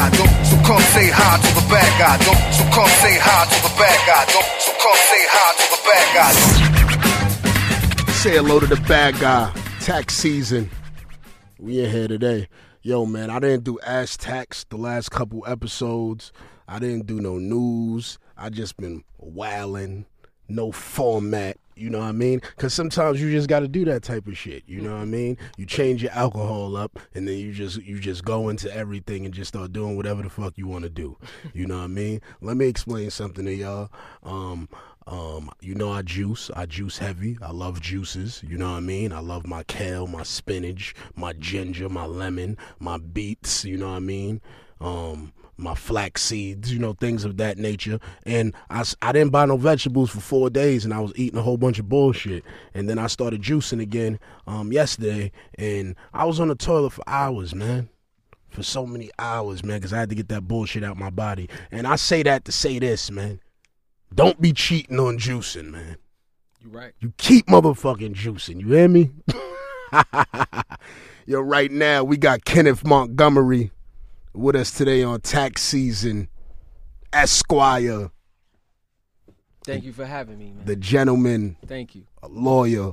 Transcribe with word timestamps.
guy. 0.00 0.16
Don't 0.16 0.44
so 0.44 0.56
come 0.66 0.82
say 0.94 1.10
hi 1.12 1.36
to 1.36 1.54
the 1.54 1.66
bad 1.68 1.92
guy. 1.98 2.16
Don't 2.24 2.52
so 2.52 2.64
come 2.74 2.88
say 2.88 3.16
hi 3.20 3.44
to 3.44 3.62
the 3.62 3.72
bad 3.76 4.00
guy. 4.06 4.24
Don't 4.32 4.60
so 4.60 4.72
come 4.82 5.00
say 5.10 5.24
hi 5.28 5.48
to 5.58 5.64
the 5.72 5.80
bad 5.88 6.08
guy. 6.16 6.32
Don't. 7.96 8.14
Say 8.14 8.30
hello 8.32 8.60
to 8.60 8.66
the 8.66 8.80
bad 8.88 9.18
guy. 9.18 9.52
Tax 9.80 10.14
season. 10.14 10.70
We 11.58 11.84
in 11.84 11.90
here 11.90 12.08
today. 12.08 12.48
Yo, 12.82 13.04
man, 13.04 13.28
I 13.28 13.38
didn't 13.40 13.64
do 13.64 13.78
Ask 13.80 14.20
Tax 14.20 14.64
the 14.64 14.78
last 14.78 15.10
couple 15.10 15.44
episodes. 15.46 16.32
I 16.66 16.78
didn't 16.78 17.06
do 17.06 17.20
no 17.20 17.36
news. 17.36 18.18
I 18.38 18.48
just 18.48 18.78
been 18.78 19.04
wailing, 19.18 20.06
no 20.48 20.72
format. 20.72 21.58
You 21.80 21.88
know 21.88 22.00
what 22.00 22.06
I 22.08 22.12
mean? 22.12 22.40
Because 22.40 22.74
sometimes 22.74 23.22
you 23.22 23.30
just 23.30 23.48
got 23.48 23.60
to 23.60 23.68
do 23.68 23.86
that 23.86 24.02
type 24.02 24.26
of 24.26 24.36
shit. 24.36 24.64
You 24.66 24.82
know 24.82 24.92
what 24.92 25.02
I 25.02 25.06
mean? 25.06 25.38
You 25.56 25.64
change 25.64 26.02
your 26.02 26.12
alcohol 26.12 26.76
up, 26.76 26.98
and 27.14 27.26
then 27.26 27.38
you 27.38 27.52
just 27.52 27.82
you 27.82 27.98
just 27.98 28.24
go 28.24 28.50
into 28.50 28.74
everything 28.74 29.24
and 29.24 29.32
just 29.32 29.48
start 29.48 29.72
doing 29.72 29.96
whatever 29.96 30.22
the 30.22 30.28
fuck 30.28 30.58
you 30.58 30.66
want 30.66 30.84
to 30.84 30.90
do. 30.90 31.16
You 31.54 31.66
know 31.66 31.78
what 31.78 31.84
I 31.84 31.88
mean? 31.88 32.20
Let 32.42 32.56
me 32.56 32.66
explain 32.66 33.10
something 33.10 33.44
to 33.46 33.54
y'all. 33.54 33.90
Um, 34.22 34.68
um, 35.06 35.50
you 35.60 35.74
know 35.74 35.90
I 35.90 36.02
juice. 36.02 36.50
I 36.54 36.66
juice 36.66 36.98
heavy. 36.98 37.38
I 37.40 37.50
love 37.50 37.80
juices. 37.80 38.42
You 38.46 38.58
know 38.58 38.70
what 38.70 38.76
I 38.76 38.80
mean? 38.80 39.12
I 39.12 39.20
love 39.20 39.46
my 39.46 39.62
kale, 39.64 40.06
my 40.06 40.22
spinach, 40.22 40.94
my 41.16 41.32
ginger, 41.32 41.88
my 41.88 42.04
lemon, 42.04 42.58
my 42.78 42.98
beets. 42.98 43.64
You 43.64 43.78
know 43.78 43.88
what 43.90 43.96
I 43.96 44.00
mean? 44.00 44.40
Um, 44.80 45.32
my 45.60 45.74
flax 45.74 46.22
seeds, 46.22 46.72
you 46.72 46.78
know, 46.78 46.94
things 46.94 47.24
of 47.24 47.36
that 47.36 47.58
nature. 47.58 48.00
And 48.24 48.54
I, 48.70 48.84
I 49.02 49.12
didn't 49.12 49.32
buy 49.32 49.46
no 49.46 49.56
vegetables 49.56 50.10
for 50.10 50.20
four 50.20 50.50
days, 50.50 50.84
and 50.84 50.94
I 50.94 51.00
was 51.00 51.12
eating 51.16 51.38
a 51.38 51.42
whole 51.42 51.56
bunch 51.56 51.78
of 51.78 51.88
bullshit. 51.88 52.44
And 52.74 52.88
then 52.88 52.98
I 52.98 53.06
started 53.06 53.42
juicing 53.42 53.80
again 53.80 54.18
um, 54.46 54.72
yesterday, 54.72 55.32
and 55.56 55.96
I 56.12 56.24
was 56.24 56.40
on 56.40 56.48
the 56.48 56.54
toilet 56.54 56.90
for 56.90 57.04
hours, 57.06 57.54
man. 57.54 57.88
For 58.48 58.64
so 58.64 58.84
many 58.84 59.10
hours, 59.16 59.64
man, 59.64 59.78
because 59.78 59.92
I 59.92 59.98
had 59.98 60.08
to 60.08 60.16
get 60.16 60.28
that 60.30 60.48
bullshit 60.48 60.82
out 60.82 60.96
my 60.96 61.10
body. 61.10 61.48
And 61.70 61.86
I 61.86 61.94
say 61.94 62.24
that 62.24 62.44
to 62.46 62.52
say 62.52 62.80
this, 62.80 63.08
man. 63.08 63.40
Don't 64.12 64.40
be 64.40 64.52
cheating 64.52 64.98
on 64.98 65.18
juicing, 65.18 65.70
man. 65.70 65.98
You 66.60 66.70
right. 66.70 66.92
You 66.98 67.12
keep 67.16 67.46
motherfucking 67.46 68.14
juicing. 68.14 68.60
You 68.60 68.68
hear 68.72 68.88
me? 68.88 69.12
Yo, 71.26 71.40
right 71.40 71.70
now 71.70 72.02
we 72.02 72.16
got 72.16 72.44
Kenneth 72.44 72.84
Montgomery 72.84 73.70
with 74.32 74.56
us 74.56 74.70
today 74.70 75.02
on 75.02 75.20
tax 75.20 75.62
season. 75.62 76.28
Esquire, 77.12 78.10
Thank 79.64 79.84
you 79.84 79.92
for 79.92 80.06
having 80.06 80.38
me, 80.38 80.52
man. 80.52 80.64
the 80.64 80.76
gentleman, 80.76 81.56
Thank 81.66 81.94
you. 81.94 82.06
a 82.22 82.28
lawyer, 82.28 82.92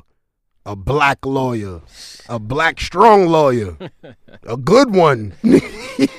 a 0.66 0.76
black 0.76 1.26
lawyer, 1.26 1.82
a 2.28 2.40
black 2.40 2.80
strong 2.82 3.28
lawyer, 3.28 3.78
a 4.44 4.58
good 4.58 4.94
one, 4.94 5.34
A 5.44 6.10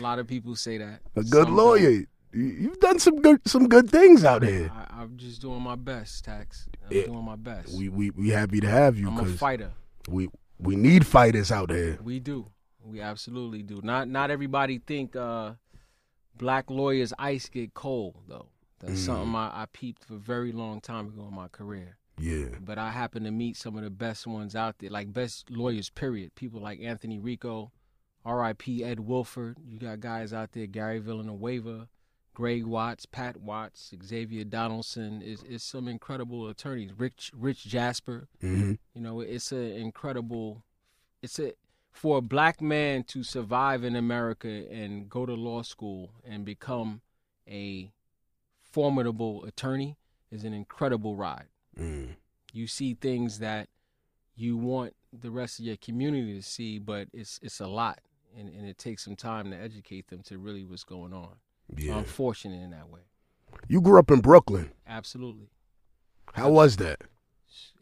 lot 0.00 0.18
of 0.18 0.26
people 0.26 0.54
say 0.56 0.78
that. 0.78 1.00
a 1.16 1.22
good 1.22 1.44
Some 1.46 1.56
lawyer. 1.56 1.90
You- 1.90 2.06
You've 2.32 2.78
done 2.78 3.00
some 3.00 3.20
good 3.20 3.40
some 3.44 3.66
good 3.68 3.90
things 3.90 4.22
out 4.24 4.44
here. 4.44 4.70
I, 4.72 5.00
I'm 5.02 5.16
just 5.16 5.40
doing 5.42 5.60
my 5.62 5.74
best, 5.74 6.24
Tax. 6.24 6.68
I'm 6.88 6.96
Yeah. 6.96 7.06
doing 7.06 7.24
my 7.24 7.34
best. 7.34 7.76
We 7.76 7.88
we 7.88 8.10
we 8.10 8.28
happy 8.28 8.60
to 8.60 8.68
have 8.68 8.96
you 8.96 9.08
I'm 9.08 9.18
a 9.18 9.24
fighter. 9.24 9.72
we 10.08 10.28
we 10.60 10.76
need 10.76 11.04
fighters 11.08 11.50
out 11.50 11.70
here. 11.70 11.98
We 12.00 12.20
do. 12.20 12.46
We 12.90 13.00
absolutely 13.00 13.62
do. 13.62 13.80
Not 13.82 14.08
not 14.08 14.30
everybody 14.30 14.78
think 14.78 15.14
uh, 15.16 15.52
black 16.36 16.70
lawyers 16.70 17.12
ice 17.18 17.48
get 17.48 17.74
cold 17.74 18.16
though. 18.28 18.48
That's 18.80 19.00
Mm. 19.02 19.06
something 19.06 19.34
I, 19.34 19.62
I 19.62 19.66
peeped 19.72 20.04
for 20.04 20.14
a 20.14 20.18
very 20.18 20.52
long 20.52 20.80
time 20.80 21.08
ago 21.08 21.26
in 21.28 21.34
my 21.34 21.48
career. 21.48 21.96
Yeah. 22.18 22.46
But 22.60 22.78
I 22.78 22.90
happen 22.90 23.24
to 23.24 23.30
meet 23.30 23.56
some 23.56 23.76
of 23.76 23.84
the 23.84 23.90
best 23.90 24.26
ones 24.26 24.54
out 24.56 24.78
there, 24.78 24.90
like 24.90 25.12
best 25.12 25.50
lawyers. 25.50 25.90
Period. 25.90 26.34
People 26.34 26.60
like 26.60 26.80
Anthony 26.80 27.18
Ricco, 27.18 27.72
R.I.P. 28.24 28.84
Ed 28.84 29.00
Wilford. 29.00 29.58
You 29.66 29.78
got 29.78 30.00
guys 30.00 30.32
out 30.32 30.52
there, 30.52 30.66
Gary 30.66 30.98
Villanueva, 30.98 31.88
Greg 32.34 32.64
Watts, 32.66 33.06
Pat 33.06 33.38
Watts, 33.38 33.92
Xavier 34.04 34.44
Donaldson. 34.44 35.20
Is 35.22 35.42
is 35.44 35.62
some 35.62 35.88
incredible 35.88 36.48
attorneys. 36.48 36.90
Rich 36.96 37.32
Rich 37.34 37.64
Jasper. 37.64 38.28
hmm 38.40 38.72
You 38.94 39.00
know, 39.02 39.20
it's 39.20 39.52
an 39.52 39.72
incredible. 39.72 40.62
It's 41.22 41.38
a 41.38 41.52
for 41.90 42.18
a 42.18 42.22
black 42.22 42.60
man 42.60 43.02
to 43.04 43.22
survive 43.22 43.84
in 43.84 43.96
America 43.96 44.48
and 44.48 45.08
go 45.08 45.26
to 45.26 45.34
law 45.34 45.62
school 45.62 46.12
and 46.24 46.44
become 46.44 47.00
a 47.48 47.92
formidable 48.62 49.44
attorney 49.44 49.96
is 50.30 50.44
an 50.44 50.52
incredible 50.52 51.16
ride. 51.16 51.48
Mm. 51.78 52.14
You 52.52 52.66
see 52.66 52.94
things 52.94 53.38
that 53.40 53.68
you 54.36 54.56
want 54.56 54.94
the 55.12 55.30
rest 55.30 55.58
of 55.58 55.64
your 55.64 55.76
community 55.76 56.34
to 56.34 56.42
see, 56.42 56.78
but 56.78 57.08
it's 57.12 57.38
it's 57.42 57.60
a 57.60 57.66
lot, 57.66 58.00
and, 58.38 58.48
and 58.48 58.66
it 58.66 58.78
takes 58.78 59.04
some 59.04 59.16
time 59.16 59.50
to 59.50 59.56
educate 59.56 60.08
them 60.08 60.22
to 60.24 60.38
really 60.38 60.64
what's 60.64 60.84
going 60.84 61.12
on. 61.12 61.36
Yeah. 61.76 61.96
I'm 61.96 62.04
fortunate 62.04 62.62
in 62.62 62.70
that 62.70 62.88
way. 62.88 63.00
You 63.68 63.80
grew 63.80 63.98
up 63.98 64.10
in 64.10 64.20
Brooklyn. 64.20 64.70
Absolutely. 64.86 65.50
How 66.34 66.50
was 66.50 66.76
that? 66.76 67.02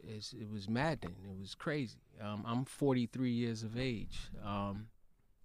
It's, 0.02 0.32
it 0.32 0.50
was 0.50 0.68
maddening. 0.68 1.16
It 1.24 1.38
was 1.40 1.54
crazy. 1.54 1.98
Um, 2.20 2.44
I'm 2.46 2.64
43 2.64 3.30
years 3.30 3.62
of 3.62 3.78
age, 3.78 4.18
um, 4.44 4.86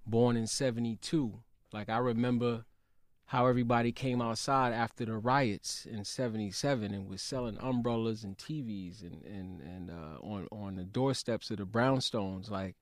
born 0.05 0.35
in 0.37 0.47
72. 0.47 1.33
Like, 1.71 1.89
I 1.89 1.97
remember 1.97 2.65
how 3.27 3.47
everybody 3.47 3.91
came 3.91 4.21
outside 4.21 4.73
after 4.73 5.05
the 5.05 5.17
riots 5.17 5.85
in 5.89 6.03
77 6.03 6.93
and 6.93 7.07
was 7.09 7.21
selling 7.21 7.57
umbrellas 7.59 8.23
and 8.23 8.37
TVs 8.37 9.01
and, 9.01 9.23
and, 9.25 9.61
and 9.61 9.89
uh, 9.89 10.19
on, 10.21 10.47
on 10.51 10.75
the 10.75 10.83
doorsteps 10.83 11.49
of 11.51 11.57
the 11.57 11.65
brownstones. 11.65 12.49
Like, 12.51 12.75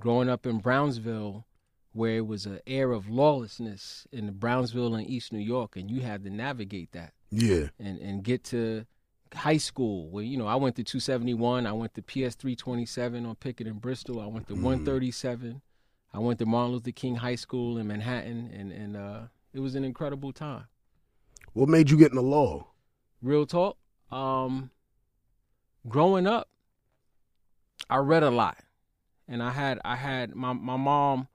growing 0.00 0.28
up 0.28 0.46
in 0.46 0.58
Brownsville, 0.58 1.46
where 1.92 2.16
it 2.16 2.26
was 2.26 2.46
an 2.46 2.58
air 2.66 2.90
of 2.92 3.08
lawlessness 3.08 4.06
in 4.10 4.32
Brownsville 4.32 4.94
and 4.94 5.08
East 5.08 5.32
New 5.32 5.38
York, 5.38 5.76
and 5.76 5.90
you 5.90 6.00
had 6.00 6.24
to 6.24 6.30
navigate 6.30 6.92
that 6.92 7.12
Yeah. 7.30 7.68
and 7.78 7.98
and 7.98 8.24
get 8.24 8.44
to 8.44 8.86
high 9.34 9.56
school. 9.56 10.08
Where 10.10 10.24
you 10.24 10.36
know 10.36 10.46
I 10.46 10.56
went 10.56 10.76
to 10.76 10.84
271 10.84 11.66
I 11.66 11.72
went 11.72 11.94
to 11.94 12.02
PS 12.02 12.34
327 12.34 13.26
on 13.26 13.34
Pitkin 13.36 13.66
in 13.66 13.78
Bristol 13.78 14.20
I 14.20 14.26
went 14.26 14.48
to 14.48 14.54
137 14.54 15.60
I 16.14 16.18
went 16.18 16.38
to 16.40 16.46
Martin 16.46 16.72
Luther 16.72 16.92
King 16.92 17.16
High 17.16 17.36
School 17.36 17.78
in 17.78 17.86
Manhattan 17.86 18.50
and 18.52 18.72
and 18.72 18.96
uh 18.96 19.20
it 19.52 19.60
was 19.60 19.74
an 19.74 19.84
incredible 19.84 20.32
time. 20.32 20.64
What 21.52 21.68
made 21.68 21.90
you 21.90 21.98
get 21.98 22.10
in 22.10 22.16
the 22.16 22.22
law? 22.22 22.68
real 23.20 23.46
talk 23.46 23.76
um 24.10 24.70
growing 25.88 26.26
up 26.26 26.48
I 27.88 27.98
read 27.98 28.22
a 28.24 28.30
lot 28.30 28.58
and 29.28 29.42
I 29.42 29.50
had 29.50 29.78
I 29.84 29.96
had 29.96 30.34
my 30.34 30.52
my 30.52 30.76
mom 30.76 31.28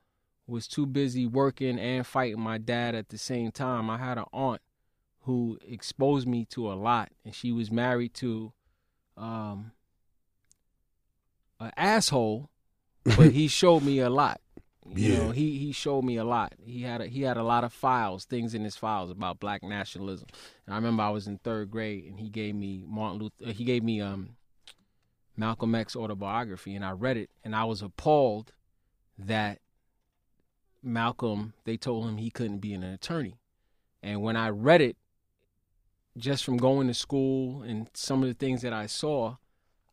was 0.48 0.68
too 0.68 0.86
busy 0.86 1.26
working 1.26 1.78
and 1.80 2.06
fighting 2.08 2.40
my 2.40 2.58
dad 2.58 2.96
at 2.96 3.10
the 3.10 3.18
same 3.18 3.52
time. 3.52 3.90
I 3.90 3.98
had 3.98 4.18
an 4.18 4.24
aunt 4.32 4.62
who 5.28 5.60
exposed 5.68 6.28
me 6.28 6.46
to 6.46 6.72
a 6.72 6.76
lot 6.76 7.10
and 7.26 7.36
she 7.36 7.52
was 7.52 7.70
married 7.70 8.14
to 8.16 8.52
um 9.18 9.72
an 11.60 11.72
asshole 11.78 12.50
but 13.04 13.32
he 13.32 13.48
showed 13.60 13.84
me 13.84 14.00
a 14.00 14.10
lot. 14.10 14.40
You 14.96 15.10
Yeah. 15.10 15.16
know 15.18 15.32
he 15.32 15.58
he 15.58 15.74
showed 15.74 16.04
me 16.06 16.16
a 16.16 16.24
lot. 16.24 16.54
He 16.64 16.82
had 16.84 17.02
a, 17.02 17.08
he 17.08 17.24
had 17.24 17.36
a 17.36 17.44
lot 17.44 17.66
of 17.66 17.74
files 17.74 18.24
things 18.24 18.54
in 18.54 18.64
his 18.64 18.78
files 18.78 19.12
about 19.12 19.40
black 19.40 19.62
nationalism. 19.64 20.28
And 20.66 20.74
i 20.74 20.78
remember 20.78 21.04
i 21.04 21.10
was 21.10 21.28
in 21.28 21.38
third 21.40 21.70
grade 21.70 22.06
and 22.06 22.20
he 22.20 22.30
gave 22.30 22.56
me 22.56 22.84
martin 22.88 23.20
luther 23.20 23.48
uh, 23.48 23.52
he 23.52 23.66
gave 23.66 23.84
me 23.84 24.00
um 24.00 24.38
malcolm 25.36 25.76
x 25.76 25.96
autobiography 25.96 26.74
and 26.74 26.86
i 26.86 26.92
read 26.92 27.18
it 27.18 27.30
and 27.44 27.54
i 27.56 27.64
was 27.66 27.82
appalled 27.82 28.54
that 29.20 29.60
malcolm 30.82 31.54
they 31.66 31.76
told 31.78 32.06
him 32.08 32.18
he 32.18 32.30
couldn't 32.30 32.60
be 32.60 32.74
an 32.74 32.84
attorney. 32.84 33.36
And 34.02 34.22
when 34.22 34.38
i 34.38 34.50
read 34.50 34.82
it 34.82 34.96
just 36.18 36.44
from 36.44 36.58
going 36.58 36.88
to 36.88 36.94
school 36.94 37.62
and 37.62 37.90
some 37.94 38.22
of 38.24 38.28
the 38.28 38.34
things 38.34 38.62
that 38.62 38.74
i 38.74 38.86
saw 38.86 39.36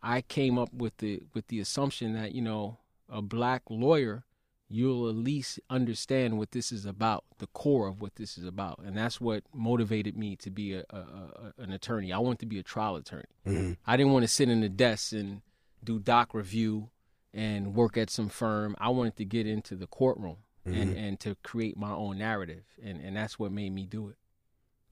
i 0.03 0.21
came 0.21 0.59
up 0.59 0.73
with 0.73 0.97
the 0.99 1.23
with 1.34 1.47
the 1.48 1.60
assumption 1.60 2.15
that 2.15 2.34
you 2.34 2.43
know 2.43 2.78
a 3.09 3.21
black 3.22 3.63
lawyer 3.69 4.25
you'll 4.66 5.09
at 5.09 5.15
least 5.15 5.60
understand 5.69 6.37
what 6.39 6.51
this 6.53 6.72
is 6.72 6.87
about, 6.87 7.22
the 7.39 7.47
core 7.48 7.87
of 7.87 8.01
what 8.01 8.16
this 8.16 8.37
is 8.39 8.45
about, 8.45 8.81
and 8.84 8.97
that's 8.97 9.21
what 9.21 9.45
motivated 9.53 10.16
me 10.16 10.34
to 10.34 10.51
be 10.51 10.72
a, 10.72 10.83
a, 10.91 10.97
a 10.97 11.63
an 11.63 11.71
attorney. 11.71 12.13
I 12.13 12.19
wanted 12.19 12.41
to 12.41 12.47
be 12.47 12.59
a 12.59 12.63
trial 12.63 12.97
attorney. 12.97 13.28
Mhm. 13.47 13.77
I 13.87 13.97
didn't 13.97 14.13
want 14.15 14.25
to 14.25 14.28
sit 14.28 14.48
in 14.48 14.63
the 14.63 14.71
desk 14.71 15.13
and 15.13 15.43
do 15.84 15.98
doc 16.01 16.33
review 16.34 16.89
and 17.33 17.75
work 17.75 17.97
at 17.98 18.09
some 18.10 18.28
firm. 18.31 18.75
I 18.78 18.89
wanted 18.89 19.16
to 19.16 19.25
get 19.27 19.47
into 19.47 19.77
the 19.77 19.87
courtroom 19.87 20.39
and, 20.65 20.97
and 20.97 21.21
to 21.21 21.37
create 21.45 21.77
my 21.77 21.93
own 21.93 22.16
narrative, 22.19 22.65
and 22.83 23.01
and 23.01 23.15
that's 23.15 23.39
what 23.39 23.53
made 23.53 23.71
me 23.72 23.84
do 23.84 24.09
it. 24.09 24.16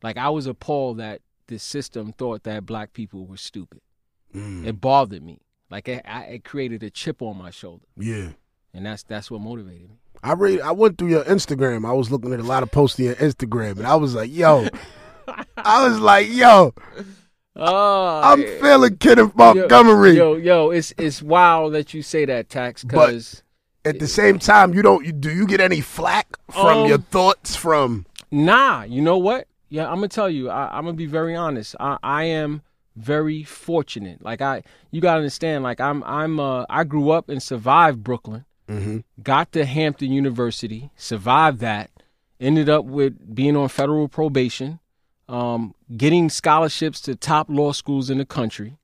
Like 0.02 0.18
I 0.18 0.28
was 0.28 0.46
appalled 0.46 0.98
that 0.98 1.22
the 1.52 1.58
system 1.58 2.12
thought 2.12 2.42
that 2.44 2.66
black 2.66 2.92
people 2.92 3.26
were 3.26 3.36
stupid. 3.36 3.80
Mm. 4.34 4.66
It 4.66 4.80
bothered 4.80 5.22
me. 5.22 5.40
Like 5.70 5.88
it, 5.88 6.02
I, 6.06 6.22
it 6.24 6.44
created 6.44 6.82
a 6.82 6.90
chip 6.90 7.22
on 7.22 7.36
my 7.38 7.50
shoulder, 7.50 7.84
Yeah. 7.96 8.28
and 8.74 8.84
that's 8.86 9.02
that's 9.04 9.30
what 9.30 9.40
motivated 9.40 9.88
me. 9.90 9.96
I 10.22 10.32
read. 10.34 10.60
I 10.60 10.70
went 10.72 10.98
through 10.98 11.08
your 11.08 11.24
Instagram. 11.24 11.88
I 11.88 11.92
was 11.92 12.10
looking 12.10 12.32
at 12.32 12.40
a 12.40 12.44
lot 12.44 12.62
of 12.62 12.70
posts 12.70 12.98
on 13.00 13.06
your 13.06 13.14
Instagram, 13.16 13.78
and 13.78 13.86
I 13.86 13.94
was 13.96 14.14
like, 14.14 14.30
"Yo," 14.32 14.66
I 15.56 15.88
was 15.88 15.98
like, 15.98 16.28
"Yo, 16.30 16.74
Oh, 17.56 18.20
I'm 18.22 18.42
feeling 18.60 18.96
Kenneth 18.96 19.34
Montgomery." 19.34 20.12
Yo, 20.16 20.34
yo, 20.36 20.70
it's 20.70 20.92
it's 20.98 21.22
wild 21.22 21.74
that 21.74 21.92
you 21.94 22.02
say 22.02 22.24
that, 22.24 22.48
Tax, 22.48 22.84
because 22.84 23.42
at 23.84 23.98
the 23.98 24.06
same 24.06 24.38
time, 24.38 24.74
you 24.74 24.82
don't. 24.82 25.04
You, 25.04 25.12
do 25.12 25.30
you 25.30 25.46
get 25.46 25.60
any 25.60 25.80
flack 25.80 26.36
from 26.50 26.78
Um, 26.84 26.88
your 26.88 26.98
thoughts 26.98 27.56
from? 27.56 28.06
Nah, 28.30 28.84
you 28.84 29.02
know 29.02 29.18
what? 29.18 29.46
Yeah, 29.72 29.88
I'm 29.88 29.94
gonna 29.94 30.08
tell 30.08 30.28
you. 30.28 30.50
I, 30.50 30.76
I'm 30.76 30.84
gonna 30.84 30.98
be 30.98 31.06
very 31.06 31.34
honest. 31.34 31.74
I, 31.80 31.96
I 32.02 32.24
am 32.24 32.60
very 32.94 33.42
fortunate. 33.42 34.22
Like 34.22 34.42
I, 34.42 34.64
you 34.90 35.00
gotta 35.00 35.16
understand. 35.16 35.64
Like 35.64 35.80
I'm, 35.80 36.04
I'm. 36.04 36.38
Uh, 36.38 36.66
I 36.68 36.84
grew 36.84 37.10
up 37.10 37.30
and 37.30 37.42
survived 37.42 38.04
Brooklyn. 38.04 38.44
Got 39.22 39.50
to 39.52 39.64
Hampton 39.64 40.12
University, 40.12 40.90
survived 40.94 41.60
that. 41.60 41.90
Ended 42.38 42.68
up 42.68 42.84
with 42.84 43.34
being 43.34 43.56
on 43.56 43.70
federal 43.70 44.08
probation, 44.08 44.78
um, 45.26 45.74
getting 45.96 46.28
scholarships 46.28 47.00
to 47.02 47.14
top 47.16 47.46
law 47.48 47.72
schools 47.72 48.10
in 48.10 48.18
the 48.18 48.26
country. 48.26 48.76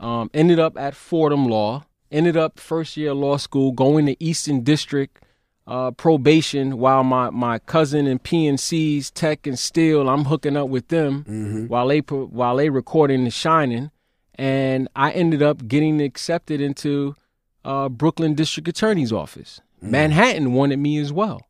Um, 0.00 0.32
ended 0.34 0.58
up 0.58 0.76
at 0.76 0.96
Fordham 0.96 1.46
Law. 1.46 1.86
Ended 2.10 2.36
up 2.36 2.58
first 2.58 2.96
year 2.96 3.14
law 3.14 3.36
school, 3.36 3.70
going 3.70 4.06
to 4.06 4.16
Eastern 4.22 4.64
District 4.64 5.23
uh, 5.66 5.90
probation 5.92 6.78
while 6.78 7.02
my, 7.04 7.30
my 7.30 7.58
cousin 7.58 8.06
and 8.06 8.22
PNC's 8.22 9.10
Tek 9.10 9.46
and 9.46 9.58
Steele, 9.58 10.08
I'm 10.08 10.24
hooking 10.26 10.56
up 10.56 10.68
with 10.68 10.88
them 10.88 11.24
while 11.68 11.88
they 11.88 12.00
while 12.00 12.56
they 12.56 12.68
recording 12.68 13.24
Dah 13.24 13.30
Shinin', 13.30 13.90
and 14.34 14.88
I 14.94 15.10
ended 15.12 15.42
up 15.42 15.66
getting 15.66 16.00
accepted 16.02 16.60
into 16.60 17.16
uh, 17.64 17.88
Brooklyn 17.88 18.34
District 18.34 18.68
Attorney's 18.68 19.12
office. 19.12 19.60
Manhattan 19.80 20.52
wanted 20.54 20.78
me 20.78 20.98
as 20.98 21.12
well, 21.12 21.42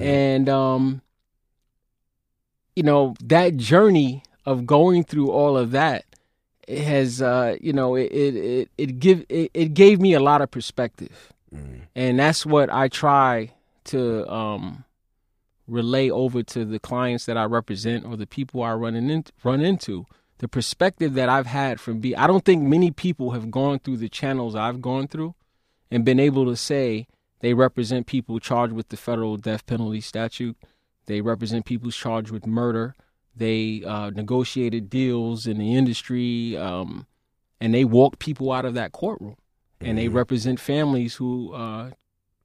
and 0.00 0.48
um, 0.48 1.02
you 2.76 2.82
know 2.82 3.14
that 3.24 3.56
journey 3.56 4.22
of 4.46 4.66
going 4.66 5.04
through 5.04 5.30
all 5.30 5.56
of 5.56 5.70
that 5.72 6.04
it 6.68 6.82
has 6.84 7.20
uh, 7.22 7.56
you 7.60 7.72
know 7.72 7.94
it 7.96 8.10
it 8.12 8.36
it, 8.36 8.68
it 8.78 8.98
give 8.98 9.24
it, 9.28 9.50
it 9.54 9.74
gave 9.74 10.00
me 10.00 10.14
a 10.14 10.20
lot 10.20 10.40
of 10.42 10.50
perspective 10.50 11.31
and 11.94 12.18
that's 12.18 12.46
what 12.46 12.70
I 12.70 12.88
try 12.88 13.52
to 13.84 14.30
um, 14.32 14.84
relay 15.66 16.10
over 16.10 16.42
to 16.42 16.64
the 16.64 16.78
clients 16.78 17.26
that 17.26 17.36
I 17.36 17.44
represent 17.44 18.04
or 18.04 18.16
the 18.16 18.26
people 18.26 18.62
I 18.62 18.72
run 18.74 18.94
in, 18.94 19.24
run 19.42 19.60
into. 19.60 20.06
The 20.38 20.48
perspective 20.48 21.14
that 21.14 21.28
I've 21.28 21.46
had 21.46 21.78
from 21.78 22.00
be 22.00 22.16
I 22.16 22.26
don't 22.26 22.44
think 22.44 22.62
many 22.64 22.90
people 22.90 23.30
have 23.30 23.50
gone 23.50 23.78
through 23.78 23.98
the 23.98 24.08
channels 24.08 24.56
I've 24.56 24.82
gone 24.82 25.06
through 25.06 25.34
and 25.90 26.04
been 26.04 26.18
able 26.18 26.46
to 26.46 26.56
say 26.56 27.06
they 27.40 27.54
represent 27.54 28.06
people 28.06 28.40
charged 28.40 28.72
with 28.72 28.88
the 28.88 28.96
federal 28.96 29.36
death 29.36 29.66
penalty 29.66 30.00
statute. 30.00 30.56
They 31.06 31.20
represent 31.20 31.64
people 31.64 31.90
charged 31.90 32.30
with 32.30 32.46
murder. 32.46 32.94
They 33.36 33.84
uh, 33.84 34.10
negotiated 34.10 34.90
deals 34.90 35.46
in 35.46 35.58
the 35.58 35.74
industry, 35.74 36.56
um, 36.56 37.06
and 37.60 37.72
they 37.72 37.84
walked 37.84 38.18
people 38.18 38.52
out 38.52 38.64
of 38.64 38.74
that 38.74 38.92
courtroom 38.92 39.36
and 39.84 39.98
they 39.98 40.08
represent 40.08 40.60
families 40.60 41.16
who 41.16 41.52
uh, 41.52 41.90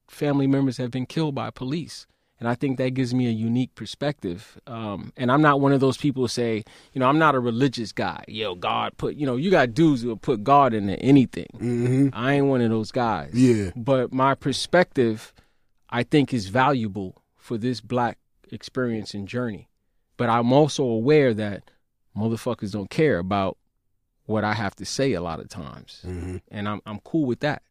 family 0.08 0.46
members 0.46 0.76
have 0.78 0.90
been 0.90 1.06
killed 1.06 1.34
by 1.34 1.50
police. 1.50 2.06
And 2.40 2.48
I 2.48 2.54
think 2.54 2.78
that 2.78 2.90
gives 2.90 3.12
me 3.12 3.26
a 3.26 3.30
unique 3.30 3.74
perspective. 3.74 4.60
Um, 4.66 5.12
and 5.16 5.30
I'm 5.32 5.42
not 5.42 5.60
one 5.60 5.72
of 5.72 5.80
those 5.80 5.96
people 5.96 6.22
who 6.22 6.28
say, 6.28 6.62
you 6.92 7.00
know, 7.00 7.08
I'm 7.08 7.18
not 7.18 7.34
a 7.34 7.40
religious 7.40 7.90
guy. 7.90 8.24
Yo, 8.28 8.54
God 8.54 8.96
put, 8.96 9.16
you 9.16 9.26
know, 9.26 9.34
you 9.34 9.50
got 9.50 9.74
dudes 9.74 10.02
who 10.02 10.08
will 10.08 10.16
put 10.16 10.44
God 10.44 10.72
into 10.72 10.96
anything. 11.00 11.48
Mm-hmm. 11.54 12.08
I 12.12 12.34
ain't 12.34 12.46
one 12.46 12.60
of 12.60 12.70
those 12.70 12.92
guys. 12.92 13.32
Yeah. 13.34 13.72
But 13.74 14.12
my 14.12 14.36
perspective, 14.36 15.32
I 15.90 16.04
think, 16.04 16.32
is 16.32 16.46
valuable 16.46 17.22
for 17.36 17.58
this 17.58 17.80
black 17.80 18.18
experience 18.52 19.14
and 19.14 19.26
journey. 19.26 19.68
But 20.16 20.28
I'm 20.28 20.52
also 20.52 20.84
aware 20.84 21.34
that 21.34 21.70
motherfuckers 22.16 22.70
don't 22.72 22.90
care 22.90 23.18
about 23.18 23.57
what 24.28 24.44
I 24.44 24.52
have 24.54 24.76
to 24.76 24.84
say 24.84 25.14
a 25.14 25.20
lot 25.20 25.40
of 25.40 25.48
times, 25.48 26.02
Mm-hmm. 26.06 26.36
and 26.50 26.68
I'm 26.68 26.80
I'm 26.86 27.00
cool 27.00 27.24
with 27.26 27.40
that. 27.40 27.62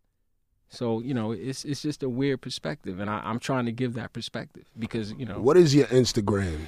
So 0.69 0.99
you 0.99 1.13
know, 1.13 1.31
it's 1.31 1.63
it's 1.63 1.81
just 1.81 2.03
a 2.03 2.09
weird 2.09 2.41
perspective, 2.41 2.99
and 2.99 3.09
I, 3.09 3.21
I'm 3.23 3.39
trying 3.39 3.65
to 3.67 3.71
give 3.71 3.93
that 3.93 4.11
perspective 4.11 4.65
because 4.77 5.13
you 5.13 5.25
know, 5.25 5.39
What 5.39 5.55
is 5.55 5.73
your 5.73 5.85
Instagram? 5.87 6.67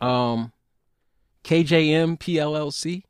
um, 0.00 0.52
KJM 1.44 2.18
PLLC 2.18 3.04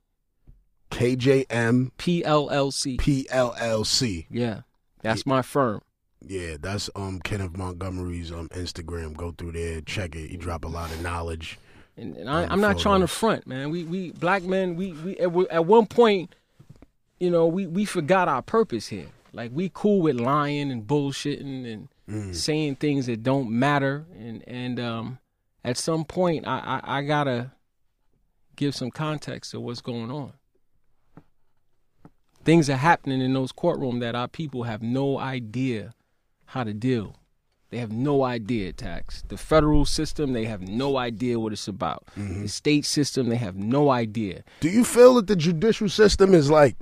KJM 0.91 1.91
PLLC, 1.99 2.99
PLLC. 3.01 4.27
yeah, 4.31 4.61
that's 5.01 5.25
my 5.27 5.43
firm. 5.43 5.81
Yeah, 6.25 6.57
that's 6.61 6.89
um 6.95 7.19
Kenneth 7.21 7.57
Montgomery's 7.57 8.31
um 8.31 8.49
Instagram. 8.51 9.17
Go 9.17 9.33
through 9.33 9.53
there, 9.53 9.81
check 9.81 10.15
it. 10.15 10.29
He 10.31 10.37
drop 10.37 10.65
a 10.65 10.69
lot 10.69 10.91
of 10.93 11.03
knowledge. 11.03 11.59
And, 11.97 12.17
and 12.17 12.31
I, 12.31 12.45
I'm 12.45 12.61
not 12.61 12.79
trying 12.79 13.01
to 13.01 13.07
front, 13.07 13.47
man. 13.47 13.71
We 13.71 13.85
we 13.85 14.13
black 14.13 14.43
men, 14.43 14.77
we 14.77 14.93
we 14.93 15.19
at, 15.19 15.31
at 15.51 15.67
one 15.67 15.87
point, 15.87 16.35
you 17.21 17.31
know, 17.31 17.47
we 17.47 17.67
we 17.67 17.85
forgot 17.85 18.29
our 18.29 18.43
purpose 18.43 18.89
here. 18.89 19.09
Like 19.33 19.51
we 19.53 19.71
cool 19.73 20.01
with 20.01 20.19
lying 20.21 20.71
and 20.71 20.87
bullshitting 20.87 21.71
and 21.73 21.89
Mm. 22.09 22.35
saying 22.35 22.77
things 22.77 23.07
that 23.07 23.23
don't 23.23 23.49
matter. 23.49 24.07
And 24.19 24.43
and 24.49 24.81
um, 24.81 25.19
at 25.65 25.77
some 25.77 26.05
point, 26.05 26.47
I, 26.49 26.81
I 26.83 26.99
I 26.99 27.03
gotta 27.03 27.53
give 28.57 28.75
some 28.75 28.91
context 28.91 29.53
to 29.53 29.61
what's 29.61 29.81
going 29.81 30.11
on. 30.11 30.33
Things 32.45 32.69
are 32.69 32.77
happening 32.77 33.21
in 33.21 33.33
those 33.33 33.53
courtrooms 33.53 34.01
that 34.01 34.17
our 34.17 34.27
people 34.27 34.65
have 34.65 34.83
no 34.83 35.19
idea 35.19 35.95
how 36.47 36.65
to 36.65 36.75
deal. 36.75 37.17
They 37.73 37.79
have 37.79 37.91
no 37.91 38.23
idea, 38.23 38.71
tax. 38.75 39.25
The 39.29 39.39
federal 39.39 39.87
system, 39.87 40.35
they 40.35 40.45
have 40.45 40.61
no 40.61 40.99
idea 40.99 41.41
what 41.41 41.55
it's 41.55 41.67
about. 41.67 42.07
The 42.17 42.47
state 42.47 42.85
system, 42.85 43.31
they 43.31 43.37
have 43.37 43.57
no 43.57 43.89
idea. 43.89 44.45
Do 44.61 44.69
you 44.69 44.85
feel 44.85 45.15
that 45.15 45.27
the 45.27 45.37
judicial 45.37 45.89
system 45.89 46.35
is 46.35 46.51
like 46.51 46.77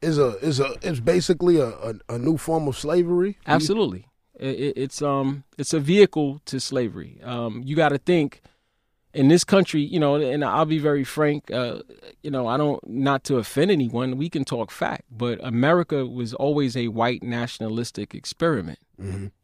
is 0.00 0.18
a 0.18 0.36
is 0.40 0.58
a 0.58 0.74
is 0.82 1.00
basically 1.00 1.58
a, 1.58 1.68
a, 1.68 1.94
a 2.08 2.18
new 2.18 2.36
form 2.36 2.66
of 2.66 2.76
slavery? 2.76 3.38
Absolutely, 3.46 4.08
it, 4.34 4.72
it's 4.76 5.02
um 5.02 5.44
it's 5.56 5.72
a 5.72 5.78
vehicle 5.78 6.40
to 6.46 6.58
slavery. 6.58 7.20
Um, 7.22 7.62
you 7.64 7.76
got 7.76 7.90
to 7.90 7.98
think 7.98 8.42
in 9.14 9.28
this 9.28 9.44
country, 9.44 9.82
you 9.82 10.00
know, 10.00 10.16
and 10.16 10.44
I'll 10.44 10.64
be 10.64 10.78
very 10.78 11.04
frank. 11.04 11.50
Uh, 11.50 11.80
you 12.22 12.30
know, 12.30 12.46
I 12.46 12.56
don't 12.56 12.80
not 12.88 13.24
to 13.24 13.36
offend 13.36 13.70
anyone. 13.70 14.16
We 14.16 14.28
can 14.28 14.44
talk 14.44 14.70
fact, 14.70 15.04
but 15.10 15.38
America 15.42 16.06
was 16.06 16.34
always 16.34 16.76
a 16.76 16.88
white 16.88 17.22
nationalistic 17.22 18.14
experiment. 18.14 18.78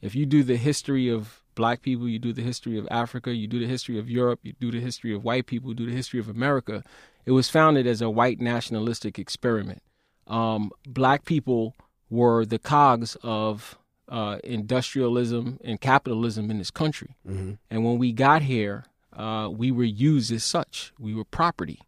If 0.01 0.15
you 0.15 0.25
do 0.25 0.43
the 0.45 0.57
history 0.57 1.09
of 1.09 1.43
black 1.57 1.83
people, 1.83 2.09
you 2.09 2.21
do 2.21 2.33
the 2.33 2.43
history 2.43 2.79
of 2.79 2.87
Africa, 2.91 3.35
you 3.35 3.49
do 3.49 3.59
the 3.59 3.67
history 3.67 3.99
of 3.99 4.09
Europe, 4.09 4.41
you 4.45 4.53
do 4.61 4.71
the 4.71 4.81
history 4.81 5.13
of 5.13 5.25
white 5.25 5.47
people, 5.47 5.75
do 5.75 5.87
the 5.87 5.97
history 5.97 6.21
of 6.21 6.29
America. 6.29 6.85
It 7.27 7.33
was 7.33 7.51
founded 7.51 7.87
as 7.87 8.01
a 8.01 8.09
white 8.09 8.41
nationalistic 8.41 9.19
experiment. 9.19 9.83
Um, 10.29 10.71
black 10.87 11.25
people 11.25 11.75
were 12.09 12.47
the 12.47 12.61
cogs 12.61 13.17
of 13.23 13.77
uh, 14.09 14.39
industrialism 14.45 15.59
and 15.65 15.81
capitalism 15.81 16.51
in 16.51 16.59
this 16.59 16.71
country. 16.71 17.17
And 17.71 17.85
when 17.85 17.99
we 17.99 18.13
got 18.13 18.43
here, 18.43 18.85
uh, 19.19 19.49
we 19.51 19.71
were 19.73 19.85
used 19.85 20.33
as 20.33 20.45
such. 20.45 20.93
We 20.99 21.15
were 21.15 21.25
property. 21.25 21.81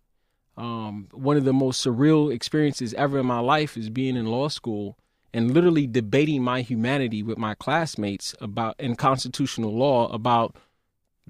Um, 0.57 1.09
one 1.13 1.37
of 1.37 1.45
the 1.45 1.53
most 1.53 1.85
surreal 1.85 2.35
experiences 2.35 2.93
ever 2.95 3.21
in 3.21 3.27
my 3.27 3.39
life 3.39 3.77
is 3.77 3.89
being 3.89 4.17
in 4.17 4.27
law 4.27 4.49
school 4.49 4.99
and 5.33 5.55
literally 5.55 5.87
debating 5.87 6.43
my 6.43 6.61
humanity 6.61 7.23
with 7.23 7.39
my 7.39 7.55
classmates 7.55 8.35
about 8.41 8.75
in 8.79 8.97
constitutional 8.97 9.73
law 9.73 10.09
about 10.09 10.57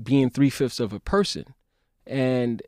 being 0.03 0.31
three 0.31 0.51
fifths 0.51 0.81
of 0.81 0.93
a 0.93 1.01
person. 1.01 1.55
And 2.07 2.63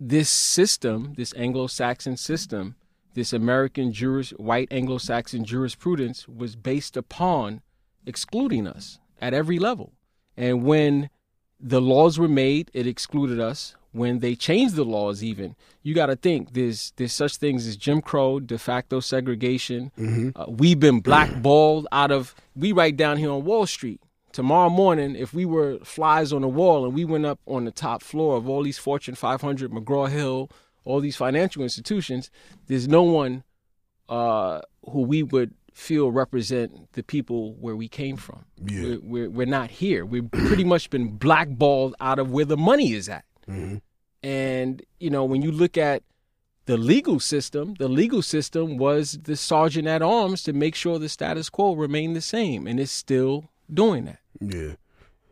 this 0.00 0.30
system, 0.30 1.12
this 1.16 1.34
Anglo-Saxon 1.36 2.16
system, 2.16 2.76
this 3.12 3.34
American 3.34 3.92
juris, 3.92 4.30
white 4.30 4.68
Anglo-Saxon 4.70 5.44
jurisprudence 5.44 6.26
was 6.26 6.56
based 6.56 6.96
upon 6.96 7.60
excluding 8.06 8.66
us 8.66 8.98
at 9.20 9.34
every 9.34 9.58
level. 9.58 9.92
And 10.36 10.64
when 10.64 11.10
the 11.60 11.80
laws 11.80 12.18
were 12.18 12.28
made, 12.28 12.70
it 12.74 12.86
excluded 12.86 13.40
us. 13.40 13.74
When 13.92 14.20
they 14.20 14.36
changed 14.36 14.76
the 14.76 14.84
laws, 14.84 15.24
even 15.24 15.56
you 15.82 15.94
got 15.94 16.06
to 16.06 16.16
think 16.16 16.52
there's 16.52 16.92
there's 16.94 17.12
such 17.12 17.38
things 17.38 17.66
as 17.66 17.76
Jim 17.76 18.00
Crow, 18.00 18.38
de 18.38 18.56
facto 18.56 19.00
segregation. 19.00 19.90
Uh, 20.36 20.44
we've 20.48 20.78
been 20.78 21.00
blackballed 21.00 21.88
out 21.90 22.12
of. 22.12 22.34
We 22.54 22.70
right 22.70 22.96
down 22.96 23.16
here 23.16 23.30
on 23.32 23.44
Wall 23.44 23.66
Street. 23.66 24.00
Tomorrow 24.32 24.70
morning, 24.70 25.16
if 25.16 25.34
we 25.34 25.44
were 25.44 25.78
flies 25.82 26.32
on 26.32 26.42
the 26.42 26.48
wall 26.48 26.84
and 26.84 26.94
we 26.94 27.04
went 27.04 27.26
up 27.26 27.40
on 27.46 27.64
the 27.64 27.72
top 27.72 28.00
floor 28.00 28.36
of 28.36 28.48
all 28.48 28.62
these 28.62 28.78
Fortune 28.78 29.16
500, 29.16 29.72
McGraw 29.72 30.08
Hill, 30.08 30.48
all 30.84 31.00
these 31.00 31.16
financial 31.16 31.64
institutions, 31.64 32.30
there's 32.68 32.86
no 32.86 33.02
one 33.02 33.42
uh, 34.08 34.60
who 34.88 35.00
we 35.02 35.24
would 35.24 35.52
feel 35.72 36.10
represent 36.10 36.92
the 36.92 37.02
people 37.02 37.54
where 37.54 37.76
we 37.76 37.88
came 37.88 38.16
from. 38.16 38.44
Yeah. 38.64 38.82
We're, 38.82 39.00
we're, 39.00 39.30
we're 39.30 39.46
not 39.46 39.70
here. 39.70 40.04
We've 40.04 40.30
pretty 40.30 40.64
much 40.64 40.90
been 40.90 41.16
blackballed 41.16 41.94
out 42.00 42.18
of 42.18 42.30
where 42.30 42.44
the 42.44 42.56
money 42.56 42.92
is 42.92 43.08
at. 43.08 43.24
Mm-hmm. 43.48 43.76
And, 44.22 44.82
you 44.98 45.10
know, 45.10 45.24
when 45.24 45.42
you 45.42 45.50
look 45.50 45.78
at 45.78 46.02
the 46.66 46.76
legal 46.76 47.20
system, 47.20 47.74
the 47.78 47.88
legal 47.88 48.22
system 48.22 48.76
was 48.76 49.18
the 49.22 49.36
sergeant 49.36 49.88
at 49.88 50.02
arms 50.02 50.42
to 50.44 50.52
make 50.52 50.74
sure 50.74 50.98
the 50.98 51.08
status 51.08 51.48
quo 51.48 51.74
remained 51.74 52.14
the 52.14 52.20
same. 52.20 52.66
And 52.66 52.78
it's 52.78 52.92
still 52.92 53.50
doing 53.72 54.04
that. 54.04 54.20
Yeah. 54.40 54.74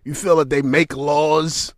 You 0.05 0.15
feel 0.15 0.37
that 0.37 0.51
they 0.51 0.63
make 0.63 0.97
laws 0.97 1.75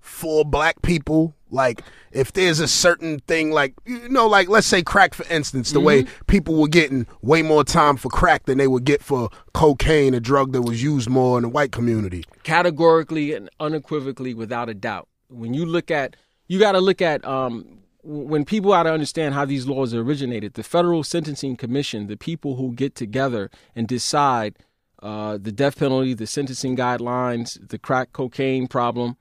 for 0.00 0.44
black 0.44 0.80
people 0.82 1.34
Like 1.54 1.82
if 2.12 2.32
there's 2.32 2.60
a 2.60 2.68
certain 2.68 3.20
thing, 3.20 3.50
like 3.50 3.74
you 3.86 4.08
know, 4.08 4.26
like 4.26 4.48
let's 4.50 4.66
say 4.66 4.82
crack 4.82 5.14
for 5.14 5.26
instance, 5.32 5.72
the 5.72 5.80
way 5.80 6.04
people 6.26 6.60
were 6.60 6.68
getting 6.68 7.06
way 7.22 7.40
more 7.42 7.64
time 7.64 7.96
for 7.96 8.10
crack 8.10 8.44
than 8.44 8.58
they 8.58 8.68
would 8.68 8.84
get 8.84 9.02
for 9.02 9.30
cocaine, 9.54 10.12
a 10.12 10.20
drug 10.20 10.52
that 10.52 10.62
was 10.62 10.82
used 10.82 11.08
more 11.08 11.38
in 11.38 11.42
the 11.42 11.48
white 11.48 11.72
community. 11.72 12.24
categorically 12.42 13.32
and 13.34 13.48
unequivocally 13.60 14.34
without 14.34 14.68
a 14.68 14.74
doubt 14.74 15.08
when 15.28 15.54
you 15.54 15.64
look 15.64 15.90
at 15.90 16.16
you 16.46 16.58
got 16.58 16.72
to 16.72 16.80
look 16.80 17.00
at 17.00 17.24
um, 17.24 17.78
when 18.02 18.44
people 18.44 18.70
got 18.70 18.82
to 18.84 18.92
understand 18.92 19.34
how 19.34 19.44
these 19.44 19.66
laws 19.66 19.94
originated 19.94 20.54
the 20.54 20.62
federal 20.62 21.02
sentencing 21.02 21.56
commission 21.56 22.06
the 22.06 22.16
people 22.16 22.56
who 22.56 22.72
get 22.72 22.94
together 22.94 23.50
and 23.74 23.88
decide 23.88 24.56
uh, 25.02 25.38
the 25.40 25.52
death 25.52 25.78
penalty 25.78 26.14
the 26.14 26.26
sentencing 26.26 26.76
guidelines 26.76 27.68
the 27.68 27.78
crack 27.78 28.12
cocaine 28.12 28.66
problem 28.66 29.16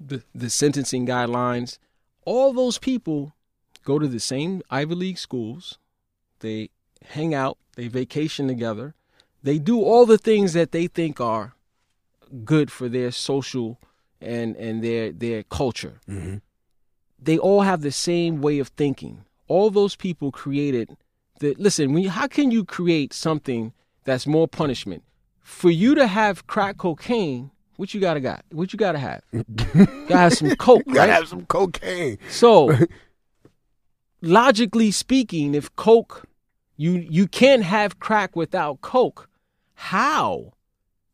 the, 0.00 0.22
the 0.34 0.50
sentencing 0.50 1.06
guidelines 1.06 1.78
all 2.24 2.52
those 2.52 2.78
people 2.78 3.34
go 3.84 3.98
to 3.98 4.06
the 4.06 4.20
same 4.20 4.62
ivy 4.70 4.94
league 4.94 5.18
schools 5.18 5.78
they 6.40 6.70
hang 7.10 7.34
out 7.34 7.58
they 7.76 7.88
vacation 7.88 8.48
together 8.48 8.94
they 9.42 9.58
do 9.58 9.82
all 9.82 10.06
the 10.06 10.18
things 10.18 10.52
that 10.52 10.72
they 10.72 10.86
think 10.86 11.20
are 11.20 11.54
good 12.44 12.70
for 12.70 12.88
their 12.88 13.10
social 13.10 13.78
and 14.20 14.56
and 14.56 14.82
their 14.82 15.12
their 15.12 15.42
culture. 15.44 16.00
Mm-hmm. 16.08 16.36
They 17.20 17.38
all 17.38 17.62
have 17.62 17.82
the 17.82 17.92
same 17.92 18.40
way 18.40 18.58
of 18.58 18.68
thinking. 18.68 19.24
All 19.46 19.70
those 19.70 19.96
people 19.96 20.30
created 20.30 20.96
that. 21.40 21.58
listen. 21.58 21.92
When 21.92 22.02
you, 22.02 22.10
how 22.10 22.26
can 22.26 22.50
you 22.50 22.64
create 22.64 23.12
something 23.12 23.72
that's 24.04 24.26
more 24.26 24.48
punishment 24.48 25.02
for 25.40 25.70
you 25.70 25.94
to 25.94 26.06
have 26.06 26.46
crack 26.46 26.78
cocaine? 26.78 27.50
What 27.78 27.94
you 27.94 28.00
gotta 28.00 28.18
got? 28.18 28.44
What 28.50 28.72
you 28.72 28.76
gotta 28.76 28.98
have? 28.98 29.22
gotta 29.32 30.16
have 30.16 30.34
some 30.34 30.56
coke, 30.56 30.82
You 30.86 30.94
gotta 30.94 31.12
have 31.12 31.28
some 31.28 31.46
cocaine. 31.56 32.18
So, 32.28 32.72
logically 34.20 34.90
speaking, 34.90 35.54
if 35.54 35.74
coke, 35.76 36.24
you 36.76 37.06
you 37.08 37.26
can't 37.28 37.62
have 37.62 37.98
crack 38.00 38.34
without 38.36 38.80
coke. 38.80 39.28
How 39.74 40.52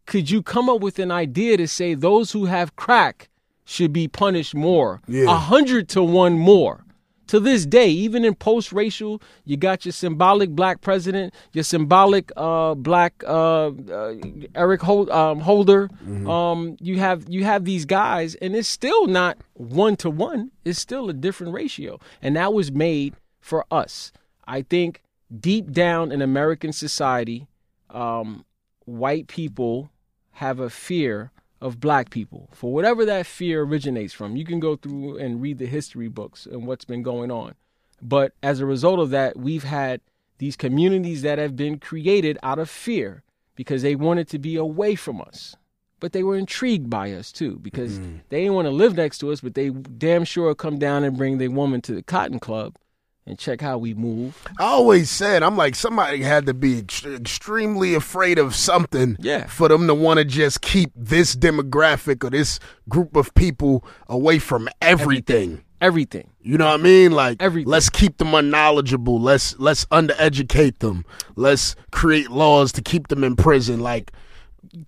could 0.07 0.31
you 0.31 0.43
come 0.43 0.69
up 0.69 0.81
with 0.81 0.99
an 0.99 1.11
idea 1.11 1.57
to 1.59 1.69
say 1.69 1.95
those 1.95 2.33
who 2.33 2.47
have 2.47 2.77
crack 2.77 3.29
should 3.67 3.93
be 3.93 4.09
punished 4.09 4.55
more, 4.55 5.01
a 5.09 5.13
Yeah. 5.13 5.39
hundred 5.39 5.89
to 5.91 6.03
one 6.03 6.39
more? 6.39 6.84
To 7.29 7.41
this 7.41 7.65
day, 7.65 7.89
even 7.89 8.25
in 8.25 8.35
post-racial, 8.35 9.21
you 9.45 9.57
got 9.57 9.85
your 9.87 9.93
symbolic 9.93 10.51
black 10.51 10.83
president, 10.83 11.33
your 11.53 11.65
symbolic 11.65 12.31
uh, 12.37 12.75
black 12.75 13.23
uh, 13.27 13.69
uh, 13.69 14.15
Eric 14.55 14.83
Hol- 14.83 15.11
um, 15.11 15.41
Holder. 15.41 15.89
Um, 16.29 16.77
you 16.81 16.99
have 16.99 17.25
you 17.29 17.45
have 17.45 17.65
these 17.65 17.87
guys, 17.87 18.35
and 18.37 18.55
it's 18.55 18.69
still 18.69 19.07
not 19.07 19.39
one 19.55 19.97
to 19.97 20.11
one. 20.11 20.51
It's 20.65 20.79
still 20.79 21.09
a 21.09 21.15
different 21.15 21.55
ratio, 21.55 21.99
and 22.21 22.37
that 22.37 22.53
was 22.53 22.71
made 22.71 23.15
for 23.41 23.65
us. 23.71 24.13
I 24.47 24.63
think 24.63 25.01
deep 25.41 25.73
down 25.73 26.13
in 26.13 26.21
American 26.21 26.73
society, 26.73 27.47
um, 27.91 28.45
white 28.85 29.29
people 29.29 29.91
have 30.33 30.61
a 30.61 30.69
fear 30.69 31.31
of 31.61 31.81
black 31.81 32.11
people 32.11 32.49
for 32.53 32.73
whatever 32.73 33.05
that 33.05 33.27
fear 33.27 33.63
originates 33.63 34.13
from. 34.13 34.37
You 34.37 34.45
can 34.45 34.61
go 34.61 34.77
through 34.77 35.19
and 35.19 35.41
read 35.41 35.59
the 35.59 35.67
history 35.67 36.09
books 36.09 36.47
and 36.47 36.67
what's 36.67 36.85
been 36.85 37.03
going 37.03 37.31
on. 37.31 37.55
But 38.03 38.33
as 38.43 38.61
a 38.61 38.67
result 38.67 39.01
of 39.01 39.11
that, 39.11 39.37
we've 39.37 39.65
had 39.65 40.01
these 40.39 40.57
communities 40.57 41.23
that 41.23 41.39
have 41.39 41.57
been 41.57 41.79
created 41.79 42.39
out 42.43 42.59
of 42.59 42.69
fear 42.69 43.23
because 43.55 43.83
they 43.83 43.95
wanted 43.95 44.29
to 44.29 44.39
be 44.39 44.57
away 44.57 44.95
from 44.95 45.21
us. 45.21 45.57
But 46.01 46.13
they 46.13 46.23
were 46.23 46.37
intrigued 46.37 46.91
by 46.91 47.13
us 47.13 47.33
too 47.33 47.59
because 47.63 47.99
mm-hmm. 47.99 48.17
they 48.29 48.41
didn't 48.41 48.55
want 48.55 48.67
to 48.67 48.73
live 48.73 48.97
next 48.97 49.19
to 49.19 49.33
us, 49.33 49.41
but 49.41 49.55
they 49.55 49.71
damn 49.71 50.25
sure 50.25 50.55
come 50.55 50.79
down 50.79 51.03
and 51.03 51.17
bring 51.17 51.39
their 51.39 51.51
woman 51.51 51.81
to 51.83 51.95
the 51.95 52.03
Cotton 52.03 52.41
Club 52.41 52.77
and 53.27 53.39
check 53.39 53.61
how 53.61 53.79
we 53.79 53.95
move. 53.95 54.43
I 54.59 54.65
always 54.65 55.11
said, 55.11 55.43
I'm 55.43 55.57
like, 55.57 55.75
somebody 55.75 56.23
had 56.23 56.47
to 56.47 56.55
be 56.55 56.79
ex- 56.81 57.05
extremely 57.07 57.95
afraid 57.95 58.39
of 58.39 58.55
something 58.55 59.17
Yeah. 59.21 59.47
for 59.47 59.69
them 59.69 59.87
to 59.87 59.95
want 59.95 60.19
to 60.19 60.25
just 60.25 60.61
keep 60.61 60.91
this 60.95 61.35
demographic 61.35 62.23
or 62.25 62.31
this 62.31 62.61
group 62.89 63.17
of 63.17 63.33
people 63.35 63.85
away 64.09 64.39
from 64.39 64.69
everything. 64.83 65.63
Everything. 65.81 66.31
You 66.43 66.57
know 66.59 66.67
what 66.67 66.81
I 66.81 66.83
mean? 66.83 67.13
Like, 67.13 67.43
Everything. 67.43 67.71
let's 67.71 67.91
keep 67.91 68.17
them 68.19 68.35
unknowledgeable. 68.35 69.21
Let's 69.21 69.59
let's 69.59 69.85
undereducate 69.87 70.79
them. 70.79 71.05
Let's 71.37 71.77
create 71.93 72.31
laws 72.31 72.73
to 72.73 72.83
keep 72.83 73.09
them 73.09 73.23
in 73.25 73.37
prison. 73.37 73.81
Like, 73.81 74.13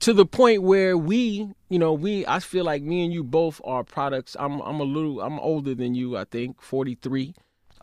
to 0.01 0.13
the 0.15 0.25
point 0.25 0.63
where 0.63 0.97
we, 0.97 1.49
you 1.69 1.79
know, 1.79 1.93
we 1.93 2.27
I 2.27 2.39
feel 2.39 2.65
like 2.65 2.83
me 2.83 3.05
and 3.05 3.13
you 3.13 3.25
both 3.25 3.61
are 3.65 3.85
products. 3.85 4.37
I'm 4.39 4.61
I'm 4.61 4.81
a 4.81 4.85
little 4.85 5.21
I'm 5.21 5.39
older 5.41 5.75
than 5.75 5.95
you, 5.95 6.17
I 6.17 6.25
think, 6.25 6.63
43. 6.63 7.35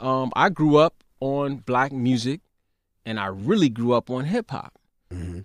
Um 0.03 0.31
I 0.36 0.50
grew 0.50 0.75
up 0.77 1.03
on 1.19 1.57
black 1.57 1.91
music 1.91 2.41
and 3.05 3.19
I 3.19 3.27
really 3.27 3.69
grew 3.69 3.93
up 3.93 4.10
on 4.10 4.25
hip 4.25 4.51
hop. 4.51 4.74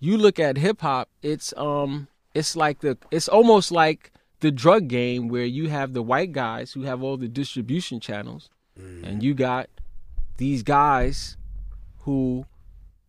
You 0.01 0.17
look 0.17 0.39
at 0.41 0.57
hip 0.57 0.81
hop, 0.81 1.09
it's 1.23 1.53
um 1.57 2.09
it's 2.35 2.57
like 2.57 2.81
the 2.81 2.97
it's 3.11 3.29
almost 3.29 3.71
like 3.71 4.13
the 4.41 4.51
drug 4.51 4.89
game 4.89 5.29
where 5.29 5.45
you 5.45 5.69
have 5.69 5.93
the 5.93 6.03
white 6.03 6.33
guys 6.33 6.73
who 6.73 6.83
have 6.83 7.03
all 7.03 7.17
the 7.17 7.29
distribution 7.29 8.01
channels 8.01 8.49
and 9.05 9.23
you 9.25 9.35
got 9.35 9.69
these 10.37 10.63
guys 10.63 11.37
who 12.01 12.47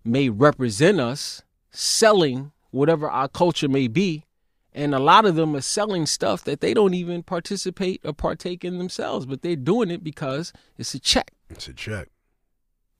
may 0.03 0.29
represent 0.29 1.00
us 1.00 1.44
selling 1.72 2.51
whatever 2.72 3.10
our 3.10 3.27
culture 3.27 3.70
may 3.70 3.88
be 3.88 4.25
and 4.74 4.96
a 4.96 5.00
lot 5.00 5.25
of 5.25 5.36
them 5.36 5.56
are 5.56 5.62
selling 5.62 6.06
stuff 6.08 6.44
that 6.44 6.60
they 6.62 6.74
don't 6.74 6.96
even 6.96 7.22
participate 7.22 8.01
or 8.03 8.13
partake 8.13 8.65
in 8.65 8.79
themselves 8.79 9.27
but 9.27 9.44
they're 9.44 9.56
doing 9.56 9.91
it 9.91 10.03
because 10.03 10.51
it's 10.79 10.96
a 10.96 11.00
check 11.00 11.32
it's 11.50 11.68
a 11.68 11.74
check. 11.74 12.08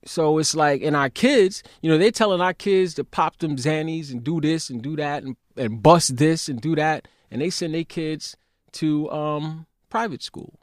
so 0.04 0.38
it's 0.38 0.54
like 0.54 0.82
and 0.82 0.96
our 0.96 1.10
kids 1.10 1.62
you 1.82 1.90
know 1.90 1.98
they're 1.98 2.10
telling 2.10 2.40
our 2.40 2.54
kids 2.54 2.94
to 2.94 3.04
pop 3.04 3.38
them 3.38 3.56
xannies 3.56 4.10
and 4.10 4.24
do 4.24 4.40
this 4.40 4.70
and 4.70 4.82
do 4.82 4.96
that 4.96 5.22
and, 5.22 5.36
and 5.56 5.82
bust 5.82 6.16
this 6.16 6.48
and 6.48 6.60
do 6.60 6.74
that 6.74 7.06
and 7.30 7.40
they 7.42 7.50
send 7.50 7.74
their 7.74 7.84
kids 7.84 8.36
to 8.72 9.10
um 9.10 9.66
private 9.88 10.22
school 10.22 10.58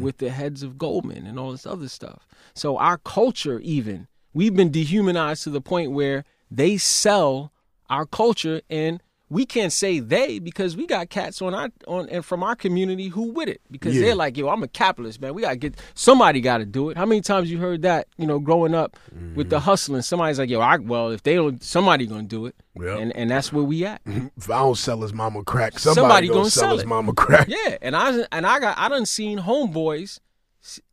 with 0.00 0.18
the 0.18 0.30
heads 0.30 0.64
of 0.64 0.76
Goldman 0.76 1.24
and 1.24 1.38
all 1.38 1.52
this 1.52 1.66
other 1.66 1.88
stuff. 1.88 2.26
So 2.52 2.76
our 2.78 2.98
culture 2.98 3.60
even 3.60 4.08
we've 4.34 4.56
been 4.56 4.72
dehumanized 4.72 5.44
to 5.44 5.50
the 5.50 5.60
point 5.60 5.92
where 5.92 6.24
they 6.50 6.76
sell 6.78 7.52
our 7.88 8.04
culture 8.04 8.60
and 8.68 9.00
we 9.32 9.46
can't 9.46 9.72
say 9.72 9.98
they 9.98 10.38
because 10.38 10.76
we 10.76 10.86
got 10.86 11.08
cats 11.08 11.40
on 11.40 11.54
our 11.54 11.70
on 11.86 12.06
and 12.10 12.22
from 12.24 12.42
our 12.42 12.54
community 12.54 13.08
who 13.08 13.32
with 13.32 13.48
it 13.48 13.62
because 13.70 13.94
Yeah. 13.94 14.02
they're 14.02 14.14
like 14.14 14.36
yo 14.36 14.48
I'm 14.50 14.62
a 14.62 14.68
capitalist 14.68 15.20
man 15.22 15.32
we 15.32 15.40
gotta 15.42 15.56
get 15.56 15.74
somebody 15.94 16.40
got 16.42 16.58
to 16.58 16.66
do 16.66 16.90
it 16.90 16.98
how 16.98 17.06
many 17.06 17.22
times 17.22 17.50
you 17.50 17.58
heard 17.58 17.80
that 17.82 18.08
you 18.18 18.26
know 18.26 18.38
growing 18.38 18.74
up 18.74 18.98
with 19.34 19.48
the 19.48 19.56
mm-hmm. 19.56 19.64
hustling 19.64 20.02
somebody's 20.02 20.38
like 20.38 20.50
yo 20.50 20.60
I, 20.60 20.76
well 20.76 21.10
if 21.10 21.22
they 21.22 21.34
don't 21.34 21.62
somebody 21.64 22.06
gonna 22.06 22.24
do 22.24 22.46
it 22.46 22.54
Yep. 22.78 22.98
and 22.98 23.16
and 23.16 23.30
that's 23.30 23.52
where 23.52 23.64
we 23.64 23.84
at 23.86 24.00
If 24.06 24.50
I 24.50 24.58
don't 24.58 24.76
sell 24.78 25.00
his 25.02 25.12
mama 25.12 25.42
crack, 25.44 25.78
somebody, 25.78 26.00
Somebody 26.00 26.28
gonna, 26.28 26.38
gonna 26.40 26.50
sell, 26.50 26.62
sell 26.62 26.72
his 26.74 26.82
it. 26.82 26.88
mama 26.88 27.12
crack. 27.14 27.48
Yeah, 27.48 27.76
and 27.82 27.94
I 27.96 28.24
and 28.32 28.46
I 28.46 28.60
got 28.60 28.78
I 28.78 28.88
done 28.88 29.06
seen 29.06 29.38
homeboys 29.40 30.18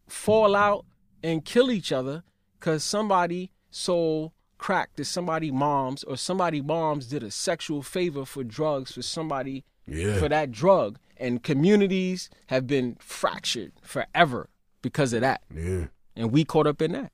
fall 0.08 0.56
out 0.56 0.86
and 1.24 1.44
kill 1.44 1.72
each 1.72 1.92
other 1.92 2.24
because 2.60 2.84
somebody 2.84 3.52
sold 3.72 4.32
crack 4.60 4.96
to 4.98 5.04
somebody 5.04 5.50
moms 5.52 6.04
or 6.04 6.16
somebody 6.16 6.62
moms 6.62 7.08
did 7.08 7.24
a 7.24 7.32
sexual 7.32 7.82
favor 7.82 8.26
for 8.26 8.44
drugs 8.44 8.92
for 8.92 9.02
somebody 9.02 9.64
Yeah. 9.88 10.20
for 10.20 10.30
that 10.30 10.52
drug 10.52 11.00
and 11.18 11.42
communities 11.42 12.30
have 12.48 12.68
been 12.68 12.96
fractured 13.00 13.72
forever 13.82 14.50
because 14.84 15.14
of 15.14 15.22
that 15.22 15.42
Yeah. 15.54 15.86
and 16.16 16.32
we 16.32 16.44
caught 16.46 16.68
up 16.68 16.82
in 16.82 16.92
that 16.92 17.12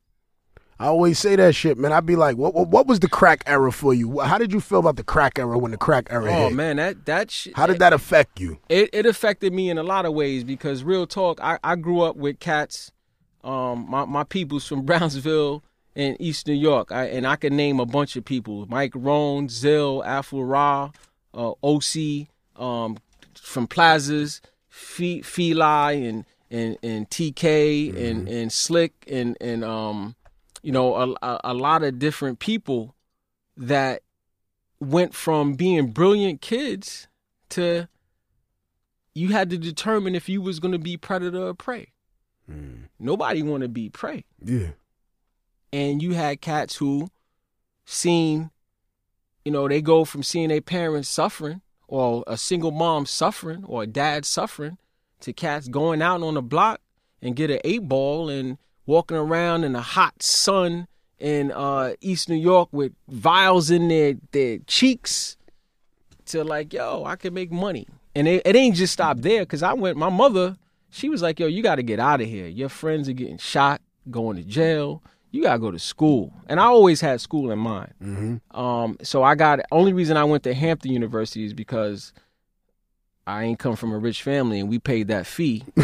I 0.78 0.88
always 0.88 1.18
say 1.18 1.38
that 1.38 1.56
shit, 1.56 1.78
man. 1.78 1.94
I'd 1.94 2.06
be 2.06 2.18
like, 2.18 2.36
what, 2.36 2.54
what 2.54 2.68
what 2.68 2.86
was 2.86 3.00
the 3.00 3.08
crack 3.08 3.44
era 3.48 3.72
for 3.72 3.94
you? 3.94 4.20
How 4.20 4.38
did 4.38 4.52
you 4.52 4.60
feel 4.60 4.80
about 4.80 4.98
the 4.98 5.06
crack 5.06 5.40
era 5.40 5.58
when 5.58 5.72
the 5.72 5.78
crack 5.78 6.08
era 6.10 6.30
oh 6.30 6.48
hit? 6.50 6.54
man 6.54 6.76
that 6.76 7.06
that 7.06 7.32
shit 7.32 7.56
How 7.56 7.66
did 7.66 7.80
that 7.80 7.94
affect 7.94 8.42
you? 8.42 8.60
it, 8.68 8.90
it 8.92 9.06
affected 9.06 9.54
me 9.54 9.70
in 9.70 9.78
a 9.78 9.84
lot 9.84 10.06
of 10.06 10.14
ways 10.14 10.44
because 10.44 10.84
real 10.84 11.08
talk 11.08 11.40
I, 11.42 11.60
I 11.64 11.78
grew 11.78 12.02
up 12.02 12.18
with 12.18 12.40
cats 12.40 12.92
um 13.46 13.86
my, 13.90 14.04
my 14.04 14.24
people's 14.26 14.68
from 14.68 14.82
brownsville 14.90 15.64
and 15.96 16.18
east 16.20 16.48
new 16.48 16.54
york 16.54 16.92
I, 16.92 17.06
and 17.06 17.26
i 17.26 17.36
can 17.36 17.56
name 17.56 17.80
a 17.80 17.86
bunch 17.86 18.16
of 18.16 18.26
people 18.26 18.66
mike 18.68 18.94
rohn 18.96 19.48
zill 19.48 20.06
Afro 20.06 20.42
ra 20.42 20.92
uh, 21.34 21.54
oc 21.64 21.96
um 22.56 22.98
from 23.36 23.68
plazas 23.68 24.42
Fe- 24.70 25.22
Feli 25.22 26.08
and 26.10 26.26
and 26.52 26.78
and 26.84 27.10
tk 27.10 27.96
and 27.96 28.28
and 28.28 28.52
slick 28.52 28.94
and 29.10 29.38
and 29.40 29.64
um 29.64 30.16
you 30.62 30.72
know 30.72 30.96
a, 30.96 31.16
a, 31.22 31.42
a 31.46 31.54
lot 31.54 31.84
of 31.84 32.00
different 32.00 32.40
people 32.40 32.96
that 33.58 34.02
went 34.80 35.14
from 35.14 35.54
being 35.54 35.88
brilliant 35.88 36.42
kids 36.42 37.08
to 37.50 37.88
you 39.14 39.30
had 39.30 39.50
to 39.50 39.58
determine 39.58 40.14
if 40.14 40.28
you 40.28 40.42
was 40.42 40.60
going 40.60 40.74
to 40.74 40.80
be 40.80 40.98
predator 40.98 41.48
or 41.48 41.54
prey. 41.54 41.94
Nobody 43.00 43.42
want 43.42 43.64
to 43.64 43.70
be 43.70 43.90
prey. 43.90 44.26
Yeah. 44.44 44.72
And 45.76 46.02
you 46.02 46.14
had 46.14 46.40
cats 46.40 46.78
who 46.78 47.10
seen, 47.84 48.50
you 49.44 49.52
know, 49.52 49.68
they 49.68 49.82
go 49.82 50.06
from 50.06 50.24
seeing 50.24 50.48
their 50.48 50.62
parents 50.62 51.10
suffering 51.10 51.60
or 51.90 52.24
a 52.28 52.38
single 52.38 52.72
mom 52.72 53.06
suffering 53.06 53.66
or 53.66 53.84
a 53.84 53.86
dad 53.86 54.24
suffering 54.24 54.78
to 55.20 55.34
cats 55.34 55.68
going 55.68 56.02
out 56.02 56.24
on 56.24 56.36
the 56.36 56.42
block 56.42 56.80
and 57.22 57.36
get 57.36 57.52
an 57.52 57.60
eight 57.66 57.90
ball 57.90 58.30
and 58.30 58.58
walking 58.86 59.18
around 59.18 59.66
in 59.66 59.74
the 59.74 59.82
hot 59.82 60.24
sun 60.24 60.88
in 61.20 61.52
uh, 61.52 61.92
East 62.00 62.30
New 62.30 62.38
York 62.38 62.70
with 62.72 62.94
vials 63.10 63.70
in 63.70 63.90
their 63.90 64.14
their 64.32 64.60
cheeks 64.68 65.36
to 66.28 66.46
like, 66.46 66.72
yo, 66.72 67.04
I 67.04 67.18
can 67.18 67.34
make 67.34 67.52
money. 67.52 67.86
And 68.16 68.30
it, 68.30 68.44
it 68.46 68.56
ain't 68.56 68.78
just 68.78 68.94
stopped 68.94 69.24
there 69.24 69.42
because 69.42 69.62
I 69.62 69.74
went, 69.74 69.98
my 69.98 70.08
mother, 70.08 70.56
she 70.90 71.10
was 71.10 71.22
like, 71.22 71.38
yo, 71.38 71.48
you 71.48 71.62
got 71.62 71.76
to 71.76 71.84
get 71.84 72.00
out 72.00 72.22
of 72.22 72.28
here. 72.28 72.48
Your 72.48 72.70
friends 72.70 73.10
are 73.10 73.14
getting 73.14 73.40
shot, 73.40 73.82
going 74.10 74.38
to 74.38 74.44
jail. 74.44 75.04
You 75.36 75.44
got 75.44 75.54
to 75.54 75.60
go 75.60 75.70
to 75.72 75.80
school. 75.80 76.32
And 76.48 76.60
I 76.60 76.64
always 76.66 77.02
had 77.02 77.20
school 77.20 77.52
in 77.52 77.60
mind. 77.60 77.94
Mm-hmm. 78.02 78.58
Um, 78.60 78.98
so 79.04 79.22
I 79.22 79.36
got, 79.36 79.60
only 79.72 79.92
reason 79.94 80.16
I 80.18 80.24
went 80.24 80.44
to 80.44 80.54
Hampton 80.54 80.92
University 80.92 81.44
is 81.46 81.54
because 81.54 82.14
I 83.28 83.44
ain't 83.44 83.60
come 83.60 83.76
from 83.76 83.92
a 83.92 83.98
rich 83.98 84.22
family 84.24 84.60
and 84.60 84.70
we 84.70 84.80
paid 84.80 85.08
that 85.10 85.26
fee, 85.26 85.64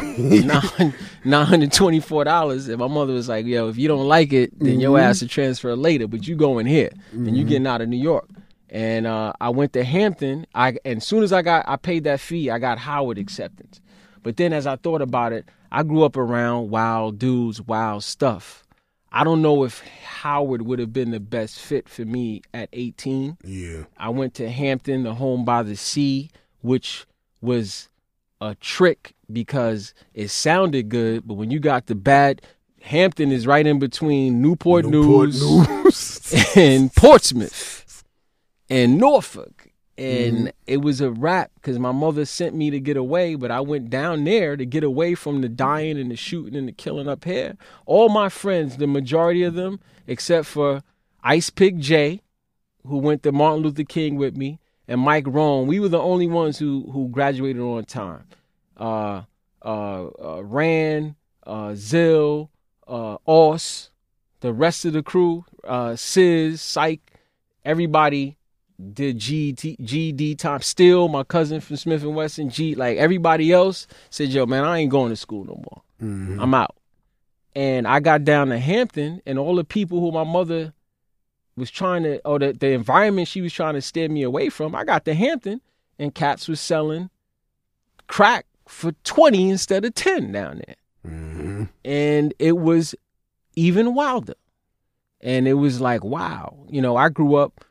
$924. 1.25 2.69
And 2.69 2.77
my 2.77 2.87
mother 2.87 3.13
was 3.13 3.29
like, 3.29 3.45
yo, 3.45 3.67
if 3.69 3.77
you 3.77 3.87
don't 3.87 4.07
like 4.07 4.33
it, 4.33 4.57
then 4.59 4.79
your 4.79 4.91
Mm-hmm. 4.97 5.09
ass 5.09 5.19
to 5.19 5.27
transfer 5.27 5.75
later, 5.75 6.07
but 6.07 6.27
you 6.27 6.35
going 6.35 6.65
here 6.65 6.91
and 7.11 7.35
you 7.35 7.43
getting 7.43 7.67
out 7.67 7.81
of 7.81 7.89
New 7.89 7.97
York. 7.97 8.27
And 8.69 9.05
uh, 9.07 9.33
I 9.41 9.49
went 9.49 9.73
to 9.73 9.83
Hampton. 9.83 10.45
I 10.55 10.77
and 10.85 10.97
as 10.97 11.05
soon 11.07 11.23
as 11.23 11.33
I 11.33 11.41
got 11.41 11.65
I 11.67 11.75
paid 11.75 12.05
that 12.05 12.19
fee, 12.21 12.49
I 12.49 12.57
got 12.59 12.77
Howard 12.77 13.17
acceptance. 13.17 13.81
But 14.23 14.37
then 14.37 14.53
as 14.53 14.65
I 14.65 14.75
thought 14.77 15.01
about 15.01 15.33
it, 15.33 15.45
I 15.71 15.83
grew 15.83 16.03
up 16.03 16.15
around 16.15 16.69
wild 16.69 17.19
dudes, 17.19 17.61
wild 17.61 18.03
stuff. 18.03 18.60
I 19.11 19.23
don't 19.23 19.41
know 19.41 19.63
if 19.63 19.81
Howard 20.03 20.61
would 20.61 20.79
have 20.79 20.93
been 20.93 21.11
the 21.11 21.19
best 21.19 21.59
fit 21.59 21.89
for 21.89 22.05
me 22.05 22.41
at 22.53 22.69
18. 22.71 23.37
Yeah. 23.43 23.83
I 23.97 24.09
went 24.09 24.33
to 24.35 24.49
Hampton, 24.49 25.03
the 25.03 25.15
home 25.15 25.43
by 25.43 25.63
the 25.63 25.75
sea, 25.75 26.29
which 26.61 27.05
was 27.41 27.89
a 28.39 28.55
trick 28.55 29.13
because 29.31 29.93
it 30.13 30.29
sounded 30.29 30.89
good, 30.89 31.27
but 31.27 31.33
when 31.33 31.51
you 31.51 31.59
got 31.59 31.87
the 31.87 31.95
bad, 31.95 32.41
Hampton 32.81 33.31
is 33.31 33.45
right 33.45 33.65
in 33.65 33.79
between 33.79 34.41
Newport, 34.41 34.85
Newport 34.85 35.29
News, 35.29 35.69
News. 35.69 36.33
and 36.55 36.93
Portsmouth 36.93 38.03
and 38.69 38.97
Norfolk. 38.97 39.60
And 40.01 40.37
Mm-hmm. 40.37 40.47
it 40.65 40.77
was 40.77 40.99
a 40.99 41.11
wrap 41.11 41.51
because 41.55 41.77
my 41.77 41.91
mother 41.91 42.25
sent 42.25 42.55
me 42.55 42.71
to 42.71 42.79
get 42.79 42.97
away, 42.97 43.35
but 43.35 43.51
I 43.51 43.59
went 43.61 43.91
down 43.91 44.23
there 44.23 44.57
to 44.57 44.65
get 44.65 44.83
away 44.83 45.13
from 45.13 45.41
the 45.41 45.49
dying 45.49 45.99
and 45.99 46.09
the 46.09 46.15
shooting 46.15 46.55
and 46.55 46.67
the 46.67 46.71
killing 46.71 47.07
up 47.07 47.23
here. 47.23 47.55
All 47.85 48.09
my 48.09 48.27
friends, 48.29 48.77
the 48.77 48.87
majority 48.87 49.43
of 49.43 49.53
them, 49.53 49.79
except 50.07 50.47
for 50.47 50.81
Ice 51.23 51.51
Pick 51.51 51.77
J, 51.77 52.21
who 52.87 52.97
went 52.97 53.21
to 53.23 53.31
Martin 53.31 53.61
Luther 53.61 53.83
King 53.83 54.15
with 54.15 54.35
me, 54.35 54.59
and 54.87 54.99
Mike 55.01 55.27
Rome, 55.27 55.67
we 55.67 55.79
were 55.79 55.87
the 55.87 56.01
only 56.01 56.25
ones 56.27 56.57
who 56.57 56.89
who 56.91 57.07
graduated 57.09 57.61
on 57.61 57.85
time. 57.85 58.23
Uh, 58.75 59.21
uh, 59.63 60.07
uh, 60.07 60.43
Rand, 60.43 61.13
uh, 61.45 61.69
Zill, 61.73 62.49
uh, 62.87 63.17
Oss, 63.27 63.91
the 64.39 64.51
rest 64.51 64.83
of 64.85 64.93
the 64.93 65.03
crew, 65.03 65.45
uh, 65.63 65.95
Sis, 65.95 66.59
Psych, 66.59 66.99
everybody 67.63 68.37
did 68.93 69.17
GT, 69.19 69.77
GD 69.79 70.37
time. 70.37 70.61
Still, 70.61 71.07
my 71.07 71.23
cousin 71.23 71.61
from 71.61 71.75
Smif-N-Wessun, 71.75 72.51
G, 72.51 72.75
like 72.75 72.97
everybody 72.97 73.51
else 73.51 73.87
said, 74.09 74.29
yo, 74.29 74.45
man, 74.45 74.63
I 74.63 74.79
ain't 74.79 74.91
going 74.91 75.09
to 75.09 75.15
school 75.15 75.45
no 75.45 75.55
more. 75.55 75.81
Mhm. 76.01 76.41
I'm 76.41 76.53
out. 76.53 76.75
And 77.55 77.87
I 77.87 77.99
got 77.99 78.23
down 78.23 78.47
to 78.49 78.57
Hampton, 78.57 79.21
and 79.25 79.37
all 79.37 79.55
the 79.55 79.63
people 79.63 79.99
who 79.99 80.11
my 80.11 80.23
mother 80.23 80.73
was 81.57 81.69
trying 81.69 82.03
to, 82.03 82.25
or 82.25 82.39
the, 82.39 82.53
the 82.53 82.69
environment 82.69 83.27
she 83.27 83.41
was 83.41 83.53
trying 83.53 83.73
to 83.75 83.81
steer 83.81 84.07
me 84.09 84.23
away 84.23 84.49
from, 84.49 84.73
I 84.73 84.83
got 84.85 85.05
to 85.05 85.13
Hampton, 85.13 85.61
and 85.99 86.15
cats 86.15 86.47
was 86.47 86.59
selling 86.61 87.09
crack 88.07 88.45
for 88.67 88.93
20 89.03 89.49
instead 89.49 89.85
of 89.85 89.93
10 89.95 90.31
down 90.31 90.61
there. 90.65 90.75
Mhm. 91.05 91.69
And 91.83 92.33
it 92.39 92.57
was 92.57 92.95
even 93.55 93.93
wilder. 93.93 94.35
And 95.19 95.47
it 95.47 95.53
was 95.53 95.79
like, 95.81 96.03
wow. 96.03 96.57
You 96.69 96.81
know, 96.81 96.95
I 96.95 97.09
grew 97.09 97.35
up, 97.35 97.63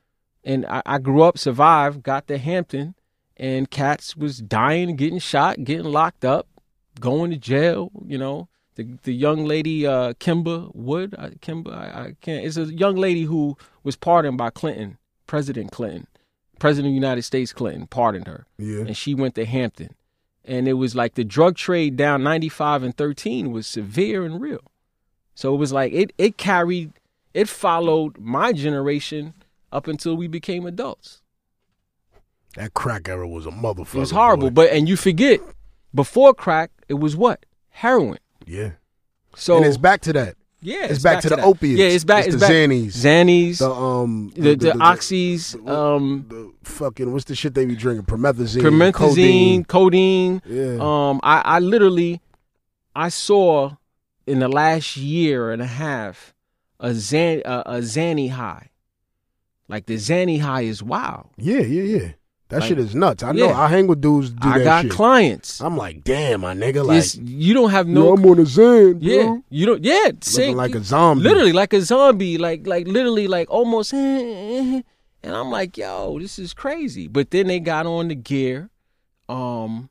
and 0.44 0.64
I, 0.66 0.82
I 0.86 0.98
grew 0.98 1.22
up, 1.22 1.38
survived, 1.38 2.02
got 2.02 2.26
to 2.28 2.38
Hampton, 2.38 2.94
and 3.36 3.70
cats 3.70 4.16
was 4.16 4.38
dying, 4.38 4.96
getting 4.96 5.18
shot, 5.18 5.64
getting 5.64 5.86
locked 5.90 6.24
up, 6.24 6.46
going 6.98 7.30
to 7.30 7.36
jail, 7.36 7.90
you 8.06 8.18
know 8.18 8.48
the 8.76 8.84
the 9.02 9.12
young 9.12 9.44
lady 9.44 9.86
uh, 9.86 10.12
Kemba 10.14 10.74
Wood, 10.74 11.14
I, 11.18 11.30
Kemba, 11.30 11.74
I, 11.74 11.84
I 12.02 12.14
can't. 12.20 12.44
It's 12.46 12.56
a 12.56 12.64
young 12.72 12.96
lady 12.96 13.24
who 13.24 13.56
was 13.82 13.96
pardoned 13.96 14.38
by 14.38 14.50
Clinton, 14.50 14.96
President 15.26 15.72
Clinton, 15.72 16.06
President 16.60 16.86
of 16.88 16.92
the 16.92 16.94
United 17.06 17.22
States 17.22 17.52
Clinton 17.52 17.86
pardoned 17.88 18.26
her, 18.28 18.46
Yeah. 18.58 18.80
and 18.80 18.96
she 18.96 19.14
went 19.14 19.34
to 19.34 19.44
Hampton, 19.44 19.94
and 20.44 20.68
it 20.68 20.74
was 20.74 20.94
like 20.94 21.14
the 21.14 21.24
drug 21.24 21.56
trade 21.56 21.96
down 21.96 22.22
ninety 22.22 22.48
five 22.48 22.82
and 22.82 22.96
thirteen 22.96 23.50
was 23.50 23.66
severe 23.66 24.24
and 24.24 24.40
real, 24.40 24.62
so 25.34 25.52
it 25.54 25.58
was 25.58 25.72
like 25.72 25.92
it 25.92 26.12
it 26.16 26.36
carried, 26.36 26.92
it 27.34 27.48
followed 27.48 28.18
my 28.18 28.52
generation 28.52 29.34
up 29.72 29.86
until 29.86 30.16
we 30.16 30.26
became 30.26 30.66
adults. 30.66 31.22
That 32.56 32.74
crack 32.74 33.08
era 33.08 33.28
was 33.28 33.46
a 33.46 33.50
motherfucker. 33.50 33.94
It 33.96 33.98
was 34.00 34.10
horrible, 34.10 34.50
boy. 34.50 34.64
but 34.66 34.72
and 34.72 34.88
you 34.88 34.96
forget, 34.96 35.40
before 35.94 36.34
crack, 36.34 36.70
it 36.88 36.94
was 36.94 37.16
what 37.16 37.46
heroin. 37.70 38.18
yeah. 38.46 38.72
So 39.36 39.56
and 39.56 39.64
it's 39.64 39.76
back 39.76 40.00
to 40.02 40.12
that. 40.14 40.34
Yeah, 40.60 40.86
It's 40.86 41.02
back 41.02 41.22
to 41.22 41.28
the 41.30 41.36
that. 41.36 41.44
opiates. 41.44 41.78
Yeah, 41.80 41.86
it's 41.86 42.04
back. 42.04 42.26
It's 42.26 42.34
It's, 42.34 42.42
the 42.42 42.48
back. 42.48 42.52
Xannies. 42.52 42.86
Xannies, 42.88 43.58
The 43.60 43.70
um 43.70 44.30
the, 44.34 44.56
the, 44.56 44.72
oxys, 44.72 45.54
um, 45.68 46.26
the 46.28 46.52
fucking 46.64 47.12
what's 47.12 47.24
the 47.26 47.34
shit 47.36 47.54
they 47.54 47.64
be 47.64 47.76
drinking? 47.76 48.04
Promethazine, 48.06 48.60
promethazine, 48.60 48.92
codeine. 48.92 49.64
codeine. 49.64 50.42
Yeah. 50.44 50.78
Um, 50.80 51.20
I, 51.22 51.40
I 51.42 51.58
literally, 51.60 52.20
I 52.94 53.08
saw 53.08 53.76
in 54.26 54.40
the 54.40 54.48
last 54.48 54.96
year 54.98 55.50
and 55.52 55.62
a 55.62 55.66
half 55.66 56.34
a 56.80 56.92
Zan 56.92 57.40
a, 57.46 57.62
a 57.66 57.78
Zanny 57.78 58.30
high. 58.30 58.69
Like 59.70 59.86
the 59.86 59.94
Zanny 59.94 60.40
high 60.40 60.62
is 60.62 60.82
wild. 60.82 61.26
yeah, 61.38 61.60
yeah, 61.60 61.82
yeah. 61.98 62.08
That 62.48 62.60
Like- 62.62 62.68
shit 62.68 62.78
is 62.80 62.94
nuts. 62.96 63.22
I 63.22 63.30
know. 63.30 63.46
Yeah. 63.46 63.60
I 63.60 63.68
hang 63.68 63.86
with 63.86 64.00
dudes. 64.00 64.30
Do 64.30 64.48
I 64.48 64.64
got 64.64 64.82
shit. 64.82 64.90
clients. 64.90 65.60
I'm 65.60 65.76
like, 65.76 66.02
damn, 66.02 66.40
my 66.40 66.52
nigga. 66.52 66.84
Like, 66.84 66.98
It's- 66.98 67.14
you 67.16 67.54
don't 67.54 67.70
have 67.70 67.86
yo, 67.88 67.94
no. 67.94 68.12
I'm 68.14 68.24
on 68.26 68.40
a 68.40 68.44
bro. 68.44 68.94
yeah, 68.98 69.36
you 69.50 69.66
don't. 69.66 69.84
Yeah, 69.84 70.10
Looking 70.36 70.56
like 70.56 70.74
a 70.74 70.82
zombie. 70.82 71.22
literally 71.22 71.52
like 71.52 71.72
a 71.72 71.80
zombie, 71.80 72.38
like 72.38 72.66
like 72.66 72.88
literally 72.88 73.28
like 73.28 73.48
almost. 73.50 73.92
And 75.22 75.34
I'm 75.36 75.50
like, 75.50 75.76
yo, 75.76 76.18
this 76.18 76.38
is 76.38 76.54
crazy. 76.54 77.06
But 77.06 77.30
then 77.30 77.46
they 77.48 77.60
got 77.60 77.84
on 77.86 78.08
the 78.08 78.14
gear. 78.14 78.70
Um, 79.28 79.90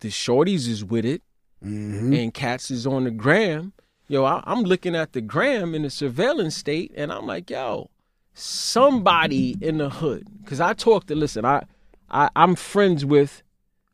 the 0.00 0.08
shorties 0.08 0.66
is 0.66 0.82
with 0.84 1.04
it, 1.04 1.22
hmm 1.62 2.12
and 2.14 2.32
cats 2.34 2.70
is 2.70 2.86
on 2.86 3.04
the 3.04 3.10
gram. 3.10 3.74
Yo, 4.08 4.24
I, 4.24 4.42
I'm 4.44 4.62
looking 4.62 4.96
at 4.96 5.12
the 5.12 5.20
gram 5.20 5.74
in 5.74 5.82
the 5.82 5.90
surveillance 5.90 6.56
state, 6.56 6.90
and 6.96 7.12
I'm 7.12 7.26
like, 7.26 7.48
yo, 7.50 7.90
somebody 8.34 9.56
in 9.60 9.78
the 9.78 9.90
hood. 9.90 10.26
Cause 10.46 10.60
I 10.60 10.72
talk 10.72 11.06
to 11.06 11.14
listen, 11.14 11.44
I, 11.44 11.64
I 12.10 12.30
I'm 12.36 12.54
friends 12.54 13.04
with 13.04 13.42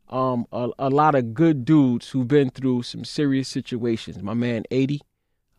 um 0.09 0.45
a, 0.51 0.69
a 0.79 0.89
lot 0.89 1.15
of 1.15 1.33
good 1.33 1.65
dudes 1.65 2.09
who've 2.09 2.27
been 2.27 2.49
through 2.49 2.83
some 2.83 3.03
serious 3.05 3.47
situations. 3.47 4.21
My 4.23 4.33
man 4.33 4.63
80. 4.71 5.01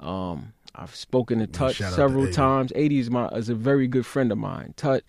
Um 0.00 0.52
I've 0.74 0.94
spoken 0.94 1.38
to 1.40 1.46
Tut 1.46 1.74
shout 1.74 1.86
out 1.86 1.90
to 1.90 1.94
several 1.96 2.24
80. 2.24 2.32
times. 2.34 2.72
80 2.74 2.98
is 2.98 3.10
my 3.10 3.28
is 3.28 3.48
a 3.48 3.54
very 3.54 3.86
good 3.86 4.06
friend 4.06 4.32
of 4.32 4.38
mine. 4.38 4.74
Tut 4.76 5.04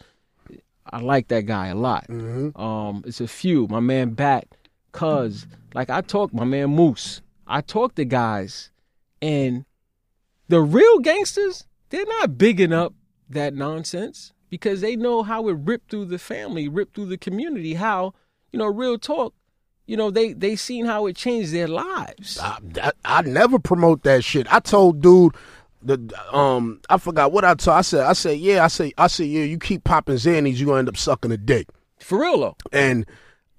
I 0.85 0.99
like 0.99 1.27
that 1.29 1.45
guy 1.45 1.67
a 1.67 1.75
lot. 1.75 2.05
hmm 2.07 2.49
Um, 2.59 3.03
it's 3.05 3.21
a 3.21 3.27
few. 3.27 3.67
My 3.67 3.79
man 3.79 4.11
Bat, 4.11 4.45
cuz 4.91 5.47
like 5.73 5.89
I 5.89 6.01
talk, 6.01 6.33
my 6.33 6.43
man 6.43 6.71
Moose. 6.71 7.21
I 7.47 7.61
talk 7.61 7.95
to 7.95 8.05
guys, 8.05 8.71
and 9.21 9.65
the 10.47 10.61
real 10.61 10.99
gangsters, 10.99 11.65
they're 11.89 12.05
not 12.05 12.37
bigging 12.37 12.73
up 12.73 12.93
that 13.33 13.53
nonsense 13.53 14.33
because 14.49 14.81
they 14.81 14.95
know 14.95 15.23
how 15.23 15.47
it 15.47 15.57
ripped 15.57 15.91
through 15.91 16.05
the 16.05 16.19
family, 16.19 16.67
ripped 16.67 16.95
through 16.95 17.07
the 17.07 17.17
community. 17.17 17.75
How 17.75 18.13
you 18.51 18.59
know, 18.59 18.67
real 18.67 18.97
talk. 18.97 19.33
You 19.87 19.97
know, 19.97 20.11
they 20.11 20.33
they 20.33 20.55
seen 20.55 20.85
how 20.85 21.07
it 21.07 21.15
changed 21.15 21.51
their 21.51 21.67
lives. 21.67 22.37
I, 22.39 22.57
that, 22.61 22.95
I 23.03 23.21
never 23.23 23.59
promote 23.59 24.03
that 24.03 24.23
shit. 24.23 24.51
I 24.53 24.59
told 24.59 25.01
dude 25.01 25.35
the 25.81 25.97
um 26.31 26.79
I 26.89 26.97
forgot 26.97 27.31
what 27.31 27.43
I 27.43 27.55
told. 27.55 27.77
I 27.77 27.81
said 27.81 28.01
I 28.01 28.13
said 28.13 28.37
yeah 28.37 28.63
I 28.63 28.67
said 28.67 28.91
I 28.97 29.07
said 29.07 29.27
yeah 29.27 29.43
you 29.43 29.57
keep 29.57 29.83
popping 29.83 30.15
Xannies 30.15 30.57
you 30.57 30.67
gonna 30.67 30.79
end 30.79 30.89
up 30.89 30.97
sucking 30.97 31.31
a 31.31 31.37
dick. 31.37 31.67
For 31.99 32.21
real 32.21 32.39
though. 32.39 32.57
And 32.71 33.05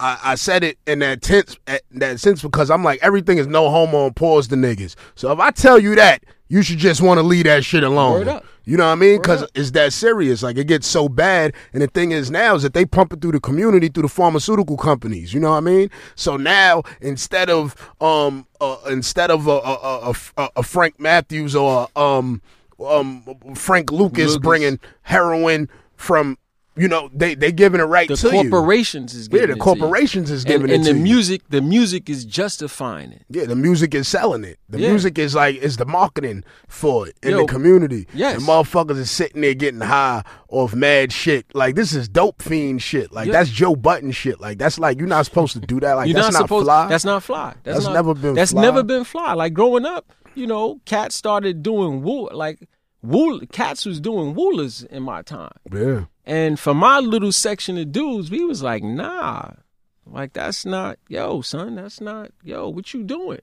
I, 0.00 0.18
I 0.22 0.35
said 0.37 0.64
it 0.64 0.78
in 0.87 1.00
that 1.00 1.22
tense 1.22 1.56
at 1.66 1.82
that 1.92 2.20
sense 2.20 2.42
because 2.42 2.70
I'm 2.70 2.85
like 2.85 3.00
everything 3.02 3.38
is 3.38 3.46
no 3.46 3.70
homo 3.70 4.06
and 4.06 4.16
pause 4.16 4.48
the 4.48 4.56
niggas. 4.56 4.94
So 5.14 5.32
if 5.32 5.38
I 5.38 5.50
tell 5.50 5.78
you 5.78 5.94
that, 5.96 6.24
you 6.48 6.62
should 6.62 6.78
just 6.78 7.02
want 7.02 7.18
to 7.18 7.22
leave 7.22 7.44
that 7.44 7.64
shit 7.64 7.82
alone. 7.82 8.40
You 8.64 8.77
know 8.77 8.87
what 8.87 8.92
I 8.92 8.96
mean? 8.96 9.20
Because 9.20 9.44
it's 9.55 9.72
that 9.72 9.92
serious. 9.92 10.42
Like 10.42 10.57
it 10.57 10.66
gets 10.66 10.87
so 10.87 11.09
bad. 11.09 11.55
And 11.72 11.83
the 11.83 11.88
thing 11.88 12.12
is 12.12 12.31
now 12.31 12.55
is 12.55 12.62
that 12.62 12.75
they 12.75 12.85
pump 12.85 13.12
it 13.12 13.20
through 13.20 13.33
the 13.33 13.40
community 13.40 13.88
through 13.88 14.05
the 14.05 14.09
pharmaceutical 14.09 14.77
companies. 14.77 15.35
You 15.35 15.40
know 15.40 15.51
what 15.51 15.57
I 15.59 15.61
mean? 15.61 15.90
So 16.14 16.37
now 16.37 16.83
instead 17.01 17.51
of 17.51 17.75
um 18.01 18.46
uh, 18.61 18.77
instead 18.88 19.31
of 19.31 19.46
a 19.46 19.51
a, 19.51 20.11
a, 20.11 20.14
a, 20.37 20.48
a 20.57 20.62
Frank 20.62 21.01
Matthews 21.01 21.57
or 21.57 21.88
um 21.96 22.40
um 22.85 23.22
Frank 23.55 23.90
Lucas, 23.90 24.33
Lucas. 24.33 24.37
bringing 24.38 24.81
heroin 25.03 25.68
from 25.96 26.38
you 26.76 26.88
know, 26.88 27.11
they 27.12 27.35
they 27.35 27.52
giving 27.52 27.80
it 27.80 27.85
right 27.85 28.08
The 28.08 28.16
to 28.16 28.30
corporations 28.30 29.14
is 29.14 29.26
you. 29.26 29.30
Giving 29.32 29.48
the 29.48 29.52
it 29.52 29.56
to 29.56 29.61
you. 29.62 29.70
Yeah, 29.70 29.74
the 29.74 29.80
corporations 29.80 30.30
is 30.30 30.42
and, 30.44 30.48
giving 30.48 30.70
and 30.70 30.82
it 30.82 30.87
the 30.87 30.92
to 30.92 30.96
you. 30.98 31.02
music, 31.02 31.42
the 31.50 31.61
music 31.61 32.08
is 32.08 32.24
justifying 32.24 33.12
it. 33.12 33.24
Yeah, 33.28 33.44
the 33.44 33.56
music 33.56 33.94
is 33.94 34.08
selling 34.08 34.44
it. 34.44 34.58
The 34.70 34.80
Yeah. 34.80 34.88
music 34.88 35.18
is 35.18 35.35
like 35.35 35.56
is 35.56 35.76
the 35.76 35.85
marketing 35.85 36.44
for 36.68 37.08
it 37.08 37.16
in 37.22 37.32
Yo, 37.32 37.38
the 37.40 37.44
community. 37.46 38.06
yes. 38.14 38.37
and 38.38 38.42
motherfuckers 38.46 38.96
is 38.98 39.11
sitting 39.11 39.42
there 39.42 39.52
getting 39.54 39.80
high 39.82 40.22
off 40.48 40.74
mad 40.74 41.12
shit. 41.12 41.44
Like 41.54 41.74
this 41.74 41.92
is 41.92 42.08
dope 42.08 42.40
fiend 42.40 42.80
shit. 42.82 43.12
Like 43.12 43.26
Yeah. 43.26 43.32
that's 43.35 43.50
Joe 43.50 43.76
Budden 43.76 44.12
shit. 44.12 44.40
Like 44.40 44.56
that's 44.58 44.78
like 44.78 44.98
you're 44.98 45.08
not 45.08 45.26
supposed 45.26 45.52
to 45.52 45.61
do 45.61 45.78
that. 45.80 45.94
Like 45.94 46.08
You're 46.08 46.14
that's 46.14 46.28
not 46.32 46.40
not, 46.40 46.44
supposed. 46.46 46.66
fly. 46.66 46.88
That's 46.88 47.04
not 47.04 47.22
fly. 47.22 47.54
That's, 47.64 47.76
That's 47.78 47.87
not, 47.87 47.92
never 47.94 48.14
been 48.14 48.35
That's 48.35 48.52
fly. 48.52 48.62
never 48.62 48.82
been 48.82 49.04
fly. 49.04 49.35
Like 49.35 49.52
growing 49.52 49.85
up, 49.85 50.11
you 50.35 50.46
know, 50.46 50.80
cats 50.87 51.16
started 51.16 51.62
doing 51.62 52.02
wool. 52.02 52.30
Like 52.32 52.66
wool, 53.02 53.40
cats 53.52 53.85
was 53.85 54.00
doing 54.00 54.35
woolers 54.35 54.85
in 54.87 55.02
my 55.02 55.20
time. 55.22 55.52
yeah. 55.70 56.04
And 56.24 56.58
for 56.58 56.74
my 56.74 56.98
little 57.00 57.32
section 57.32 57.76
of 57.78 57.90
dudes, 57.92 58.30
we 58.30 58.44
was 58.44 58.62
like, 58.62 58.82
nah, 58.82 59.50
like 60.06 60.32
that's 60.35 60.64
not, 60.64 60.98
yo, 61.08 61.40
son, 61.42 61.74
that's 61.76 62.00
not, 62.00 62.30
yo, 62.42 62.68
what 62.68 62.94
you 62.94 63.02
doing? 63.02 63.40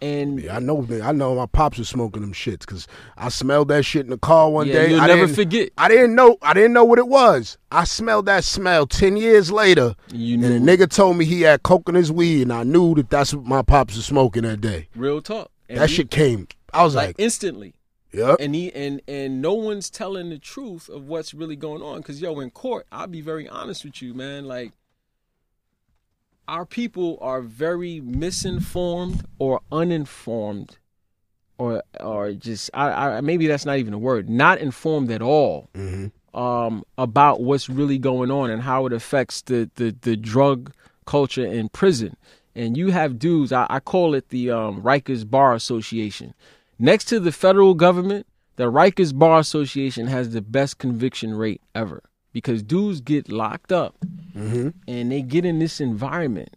And 0.00 0.42
Yeah, 0.42 0.56
I 0.56 0.58
know. 0.58 0.86
I 1.02 1.12
know. 1.12 1.34
My 1.34 1.46
pops 1.46 1.78
was 1.78 1.88
smoking 1.88 2.20
them 2.20 2.34
shits 2.34 2.60
because 2.60 2.86
I 3.16 3.30
smelled 3.30 3.68
that 3.68 3.82
shit 3.84 4.04
in 4.04 4.10
the 4.10 4.18
car 4.18 4.50
one 4.50 4.66
Yeah, 4.66 4.72
day. 4.74 4.90
you'll 4.90 5.00
I 5.00 5.06
never 5.06 5.26
forget. 5.28 5.70
I 5.78 5.88
didn't 5.88 6.14
know. 6.14 6.36
I 6.42 6.52
didn't 6.52 6.74
know 6.74 6.84
what 6.84 6.98
it 6.98 7.08
was. 7.08 7.56
I 7.72 7.84
smelled 7.84 8.26
that 8.26 8.44
smell 8.44 8.86
ten 8.86 9.16
years 9.16 9.50
later, 9.50 9.94
you 10.12 10.34
and 10.34 10.42
knew 10.42 10.72
a 10.72 10.76
nigga 10.76 10.90
told 10.90 11.16
me 11.16 11.24
he 11.24 11.42
had 11.42 11.62
coke 11.62 11.88
in 11.88 11.94
his 11.94 12.12
weed, 12.12 12.42
and 12.42 12.52
I 12.52 12.62
knew 12.62 12.94
that 12.96 13.08
that's 13.08 13.32
what 13.32 13.46
my 13.46 13.62
pops 13.62 13.96
was 13.96 14.04
smoking 14.04 14.42
that 14.42 14.60
day. 14.60 14.88
real 14.94 15.22
talk. 15.22 15.50
And 15.68 15.78
that 15.78 15.88
he- 15.88 15.96
shit 15.96 16.10
came. 16.10 16.46
I 16.74 16.84
was 16.84 16.94
like 16.94 17.06
like, 17.08 17.16
instantly. 17.18 17.72
Yep. 18.16 18.36
and 18.40 18.54
he 18.54 18.72
and 18.74 19.00
and 19.06 19.40
no 19.40 19.54
one's 19.54 19.90
telling 19.90 20.30
the 20.30 20.38
truth 20.38 20.88
of 20.88 21.06
what's 21.06 21.34
really 21.34 21.56
going 21.56 21.82
on. 21.82 21.98
Because 21.98 22.20
yo 22.20 22.40
in 22.40 22.50
court 22.50 22.86
i'll 22.90 23.06
be 23.06 23.20
very 23.20 23.48
honest 23.48 23.84
with 23.84 24.00
you 24.02 24.14
man 24.14 24.44
like 24.46 24.72
our 26.48 26.64
people 26.64 27.18
are 27.20 27.40
very 27.40 28.00
misinformed 28.00 29.24
or 29.38 29.60
uninformed 29.72 30.78
or 31.58 31.82
or 32.00 32.32
just 32.32 32.70
I, 32.74 33.16
I 33.16 33.20
maybe 33.20 33.46
that's 33.46 33.66
not 33.66 33.78
even 33.78 33.94
a 33.94 33.98
word 33.98 34.28
not 34.28 34.58
informed 34.58 35.10
at 35.10 35.22
all 35.22 35.68
um 36.34 36.84
about 36.98 37.40
what's 37.40 37.68
really 37.68 37.98
going 37.98 38.30
on 38.30 38.50
and 38.50 38.62
how 38.62 38.86
it 38.86 38.92
affects 38.92 39.42
the 39.42 39.70
the, 39.76 39.94
the 40.02 40.16
drug 40.16 40.72
culture 41.06 41.46
in 41.46 41.68
prison. 41.68 42.16
And 42.54 42.76
you 42.76 42.90
have 42.90 43.18
dudes 43.18 43.52
I, 43.52 43.66
I 43.68 43.80
call 43.80 44.14
it 44.14 44.28
the 44.30 44.50
um, 44.50 44.82
Rikers 44.82 45.28
Bar 45.28 45.54
Association 45.54 46.34
next 46.78 47.04
to 47.06 47.20
the 47.20 47.32
federal 47.32 47.74
government 47.74 48.26
the 48.56 48.64
Rikers 48.64 49.16
Bar 49.16 49.38
Association 49.38 50.06
has 50.06 50.32
the 50.32 50.40
best 50.40 50.78
conviction 50.78 51.34
rate 51.34 51.60
ever 51.74 52.02
because 52.32 52.62
dudes 52.62 53.00
get 53.00 53.30
locked 53.30 53.70
up. 53.70 53.96
Mm-hmm. 54.34 54.70
And 54.88 55.12
they 55.12 55.22
get 55.22 55.44
in 55.44 55.58
this 55.58 55.80
environment 55.80 56.56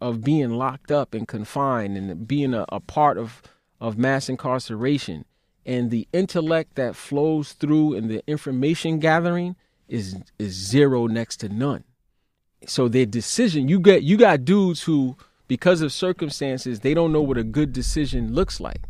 of 0.00 0.22
being 0.22 0.50
locked 0.50 0.90
up 0.90 1.14
and 1.14 1.26
confined 1.26 1.96
and 1.96 2.28
being 2.28 2.54
a, 2.54 2.64
a 2.70 2.80
part 2.80 3.18
of, 3.18 3.42
of 3.80 3.98
mass 3.98 4.28
incarceration. 4.28 5.24
And 5.66 5.90
the 5.90 6.08
intellect 6.12 6.76
that 6.76 6.96
flows 6.96 7.52
through 7.52 7.94
and 7.94 8.10
the 8.10 8.22
information 8.26 8.98
gathering 8.98 9.56
is 9.88 10.16
is 10.38 10.52
zero 10.54 11.06
next 11.06 11.38
to 11.38 11.48
none. 11.48 11.84
So 12.66 12.88
their 12.88 13.06
decision 13.06 13.68
you 13.68 13.80
get 13.80 14.02
you 14.02 14.16
got 14.16 14.44
dudes 14.44 14.82
who 14.82 15.16
because 15.48 15.82
of 15.82 15.92
circumstances 15.92 16.80
they 16.80 16.94
don't 16.94 17.12
know 17.12 17.20
what 17.20 17.36
a 17.36 17.44
good 17.44 17.72
decision 17.72 18.32
looks 18.32 18.60
like 18.60 18.80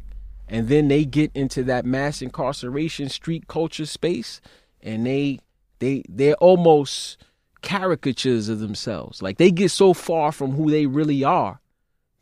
and 0.50 0.68
then 0.68 0.88
they 0.88 1.04
get 1.04 1.30
into 1.34 1.62
that 1.64 1.86
mass 1.86 2.20
incarceration 2.20 3.08
street 3.08 3.48
culture 3.48 3.86
space 3.86 4.40
and 4.82 5.06
they 5.06 5.38
they 5.78 6.02
they're 6.08 6.34
almost 6.34 7.16
caricatures 7.62 8.48
of 8.48 8.58
themselves. 8.58 9.22
Like 9.22 9.38
they 9.38 9.50
get 9.50 9.70
so 9.70 9.94
far 9.94 10.32
from 10.32 10.52
who 10.52 10.70
they 10.70 10.86
really 10.86 11.24
are 11.24 11.60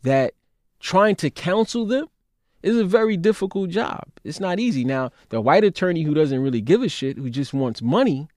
that 0.02 0.34
trying 0.78 1.16
to 1.16 1.30
counsel 1.30 1.86
them 1.86 2.06
is 2.62 2.76
a 2.76 2.84
very 2.84 3.16
difficult 3.16 3.70
job. 3.70 4.04
It's 4.22 4.40
not 4.40 4.60
easy. 4.60 4.84
Now 4.84 5.10
the 5.30 5.40
white 5.40 5.64
attorney 5.64 6.02
who 6.02 6.14
doesn't 6.14 6.40
really 6.40 6.60
give 6.60 6.82
a 6.82 6.88
shit 6.88 7.16
who 7.18 7.30
just 7.30 7.52
wants 7.52 7.82
money 7.82 8.28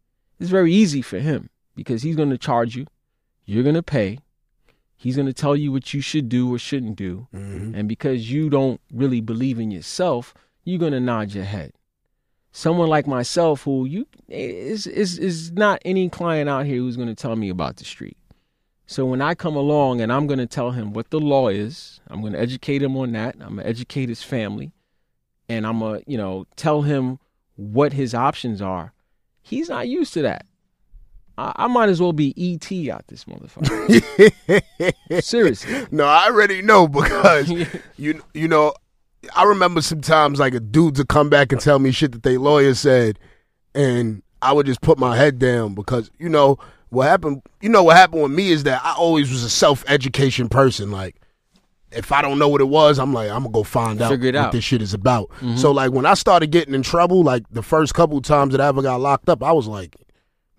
it's 0.42 0.50
very 0.50 0.74
easy 0.74 1.04
for 1.04 1.20
him 1.20 1.52
because 1.76 2.02
he's 2.02 2.16
going 2.16 2.32
to 2.32 2.38
charge 2.38 2.76
you. 2.76 2.88
You're 3.46 3.62
going 3.62 3.76
to 3.76 3.84
pay 3.84 4.18
he's 5.02 5.16
going 5.16 5.26
to 5.26 5.34
tell 5.34 5.56
you 5.56 5.72
what 5.72 5.96
you 5.96 6.00
should 6.00 6.30
do 6.30 6.54
or 6.54 6.60
shouldn't 6.60 6.96
do. 6.96 7.28
Mm-hmm. 7.34 7.74
And 7.74 7.90
because 7.90 8.32
you 8.32 8.52
don't 8.52 8.80
really 8.94 9.20
believe 9.20 9.60
in 9.60 9.72
yourself 9.72 10.36
you're 10.64 10.80
going 10.80 10.94
to 10.94 11.00
nod 11.00 11.34
your 11.34 11.44
head. 11.44 11.74
Someone 12.52 12.88
like 12.88 13.08
myself 13.08 13.64
who 13.64 13.86
you 13.86 14.06
is 14.28 14.86
is 14.86 15.18
is 15.18 15.52
not 15.54 15.82
any 15.86 16.08
client 16.10 16.50
out 16.50 16.66
here 16.66 16.78
who's 16.78 16.98
going 16.98 17.08
to 17.08 17.16
tell 17.16 17.36
me 17.36 17.50
about 17.50 17.78
the 17.78 17.86
street. 17.86 18.18
So 18.86 19.06
when 19.06 19.22
i 19.22 19.34
come 19.34 19.56
along 19.56 20.02
and 20.02 20.12
i'm 20.12 20.28
going 20.28 20.40
to 20.40 20.46
tell 20.46 20.72
him 20.72 20.92
what 20.92 21.10
the 21.12 21.20
law 21.20 21.48
is 21.48 22.02
i'm 22.10 22.20
going 22.20 22.34
to 22.34 22.40
educate 22.40 22.84
him 22.84 22.98
on 22.98 23.14
that. 23.14 23.36
I'm 23.40 23.56
going 23.56 23.64
to 23.64 23.68
educate 23.68 24.10
his 24.10 24.22
family. 24.22 24.74
And 25.48 25.66
i'm 25.66 25.80
going 25.80 26.04
to 26.04 26.12
you 26.12 26.18
know 26.18 26.46
tell 26.56 26.82
him 26.82 27.20
what 27.56 27.94
his 27.94 28.14
options 28.14 28.62
are. 28.62 28.94
He's 29.42 29.70
not 29.70 29.88
used 29.88 30.14
to 30.14 30.22
that 30.22 30.46
I, 31.38 31.54
I 31.56 31.68
might 31.68 31.90
as 31.90 32.02
well 32.02 32.14
be 32.14 32.34
ET 32.38 32.90
out 32.92 33.08
this 33.08 33.26
motherfucker. 33.26 35.24
Seriously. 35.24 35.88
No, 35.92 36.06
I 36.06 36.26
already 36.26 36.62
know 36.62 36.88
because 36.88 37.50
you 37.98 38.22
you 38.34 38.48
know, 38.48 38.74
I 39.36 39.44
remember 39.44 39.82
sometimes 39.82 40.40
like 40.40 40.54
a 40.54 40.60
dude 40.60 40.96
to 40.96 41.06
come 41.06 41.30
back 41.30 41.52
and 41.52 41.62
tell 41.62 41.80
me 41.80 41.92
shit 41.92 42.12
that 42.12 42.24
they 42.24 42.38
lawyer 42.38 42.74
said, 42.74 43.20
and 43.74 44.22
I 44.42 44.54
would 44.54 44.66
just 44.66 44.82
put 44.82 44.98
my 44.98 45.16
head 45.16 45.40
down 45.40 45.74
because 45.74 46.12
you 46.20 46.30
know 46.30 46.58
what 46.90 47.08
happened. 47.08 47.42
You 47.62 47.70
know 47.70 47.84
what 47.84 47.98
happened 47.98 48.24
with 48.24 48.32
me 48.32 48.50
is 48.52 48.64
that 48.64 48.82
I 48.84 48.94
always 48.94 49.32
was 49.32 49.44
a 49.44 49.50
self 49.50 49.84
education 49.88 50.50
person. 50.50 50.92
Like 50.92 51.16
if 51.92 52.12
I 52.12 52.22
don't 52.22 52.40
know 52.40 52.50
what 52.50 52.62
it 52.62 52.68
was, 52.68 53.00
I'm 53.00 53.14
like 53.14 53.30
I'm 53.30 53.44
gonna 53.44 53.54
go 53.54 53.64
find 53.64 54.02
out 54.02 54.12
Figure 54.12 54.30
it 54.30 54.36
what 54.36 54.46
out. 54.46 54.52
this 54.52 54.64
shit 54.64 54.82
is 54.82 54.94
about. 54.94 55.30
Mm-hmm. 55.30 55.58
So 55.58 55.72
like 55.72 55.92
when 55.92 56.06
I 56.06 56.14
started 56.14 56.52
getting 56.52 56.74
in 56.74 56.84
trouble, 56.84 57.24
like 57.24 57.44
the 57.52 57.64
first 57.64 57.94
couple 57.94 58.22
times 58.22 58.52
that 58.54 58.62
I 58.62 58.68
ever 58.68 58.82
got 58.82 59.00
locked 59.02 59.30
up, 59.30 59.44
I 59.44 59.52
was 59.52 59.68
like. 59.68 59.96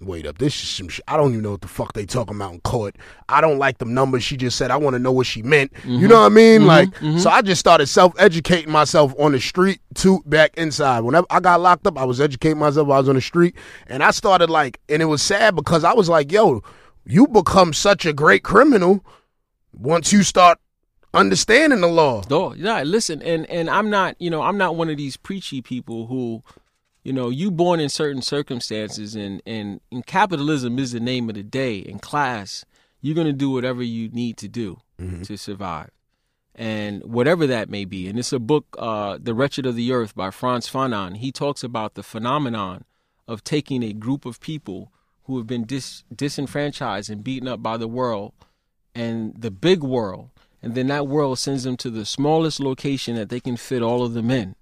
Wait 0.05 0.27
up, 0.27 0.39
this 0.39 0.55
is 0.63 0.69
some 0.69 0.89
shit. 0.89 1.05
I 1.07 1.17
don't 1.17 1.31
even 1.31 1.43
know 1.43 1.53
what 1.53 1.61
the 1.61 1.69
fuck 1.69 1.93
they 1.93 2.07
talking 2.07 2.37
about 2.37 2.55
in 2.55 2.61
court. 2.61 2.97
I 3.29 3.41
don't 3.41 3.59
like 3.59 3.79
the 3.79 3.85
numbers 3.85 4.25
she 4.25 4.37
just 4.37 4.59
said. 4.59 4.71
I 4.71 4.77
want 4.77 4.95
to 4.95 4.99
know 4.99 5.13
what 5.13 5.27
she 5.27 5.43
meant. 5.43 5.73
You 5.85 6.09
know 6.09 6.15
mm-hmm. 6.15 6.15
what 6.15 6.27
I 6.27 6.29
mean? 6.29 6.61
Mm-hmm. 6.61 6.67
Like, 6.67 6.89
mm-hmm. 6.95 7.19
so 7.19 7.31
I 7.31 7.43
just 7.43 7.61
started 7.61 7.87
self 7.87 8.13
educating 8.19 8.71
myself 8.71 9.15
on 9.19 9.33
the 9.33 9.41
street 9.41 9.81
to 9.97 10.23
back 10.27 10.57
inside. 10.57 11.01
Whenever 11.01 11.27
I 11.31 11.41
got 11.41 11.61
locked 11.61 11.87
up, 11.87 11.99
I 11.99 12.05
was 12.05 12.21
educating 12.21 12.59
myself. 12.59 12.89
I 12.89 12.99
was 12.99 13.09
on 13.09 13.15
the 13.15 13.21
street, 13.21 13.55
and 13.87 14.03
I 14.03 14.11
started 14.11 14.51
like, 14.51 14.81
and 14.89 15.01
it 15.01 15.07
was 15.07 15.23
sad 15.23 15.55
because 15.55 15.85
I 15.85 15.93
was 15.93 16.09
like, 16.09 16.33
yo, 16.33 16.63
you 17.05 17.27
become 17.27 17.73
such 17.73 18.05
a 18.07 18.13
great 18.13 18.43
criminal 18.43 19.05
once 19.73 20.13
you 20.13 20.23
start 20.23 20.59
understanding 21.15 21.81
the 21.81 21.89
law. 21.89 22.23
Oh, 22.31 22.55
yeah, 22.55 22.83
listen, 22.83 23.23
and 23.23 23.47
and 23.47 23.69
I'm 23.69 23.91
not, 23.91 24.17
you 24.21 24.31
know, 24.31 24.43
I'm 24.43 24.59
not 24.59 24.77
one 24.77 24.89
of 24.89 24.97
these 24.97 25.17
preachy 25.17 25.61
people 25.63 26.07
who, 26.07 26.43
you 27.03 27.13
know, 27.13 27.31
you 27.31 27.51
born 27.51 27.81
in 27.81 27.89
certain 27.89 28.23
circumstances 28.23 29.15
and 29.15 29.43
and, 29.47 29.81
and 29.91 30.07
capitalism 30.07 30.79
is 30.79 30.93
the 30.93 31.01
name 31.01 31.29
of 31.29 31.35
the 31.35 31.43
day 31.43 31.79
in 31.79 31.99
class. 31.99 32.65
You're 33.01 33.17
gonna 33.17 33.33
do 33.33 33.51
whatever 33.51 33.83
you 33.83 34.09
need 34.11 34.37
to 34.39 34.49
do 34.49 34.79
to 35.25 35.37
survive. 35.37 35.91
And 36.55 37.03
whatever 37.03 37.47
that 37.47 37.71
may 37.71 37.85
be. 37.85 38.09
And 38.09 38.19
it's 38.19 38.33
a 38.33 38.39
book, 38.39 38.77
uh, 38.79 39.19
The 39.21 39.35
Wretched 39.35 39.67
of 39.67 39.75
the 39.75 39.91
Earth 39.91 40.15
by 40.15 40.31
Frantz 40.31 40.71
Fanon. 40.71 41.17
He 41.17 41.33
talks 41.33 41.65
about 41.65 41.95
the 41.95 42.03
phenomenon 42.03 42.85
of 43.27 43.43
taking 43.43 43.83
a 43.83 43.95
group 43.95 44.27
of 44.27 44.39
people 44.39 44.93
who 45.25 45.39
have 45.39 45.47
been 45.47 45.65
dis- 45.65 46.05
disenfranchised 46.15 47.09
and 47.09 47.25
beaten 47.25 47.49
up 47.49 47.63
by 47.63 47.79
the 47.79 47.89
world 47.89 48.33
and 48.95 49.35
the 49.37 49.51
big 49.51 49.83
world, 49.83 50.29
and 50.63 50.75
then 50.75 50.89
that 50.89 51.09
world 51.09 51.39
sends 51.39 51.65
them 51.65 51.77
to 51.79 51.91
the 51.91 52.05
smallest 52.05 52.61
location 52.61 53.17
that 53.17 53.31
they 53.31 53.41
can 53.41 53.57
fit 53.57 53.83
all 53.83 54.05
of 54.05 54.13
them 54.13 54.31
in 54.31 54.55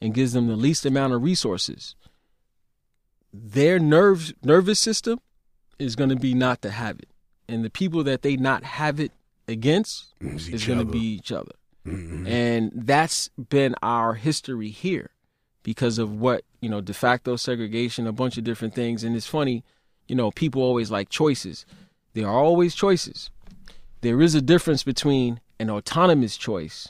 and 0.00 0.14
gives 0.14 0.32
them 0.32 0.46
the 0.46 0.56
least 0.56 0.84
amount 0.86 1.12
of 1.12 1.22
resources. 1.22 1.94
Their 3.32 3.78
nerve 3.78 4.32
nervous 4.42 4.78
system 4.78 5.20
is 5.78 5.96
going 5.96 6.10
to 6.10 6.16
be 6.16 6.32
not 6.34 6.62
to 6.62 6.70
have 6.70 6.98
it, 6.98 7.08
and 7.48 7.64
the 7.64 7.70
people 7.70 8.02
that 8.04 8.22
they 8.22 8.36
not 8.36 8.64
have 8.64 8.98
it 8.98 9.12
against 9.46 10.06
It's 10.20 10.48
is 10.48 10.66
going 10.66 10.78
to 10.78 10.84
be 10.84 10.98
each 10.98 11.30
other, 11.30 11.52
Mhm. 11.86 12.26
and 12.26 12.72
that's 12.74 13.28
been 13.50 13.74
our 13.82 14.14
history 14.14 14.70
here 14.70 15.10
because 15.62 15.98
of 15.98 16.18
what 16.18 16.44
you 16.60 16.68
know 16.68 16.80
de 16.80 16.94
facto 16.94 17.36
segregation, 17.36 18.06
a 18.06 18.12
bunch 18.12 18.38
of 18.38 18.44
different 18.44 18.74
things, 18.74 19.04
and 19.04 19.14
it's 19.14 19.26
funny, 19.26 19.64
you 20.08 20.14
know, 20.16 20.30
people 20.30 20.62
always 20.62 20.90
like 20.90 21.10
choices. 21.10 21.66
There 22.14 22.26
are 22.26 22.42
always 22.42 22.74
choices. 22.74 23.30
There 24.00 24.22
is 24.22 24.34
a 24.34 24.40
difference 24.42 24.82
between 24.82 25.40
an 25.58 25.68
autonomous 25.68 26.36
choice 26.38 26.88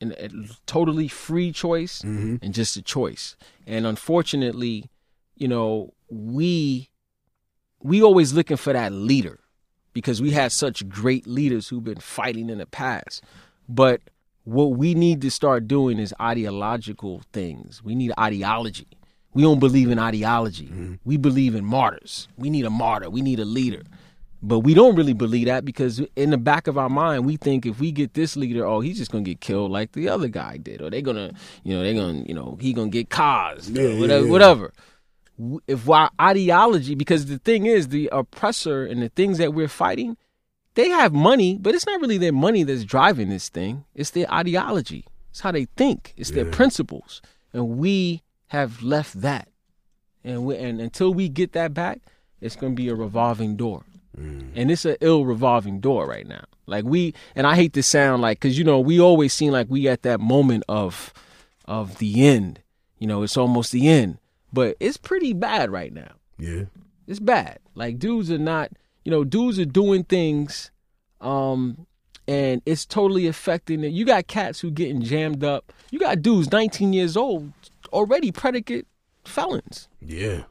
and 0.00 0.12
a 0.12 0.28
totally 0.66 1.08
free 1.08 1.50
choice 1.52 2.02
Mhm. 2.02 2.38
and 2.42 2.54
just 2.54 2.76
a 2.76 2.82
choice. 2.82 3.36
And 3.66 3.86
unfortunately, 3.86 4.90
you 5.36 5.48
know, 5.48 5.92
we 6.10 6.88
we 7.80 8.02
always 8.02 8.32
looking 8.32 8.56
for 8.56 8.72
that 8.72 8.92
leader 8.92 9.38
because 9.92 10.20
we 10.20 10.32
had 10.32 10.50
such 10.50 10.88
great 10.88 11.26
leaders 11.28 11.68
who've 11.68 11.84
been 11.84 12.00
fighting 12.00 12.50
in 12.50 12.58
the 12.58 12.66
past. 12.66 13.22
But 13.68 14.00
what 14.44 14.70
we 14.76 14.94
need 14.94 15.20
to 15.22 15.30
start 15.30 15.68
doing 15.68 15.98
is 16.00 16.12
ideological 16.20 17.22
things. 17.32 17.82
We 17.84 17.94
need 17.94 18.12
ideology. 18.18 18.88
We 19.34 19.42
don't 19.42 19.60
believe 19.60 19.90
in 19.90 19.98
ideology. 20.00 20.98
We 21.04 21.16
believe 21.18 21.54
in 21.54 21.64
martyrs. 21.64 22.26
We 22.36 22.50
need 22.50 22.64
a 22.64 22.70
martyr. 22.70 23.10
We 23.10 23.22
need 23.22 23.38
a 23.38 23.44
leader. 23.44 23.82
But 24.40 24.60
we 24.60 24.72
don't 24.72 24.94
really 24.94 25.14
believe 25.14 25.46
that 25.46 25.64
because 25.64 26.00
in 26.14 26.30
the 26.30 26.38
back 26.38 26.68
of 26.68 26.78
our 26.78 26.88
mind, 26.88 27.26
we 27.26 27.36
think 27.36 27.66
if 27.66 27.80
we 27.80 27.90
get 27.90 28.14
this 28.14 28.36
leader, 28.36 28.64
oh, 28.64 28.80
he's 28.80 28.98
just 28.98 29.10
gonna 29.10 29.24
get 29.24 29.40
killed 29.40 29.72
like 29.72 29.92
the 29.92 30.08
other 30.08 30.28
guy 30.28 30.58
did, 30.58 30.80
or 30.80 30.90
they're 30.90 31.00
gonna, 31.02 31.32
you 31.64 31.74
know, 31.74 31.82
they're 31.82 31.94
gonna, 31.94 32.22
you 32.24 32.34
know, 32.34 32.56
he 32.60 32.72
gonna 32.72 32.88
get 32.88 33.10
caused, 33.10 33.76
Yeah, 33.76 33.82
yeah, 33.88 34.00
whatever, 34.00 34.24
yeah. 34.26 34.30
whatever. 34.30 34.72
If 35.66 35.88
our 35.88 36.10
ideology, 36.20 36.94
because 36.94 37.26
the 37.26 37.38
thing 37.38 37.66
is, 37.66 37.88
the 37.88 38.08
oppressor 38.12 38.84
and 38.84 39.02
the 39.02 39.08
things 39.08 39.38
that 39.38 39.54
we're 39.54 39.68
fighting, 39.68 40.16
they 40.74 40.88
have 40.88 41.12
money, 41.12 41.58
but 41.60 41.74
it's 41.74 41.86
not 41.86 42.00
really 42.00 42.18
their 42.18 42.32
money 42.32 42.62
that's 42.62 42.84
driving 42.84 43.30
this 43.30 43.48
thing. 43.48 43.84
It's 43.94 44.10
their 44.10 44.32
ideology. 44.32 45.04
It's 45.30 45.40
how 45.40 45.50
they 45.50 45.64
think. 45.76 46.14
It's 46.16 46.30
their 46.30 46.44
principles, 46.44 47.20
and 47.52 47.78
we 47.78 48.22
have 48.48 48.82
left 48.82 49.20
that. 49.20 49.48
And 50.22 50.44
we, 50.44 50.56
and 50.56 50.80
until 50.80 51.12
we 51.12 51.28
get 51.28 51.52
that 51.52 51.74
back, 51.74 52.00
it's 52.40 52.54
gonna 52.54 52.74
be 52.74 52.88
a 52.88 52.94
revolving 52.94 53.56
door 53.56 53.84
and 54.54 54.70
it's 54.70 54.84
an 54.84 54.96
ill 55.00 55.24
revolving 55.24 55.80
door 55.80 56.06
right 56.06 56.26
now. 56.26 56.44
Like 56.66 56.84
we, 56.84 57.14
and 57.34 57.46
I 57.46 57.54
hate 57.54 57.72
to 57.74 57.82
sound 57.82 58.22
like, 58.22 58.40
cause 58.40 58.58
you 58.58 58.64
know 58.64 58.80
we 58.80 59.00
always 59.00 59.32
seem 59.32 59.52
like 59.52 59.68
we 59.68 59.88
at 59.88 60.02
that 60.02 60.20
moment 60.20 60.64
of, 60.68 61.12
of 61.66 61.98
the 61.98 62.26
end. 62.26 62.60
You 62.98 63.06
know, 63.06 63.22
it's 63.22 63.36
almost 63.36 63.72
the 63.72 63.88
end, 63.88 64.18
but 64.52 64.76
it's 64.80 64.96
pretty 64.96 65.32
bad 65.32 65.70
right 65.70 65.92
now. 65.92 66.12
Yeah. 66.38 66.64
It's 67.06 67.20
bad. 67.20 67.58
Like 67.74 67.98
dudes 67.98 68.30
are 68.30 68.38
not, 68.38 68.70
you 69.04 69.10
know, 69.10 69.24
dudes 69.24 69.58
are 69.58 69.64
doing 69.64 70.04
things, 70.04 70.70
um, 71.20 71.86
and 72.26 72.60
it's 72.66 72.84
totally 72.84 73.26
affecting 73.26 73.84
it. 73.84 73.92
You 73.92 74.04
got 74.04 74.26
cats 74.26 74.60
who 74.60 74.70
getting 74.70 75.00
jammed 75.00 75.42
up. 75.42 75.72
You 75.90 75.98
got 75.98 76.20
dudes 76.20 76.52
19 76.52 76.92
years 76.92 77.16
old 77.16 77.52
already 77.92 78.30
predicate 78.32 78.86
felons. 79.24 79.88
Yeah. 80.00 80.42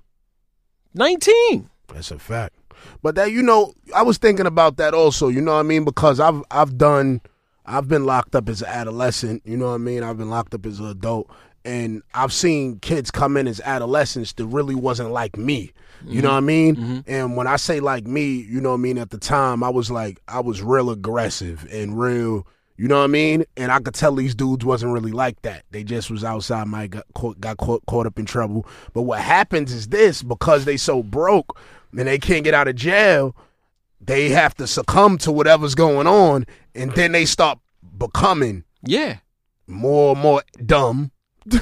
19. 0.94 1.70
That's 1.94 2.12
a 2.12 2.20
fact. 2.20 2.56
But 3.02 3.16
that 3.16 3.32
you 3.32 3.44
know, 3.44 3.74
I 3.96 4.04
was 4.04 4.18
thinking 4.18 4.46
about 4.46 4.78
that 4.78 4.94
also, 4.94 5.28
you 5.28 5.42
know 5.42 5.54
what 5.54 5.60
I 5.60 5.64
mean? 5.64 5.86
Because 5.86 6.20
I've 6.20 6.44
I've 6.52 6.78
done 6.78 7.22
I've 7.66 7.88
been 7.88 8.06
locked 8.06 8.36
up 8.36 8.48
as 8.50 8.62
an 8.62 8.70
adolescent, 8.70 9.44
you 9.46 9.58
know 9.58 9.68
what 9.68 9.76
I 9.76 9.80
mean? 9.80 10.04
I've 10.04 10.18
been 10.18 10.30
locked 10.30 10.54
up 10.54 10.66
as 10.66 10.80
an 10.80 10.88
adult. 10.88 11.30
And 11.66 12.02
I've 12.14 12.32
seen 12.32 12.80
kids 12.80 13.12
come 13.12 13.36
in 13.36 13.46
as 13.46 13.60
adolescents 13.60 14.32
that 14.34 14.46
really 14.46 14.76
wasn't 14.76 15.12
like 15.12 15.38
me. 15.38 15.74
You 16.06 16.22
know 16.22 16.30
mm-hmm. 16.30 16.34
what 16.34 16.38
I 16.38 16.40
mean? 16.40 16.76
Mm-hmm. 16.76 17.00
And 17.08 17.36
when 17.36 17.48
I 17.48 17.58
say 17.58 17.82
like 17.82 18.06
me, 18.06 18.36
you 18.36 18.62
know 18.62 18.70
what 18.70 18.76
I 18.76 18.80
mean, 18.80 18.98
at 18.98 19.10
the 19.10 19.18
time 19.18 19.64
I 19.64 19.70
was 19.70 19.92
like 19.92 20.22
I 20.28 20.40
was 20.40 20.62
real 20.62 20.90
aggressive 20.90 21.68
and 21.70 22.00
real 22.00 22.48
you 22.78 22.88
know 22.88 23.00
what 23.00 23.06
I 23.06 23.08
mean? 23.08 23.44
And 23.58 23.72
I 23.72 23.80
could 23.80 23.96
tell 23.96 24.14
these 24.14 24.36
dudes 24.36 24.64
wasn't 24.64 24.94
really 24.94 25.12
like 25.12 25.42
that. 25.42 25.64
They 25.72 25.84
just 25.84 26.12
was 26.12 26.24
outside, 26.24 26.68
my 26.68 26.86
got 26.86 27.06
caught, 27.16 27.42
got 27.42 27.58
caught, 27.58 27.84
caught 27.88 28.06
up 28.06 28.20
in 28.20 28.26
trouble. 28.26 28.68
But 28.94 29.02
what 29.02 29.20
happens 29.20 29.74
is 29.74 29.88
this: 29.88 30.22
because 30.22 30.66
they 30.66 30.78
so 30.78 31.02
broke 31.02 31.60
and 31.92 32.08
they 32.08 32.18
can't 32.20 32.44
get 32.44 32.54
out 32.54 32.68
of 32.68 32.76
jail, 32.76 33.36
they 34.02 34.30
have 34.30 34.56
to 34.56 34.68
succumb 34.68 35.18
to 35.20 35.32
whatever's 35.32 35.76
going 35.76 36.08
on, 36.08 36.46
and 36.76 36.92
then 36.94 37.12
they 37.12 37.26
start 37.26 37.60
becoming 37.98 38.64
Yeah. 38.84 39.18
more 39.68 40.14
and 40.14 40.22
more 40.22 40.44
dumb, 40.66 41.12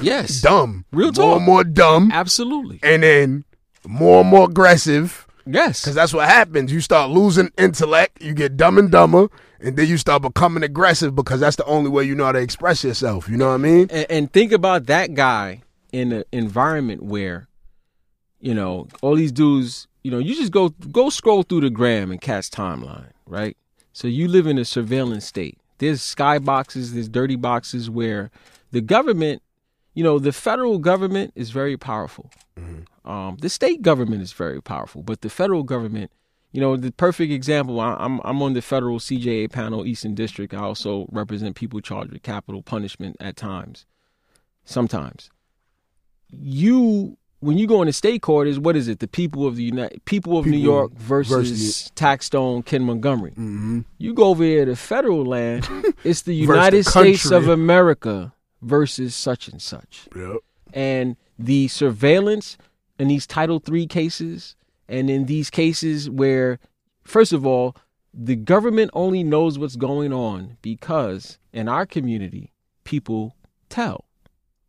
Yes. 0.02 0.40
dumb, 0.42 0.84
Real 0.92 1.12
talk. 1.12 1.24
more 1.26 1.36
and 1.36 1.46
more 1.46 1.64
dumb, 1.64 2.10
Absolutely. 2.12 2.78
and 2.82 3.02
then 3.02 3.44
more 3.86 4.20
and 4.20 4.28
more 4.30 4.48
aggressive. 4.48 5.26
Yes. 5.48 5.82
Because 5.82 5.94
that's 5.94 6.12
what 6.12 6.28
happens. 6.28 6.72
You 6.72 6.80
start 6.80 7.10
losing 7.10 7.50
intellect, 7.56 8.20
you 8.20 8.34
get 8.34 8.56
dumb 8.56 8.78
and 8.78 8.90
dumber, 8.90 9.28
and 9.60 9.76
then 9.76 9.86
you 9.88 9.96
start 9.96 10.22
becoming 10.22 10.64
aggressive 10.64 11.14
because 11.14 11.38
that's 11.40 11.54
the 11.56 11.64
only 11.66 11.88
way 11.88 12.02
you 12.04 12.14
know 12.16 12.24
how 12.24 12.32
to 12.32 12.40
express 12.40 12.82
yourself. 12.82 13.28
You 13.28 13.36
know 13.36 13.48
what 13.48 13.54
I 13.54 13.58
mean? 13.58 13.86
and, 13.90 14.06
and 14.10 14.32
think 14.32 14.50
about 14.52 14.86
that 14.86 15.14
guy 15.14 15.62
in 15.92 16.10
an 16.12 16.24
environment 16.32 17.02
where, 17.04 17.46
you 18.40 18.54
know, 18.54 18.88
all 19.02 19.14
these 19.14 19.30
dudes, 19.32 19.86
you 20.06 20.12
know, 20.12 20.18
you 20.18 20.36
just 20.36 20.52
go 20.52 20.68
go 20.68 21.10
scroll 21.10 21.42
through 21.42 21.62
the 21.62 21.70
gram 21.70 22.12
and 22.12 22.20
catch 22.20 22.48
timeline, 22.48 23.10
right? 23.26 23.56
So 23.92 24.06
you 24.06 24.28
live 24.28 24.46
in 24.46 24.56
a 24.56 24.64
surveillance 24.64 25.26
state. 25.26 25.58
There's 25.78 26.00
sky 26.00 26.38
boxes, 26.38 26.94
there's 26.94 27.08
dirty 27.08 27.34
boxes 27.34 27.90
where 27.90 28.30
the 28.70 28.80
government, 28.80 29.42
you 29.94 30.04
know, 30.04 30.20
the 30.20 30.30
federal 30.30 30.78
government 30.78 31.32
is 31.34 31.50
very 31.50 31.76
powerful. 31.76 32.30
Um, 33.04 33.36
the 33.40 33.48
state 33.48 33.82
government 33.82 34.22
is 34.22 34.32
very 34.32 34.62
powerful, 34.62 35.02
but 35.02 35.22
the 35.22 35.28
federal 35.28 35.64
government, 35.64 36.12
you 36.52 36.60
know, 36.60 36.76
the 36.76 36.92
perfect 36.92 37.32
example. 37.32 37.80
I, 37.80 37.96
I'm 37.98 38.20
I'm 38.22 38.40
on 38.42 38.52
the 38.52 38.62
federal 38.62 39.00
CJA 39.00 39.50
panel, 39.50 39.84
Eastern 39.84 40.14
District. 40.14 40.54
I 40.54 40.58
also 40.58 41.08
represent 41.10 41.56
people 41.56 41.80
charged 41.80 42.12
with 42.12 42.22
capital 42.22 42.62
punishment 42.62 43.16
at 43.18 43.34
times. 43.34 43.86
Sometimes, 44.64 45.30
you 46.30 47.16
when 47.40 47.58
you 47.58 47.66
go 47.66 47.82
into 47.82 47.92
state 47.92 48.22
court 48.22 48.48
is 48.48 48.58
what 48.58 48.76
is 48.76 48.88
it? 48.88 48.98
The 49.00 49.08
people 49.08 49.46
of 49.46 49.56
the 49.56 49.62
United 49.62 50.04
people 50.04 50.38
of 50.38 50.46
New 50.46 50.56
York 50.56 50.92
versus, 50.92 51.30
versus 51.50 51.92
Taxstone 51.94 52.64
Ken 52.64 52.82
Montgomery. 52.82 53.32
Mm-hmm. 53.32 53.80
You 53.98 54.14
go 54.14 54.24
over 54.24 54.42
here 54.42 54.64
to 54.64 54.76
federal 54.76 55.24
land, 55.24 55.64
it's 55.68 55.82
the 55.82 55.84
Versus 56.04 56.22
the 56.22 56.34
United 56.34 56.86
States 56.86 57.30
of. 57.30 57.48
America 57.48 58.32
versus 58.62 59.14
such 59.14 59.48
and 59.48 59.60
such 59.60 60.08
Yep. 60.16 60.36
and 60.72 61.16
the 61.38 61.68
surveillance 61.68 62.56
in 62.98 63.08
these 63.08 63.26
Title 63.26 63.62
III 63.70 63.86
cases, 63.86 64.56
and 64.88 65.10
in 65.10 65.26
these 65.26 65.50
cases 65.50 66.08
where, 66.08 66.58
first 67.04 67.32
of 67.34 67.46
all, 67.46 67.76
the 68.14 68.36
government 68.36 68.90
only 68.94 69.22
knows 69.22 69.58
what's 69.58 69.76
going 69.76 70.12
on 70.12 70.56
because 70.62 71.38
in 71.52 71.68
our 71.68 71.84
community, 71.84 72.52
people 72.84 73.36
tell. 73.68 74.05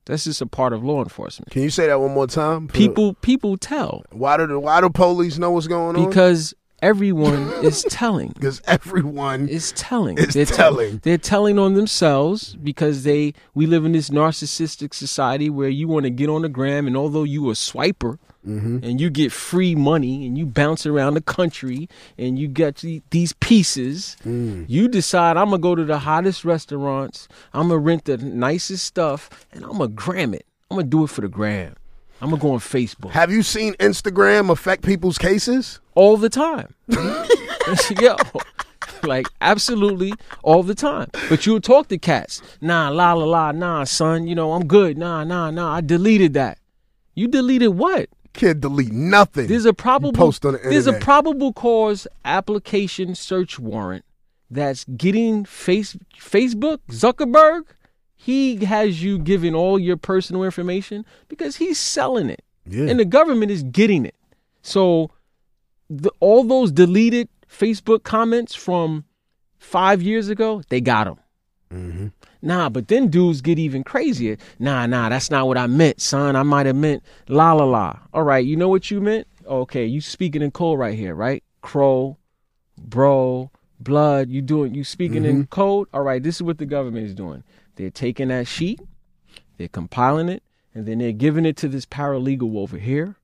That's 0.08 0.24
just 0.24 0.41
a 0.41 0.46
part 0.46 0.74
of 0.74 0.84
law 0.84 1.04
enforcement. 1.04 1.52
Can 1.52 1.62
you 1.62 1.70
say 1.70 1.88
that 1.88 2.00
one 2.00 2.12
more 2.13 2.28
time? 2.28 2.67
People, 2.70 3.13
people 3.15 3.58
tell 3.58 4.04
Why 4.12 4.38
do 4.38 4.48
the, 4.48 4.60
why 4.60 4.82
do 4.82 4.89
police 4.89 5.38
know 5.38 5.52
what's 5.52 5.67
going 5.67 5.96
on? 5.96 6.08
because 6.08 6.54
everyone 6.82 7.52
is 7.63 7.84
telling. 7.89 8.30
because 8.30 8.62
everyone 8.65 9.50
is 9.50 9.72
telling. 9.74 10.17
Is 10.17 10.34
they're 10.34 10.46
tell- 10.46 10.56
telling. 10.76 11.00
they're 11.04 11.17
telling 11.17 11.60
on 11.60 11.74
themselves 11.74 12.56
because 12.56 13.04
they 13.04 13.34
we 13.54 13.65
live 13.65 13.84
in 13.86 13.91
this 13.91 14.10
narcissistic 14.10 14.93
society 14.93 15.50
where 15.50 15.70
you 15.70 15.88
want 15.88 16.04
to 16.06 16.10
get 16.10 16.30
on 16.30 16.43
the 16.43 16.50
gram 16.50 16.88
and 16.88 16.96
although 16.96 17.24
you 17.24 17.50
a 17.50 17.54
swiper 17.54 18.17
Mm-hmm. 18.48 18.80
and 18.82 19.02
you 19.02 19.10
get 19.10 19.32
free 19.34 19.76
money 19.76 20.26
and 20.26 20.38
you 20.38 20.46
bounce 20.46 20.86
around 20.86 21.16
the 21.16 21.22
country 21.22 21.90
and 22.18 22.40
you 22.40 22.48
get 22.48 22.84
these 23.10 23.34
pieces, 23.34 24.16
Mm. 24.26 24.66
you 24.70 24.88
decide 24.88 25.36
I'm 25.36 25.50
gonna 25.50 25.58
go 25.58 25.76
to 25.76 25.84
the 25.84 26.00
hottest 26.00 26.46
restaurants, 26.46 27.28
I'm 27.54 27.68
gonna 27.68 27.80
rent 27.80 28.06
the 28.06 28.18
nicest 28.18 28.86
stuff, 28.86 29.30
and 29.52 29.64
I'm 29.66 29.74
gonna 29.74 29.90
gram 29.90 30.34
it. 30.34 30.46
I'm 30.72 30.78
gonna 30.78 30.88
do 30.88 31.04
it 31.04 31.10
for 31.10 31.22
the 31.22 31.28
gram. 31.28 31.76
I'm 32.22 32.30
gonna 32.32 32.42
go 32.42 32.52
on 32.54 32.60
Facebook 32.60 33.12
Have 33.12 33.32
you 33.32 33.44
seen 33.44 33.74
Instagram 33.76 34.50
affect 34.50 34.84
people's 34.84 35.18
cases? 35.18 35.80
all 35.94 36.16
the 36.18 36.30
time. 36.30 36.74
Yo, 38.02 38.16
like 39.04 39.28
absolutely 39.42 40.14
all 40.44 40.64
the 40.64 40.76
time. 40.76 41.10
But 41.30 41.46
you'll 41.46 41.62
talk 41.62 41.88
to 41.90 41.98
cats. 41.98 42.42
Nah, 42.62 42.90
la 42.90 43.14
la 43.14 43.26
la, 43.26 43.52
nah, 43.52 43.84
son. 43.84 44.28
You 44.28 44.36
know 44.36 44.54
I'm 44.54 44.66
good. 44.68 44.98
Nah, 44.98 45.24
nah, 45.24 45.52
nah. 45.52 45.74
I 45.76 45.82
deleted 45.82 46.34
that. 46.36 46.60
You 47.16 47.28
deleted 47.28 47.70
what? 47.70 48.10
Kid 48.34 48.62
delete 48.62 48.92
nothing. 48.92 49.48
There's 49.48 49.66
a 49.66 49.74
probable 49.74 50.13
post 50.13 50.46
on 50.46 50.54
the 50.54 50.60
there's 50.60 50.88
a 50.88 50.94
probable 50.94 51.54
cause 51.54 52.08
application 52.26 53.16
search 53.16 53.60
warrant 53.60 54.06
that's 54.50 54.86
getting 54.86 55.46
face 55.46 55.98
Facebook 56.20 56.80
Zuckerberg. 56.90 57.63
He 58.16 58.66
has 58.66 59.04
you 59.04 59.20
giving 59.20 59.54
all 59.54 59.78
your 59.80 59.98
personal 59.98 60.44
information 60.44 61.06
because 61.28 61.58
he's 61.58 61.80
selling 61.80 62.30
it 62.30 62.44
yeah. 62.68 62.86
and 62.86 63.00
the 63.00 63.06
government 63.06 63.52
is 63.52 63.63
getting 63.63 64.06
it. 64.06 64.16
So, 64.62 65.12
the, 65.90 66.12
all 66.20 66.44
those 66.44 66.72
deleted 66.72 67.30
Facebook 67.50 68.04
comments 68.04 68.54
from 68.54 69.06
five 69.60 70.02
years 70.02 70.30
ago, 70.30 70.62
they 70.70 70.82
got 70.82 71.06
them. 71.06 71.20
mm-hmm. 71.74 72.08
Nah, 72.41 72.69
but 72.69 72.88
then 72.88 73.10
dudes 73.10 73.41
get 73.41 73.60
even 73.60 73.84
crazier. 73.84 74.38
Nah, 74.60 74.86
nah, 74.86 75.10
that's 75.10 75.32
not 75.32 75.47
what 75.47 75.58
I 75.58 75.67
meant, 75.67 76.02
son. 76.02 76.36
I 76.36 76.43
might 76.43 76.65
have 76.65 76.76
meant 76.76 77.04
la 77.28 77.54
la 77.54 77.65
la. 77.65 78.00
All 78.13 78.23
right, 78.23 78.45
you 78.45 78.56
know 78.56 78.69
what 78.69 78.91
you 78.91 79.02
meant? 79.02 79.28
Okay, 79.45 79.86
you 79.86 80.02
speaking 80.02 80.41
in 80.41 80.52
code 80.52 80.80
right 80.80 80.97
here, 80.97 81.15
right? 81.15 81.43
Crow, 81.62 82.17
bro, 82.78 83.50
blood. 83.80 84.30
You 84.30 84.41
doing? 84.41 84.76
You 84.76 84.84
speaking 84.84 85.26
in 85.26 85.36
mm-hmm. 85.36 85.50
code? 85.50 85.88
All 85.93 86.04
right, 86.04 86.21
this 86.21 86.36
is 86.36 86.43
what 86.43 86.58
the 86.58 86.65
government 86.65 87.06
is 87.08 87.15
doing. 87.15 87.43
They're 87.76 87.89
taking 87.89 88.30
that 88.30 88.47
sheet, 88.47 88.80
they're 89.58 89.67
compiling 89.67 90.30
it, 90.30 90.43
and 90.73 90.86
then 90.86 91.00
they're 91.00 91.12
giving 91.12 91.45
it 91.45 91.58
to 91.58 91.67
this 91.67 91.86
paralegal 91.86 92.58
over 92.58 92.78
here, 92.78 93.15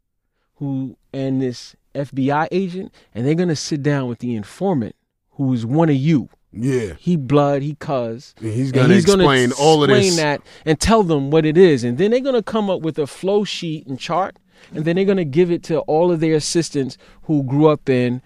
who 0.55 0.95
and 1.11 1.41
this 1.41 1.75
FBI 1.93 2.47
agent, 2.51 2.93
and 3.13 3.25
they're 3.25 3.35
gonna 3.35 3.55
sit 3.55 3.83
down 3.83 4.07
with 4.07 4.19
the 4.19 4.35
informant, 4.35 4.95
who 5.31 5.53
is 5.53 5.65
one 5.65 5.89
of 5.89 5.95
you 5.95 6.29
Yeah. 6.53 6.93
he 6.99 7.15
blood, 7.17 7.61
he 7.63 7.75
cuz. 7.75 8.35
And 8.39 8.51
he's 8.53 8.67
And 8.71 8.73
gonna 8.75 8.93
explain 8.95 9.51
all 9.53 9.83
of 9.83 9.89
explain 9.89 10.11
this. 10.11 10.15
that 10.17 10.41
and 10.65 10.79
tell 10.79 11.01
them 11.03 11.31
what 11.31 11.45
it 11.45 11.57
is, 11.57 11.83
and 11.83 11.97
then 11.97 12.11
they're 12.11 12.19
gonna 12.19 12.43
come 12.43 12.69
up 12.69 12.81
with 12.81 12.97
a 12.99 13.07
flow 13.07 13.43
sheet 13.43 13.87
and 13.87 13.99
chart, 13.99 14.37
and 14.73 14.85
then 14.85 14.95
they're 14.95 15.05
gonna 15.05 15.25
give 15.25 15.49
it 15.51 15.63
to 15.63 15.79
all 15.81 16.11
of 16.11 16.19
their 16.19 16.35
assistants 16.35 16.97
who 17.23 17.43
grew 17.43 17.67
up 17.67 17.89
in 17.89 18.21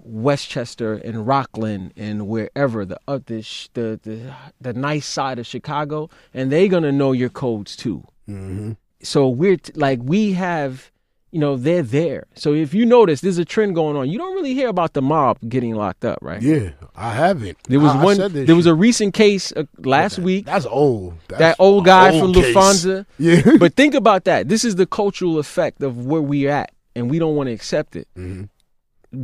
Westchester 0.00 0.94
and 0.94 1.26
Rockland 1.26 1.92
and 1.96 2.28
wherever 2.28 2.84
the 2.84 2.98
uh, 3.08 3.18
the, 3.26 3.42
sh- 3.42 3.68
the 3.74 3.98
the 4.02 4.32
the 4.60 4.72
nice 4.72 5.04
side 5.06 5.38
of 5.38 5.46
Chicago, 5.46 6.08
and 6.32 6.50
they're 6.52 6.68
gonna 6.68 6.92
know 6.92 7.12
your 7.12 7.28
codes 7.28 7.76
too. 7.76 8.04
Mm-hmm. 8.28 8.72
so 9.02 9.28
we're 9.28 9.56
t- 9.56 9.72
like 9.76 10.00
we 10.02 10.32
have 10.32 10.90
you 11.36 11.40
know 11.44 11.54
they're 11.66 11.82
there 12.00 12.22
so 12.34 12.48
if 12.54 12.72
you 12.78 12.84
notice 12.86 13.20
there's 13.20 13.36
a 13.36 13.44
trend 13.44 13.74
going 13.74 13.94
on 14.00 14.04
you 14.12 14.16
don't 14.22 14.34
really 14.38 14.54
hear 14.54 14.68
about 14.76 14.92
the 14.94 15.02
mob 15.02 15.36
getting 15.54 15.74
locked 15.74 16.04
up 16.12 16.18
right 16.22 16.40
Yeah, 16.50 16.70
I 17.08 17.10
haven't. 17.24 17.58
there 17.68 17.78
was 17.86 17.92
I, 17.92 18.00
I 18.00 18.04
one 18.08 18.16
this 18.32 18.46
there 18.48 18.56
was 18.62 18.64
a 18.74 18.74
recent 18.74 19.12
case 19.12 19.52
uh, 19.60 19.64
last 19.96 20.18
week 20.18 20.46
That's 20.46 20.64
old. 20.84 21.12
That's 21.28 21.40
that 21.40 21.56
old 21.58 21.84
guy 21.84 22.08
old 22.12 22.20
from 22.22 22.32
case. 22.42 22.54
Lufthansa 22.56 23.04
Yeah. 23.18 23.42
but 23.58 23.74
think 23.74 23.94
about 24.02 24.24
that 24.24 24.48
this 24.48 24.64
is 24.64 24.74
the 24.76 24.86
cultural 24.86 25.38
effect 25.38 25.82
of 25.82 26.06
where 26.06 26.22
we're 26.22 26.50
at 26.62 26.70
and 26.94 27.10
we 27.10 27.18
don't 27.18 27.36
want 27.36 27.48
to 27.48 27.52
accept 27.52 27.96
it 27.96 28.08
Mhm. 28.16 28.48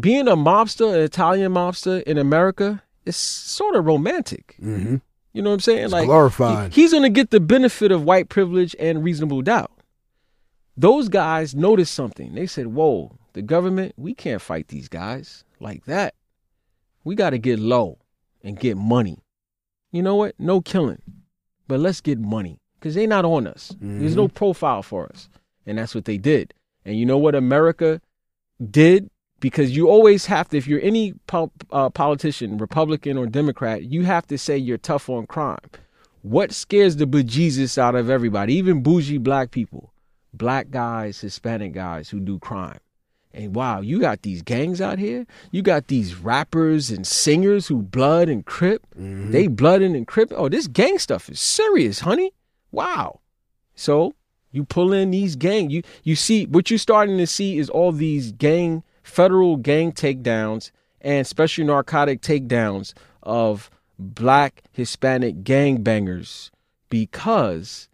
being 0.00 0.28
a 0.28 0.36
mobster 0.36 0.88
an 0.94 1.00
Italian 1.00 1.52
mobster 1.54 2.02
in 2.02 2.18
America 2.18 2.82
is 3.06 3.16
sort 3.16 3.74
of 3.76 3.86
romantic 3.86 4.54
Mhm. 4.62 5.00
you 5.32 5.40
know 5.42 5.50
what 5.50 5.54
I'm 5.54 5.60
saying 5.60 5.84
It's 5.84 5.92
like 5.92 6.06
glorified. 6.06 6.72
he- 6.74 6.82
he's 6.82 6.90
going 6.92 7.04
to 7.04 7.08
get 7.20 7.30
the 7.30 7.40
benefit 7.40 7.90
of 7.90 8.04
white 8.04 8.28
privilege 8.28 8.76
and 8.78 9.02
reasonable 9.02 9.40
doubt. 9.42 9.70
Those 10.76 11.08
guys 11.08 11.54
noticed 11.54 11.92
something. 11.94 12.34
They 12.34 12.46
said, 12.46 12.68
"Whoa, 12.68 13.18
the 13.32 13.42
government, 13.42 13.94
we 13.96 14.14
can't 14.14 14.40
fight 14.42 14.68
these 14.68 14.88
guys 14.88 15.44
like 15.60 15.84
that. 15.84 16.14
We 17.04 17.14
got 17.14 17.30
to 17.30 17.38
get 17.38 17.58
low 17.58 17.98
and 18.42 18.58
get 18.58 18.76
money. 18.76 19.22
You 19.90 20.02
know 20.02 20.16
what? 20.16 20.34
No 20.38 20.60
killing, 20.60 21.02
but 21.68 21.80
let's 21.80 22.00
get 22.00 22.18
money 22.18 22.58
because 22.78 22.94
they're 22.94 23.06
not 23.06 23.24
on 23.24 23.46
us. 23.46 23.74
There's 23.80 24.16
no 24.16 24.28
profile 24.28 24.82
for 24.82 25.06
us, 25.06 25.28
and 25.66 25.78
that's 25.78 25.94
what 25.94 26.04
they 26.04 26.18
did. 26.18 26.54
And 26.84 26.98
you 26.98 27.06
know 27.06 27.18
what 27.18 27.34
America 27.34 28.00
did? 28.70 29.08
Because 29.40 29.76
you 29.76 29.88
always 29.88 30.26
have 30.26 30.48
to, 30.50 30.56
if 30.56 30.68
you're 30.68 30.80
any 30.82 31.14
pol- 31.26 31.52
uh, 31.72 31.90
politician, 31.90 32.58
Republican 32.58 33.18
or 33.18 33.26
Democrat, 33.26 33.82
you 33.84 34.04
have 34.04 34.26
to 34.28 34.38
say 34.38 34.56
you're 34.56 34.78
tough 34.78 35.08
on 35.10 35.26
crime. 35.26 35.58
What 36.22 36.52
scares 36.52 36.96
the 36.96 37.06
bejesus 37.06 37.76
out 37.76 37.96
of 37.96 38.08
everybody, 38.08 38.54
even 38.54 38.82
bougie 38.82 39.18
black 39.18 39.50
people? 39.50 39.91
Black 40.34 40.70
guys, 40.70 41.20
Hispanic 41.20 41.72
guys 41.72 42.10
who 42.10 42.20
do 42.20 42.38
crime. 42.38 42.78
And 43.34 43.54
wow, 43.54 43.80
you 43.80 43.98
got 43.98 44.22
these 44.22 44.42
gangs 44.42 44.80
out 44.80 44.98
here. 44.98 45.26
You 45.50 45.62
got 45.62 45.86
these 45.86 46.14
rappers 46.16 46.90
and 46.90 47.06
singers 47.06 47.66
who 47.66 47.82
blood 47.82 48.28
and 48.28 48.44
crip. 48.44 48.86
Mm-hmm. 48.94 49.30
They 49.30 49.46
blooding 49.46 49.96
and 49.96 50.06
crip. 50.06 50.32
Oh, 50.34 50.48
this 50.48 50.66
gang 50.66 50.98
stuff 50.98 51.30
is 51.30 51.40
serious, 51.40 52.00
honey. 52.00 52.32
Wow. 52.70 53.20
So 53.74 54.14
you 54.50 54.64
pull 54.64 54.92
in 54.92 55.10
these 55.10 55.34
gang. 55.36 55.70
You 55.70 55.82
you 56.04 56.14
see 56.14 56.46
what 56.46 56.70
you're 56.70 56.78
starting 56.78 57.16
to 57.18 57.26
see 57.26 57.58
is 57.58 57.70
all 57.70 57.92
these 57.92 58.32
gang 58.32 58.82
federal 59.02 59.56
gang 59.56 59.92
takedowns 59.92 60.70
and 61.00 61.26
special 61.26 61.66
narcotic 61.66 62.20
takedowns 62.20 62.92
of 63.22 63.70
black 63.98 64.62
Hispanic 64.72 65.42
gangbangers 65.42 66.50
because 66.90 67.88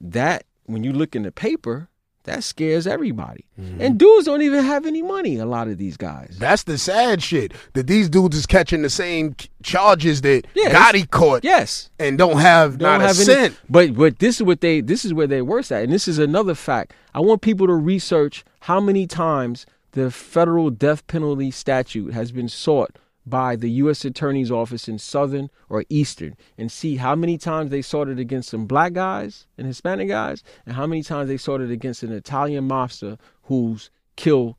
that 0.00 0.44
when 0.68 0.84
you 0.84 0.92
look 0.92 1.16
in 1.16 1.22
the 1.24 1.32
paper, 1.32 1.88
that 2.24 2.44
scares 2.44 2.86
everybody. 2.86 3.46
Mm-hmm. 3.58 3.80
And 3.80 3.98
dudes 3.98 4.26
don't 4.26 4.42
even 4.42 4.62
have 4.62 4.84
any 4.84 5.00
money, 5.00 5.38
a 5.38 5.46
lot 5.46 5.66
of 5.66 5.78
these 5.78 5.96
guys. 5.96 6.36
That's 6.38 6.64
the 6.64 6.76
sad 6.76 7.22
shit. 7.22 7.52
That 7.72 7.86
these 7.86 8.10
dudes 8.10 8.36
is 8.36 8.44
catching 8.44 8.82
the 8.82 8.90
same 8.90 9.34
charges 9.62 10.20
that 10.22 10.46
Yeah, 10.54 10.70
Gotti 10.74 11.08
caught 11.10 11.42
Yes. 11.42 11.88
and 11.98 12.18
don't 12.18 12.38
have 12.38 12.76
Don't 12.78 12.98
not 12.98 13.00
have 13.00 13.16
a 13.16 13.22
any 13.22 13.24
cent. 13.24 13.60
but 13.70 13.94
but 13.96 14.18
this 14.18 14.36
is 14.36 14.42
what 14.42 14.60
they 14.60 14.82
this 14.82 15.04
is 15.06 15.14
where 15.14 15.26
they're 15.26 15.44
worse 15.44 15.72
at. 15.72 15.84
And 15.84 15.92
this 15.92 16.06
is 16.06 16.18
another 16.18 16.54
fact. 16.54 16.92
I 17.14 17.20
want 17.20 17.40
people 17.40 17.66
to 17.66 17.74
research 17.74 18.44
how 18.60 18.78
many 18.80 19.06
times 19.06 19.64
the 19.92 20.10
federal 20.10 20.68
death 20.68 21.06
penalty 21.06 21.50
statute 21.50 22.12
has 22.12 22.30
been 22.30 22.48
sought 22.48 22.96
by 23.28 23.56
the 23.56 23.70
U.S. 23.82 24.04
Attorney's 24.04 24.50
Office 24.50 24.88
in 24.88 24.98
Southern 24.98 25.50
or 25.68 25.84
Eastern 25.88 26.36
and 26.56 26.70
see 26.70 26.96
how 26.96 27.14
many 27.14 27.38
times 27.38 27.70
they 27.70 27.82
sought 27.82 28.08
it 28.08 28.18
against 28.18 28.50
some 28.50 28.66
black 28.66 28.92
guys 28.92 29.46
and 29.56 29.66
Hispanic 29.66 30.08
guys 30.08 30.42
and 30.66 30.76
how 30.76 30.86
many 30.86 31.02
times 31.02 31.28
they 31.28 31.36
sought 31.36 31.60
it 31.60 31.70
against 31.70 32.02
an 32.02 32.12
Italian 32.12 32.68
mobster 32.68 33.18
who's 33.44 33.90
killed 34.16 34.56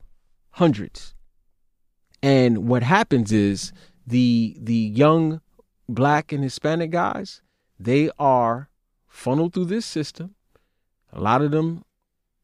hundreds. 0.52 1.14
And 2.22 2.68
what 2.68 2.82
happens 2.82 3.32
is 3.32 3.72
the 4.06 4.56
the 4.60 4.74
young 4.74 5.40
black 5.88 6.32
and 6.32 6.42
Hispanic 6.42 6.90
guys, 6.90 7.42
they 7.78 8.10
are 8.18 8.68
funneled 9.06 9.54
through 9.54 9.66
this 9.66 9.86
system. 9.86 10.34
A 11.12 11.20
lot 11.20 11.42
of 11.42 11.50
them 11.50 11.84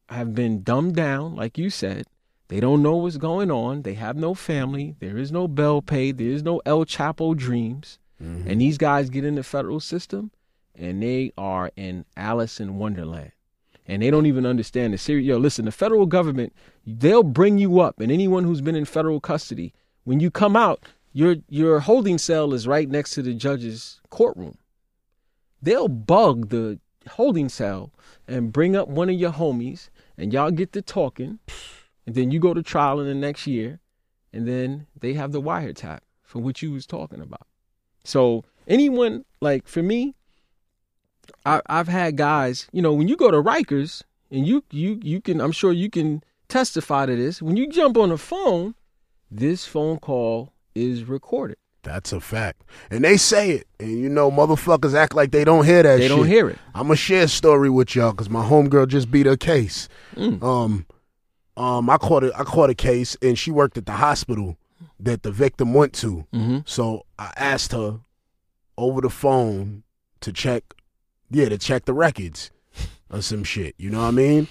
have 0.09 0.33
been 0.33 0.63
dumbed 0.63 0.95
down, 0.95 1.35
like 1.35 1.57
you 1.57 1.69
said. 1.69 2.05
They 2.49 2.59
don't 2.59 2.81
know 2.81 2.95
what's 2.95 3.17
going 3.17 3.51
on. 3.51 3.81
They 3.81 3.95
have 3.95 4.15
no 4.15 4.33
family. 4.33 4.95
There 4.99 5.17
is 5.17 5.31
no 5.31 5.47
bell 5.47 5.81
pay. 5.81 6.11
There 6.11 6.27
is 6.27 6.43
no 6.43 6.61
El 6.65 6.85
Chapo 6.85 7.35
dreams. 7.35 7.99
Mm-hmm. 8.23 8.49
And 8.49 8.61
these 8.61 8.77
guys 8.77 9.09
get 9.09 9.25
in 9.25 9.35
the 9.35 9.43
federal 9.43 9.79
system 9.79 10.31
and 10.77 11.01
they 11.01 11.31
are 11.37 11.71
in 11.75 12.05
Alice 12.15 12.59
in 12.59 12.77
Wonderland. 12.77 13.31
And 13.85 14.01
they 14.01 14.11
don't 14.11 14.25
even 14.25 14.45
understand 14.45 14.93
the 14.93 14.97
serious. 14.97 15.25
Yo, 15.25 15.37
listen, 15.37 15.65
the 15.65 15.71
federal 15.71 16.05
government, 16.05 16.53
they'll 16.85 17.23
bring 17.23 17.57
you 17.57 17.79
up. 17.79 17.99
And 17.99 18.11
anyone 18.11 18.43
who's 18.43 18.61
been 18.61 18.75
in 18.75 18.85
federal 18.85 19.19
custody, 19.19 19.73
when 20.03 20.19
you 20.19 20.29
come 20.29 20.55
out, 20.55 20.83
your 21.13 21.37
your 21.49 21.79
holding 21.79 22.17
cell 22.17 22.53
is 22.53 22.67
right 22.67 22.89
next 22.89 23.11
to 23.11 23.21
the 23.21 23.33
judge's 23.33 24.01
courtroom. 24.09 24.57
They'll 25.61 25.87
bug 25.87 26.49
the 26.49 26.79
holding 27.11 27.49
cell 27.49 27.91
and 28.27 28.51
bring 28.51 28.75
up 28.75 28.89
one 28.89 29.09
of 29.09 29.15
your 29.15 29.31
homies, 29.31 29.89
and 30.17 30.33
y'all 30.33 30.51
get 30.51 30.73
to 30.73 30.81
talking, 30.81 31.39
and 32.07 32.15
then 32.15 32.31
you 32.31 32.39
go 32.39 32.53
to 32.55 32.63
trial 32.63 32.99
in 32.99 33.05
the 33.05 33.13
next 33.13 33.45
year, 33.45 33.79
and 34.33 34.47
then 34.47 34.87
they 34.99 35.13
have 35.13 35.31
the 35.31 35.41
wiretap 35.41 35.99
for 36.23 36.39
what 36.39 36.61
you 36.63 36.71
was 36.71 36.87
talking 36.87 37.21
about. 37.21 37.45
So 38.03 38.43
anyone 38.67 39.25
like 39.41 39.67
for 39.67 39.83
me, 39.83 40.15
I, 41.45 41.61
I've 41.67 41.87
had 41.87 42.15
guys. 42.17 42.67
You 42.71 42.81
know, 42.81 42.93
when 42.93 43.07
you 43.07 43.15
go 43.15 43.29
to 43.31 43.37
Rikers, 43.37 44.03
and 44.31 44.47
you 44.47 44.63
you 44.71 44.99
you 45.03 45.21
can, 45.21 45.39
I'm 45.41 45.51
sure 45.51 45.71
you 45.71 45.89
can 45.89 46.23
testify 46.47 47.05
to 47.05 47.15
this. 47.15 47.41
When 47.41 47.57
you 47.57 47.69
jump 47.69 47.97
on 47.97 48.09
the 48.09 48.17
phone, 48.17 48.75
this 49.29 49.65
phone 49.65 49.99
call 49.99 50.53
is 50.75 51.03
recorded. 51.03 51.57
That's 51.83 52.11
a 52.11 52.19
fact. 52.19 52.63
And 52.89 53.03
they 53.05 53.15
say 53.17 53.51
it. 53.51 53.67
And 53.79 53.99
you 53.99 54.09
know, 54.09 54.29
motherfuckers 54.29 54.93
act 54.93 55.15
like 55.15 55.31
they 55.31 55.45
don't 55.45 55.65
hear 55.65 55.83
that 55.83 55.97
They 55.97 56.07
shit. 56.07 56.17
don't 56.17 56.27
hear 56.27 56.49
it. 56.49 56.57
I'm 56.73 56.83
gonna 56.87 56.95
share 56.97 57.23
a 57.23 57.27
story 57.27 57.69
with 57.69 57.95
y'all 57.95 58.11
because 58.11 58.29
my 58.29 58.43
homegirl 58.45 58.87
just 58.89 59.09
beat 59.09 59.25
her 59.25 59.37
case. 59.37 59.87
Mm. 60.15 60.43
Um, 60.43 60.85
um, 61.57 61.89
I 61.89 61.97
caught 61.97 62.23
a, 62.23 62.31
I 62.37 62.43
caught 62.43 62.69
a 62.69 62.75
case, 62.75 63.17
and 63.21 63.37
she 63.37 63.51
worked 63.51 63.77
at 63.77 63.85
the 63.85 63.93
hospital 63.93 64.57
that 64.99 65.23
the 65.23 65.31
victim 65.31 65.73
went 65.73 65.93
to. 65.93 66.25
Mm-hmm. 66.33 66.59
So 66.65 67.05
I 67.17 67.33
asked 67.35 67.71
her 67.71 67.99
over 68.77 69.01
the 69.01 69.09
phone 69.09 69.83
to 70.21 70.31
check, 70.31 70.63
yeah, 71.29 71.49
to 71.49 71.57
check 71.57 71.85
the 71.85 71.93
records 71.93 72.51
or 73.09 73.21
some 73.21 73.43
shit. 73.43 73.75
You 73.77 73.89
know 73.89 74.01
what 74.01 74.07
I 74.07 74.11
mean? 74.11 74.47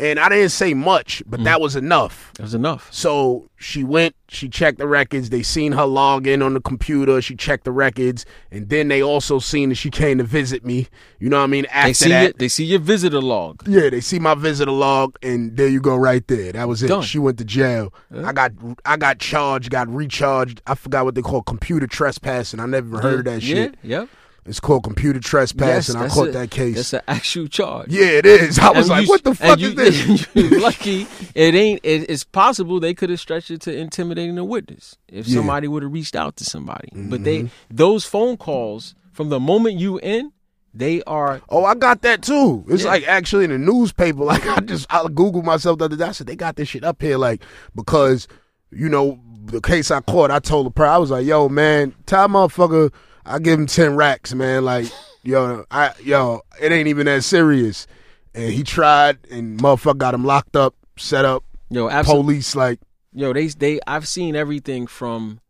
And 0.00 0.18
I 0.18 0.28
didn't 0.30 0.50
say 0.50 0.72
much, 0.72 1.22
but 1.26 1.40
mm. 1.40 1.44
that 1.44 1.60
was 1.60 1.76
enough. 1.76 2.32
That 2.34 2.44
was 2.44 2.54
enough. 2.54 2.88
So 2.90 3.50
she 3.56 3.84
went, 3.84 4.16
she 4.28 4.48
checked 4.48 4.78
the 4.78 4.86
records. 4.86 5.28
They 5.28 5.42
seen 5.42 5.72
her 5.72 5.84
log 5.84 6.26
in 6.26 6.40
on 6.40 6.54
the 6.54 6.60
computer. 6.60 7.20
She 7.20 7.36
checked 7.36 7.64
the 7.64 7.72
records, 7.72 8.24
and 8.50 8.70
then 8.70 8.88
they 8.88 9.02
also 9.02 9.38
seen 9.38 9.68
that 9.68 9.74
she 9.74 9.90
came 9.90 10.18
to 10.18 10.24
visit 10.24 10.64
me. 10.64 10.88
You 11.18 11.28
know 11.28 11.38
what 11.38 11.44
I 11.44 11.48
mean? 11.48 11.66
After 11.66 11.88
They 11.88 11.92
see 11.92 12.08
that, 12.08 12.22
your, 12.22 12.32
they 12.32 12.48
see 12.48 12.64
your 12.64 12.80
visitor 12.80 13.20
log. 13.20 13.62
yeah, 13.68 13.90
they 13.90 14.00
see 14.00 14.18
my 14.18 14.34
visitor 14.34 14.70
log, 14.70 15.18
and 15.22 15.56
there 15.56 15.68
you 15.68 15.80
go, 15.80 15.96
right 15.96 16.26
there. 16.26 16.52
That 16.52 16.66
was 16.66 16.82
it. 16.82 16.88
Done. 16.88 17.02
She 17.02 17.18
went 17.18 17.36
to 17.38 17.44
jail. 17.44 17.92
I 18.14 18.32
got, 18.32 18.52
I 18.86 18.96
got 18.96 19.18
charged, 19.18 19.70
got 19.70 19.88
recharged. 19.88 20.62
I 20.66 20.74
forgot 20.74 21.04
what 21.04 21.14
they 21.14 21.22
call 21.22 21.42
computer 21.42 21.86
trespassing. 21.86 22.58
I 22.58 22.66
never 22.66 23.00
heard 23.00 23.18
of 23.20 23.24
that 23.26 23.42
yeah, 23.42 23.54
shit. 23.54 23.74
Yep. 23.82 24.08
It's 24.50 24.60
called 24.60 24.82
computer 24.84 25.20
trespassing. 25.20 25.96
I 25.96 26.08
caught 26.08 26.28
a- 26.28 26.32
that 26.32 26.50
case. 26.50 26.74
That's 26.76 26.92
an 26.92 27.00
actual 27.08 27.46
charge. 27.48 27.90
yeah, 27.90 28.04
it 28.06 28.26
is. 28.26 28.58
I 28.58 28.68
was 28.70 28.78
And 28.80 28.88
like, 28.88 29.02
you- 29.04 29.08
what 29.08 29.24
the 29.24 29.34
fuck 29.34 29.58
you, 29.58 29.68
is 29.68 29.74
this? 29.76 30.26
lucky 30.60 31.06
it 31.34 31.54
ain't. 31.54 31.80
It, 31.82 32.10
it's 32.10 32.24
possible 32.24 32.80
they 32.80 32.92
could 32.92 33.08
have 33.10 33.20
stretched 33.20 33.50
it 33.50 33.62
to 33.62 33.74
intimidating 33.74 34.36
a 34.38 34.44
witness 34.44 34.96
if 35.08 35.26
Yeah. 35.28 35.36
somebody 35.36 35.68
would 35.68 35.82
have 35.84 35.92
reached 35.92 36.14
out 36.16 36.36
to 36.36 36.44
somebody. 36.44 36.88
But 36.92 37.24
they 37.24 37.38
Mm-hmm. 37.44 37.76
those 37.76 38.04
phone 38.04 38.36
calls 38.36 38.94
from 39.12 39.28
the 39.30 39.40
moment 39.40 39.76
you 39.78 39.98
in, 40.00 40.32
they 40.74 41.02
are 41.04 41.40
Oh, 41.48 41.64
I 41.64 41.74
got 41.74 42.02
that 42.02 42.22
too. 42.22 42.64
It's 42.68 42.82
Yeah. 42.84 42.90
like 42.90 43.08
actually 43.08 43.44
in 43.44 43.50
the 43.50 43.58
newspaper. 43.58 44.24
Like 44.24 44.44
I 44.46 44.60
just 44.60 44.86
I 44.92 45.02
googled 45.04 45.44
myself 45.44 45.78
the 45.78 45.86
other 45.86 45.96
day. 45.96 46.04
I 46.04 46.12
said 46.12 46.26
they 46.26 46.36
got 46.36 46.56
this 46.56 46.68
shit 46.68 46.84
up 46.84 47.00
here, 47.00 47.16
like 47.18 47.42
because 47.74 48.26
you 48.72 48.88
know 48.88 49.20
the 49.44 49.60
case 49.60 49.90
I 49.90 50.00
caught. 50.00 50.30
I 50.30 50.38
told 50.38 50.66
the 50.66 50.70
per 50.70 50.84
I 50.86 50.98
was 50.98 51.10
like, 51.10 51.24
yo 51.24 51.48
man, 51.48 51.94
tell 52.06 52.28
motherfucker 52.28 52.92
I 53.30 53.38
give 53.38 53.58
him 53.58 53.66
ten 53.66 53.96
racks, 53.96 54.34
man. 54.34 54.64
Like 54.64 54.90
yo, 55.22 55.64
I 55.70 55.92
yo, 56.02 56.42
it 56.60 56.72
ain't 56.72 56.88
even 56.88 57.06
that 57.06 57.24
serious. 57.24 57.86
And 58.34 58.52
he 58.52 58.62
tried, 58.62 59.18
and 59.30 59.58
motherfucker 59.58 59.98
got 59.98 60.14
him 60.14 60.24
locked 60.24 60.54
up, 60.54 60.74
set 60.96 61.24
up, 61.24 61.44
yo 61.68 61.88
absolutely. 61.88 62.34
police 62.34 62.54
like 62.54 62.80
Yo, 63.12 63.32
they 63.32 63.48
they 63.48 63.80
I've 63.86 64.06
seen 64.06 64.36
everything 64.36 64.86
from 64.86 65.40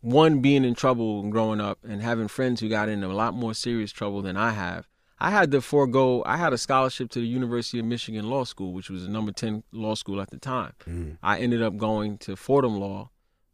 one 0.00 0.40
being 0.40 0.64
in 0.64 0.74
trouble 0.74 1.22
growing 1.28 1.60
up 1.60 1.78
and 1.86 2.00
having 2.00 2.28
friends 2.28 2.60
who 2.60 2.68
got 2.68 2.88
in 2.88 3.02
a 3.02 3.08
lot 3.08 3.34
more 3.34 3.52
serious 3.52 3.90
trouble 3.90 4.22
than 4.22 4.36
I 4.36 4.50
have. 4.50 4.86
I 5.18 5.30
had 5.30 5.50
to 5.50 5.60
forego. 5.60 6.22
I 6.24 6.36
had 6.36 6.52
a 6.52 6.58
scholarship 6.58 7.10
to 7.10 7.20
the 7.20 7.26
University 7.26 7.78
of 7.78 7.84
Michigan 7.84 8.30
Law 8.30 8.44
School, 8.44 8.72
which 8.72 8.88
was 8.88 9.02
the 9.02 9.10
number 9.10 9.32
ten 9.32 9.64
law 9.72 9.94
school 9.94 10.20
at 10.20 10.30
the 10.30 10.38
time. 10.38 10.72
Mm. 10.88 11.18
I 11.22 11.40
ended 11.40 11.62
up 11.62 11.76
going 11.76 12.16
to 12.18 12.36
Fordham 12.36 12.78
Law, 12.78 13.10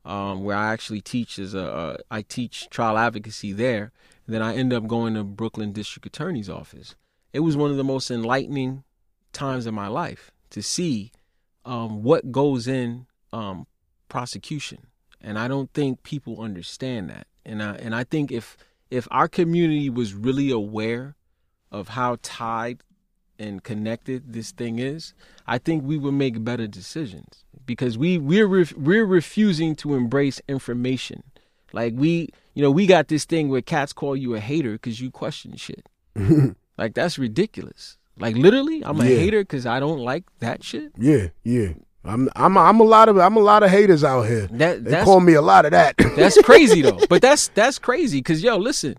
um, 0.07 0.45
where 0.45 0.57
I 0.57 0.73
actually 0.73 1.01
teach 1.01 1.39
as 1.39 1.53
a 1.53 1.99
uh, 2.11 2.23
teach 2.29 2.71
trial 2.71 2.97
advocacy 2.97 3.53
there. 3.53 3.93
And 4.27 4.35
then 4.35 4.43
I 4.43 4.55
end 4.55 4.73
up 4.73 4.87
going 4.87 5.15
to 5.15 5.25
Brooklyn 5.25 5.73
District 5.73 6.07
Attorney's 6.07 6.49
office. 6.49 6.95
It 7.33 7.41
was 7.41 7.57
one 7.57 7.71
of 7.71 7.77
the 7.77 7.85
most 7.85 8.11
enlightening 8.11 8.85
times 9.33 9.67
in 9.67 9.75
my 9.75 9.89
life 9.89 10.31
to 10.51 10.63
see 10.63 11.13
um, 11.65 12.03
what 12.03 12.33
goes 12.33 12.67
in 12.67 13.07
um, 13.33 13.67
prosecution, 14.09 14.87
and 15.21 15.39
I 15.39 15.49
don't 15.49 15.73
think 15.73 16.03
people 16.03 16.41
understand 16.41 17.11
that. 17.11 17.27
And 17.45 17.63
I 17.63 17.75
and 17.75 17.95
I 17.95 18.05
think 18.05 18.31
if 18.31 18.57
if 18.91 19.09
our 19.11 19.29
community 19.29 19.91
was 19.91 20.15
really 20.15 20.51
aware 20.51 21.17
of 21.73 21.89
how 21.89 22.17
tied 22.23 22.83
and 23.39 23.63
connected 23.63 24.33
this 24.33 24.51
thing 24.51 24.79
is, 24.79 25.15
I 25.47 25.59
think 25.59 25.85
we 25.85 25.99
would 25.99 26.15
make 26.15 26.43
better 26.45 26.67
decisions 26.67 27.45
because 27.65 27.97
we 27.99 28.19
we're 28.19 28.47
ref, 28.47 28.73
we're 28.75 29.05
refusing 29.05 29.75
to 29.77 29.95
embrace 29.95 30.41
information. 30.49 31.23
Like 31.73 31.95
we, 31.97 32.29
you 32.55 32.63
know, 32.63 32.71
we 32.71 32.87
got 32.87 33.09
this 33.09 33.25
thing 33.25 33.49
where 33.49 33.63
cats 33.63 33.93
call 33.93 34.17
you 34.17 34.35
a 34.35 34.41
hater 34.41 34.73
because 34.73 35.01
you 35.01 35.11
question 35.11 35.57
shit. 35.57 35.89
like 36.79 36.95
that's 36.95 37.19
ridiculous. 37.19 37.99
Like 38.19 38.37
literally, 38.37 38.83
I'm 38.85 39.01
a 39.01 39.05
Yeah. 39.05 39.17
hater 39.19 39.41
because 39.43 39.67
I 39.67 39.79
don't 39.81 39.99
like 39.99 40.25
that 40.41 40.65
shit. 40.65 40.93
Yeah, 40.99 41.29
yeah. 41.45 41.75
I'm 42.05 42.31
I'm 42.37 42.57
I'm 42.57 42.81
a 42.81 42.85
lot 42.85 43.09
of 43.09 43.19
I'm 43.19 43.37
a 43.37 43.41
lot 43.41 43.63
of 43.63 43.71
haters 43.71 44.05
out 44.05 44.23
here. 44.23 44.47
That 44.53 44.85
They 44.85 45.03
call 45.03 45.21
me 45.21 45.35
a 45.35 45.43
lot 45.43 45.65
of 45.65 45.73
that. 45.73 45.97
That's 46.17 46.41
crazy 46.43 46.81
though. 46.81 47.01
But 47.09 47.21
that's 47.21 47.49
that's 47.49 47.79
crazy 47.81 48.19
because 48.21 48.43
yo, 48.45 48.57
listen, 48.57 48.97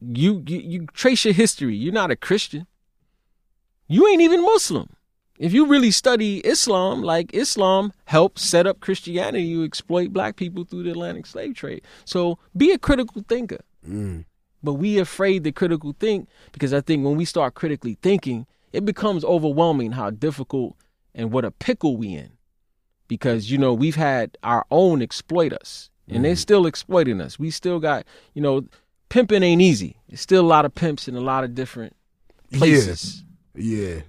you, 0.00 0.42
you 0.46 0.58
you 0.58 0.86
trace 0.94 1.24
your 1.24 1.34
history. 1.34 1.74
You're 1.76 1.92
not 1.92 2.10
a 2.12 2.16
Christian. 2.16 2.66
You 3.92 4.08
ain't 4.08 4.22
even 4.22 4.42
Muslim. 4.42 4.88
If 5.38 5.52
you 5.52 5.66
really 5.66 5.90
study 5.90 6.38
Islam, 6.38 7.02
like 7.02 7.34
Islam 7.34 7.92
helped 8.06 8.38
set 8.38 8.66
up 8.66 8.80
Christianity, 8.80 9.44
you 9.44 9.64
exploit 9.64 10.14
black 10.14 10.36
people 10.36 10.64
through 10.64 10.84
the 10.84 10.92
Atlantic 10.92 11.26
slave 11.26 11.54
trade. 11.54 11.82
So 12.06 12.38
be 12.56 12.70
a 12.70 12.78
critical 12.78 13.22
thinker. 13.28 13.60
Mm. 13.86 14.24
But 14.62 14.74
we 14.74 14.98
afraid 14.98 15.44
to 15.44 15.52
critical 15.52 15.94
think 15.98 16.28
because 16.52 16.72
I 16.72 16.80
think 16.80 17.04
when 17.04 17.16
we 17.16 17.26
start 17.26 17.54
critically 17.54 17.98
thinking, 18.00 18.46
it 18.72 18.86
becomes 18.86 19.24
overwhelming 19.24 19.92
how 19.92 20.08
difficult 20.08 20.74
and 21.14 21.30
what 21.30 21.44
a 21.44 21.50
pickle 21.50 21.98
we 21.98 22.14
in. 22.14 22.30
Because, 23.08 23.50
you 23.50 23.58
know, 23.58 23.74
we've 23.74 23.96
had 23.96 24.38
our 24.42 24.64
own 24.70 25.02
exploit 25.02 25.52
us 25.52 25.90
and 26.08 26.24
they're 26.24 26.36
still 26.36 26.64
exploiting 26.64 27.20
us. 27.20 27.38
We 27.38 27.50
still 27.50 27.78
got, 27.78 28.06
you 28.32 28.40
know, 28.40 28.64
pimping 29.10 29.42
ain't 29.42 29.60
easy. 29.60 29.96
There's 30.08 30.22
still 30.22 30.44
a 30.44 30.46
lot 30.46 30.64
of 30.64 30.74
pimps 30.74 31.08
in 31.08 31.16
a 31.16 31.20
lot 31.20 31.44
of 31.44 31.54
different 31.54 31.94
places. 32.52 33.16
Yeah, 33.16 33.31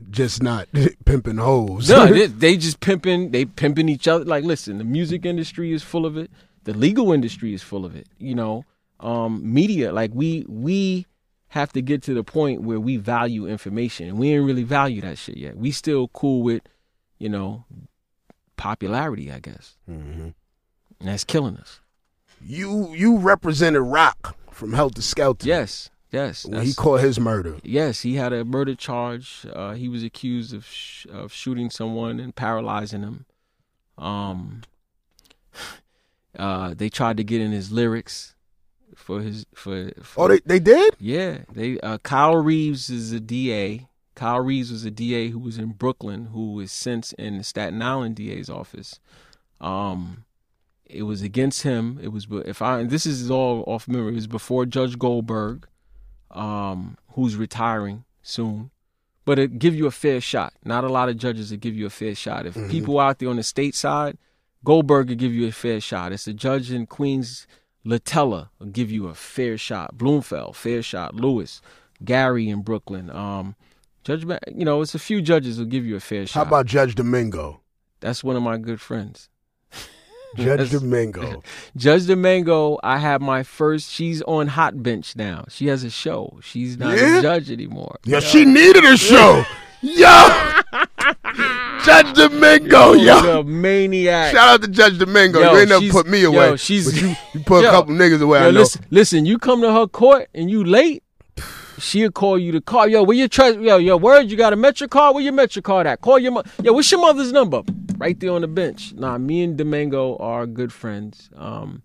just 0.09 0.41
not 0.43 0.67
pimping 1.05 1.37
hoes. 1.37 1.89
No, 1.89 2.05
they, 2.13 2.27
they 2.27 2.57
just 2.57 2.79
pimping. 2.79 3.31
They 3.31 3.45
pimping 3.45 3.89
each 3.89 4.07
other. 4.07 4.23
Like, 4.25 4.43
listen, 4.43 4.77
the 4.77 4.83
music 4.83 5.25
industry 5.25 5.73
is 5.73 5.83
full 5.83 6.05
of 6.05 6.17
it. 6.17 6.31
The 6.63 6.73
legal 6.73 7.11
industry 7.11 7.53
is 7.53 7.61
full 7.61 7.85
of 7.85 7.95
it. 7.95 8.07
You 8.19 8.35
know, 8.35 8.65
um, 8.99 9.41
media. 9.53 9.91
Like 9.91 10.11
we 10.13 10.45
we 10.47 11.05
have 11.49 11.71
to 11.73 11.81
get 11.81 12.01
to 12.03 12.13
the 12.13 12.23
point 12.23 12.61
where 12.61 12.79
we 12.79 12.97
value 12.97 13.45
information, 13.47 14.07
and 14.07 14.17
we 14.17 14.31
ain't 14.33 14.45
really 14.45 14.63
value 14.63 15.01
that 15.01 15.17
shit 15.17 15.37
yet. 15.37 15.57
We 15.57 15.71
still 15.71 16.07
cool 16.09 16.41
with, 16.41 16.63
you 17.19 17.29
know, 17.29 17.65
popularity. 18.57 19.31
I 19.31 19.39
guess, 19.39 19.75
Mhm. 19.89 20.33
and 20.99 21.09
that's 21.09 21.23
killing 21.23 21.57
us. 21.57 21.79
You 22.41 22.93
you 22.93 23.17
represented 23.17 23.81
Rock 23.81 24.35
from 24.51 24.71
Heltah 24.71 24.99
Skeltah. 25.01 25.45
Yes, 25.45 25.89
yes. 26.14 26.45
he 26.61 26.74
caught 26.74 27.01
his 27.01 27.20
murder. 27.20 27.57
Yes, 27.64 28.01
he 28.01 28.16
had 28.16 28.32
a 28.32 28.45
murder 28.45 28.76
charge. 28.76 29.45
Uh, 29.51 29.74
he 29.74 29.89
was 29.89 30.03
accused 30.03 30.53
of 30.53 30.66
sh- 30.66 31.05
of 31.11 31.34
shooting 31.34 31.70
someone 31.70 32.20
and 32.20 32.36
paralyzing 32.36 33.01
him. 33.01 33.26
Um, 33.97 34.61
uh, 36.38 36.74
they 36.76 36.89
tried 36.89 37.18
to 37.18 37.24
get 37.24 37.41
in 37.41 37.51
his 37.51 37.72
lyrics 37.72 38.36
for 38.95 39.22
his 39.22 39.45
for. 39.53 39.91
for 40.01 40.26
Oh, 40.26 40.28
they 40.28 40.39
they 40.45 40.59
did. 40.59 40.95
yeah, 40.99 41.39
they 41.51 41.80
uh, 41.82 41.97
Kyle 41.99 42.36
Reeves 42.38 42.89
is 42.89 43.11
a 43.11 43.20
DA. 43.20 43.88
Kyle 44.16 44.41
Reeves 44.41 44.72
was 44.72 44.86
a 44.86 44.91
DA 44.91 45.30
who 45.30 45.39
was 45.39 45.57
in 45.57 45.72
Brooklyn, 45.72 46.26
who 46.28 46.59
is 46.59 46.72
since 46.72 47.14
in 47.14 47.39
the 47.39 47.43
Staten 47.43 47.82
Island 47.82 48.16
DA's 48.16 48.49
office. 48.49 48.99
Um, 49.59 50.26
it 50.86 51.03
was 51.03 51.22
against 51.24 51.64
him. 51.64 51.99
It 52.01 52.09
was 52.09 52.28
if 52.45 52.61
I 52.61 52.84
this 52.84 53.05
is 53.05 53.32
all 53.32 53.64
off 53.66 53.88
memory. 53.88 54.11
It 54.11 54.16
was 54.16 54.28
before 54.28 54.66
Judge 54.66 54.99
Goldberg, 54.99 55.68
um, 56.34 56.97
who's 57.11 57.36
retiring 57.36 58.03
soon. 58.21 58.71
But 59.25 59.39
it 59.39 59.57
give 59.57 59.73
you 59.73 59.86
a 59.86 59.91
fair 59.91 60.19
shot. 60.19 60.53
Not 60.65 60.84
a 60.84 60.89
lot 60.89 61.07
of 61.07 61.17
judges 61.17 61.51
will 61.51 61.57
give 61.57 61.75
you 61.75 61.86
a 61.86 61.89
fair 61.89 62.13
shot. 62.13 62.45
If 62.45 62.55
people 62.69 62.99
out 62.99 63.19
there 63.19 63.29
on 63.29 63.38
the 63.38 63.43
state 63.43 63.73
side, 63.73 64.17
Goldberg 64.65 65.07
will 65.09 65.15
give 65.15 65.34
you 65.34 65.47
a 65.47 65.51
fair 65.51 65.79
shot. 65.79 66.11
It's 66.11 66.27
a 66.27 66.34
judge 66.34 66.71
in 66.71 66.88
Queens, 66.88 67.47
Latella 67.86 68.49
will 68.59 68.67
give 68.67 68.91
you 68.91 69.07
a 69.07 69.13
fair 69.13 69.57
shot. 69.57 69.97
Blumenfeld, 69.97 70.57
fair 70.57 70.81
shot. 70.81 71.15
Lewis, 71.15 71.61
Gary 72.03 72.49
in 72.49 72.63
Brooklyn. 72.63 73.09
Um, 73.09 73.55
Judge, 74.03 74.25
you 74.53 74.65
know, 74.65 74.81
it's 74.81 74.95
a 74.95 74.99
few 74.99 75.21
judges 75.21 75.57
will 75.57 75.65
give 75.65 75.86
you 75.86 75.95
a 75.95 75.99
fair 75.99 76.25
shot. 76.25 76.34
How 76.34 76.47
about 76.47 76.65
Judge 76.65 76.95
DiMango? 76.95 77.59
That's 78.01 78.23
one 78.23 78.36
of 78.36 78.43
my 78.43 78.57
good 78.57 78.81
friends. 78.81 79.29
Judge 80.36 80.69
DiMango. 80.71 81.43
Judge 81.77 82.03
DiMango, 82.03 82.77
I 82.84 82.97
have 82.97 83.21
my 83.21 83.43
first. 83.43 83.89
She's 83.91 84.21
on 84.23 84.47
Hot 84.47 84.81
Bench 84.81 85.15
now. 85.15 85.45
She 85.49 85.67
has 85.67 85.84
a 85.84 85.89
show. 85.89 86.39
She's 86.41 86.77
not 86.77 86.97
Yeah? 86.97 87.19
a 87.19 87.21
judge 87.21 87.51
anymore. 87.51 87.97
Yo, 88.05 88.19
she 88.19 88.45
needed 88.45 88.84
a 88.86 88.97
show. 88.97 89.43
Yo, 89.81 90.05
Judge 91.84 92.07
DiMango. 92.15 93.03
Yo, 93.03 93.21
the 93.21 93.43
maniac. 93.45 94.34
shout 94.34 94.47
out 94.49 94.61
to 94.61 94.67
Judge 94.69 94.97
DiMango. 94.97 95.41
Yo, 95.41 95.51
you 95.53 95.57
ain't 95.59 95.69
never 95.69 95.89
put 95.89 96.07
me 96.07 96.23
away. 96.23 96.49
yo, 96.49 96.55
she's- 96.55 97.01
you, 97.01 97.09
you 97.34 97.39
put 97.41 97.63
Yo, 97.63 97.69
a 97.69 97.71
couple 97.71 97.93
niggas 97.93 98.21
away. 98.21 98.39
Yo, 98.39 98.47
I 98.47 98.51
know. 98.51 98.59
listen, 98.61 98.86
listen. 98.89 99.25
You 99.25 99.38
come 99.38 99.61
to 99.61 99.71
her 99.73 99.88
court 99.88 100.29
and 100.34 100.49
you 100.49 100.63
late. 100.63 101.03
She'll 101.79 102.11
call 102.11 102.39
you 102.39 102.51
to 102.53 102.61
call. 102.61 102.88
Yo, 102.88 103.03
where 103.03 103.17
your 103.17 103.27
trust? 103.27 103.59
Yo, 103.59 103.75
yo, 103.77 103.97
word. 103.97 104.29
You 104.31 104.38
got 104.38 104.53
a 104.53 104.55
Metro 104.55 104.88
card? 104.88 105.15
Where 105.15 105.23
your 105.23 105.34
Metro 105.34 105.61
card 105.61 105.86
at? 105.88 105.99
Call 106.01 106.17
your 106.19 106.31
mo- 106.31 106.43
Yo, 106.63 106.71
what's 106.71 106.89
your 106.89 107.01
mother's 107.01 107.34
number? 107.34 107.61
Right 108.03 108.19
there 108.19 108.31
on 108.31 108.41
the 108.41 108.49
bench. 108.49 108.93
Nah, 108.93 109.17
me 109.17 109.43
and 109.43 109.57
DiMango 109.57 110.19
are 110.19 110.45
good 110.45 110.73
friends. 110.73 111.29
Um, 111.37 111.83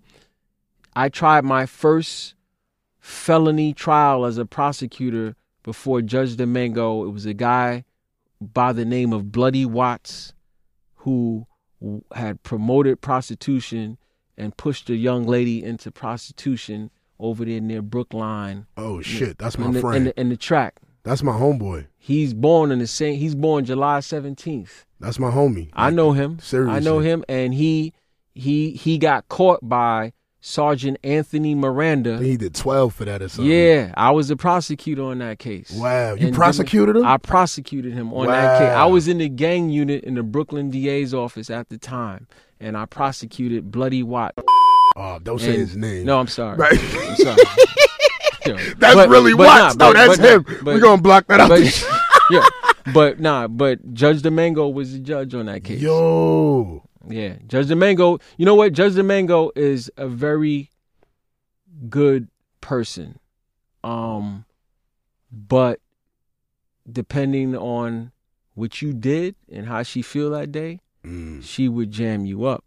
I 0.96 1.08
tried 1.08 1.44
my 1.44 1.64
first 1.64 2.34
felony 2.98 3.72
trial 3.72 4.24
as 4.24 4.36
a 4.36 4.44
prosecutor 4.44 5.36
before 5.62 6.02
Judge 6.02 6.34
DiMango. 6.34 7.06
It 7.06 7.10
was 7.10 7.24
a 7.24 7.34
guy 7.34 7.84
by 8.40 8.72
the 8.72 8.84
name 8.84 9.12
of 9.12 9.30
Bloody 9.30 9.64
Watts 9.64 10.32
who 10.96 11.46
had 12.12 12.42
promoted 12.42 13.00
prostitution 13.00 13.96
and 14.36 14.56
pushed 14.56 14.90
a 14.90 14.96
young 14.96 15.24
lady 15.24 15.62
into 15.62 15.92
prostitution 15.92 16.90
over 17.20 17.44
there 17.44 17.60
near 17.60 17.80
Brookline 17.80 18.66
Oh 18.76 19.00
shit, 19.02 19.38
that's 19.38 19.56
my 19.56 19.66
in 19.66 19.72
the, 19.72 19.80
friend. 19.80 19.96
in 19.96 20.04
the, 20.04 20.20
in 20.20 20.28
the 20.30 20.36
track. 20.36 20.80
That's 21.08 21.22
my 21.22 21.32
homeboy. 21.32 21.86
He's 21.96 22.34
born 22.34 22.70
in 22.70 22.78
the 22.78 22.86
same. 22.86 23.18
He's 23.18 23.34
born 23.34 23.64
July 23.64 24.00
seventeenth. 24.00 24.84
That's 25.00 25.18
my 25.18 25.30
homie. 25.30 25.70
I 25.72 25.90
know 25.90 26.12
him. 26.12 26.38
seriously. 26.40 26.76
I 26.76 26.80
know 26.80 26.98
him, 26.98 27.24
and 27.28 27.54
he 27.54 27.92
he 28.34 28.72
he 28.72 28.98
got 28.98 29.28
caught 29.28 29.60
by 29.62 30.12
Sergeant 30.40 30.98
Anthony 31.02 31.54
Miranda. 31.54 32.18
he 32.18 32.36
did 32.36 32.54
twelve 32.54 32.94
for 32.94 33.04
that 33.04 33.22
or 33.22 33.28
something. 33.28 33.50
Yeah, 33.52 33.92
I 33.96 34.10
was 34.10 34.28
the 34.28 34.36
prosecutor 34.36 35.02
on 35.04 35.18
that 35.18 35.38
case. 35.38 35.72
Wow, 35.72 36.14
you 36.14 36.26
And 36.28 36.34
prosecuted 36.36 36.96
him? 36.96 37.04
I 37.04 37.16
prosecuted 37.16 37.92
him 37.92 38.12
on 38.12 38.26
that 38.26 38.58
case. 38.58 38.68
I 38.76 38.86
was 38.86 39.08
in 39.08 39.18
the 39.18 39.28
gang 39.28 39.70
unit 39.70 40.04
in 40.04 40.14
the 40.14 40.22
Brooklyn 40.22 40.70
DA's 40.70 41.12
office 41.14 41.50
at 41.50 41.68
the 41.68 41.78
time, 41.78 42.28
and 42.60 42.76
I 42.76 42.84
prosecuted 42.86 43.70
Bloody 43.70 44.02
Watt. 44.02 44.34
oh, 44.96 45.18
don't 45.22 45.40
say 45.40 45.56
his 45.56 45.76
name. 45.76 46.04
No, 46.04 46.18
I'm 46.20 46.28
sorry. 46.28 46.56
Right. 46.56 46.72
I'm 46.78 47.16
sorry. 47.16 47.36
That's 48.78 48.94
but- 48.94 49.08
really 49.08 49.32
but 49.34 49.46
Watts. 49.46 49.76
nah, 49.76 49.86
no, 49.86 49.92
but- 49.92 50.06
that's 50.06 50.18
nah, 50.20 50.26
him. 50.28 50.42
but- 50.42 50.64
We're 50.64 50.80
gonna 50.80 51.02
block 51.02 51.26
that 51.28 51.40
out. 51.40 51.48
but, 51.48 51.86
yeah, 52.30 52.44
but 52.94 53.20
nah, 53.20 53.48
but 53.48 53.94
Judge 53.94 54.22
DiMango 54.22 54.72
was 54.72 54.92
the 54.92 54.98
judge 55.00 55.34
on 55.34 55.46
that 55.46 55.64
case. 55.64 55.80
Yo, 55.80 56.82
Yeah, 57.08 57.34
Judge 57.46 57.66
DiMango. 57.68 58.20
You 58.36 58.46
know 58.46 58.54
what? 58.54 58.72
Judge 58.72 58.94
DiMango 58.94 59.50
is 59.56 59.90
a 59.96 60.06
very 60.08 60.70
good 61.88 62.28
person. 62.60 63.18
Um, 63.84 64.44
but 65.30 65.80
depending 66.90 67.56
on 67.56 68.12
what 68.54 68.80
you 68.82 68.92
did 68.92 69.34
and 69.52 69.66
how 69.66 69.82
she 69.82 70.02
feel 70.02 70.30
that 70.30 70.50
day, 70.52 70.80
Mm. 71.04 71.42
she 71.44 71.68
would 71.68 71.90
jam 71.92 72.24
you 72.26 72.44
up. 72.44 72.64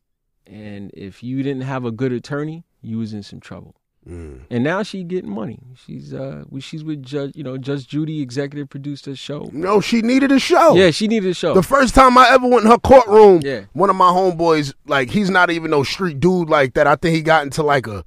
And 0.48 0.90
if 0.94 1.22
you 1.22 1.44
didn't 1.44 1.64
have 1.64 1.84
a 1.86 1.92
good 1.92 2.12
attorney, 2.14 2.64
you 2.82 2.98
was 2.98 3.14
in 3.14 3.24
some 3.24 3.40
trouble. 3.40 3.76
Mm. 4.10 4.42
And 4.50 4.64
now 4.64 4.82
she 4.82 5.04
getting 5.04 5.30
money. 5.30 5.60
She's 5.76 6.12
uh, 6.12 6.44
she's 6.60 6.84
with 6.84 7.04
Judge, 7.04 7.34
you 7.36 7.44
know, 7.44 7.58
Judge 7.60 7.88
Judy, 7.88 8.22
executive 8.22 8.68
produced 8.68 9.06
her 9.06 9.16
show. 9.16 9.48
No, 9.54 9.80
she 9.80 10.02
needed 10.02 10.32
a 10.32 10.40
show. 10.40 10.74
Yeah, 10.76 10.90
she 10.90 11.08
needed 11.08 11.30
a 11.30 11.34
show. 11.36 11.54
The 11.54 11.62
first 11.62 11.94
time 11.94 12.18
I 12.18 12.28
ever 12.32 12.48
went 12.48 12.66
in 12.66 12.72
her 12.72 12.80
courtroom, 12.80 13.42
Yeah. 13.44 13.66
one 13.74 13.92
of 13.92 13.96
my 13.96 14.10
homeboys, 14.10 14.74
like 14.88 15.12
he's 15.12 15.30
not 15.30 15.52
even 15.52 15.70
no 15.70 15.84
street 15.84 16.20
dude 16.20 16.50
like 16.50 16.74
that. 16.74 16.88
I 16.88 16.96
think 16.96 17.16
he 17.16 17.22
got 17.22 17.44
into 17.44 17.62
like 17.62 17.86
a, 17.86 18.04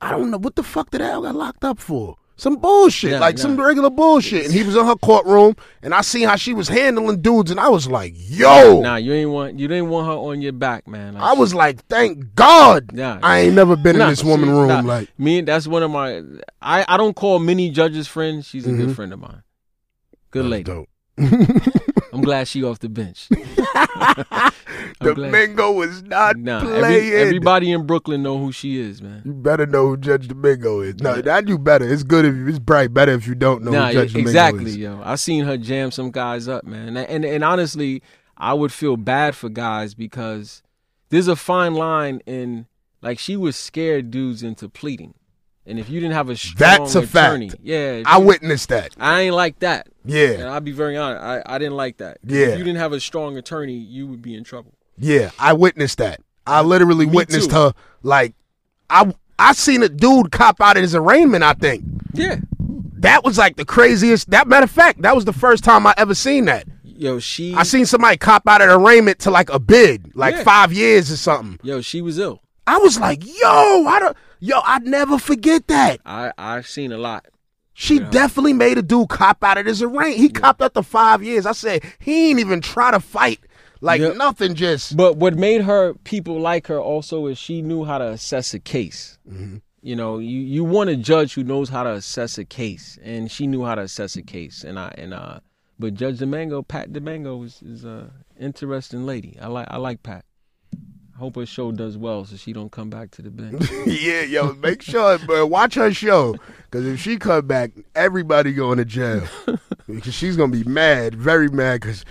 I 0.00 0.10
don't 0.10 0.30
know 0.30 0.36
what 0.38 0.56
the 0.56 0.62
fuck 0.62 0.90
did 0.90 1.00
Al 1.00 1.22
got 1.22 1.34
locked 1.34 1.64
up 1.64 1.78
for? 1.78 2.16
Some 2.36 2.56
bullshit, 2.56 3.12
Nah, 3.12 3.18
like 3.20 3.36
nah. 3.36 3.42
some 3.42 3.60
regular 3.60 3.90
bullshit. 3.90 4.46
And 4.46 4.52
he 4.52 4.64
was 4.64 4.74
in 4.74 4.84
her 4.84 4.96
courtroom, 4.96 5.54
and 5.84 5.94
I 5.94 6.00
seen 6.00 6.26
how 6.26 6.34
she 6.34 6.52
was 6.52 6.66
handling 6.66 7.20
dudes, 7.22 7.52
and 7.52 7.60
I 7.60 7.68
was 7.68 7.86
like, 7.86 8.12
yo, 8.16 8.80
Nah, 8.80 8.96
you 8.96 9.12
ain't 9.12 9.30
want 9.30 9.58
you 9.60 9.68
didn't 9.68 9.88
want 9.88 10.08
her 10.08 10.14
on 10.14 10.42
your 10.42 10.52
back, 10.52 10.88
man. 10.88 11.14
Like, 11.14 11.22
I 11.22 11.34
was 11.34 11.54
like, 11.54 11.84
thank 11.86 12.34
God, 12.34 12.92
Nah. 12.92 13.20
I 13.22 13.38
ain't 13.40 13.54
never 13.54 13.76
been 13.76 13.98
Nah, 13.98 14.04
in 14.06 14.10
this 14.10 14.24
woman 14.24 14.50
room. 14.50 14.66
nah, 14.66 14.80
Like, 14.80 15.08
me, 15.16 15.42
that's 15.42 15.68
one 15.68 15.84
of 15.84 15.92
my. 15.92 16.22
I 16.60 16.84
I 16.88 16.96
don't 16.96 17.14
call 17.14 17.38
many 17.38 17.70
judges 17.70 18.08
friends. 18.08 18.48
She's 18.48 18.66
a 18.66 18.70
Mhm. 18.70 18.78
good 18.78 18.96
friend 18.96 19.12
of 19.12 19.20
mine. 19.20 19.42
Good 20.32 20.42
that's 20.44 20.50
lady. 20.50 20.64
dope. 20.64 20.88
I'm 22.14 22.22
glad 22.22 22.46
she 22.48 22.62
off 22.62 22.78
the 22.78 22.88
bench. 22.88 23.28
I'm 23.74 24.52
glad- 25.00 25.32
DiMango 25.32 25.84
is 25.86 26.02
not 26.04 26.36
Nah, 26.36 26.60
playing. 26.60 26.84
every, 26.84 27.14
everybody 27.16 27.72
in 27.72 27.86
Brooklyn 27.86 28.22
know 28.22 28.38
who 28.38 28.52
she 28.52 28.78
is, 28.78 29.02
man. 29.02 29.22
You 29.24 29.32
better 29.32 29.66
know 29.66 29.88
who 29.88 29.96
Judge 29.96 30.28
DiMango 30.28 30.86
is. 30.86 30.96
No, 31.00 31.20
that 31.20 31.48
you 31.48 31.58
better. 31.58 31.86
It's 31.92 32.02
good 32.04 32.24
if 32.24 32.34
you, 32.34 32.46
it's 32.48 32.58
probably 32.60 32.88
better 32.88 33.12
if 33.12 33.26
you 33.26 33.34
don't 33.34 33.62
know 33.62 33.72
nah, 33.72 33.88
who 33.88 33.92
Judge 33.94 34.12
DiMango 34.14 34.20
exactly, 34.20 34.70
is. 34.70 34.76
yo. 34.76 35.00
I 35.04 35.16
seen 35.16 35.44
her 35.44 35.56
jam 35.56 35.90
some 35.90 36.10
guys 36.10 36.46
up, 36.48 36.64
man. 36.64 36.96
And, 36.96 36.98
and 36.98 37.24
and 37.24 37.42
honestly, 37.44 38.02
I 38.36 38.54
would 38.54 38.72
feel 38.72 38.96
bad 38.96 39.34
for 39.34 39.48
guys 39.48 39.94
because 39.94 40.62
there's 41.08 41.28
a 41.28 41.36
fine 41.36 41.74
line 41.74 42.20
in 42.26 42.66
like 43.02 43.18
she 43.18 43.36
was 43.36 43.56
scared 43.56 44.10
dudes 44.10 44.42
into 44.42 44.68
pleading. 44.68 45.14
And 45.66 45.78
if 45.78 45.88
you 45.88 45.98
didn't 45.98 46.14
have 46.14 46.28
a 46.28 46.36
strong 46.36 46.56
That's 46.58 46.94
a 46.94 47.06
fact. 47.06 47.28
attorney, 47.28 47.50
yeah, 47.62 48.02
I 48.04 48.18
you- 48.18 48.24
witnessed 48.26 48.68
that. 48.68 48.94
I 49.00 49.22
ain't 49.22 49.34
like 49.34 49.58
that. 49.60 49.88
And 50.04 50.12
Yeah, 50.12 50.52
I'll 50.52 50.60
be 50.60 50.72
very 50.72 50.96
honest, 50.96 51.22
I, 51.24 51.42
I 51.46 51.58
didn't 51.58 51.76
like 51.76 51.96
that. 51.98 52.18
Yeah. 52.22 52.48
If 52.48 52.58
you 52.58 52.64
didn't 52.64 52.78
have 52.80 52.92
a 52.92 53.00
strong 53.00 53.36
attorney, 53.38 53.72
you 53.74 54.06
would 54.06 54.20
be 54.20 54.34
in 54.34 54.44
trouble. 54.44 54.74
yeah. 54.98 55.30
I 55.38 55.54
witnessed 55.54 55.98
that. 55.98 56.20
I 56.46 56.60
literally 56.60 57.06
Me 57.06 57.12
witnessed 57.12 57.48
too. 57.50 57.56
her. 57.56 57.72
Like, 58.02 58.34
I 58.90 59.14
I 59.38 59.52
seen 59.54 59.82
a 59.82 59.88
dude 59.88 60.30
cop 60.30 60.60
out 60.60 60.76
of 60.76 60.82
his 60.82 60.94
arraignment. 60.94 61.42
I 61.42 61.54
think 61.54 61.82
Yeah. 62.12 62.36
that 62.98 63.24
was 63.24 63.38
like 63.38 63.56
the 63.56 63.64
craziest. 63.64 64.30
That 64.30 64.46
matter 64.46 64.64
of 64.64 64.70
fact, 64.70 65.00
that 65.02 65.14
was 65.14 65.24
the 65.24 65.32
first 65.32 65.64
time 65.64 65.86
I 65.86 65.94
ever 65.96 66.14
seen 66.14 66.44
that. 66.44 66.66
Yo, 66.84 67.18
she 67.18 67.54
I 67.54 67.62
seen 67.64 67.86
somebody 67.86 68.18
cop 68.18 68.46
out 68.46 68.60
of 68.60 68.68
the 68.68 68.76
arraignment 68.76 69.18
to 69.20 69.30
like 69.30 69.48
a 69.50 69.58
bid, 69.58 70.12
like 70.14 70.34
Yeah. 70.36 70.42
five 70.44 70.72
years 70.74 71.10
or 71.10 71.16
something. 71.16 71.58
Yo, 71.62 71.80
she 71.80 72.02
was 72.02 72.18
ill. 72.18 72.42
I 72.66 72.78
was 72.78 72.98
like, 73.00 73.24
yo, 73.26 73.86
I 73.86 73.98
don't, 74.00 74.16
yo, 74.44 74.60
I'd 74.64 74.84
never 74.84 75.18
forget 75.18 75.66
that. 75.68 76.00
I 76.04 76.32
I've 76.38 76.66
seen 76.66 76.92
a 76.92 76.98
lot. 76.98 77.26
She 77.76 77.98
definitely 77.98 78.52
made 78.52 78.78
a 78.78 78.82
dude 78.82 79.08
cop 79.08 79.42
out 79.42 79.58
of 79.58 79.66
his 79.66 79.82
arraignment. 79.82 80.18
He 80.20 80.28
copped 80.28 80.62
out 80.62 80.74
the 80.74 80.82
five 80.82 81.24
years. 81.24 81.44
I 81.44 81.52
said 81.52 81.82
he 81.98 82.30
ain't 82.30 82.38
even 82.38 82.60
try 82.60 82.92
to 82.92 83.00
fight, 83.00 83.40
like 83.80 84.00
Yeah. 84.00 84.12
nothing. 84.12 84.54
Just 84.54 84.96
But 84.96 85.16
what 85.16 85.34
made 85.34 85.62
her 85.62 85.94
people 86.04 86.38
like 86.40 86.68
her 86.68 86.80
also 86.80 87.26
is 87.26 87.36
she 87.36 87.62
knew 87.62 87.84
how 87.84 87.98
to 87.98 88.08
assess 88.10 88.54
a 88.54 88.60
case. 88.60 89.18
Mm-hmm. 89.28 89.56
You 89.82 89.96
know, 89.96 90.18
you, 90.18 90.40
you 90.40 90.64
want 90.64 90.88
a 90.90 90.96
judge 90.96 91.34
who 91.34 91.42
knows 91.44 91.68
how 91.68 91.82
to 91.82 91.92
assess 91.92 92.38
a 92.38 92.44
case, 92.44 92.98
and 93.02 93.30
she 93.30 93.46
knew 93.46 93.64
how 93.64 93.74
to 93.74 93.82
assess 93.82 94.14
a 94.16 94.22
case. 94.22 94.62
And 94.64 94.78
I 94.78 94.94
and 94.96 95.12
uh, 95.12 95.40
but 95.78 95.94
Judge 95.94 96.20
DiMango, 96.20 96.66
Pat 96.66 96.92
DiMango 96.92 97.44
is 97.44 97.60
is 97.60 97.84
a 97.84 98.10
interesting 98.38 99.04
lady. 99.04 99.36
I 99.42 99.48
like 99.48 99.66
I 99.68 99.78
like 99.78 100.02
Pat. 100.02 100.24
I 101.14 101.18
hope 101.20 101.36
her 101.36 101.46
show 101.46 101.70
does 101.70 101.96
well 101.96 102.24
so 102.24 102.34
she 102.34 102.52
don't 102.52 102.72
come 102.72 102.90
back 102.90 103.12
to 103.12 103.22
the 103.22 103.30
bench. 103.30 103.70
yeah, 103.86 104.22
yo, 104.22 104.52
make 104.54 104.82
sure, 104.82 105.16
but 105.26 105.46
watch 105.46 105.76
her 105.76 105.92
show 105.92 106.34
because 106.64 106.86
if 106.86 106.98
she 107.00 107.18
come 107.18 107.46
back, 107.46 107.70
everybody 107.94 108.52
going 108.52 108.78
to 108.78 108.84
jail 108.84 109.22
because 109.86 110.12
she's 110.12 110.36
gonna 110.36 110.50
be 110.50 110.64
mad, 110.64 111.14
very 111.14 111.48
mad. 111.48 111.82
Because 111.82 112.04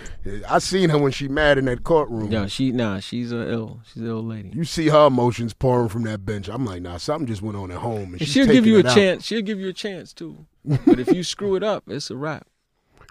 I 0.49 0.59
seen 0.59 0.89
her 0.89 0.97
when 0.97 1.11
she 1.11 1.27
mad 1.27 1.57
in 1.57 1.65
that 1.65 1.83
courtroom. 1.83 2.31
yeah, 2.31 2.47
she 2.47 2.71
nah, 2.71 2.99
she's 3.01 3.33
a 3.33 3.51
ill, 3.51 3.81
she's 3.91 4.01
an 4.03 4.07
ill 4.07 4.23
lady. 4.23 4.51
You 4.53 4.63
see 4.63 4.87
her 4.87 5.07
emotions 5.07 5.53
pouring 5.53 5.89
from 5.89 6.03
that 6.03 6.25
bench. 6.25 6.47
I'm 6.47 6.65
like, 6.65 6.81
nah, 6.81 6.95
something 6.95 7.27
just 7.27 7.41
went 7.41 7.57
on 7.57 7.71
at 7.71 7.79
home, 7.79 8.13
and 8.13 8.21
And 8.21 8.27
she'll 8.29 8.47
give 8.47 8.65
you 8.65 8.77
a 8.77 8.87
out. 8.87 8.95
chance. 8.95 9.25
She'll 9.25 9.41
give 9.41 9.59
you 9.59 9.67
a 9.67 9.73
chance 9.73 10.13
too. 10.13 10.45
But 10.63 10.97
if 11.01 11.11
you 11.11 11.23
screw 11.23 11.55
it 11.55 11.63
up, 11.63 11.83
it's 11.87 12.09
a 12.09 12.15
wrap. 12.15 12.47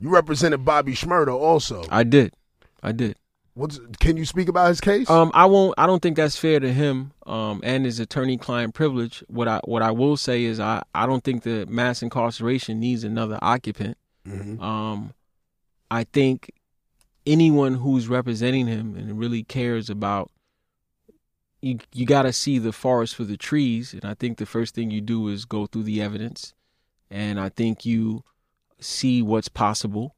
You 0.00 0.08
represented 0.08 0.64
Bobby 0.64 0.94
Shmurda 0.94 1.32
also. 1.32 1.84
I 1.88 2.02
did, 2.02 2.34
I 2.82 2.90
did. 2.90 3.14
What's 3.54 3.78
can 4.00 4.16
you 4.16 4.24
speak 4.24 4.48
about 4.48 4.68
his 4.68 4.80
case? 4.80 5.10
Um, 5.10 5.30
I 5.34 5.44
won't. 5.44 5.74
I 5.76 5.86
don't 5.86 6.00
think 6.00 6.16
that's 6.16 6.38
fair 6.38 6.58
to 6.58 6.72
him. 6.72 7.12
Um, 7.26 7.60
and 7.62 7.84
his 7.84 8.00
attorney-client 8.00 8.72
privilege. 8.72 9.22
What 9.28 9.46
I 9.46 9.60
what 9.64 9.82
I 9.82 9.90
will 9.90 10.16
say 10.16 10.44
is 10.44 10.58
I 10.58 10.82
I 10.94 11.06
don't 11.06 11.22
think 11.22 11.42
the 11.42 11.66
mass 11.66 12.02
incarceration 12.02 12.80
needs 12.80 13.04
another 13.04 13.38
occupant. 13.42 13.98
Mhm. 14.26 14.60
Um, 14.62 15.12
I 15.90 16.04
think 16.04 16.50
anyone 17.26 17.74
who's 17.74 18.08
representing 18.08 18.66
him 18.66 18.96
and 18.96 19.18
really 19.18 19.42
cares 19.44 19.90
about 19.90 20.30
you 21.60 21.78
you 21.92 22.04
got 22.06 22.22
to 22.22 22.32
see 22.32 22.58
the 22.58 22.72
forest 22.72 23.14
for 23.14 23.22
the 23.22 23.36
trees 23.36 23.92
and 23.94 24.04
i 24.04 24.12
think 24.14 24.38
the 24.38 24.46
first 24.46 24.74
thing 24.74 24.90
you 24.90 25.00
do 25.00 25.28
is 25.28 25.44
go 25.44 25.66
through 25.66 25.84
the 25.84 26.02
evidence 26.02 26.52
and 27.10 27.38
i 27.38 27.48
think 27.48 27.86
you 27.86 28.24
see 28.80 29.22
what's 29.22 29.48
possible 29.48 30.16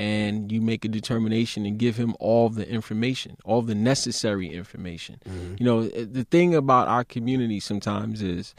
and 0.00 0.52
you 0.52 0.60
make 0.60 0.84
a 0.84 0.88
determination 0.88 1.66
and 1.66 1.78
give 1.78 1.96
him 1.96 2.14
all 2.20 2.48
the 2.48 2.68
information 2.68 3.36
all 3.44 3.62
the 3.62 3.74
necessary 3.74 4.48
information. 4.48 5.20
Mm-hmm. 5.28 5.54
You 5.58 5.64
know 5.64 5.80
eh, 5.80 6.06
the 6.10 6.24
thing 6.24 6.54
about 6.54 6.88
our 6.88 7.04
community 7.04 7.60
sometimes 7.60 8.22
is 8.22 8.54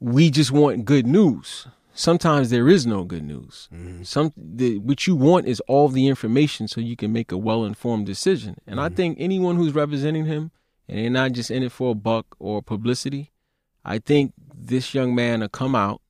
we 0.00 0.30
just 0.30 0.52
want 0.52 0.84
good 0.84 1.06
news. 1.06 1.66
Sometimes 1.92 2.50
there 2.50 2.68
is 2.68 2.86
no 2.86 3.02
good 3.02 3.24
news. 3.24 3.68
Mm-hmm. 3.74 4.04
Some 4.04 4.32
the, 4.36 4.78
what 4.78 5.08
you 5.08 5.16
want 5.16 5.46
is 5.46 5.60
all 5.66 5.88
the 5.88 6.06
information 6.06 6.68
so 6.68 6.80
you 6.80 6.94
can 6.94 7.12
make 7.12 7.32
a 7.32 7.36
well-informed 7.36 8.06
decision. 8.06 8.56
And 8.66 8.80
i 8.80 8.86
mm-hmm. 8.86 8.94
think 8.94 9.16
anyone 9.18 9.56
who's 9.56 9.74
representing 9.74 10.26
him 10.26 10.52
and 10.88 10.98
they're 10.98 11.10
not 11.10 11.32
just 11.32 11.50
in 11.50 11.62
it 11.62 11.72
for 11.72 11.92
a 11.92 11.94
buck 11.94 12.26
or 12.38 12.62
publicity 12.62 13.30
i 13.84 13.98
think 13.98 14.32
this 14.54 14.94
young 14.94 15.14
man 15.14 15.40
will 15.40 15.48
come 15.48 15.74
out 15.74 16.00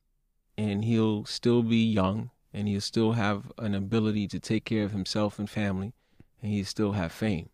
and 0.57 0.85
he'll 0.85 1.25
still 1.25 1.61
be 1.61 1.77
young 1.77 2.29
and 2.53 2.67
he'll 2.67 2.81
still 2.81 3.13
have 3.13 3.51
an 3.57 3.75
ability 3.75 4.27
to 4.27 4.39
take 4.39 4.65
care 4.65 4.83
of 4.83 4.91
himself 4.91 5.37
and 5.39 5.49
family 5.49 5.93
and 6.41 6.51
he'll 6.51 6.65
still 6.65 6.93
have 6.93 7.11
fame. 7.11 7.49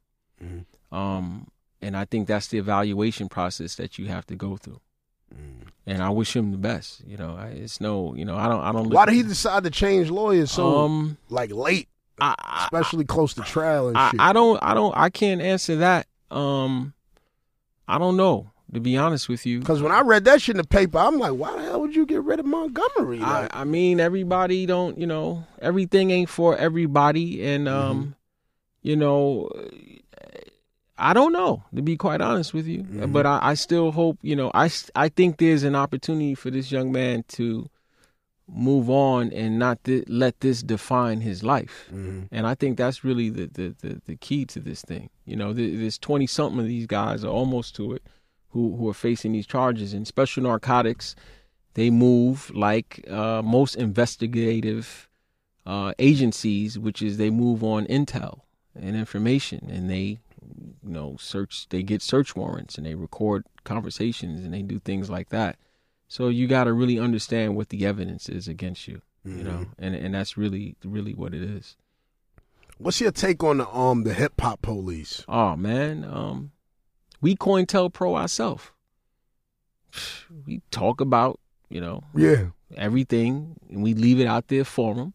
Um 0.91 1.47
and 1.81 1.95
i 1.97 2.05
think 2.05 2.27
that's 2.27 2.47
the 2.47 2.57
evaluation 2.57 3.27
process 3.29 3.75
that 3.75 3.99
you 3.99 4.07
have 4.07 4.25
to 4.27 4.35
go 4.35 4.57
through. 4.57 4.79
And 5.85 6.01
i 6.01 6.09
wish 6.09 6.35
him 6.35 6.51
the 6.51 6.57
best 6.57 7.01
you 7.05 7.17
know. 7.17 7.35
I, 7.37 7.47
it's 7.47 7.81
no 7.81 8.15
you 8.15 8.25
know 8.25 8.37
i 8.37 8.47
don't 8.47 8.61
i 8.61 8.71
don't 8.71 8.89
Why 8.89 9.05
did 9.05 9.15
he 9.15 9.23
decide 9.23 9.63
to 9.65 9.69
change 9.69 10.09
lawyers 10.09 10.51
so 10.51 10.79
um 10.79 11.17
like 11.29 11.51
late, 11.51 11.89
I, 12.19 12.35
I, 12.39 12.63
especially 12.63 13.05
close 13.05 13.33
to 13.35 13.41
trial 13.41 13.89
and 13.89 13.97
I, 13.97 14.11
shit? 14.11 14.19
I 14.19 14.33
don't 14.33 14.57
I 14.63 14.73
don't 14.73 14.95
I 14.95 15.09
can't 15.09 15.41
answer 15.41 15.77
that. 15.77 16.07
Um 16.31 16.93
I 17.87 17.97
don't 17.97 18.17
know, 18.17 18.51
to 18.73 18.79
be 18.79 18.97
honest 18.97 19.29
with 19.29 19.45
you. 19.45 19.59
Because 19.59 19.81
when 19.81 19.91
I 19.91 20.01
read 20.01 20.25
that 20.25 20.41
shit 20.41 20.55
in 20.55 20.57
the 20.61 20.67
paper, 20.67 20.97
I'm 20.97 21.17
like, 21.19 21.33
why 21.33 21.55
the 21.55 21.63
hell 21.63 21.81
would 21.81 21.95
you 21.95 22.05
get 22.05 22.23
rid 22.23 22.39
of 22.39 22.45
Montgomery? 22.45 23.19
I, 23.21 23.41
Like, 23.41 23.55
I 23.55 23.63
mean 23.63 23.99
everybody 23.99 24.65
don't, 24.65 24.97
you 24.97 25.07
know, 25.07 25.45
everything 25.61 26.11
ain't 26.11 26.29
for 26.29 26.57
everybody 26.57 27.45
and 27.45 27.67
um 27.69 27.99
Mm-hmm. 27.99 28.09
you 28.89 28.95
know 28.95 29.49
I 30.97 31.13
don't 31.13 31.33
know, 31.33 31.61
to 31.75 31.81
be 31.81 31.97
quite 31.97 32.21
honest 32.21 32.53
with 32.53 32.67
you. 32.67 32.83
Mm-hmm. 32.83 33.11
But 33.11 33.25
I, 33.25 33.39
I 33.41 33.53
still 33.55 33.91
hope, 33.91 34.17
you 34.21 34.33
know, 34.35 34.49
I, 34.53 34.69
I 34.95 35.09
think 35.09 35.37
there's 35.37 35.63
an 35.63 35.75
opportunity 35.75 36.35
for 36.35 36.49
this 36.49 36.71
young 36.71 36.89
man 36.93 37.25
to 37.29 37.69
move 38.47 38.89
on 38.89 39.33
and 39.33 39.59
not 39.59 39.83
th- 39.83 40.05
let 40.07 40.39
this 40.39 40.63
define 40.63 41.19
his 41.19 41.43
life. 41.43 41.87
Mm-hmm. 41.93 42.21
And 42.31 42.47
I 42.47 42.55
think 42.55 42.77
that's 42.77 43.03
really 43.03 43.29
the, 43.29 43.47
the, 43.47 43.75
the, 43.81 44.01
the 44.05 44.15
key 44.15 44.45
to 44.45 44.61
this 44.61 44.83
thing. 44.83 45.09
You 45.25 45.35
know, 45.35 45.51
there- 45.51 45.75
there's 45.75 45.97
20 45.97 46.27
something 46.27 46.61
of 46.61 46.65
these 46.67 46.87
guys, 46.87 47.25
are 47.25 47.29
almost 47.29 47.75
to 47.75 47.91
it, 47.91 48.03
who, 48.55 48.75
who 48.77 48.87
are 48.87 48.93
facing 48.93 49.33
these 49.33 49.45
charges. 49.45 49.93
And 49.93 50.07
special 50.07 50.43
narcotics, 50.43 51.13
they 51.73 51.89
move 51.89 52.49
like 52.55 53.05
uh, 53.09 53.41
most 53.43 53.75
investigative 53.75 55.09
uh, 55.65 55.91
agencies, 55.99 56.79
which 56.79 57.01
is 57.01 57.17
they 57.17 57.29
move 57.29 57.63
on 57.65 57.85
intel 57.87 58.39
and 58.73 58.95
information 58.95 59.69
and 59.69 59.89
they 59.89 60.19
you 60.83 60.91
know 60.91 61.15
search 61.19 61.67
they 61.69 61.81
get 61.81 62.01
search 62.01 62.35
warrants 62.35 62.77
and 62.77 62.85
they 62.85 62.93
record 62.93 63.45
conversations 63.63 64.41
and 64.41 64.53
they 64.53 64.61
do 64.61 64.79
things 64.79 65.09
like 65.09 65.29
that 65.29 65.57
so 66.07 66.27
you 66.27 66.45
got 66.45 66.65
to 66.65 66.73
really 66.73 66.99
understand 66.99 67.55
what 67.55 67.69
the 67.69 67.85
evidence 67.85 68.27
is 68.29 68.47
against 68.47 68.85
you 68.87 69.01
you 69.23 69.43
know 69.43 69.65
and 69.79 69.95
and 69.95 70.13
that's 70.13 70.37
really 70.37 70.75
really 70.83 71.13
what 71.13 71.33
it 71.33 71.41
is 71.41 71.77
What's 72.77 72.99
your 72.99 73.11
take 73.11 73.41
on 73.43 73.57
the 73.59 73.67
um 73.69 74.03
the 74.03 74.13
hip 74.13 74.33
hop 74.39 74.61
police? 74.61 75.23
oh 75.29 75.55
man 75.55 76.03
um 76.03 76.51
we 77.21 77.35
COINTELPRO 77.35 78.15
ourselves 78.15 78.71
we 80.45 80.61
talk 80.71 81.01
about 81.01 81.39
you 81.69 81.79
know 81.81 82.03
Yeah, 82.13 82.47
everything 82.75 83.55
and 83.69 83.81
we 83.83 83.93
leave 83.93 84.19
it 84.19 84.27
out 84.27 84.47
there 84.47 84.65
for 84.65 84.93
them. 84.95 85.13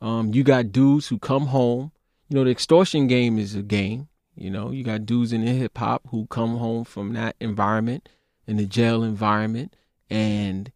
Um, 0.00 0.34
you 0.34 0.42
got 0.42 0.72
dudes 0.72 1.08
who 1.08 1.18
come 1.18 1.46
home. 1.46 1.92
You 2.28 2.36
know, 2.36 2.44
the 2.44 2.50
extortion 2.50 3.06
game 3.06 3.38
is 3.38 3.54
a 3.54 3.62
game. 3.62 4.08
You 4.34 4.50
know, 4.50 4.70
you 4.70 4.82
got 4.82 5.06
dudes 5.06 5.32
in 5.32 5.44
the 5.44 5.52
hip 5.52 5.78
hop 5.78 6.02
who 6.08 6.26
come 6.26 6.56
home 6.56 6.84
from 6.84 7.12
that 7.14 7.36
environment, 7.40 8.08
in 8.46 8.56
the 8.56 8.66
jail 8.66 9.02
environment, 9.02 9.76
and 10.10 10.72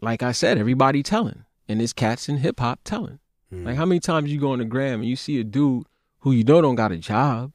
like 0.00 0.22
I 0.22 0.32
said, 0.32 0.58
everybody 0.58 1.02
telling, 1.02 1.44
and 1.68 1.80
it's 1.82 1.92
cats 1.92 2.28
in 2.28 2.38
hip 2.38 2.60
hop 2.60 2.80
telling. 2.84 3.18
Like 3.50 3.76
how 3.76 3.84
many 3.84 4.00
times 4.00 4.32
you 4.32 4.40
go 4.40 4.52
on 4.52 4.60
the 4.60 4.64
gram 4.64 5.00
and 5.00 5.08
you 5.08 5.14
see 5.16 5.38
a 5.38 5.44
dude 5.44 5.84
who 6.20 6.32
you 6.32 6.42
know 6.42 6.62
don't 6.62 6.74
got 6.74 6.90
a 6.90 6.96
job, 6.96 7.54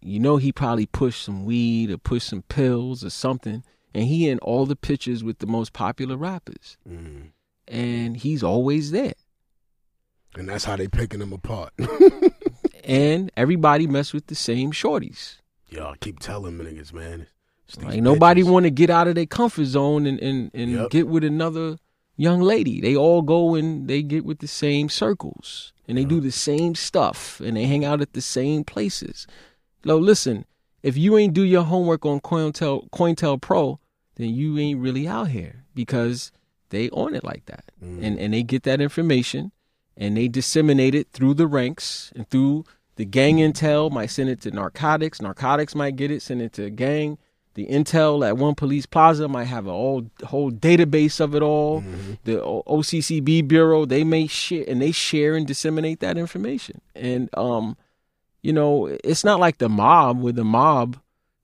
you 0.00 0.20
know 0.20 0.36
he 0.36 0.52
probably 0.52 0.86
pushed 0.86 1.22
some 1.22 1.44
weed 1.44 1.90
or 1.90 1.98
pushed 1.98 2.28
some 2.28 2.42
pills 2.42 3.04
or 3.04 3.10
something, 3.10 3.64
and 3.94 4.04
he 4.04 4.28
in 4.28 4.38
all 4.40 4.66
the 4.66 4.76
pictures 4.76 5.24
with 5.24 5.38
the 5.38 5.46
most 5.46 5.72
popular 5.72 6.16
rappers, 6.16 6.76
mm-hmm. 6.88 7.26
and 7.66 8.16
he's 8.18 8.42
always 8.42 8.90
there. 8.90 9.14
and 10.36 10.48
that's 10.48 10.64
how 10.64 10.76
they 10.76 10.88
picking 10.88 11.20
him 11.20 11.32
apart. 11.32 11.72
And 12.84 13.30
everybody 13.36 13.86
mess 13.86 14.14
with 14.14 14.28
the 14.28 14.34
same 14.34 14.72
shorties. 14.72 15.36
I 15.78 15.94
keep 16.00 16.20
telling 16.20 16.56
niggas, 16.56 16.92
man. 16.94 17.26
Like 17.82 18.00
nobody 18.00 18.42
want 18.42 18.64
to 18.64 18.70
get 18.70 18.88
out 18.88 19.08
of 19.08 19.14
their 19.14 19.26
comfort 19.26 19.66
zone 19.66 20.06
and 20.06 20.18
and, 20.20 20.50
and 20.54 20.70
Yep. 20.70 20.90
get 20.90 21.06
with 21.08 21.22
another 21.22 21.76
young 22.16 22.40
lady. 22.40 22.80
They 22.80 22.96
all 22.96 23.20
go 23.20 23.54
and 23.54 23.88
they 23.88 24.02
get 24.02 24.24
with 24.24 24.38
the 24.38 24.48
same 24.48 24.88
circles. 24.88 25.72
and 25.86 25.98
they 25.98 26.04
do 26.04 26.20
the 26.20 26.32
same 26.32 26.74
stuff 26.74 27.40
and 27.40 27.56
they 27.58 27.64
hang 27.64 27.84
out 27.84 28.00
at 28.00 28.12
the 28.14 28.22
same 28.22 28.64
places. 28.64 29.26
Yo, 29.84 29.96
listen, 29.96 30.44
if 30.82 30.96
you 30.96 31.16
ain't 31.16 31.34
do 31.34 31.42
your 31.42 31.64
homework 31.64 32.04
on 32.04 32.20
Cointel 32.20 32.88
Cointel 32.90 33.40
Pro, 33.40 33.78
then 34.16 34.30
you 34.30 34.58
ain't 34.58 34.80
really 34.80 35.06
out 35.08 35.28
here 35.28 35.64
because 35.74 36.32
they 36.70 36.90
on 36.90 37.14
it 37.14 37.24
like 37.24 37.46
that. 37.46 37.64
Mm. 37.82 38.02
And 38.02 38.18
and 38.18 38.34
they 38.34 38.42
get 38.42 38.64
that 38.64 38.80
information 38.80 39.52
and 39.96 40.16
they 40.16 40.28
disseminate 40.28 40.94
it 40.94 41.08
through 41.12 41.34
the 41.34 41.46
ranks 41.46 42.12
and 42.14 42.28
through 42.28 42.64
the 42.96 43.04
gang 43.04 43.36
mm. 43.38 43.50
intel 43.50 43.90
might 43.90 44.10
send 44.10 44.28
it 44.28 44.40
to 44.42 44.50
narcotics, 44.50 45.22
narcotics 45.22 45.74
might 45.74 45.96
get 45.96 46.10
it, 46.10 46.22
send 46.22 46.42
it 46.42 46.52
to 46.54 46.70
gang. 46.70 47.18
The 47.54 47.66
intel 47.66 48.24
at 48.26 48.36
one 48.36 48.54
police 48.54 48.86
plaza 48.86 49.26
might 49.26 49.44
have 49.44 49.66
a 49.66 49.72
whole 49.72 50.08
whole 50.24 50.52
database 50.52 51.18
of 51.18 51.34
it 51.34 51.42
all. 51.42 51.80
Mm-hmm. 51.80 52.12
The 52.22 52.42
O- 52.42 52.62
OCCB 52.68 53.48
bureau 53.48 53.84
they 53.84 54.04
may 54.04 54.28
share 54.28 54.64
and 54.68 54.80
they 54.80 54.92
share 54.92 55.34
and 55.34 55.46
disseminate 55.46 55.98
that 56.00 56.16
information. 56.16 56.80
And 56.94 57.28
um, 57.36 57.76
you 58.42 58.52
know, 58.52 58.86
it's 59.04 59.24
not 59.24 59.40
like 59.40 59.58
the 59.58 59.68
mob 59.68 60.20
with 60.20 60.36
the 60.36 60.44
mob. 60.44 60.96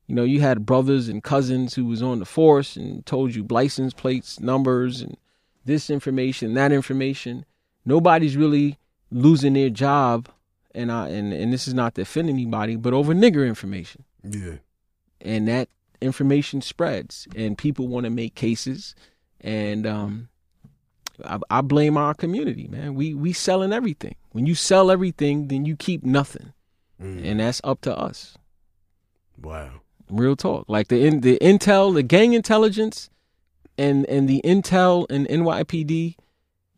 You 0.07 0.15
know, 0.15 0.25
you 0.25 0.41
had 0.41 0.67
brothers 0.67 1.09
and 1.09 1.23
cousins 1.23 1.75
who 1.75 1.87
was 1.87 2.03
on 2.03 2.19
the 2.19 2.25
force 2.27 2.77
and 2.77 3.05
told 3.07 3.35
you 3.35 3.47
license 3.49 3.95
plates, 3.95 4.39
numbers, 4.39 5.01
and 5.01 5.17
this 5.65 5.89
information, 5.91 6.55
that 6.55 6.73
information. 6.73 7.45
Nobody's 7.87 8.37
really 8.37 8.79
losing 9.11 9.55
their 9.55 9.71
job, 9.71 10.29
and 10.75 10.93
I 10.93 11.09
and 11.09 11.33
and 11.33 11.53
this 11.53 11.67
is 11.69 11.75
not 11.75 11.95
to 11.95 12.03
offend 12.03 12.29
anybody, 12.29 12.77
but 12.77 12.93
over 12.93 13.15
nigger 13.15 13.47
information 13.47 14.05
Yeah. 14.23 14.57
and 15.21 15.47
that 15.49 15.69
information 16.01 16.61
spreads 16.61 17.27
and 17.35 17.57
people 17.57 17.89
want 17.89 18.05
to 18.05 18.11
make 18.11 18.35
cases 18.35 18.95
and 19.41 19.87
um 19.87 20.29
I, 21.25 21.39
I 21.49 21.61
blame 21.63 21.97
our 21.97 22.13
community 22.15 22.67
man 22.69 22.95
we 22.95 23.15
we 23.15 23.33
selling 23.33 23.73
everything 23.73 24.17
when 24.33 24.45
you 24.47 24.55
sell 24.55 24.91
everything 24.91 25.49
then 25.49 25.65
you 25.65 25.77
keep 25.77 26.03
nothing 26.05 26.53
Mm. 27.05 27.25
and 27.25 27.41
that's 27.41 27.61
up 27.65 27.83
to 27.83 27.97
us. 27.97 28.37
Wow. 29.41 29.81
real 30.09 30.37
talk. 30.37 30.65
Like 30.69 30.89
the 30.89 31.05
in, 31.07 31.21
the 31.21 31.39
intel 31.41 31.93
the 31.93 32.03
gang 32.03 32.33
intelligence 32.33 33.11
and 33.77 34.07
and 34.07 34.29
the 34.29 34.41
intel 34.45 35.07
and 35.11 35.27
NYPD 35.29 36.17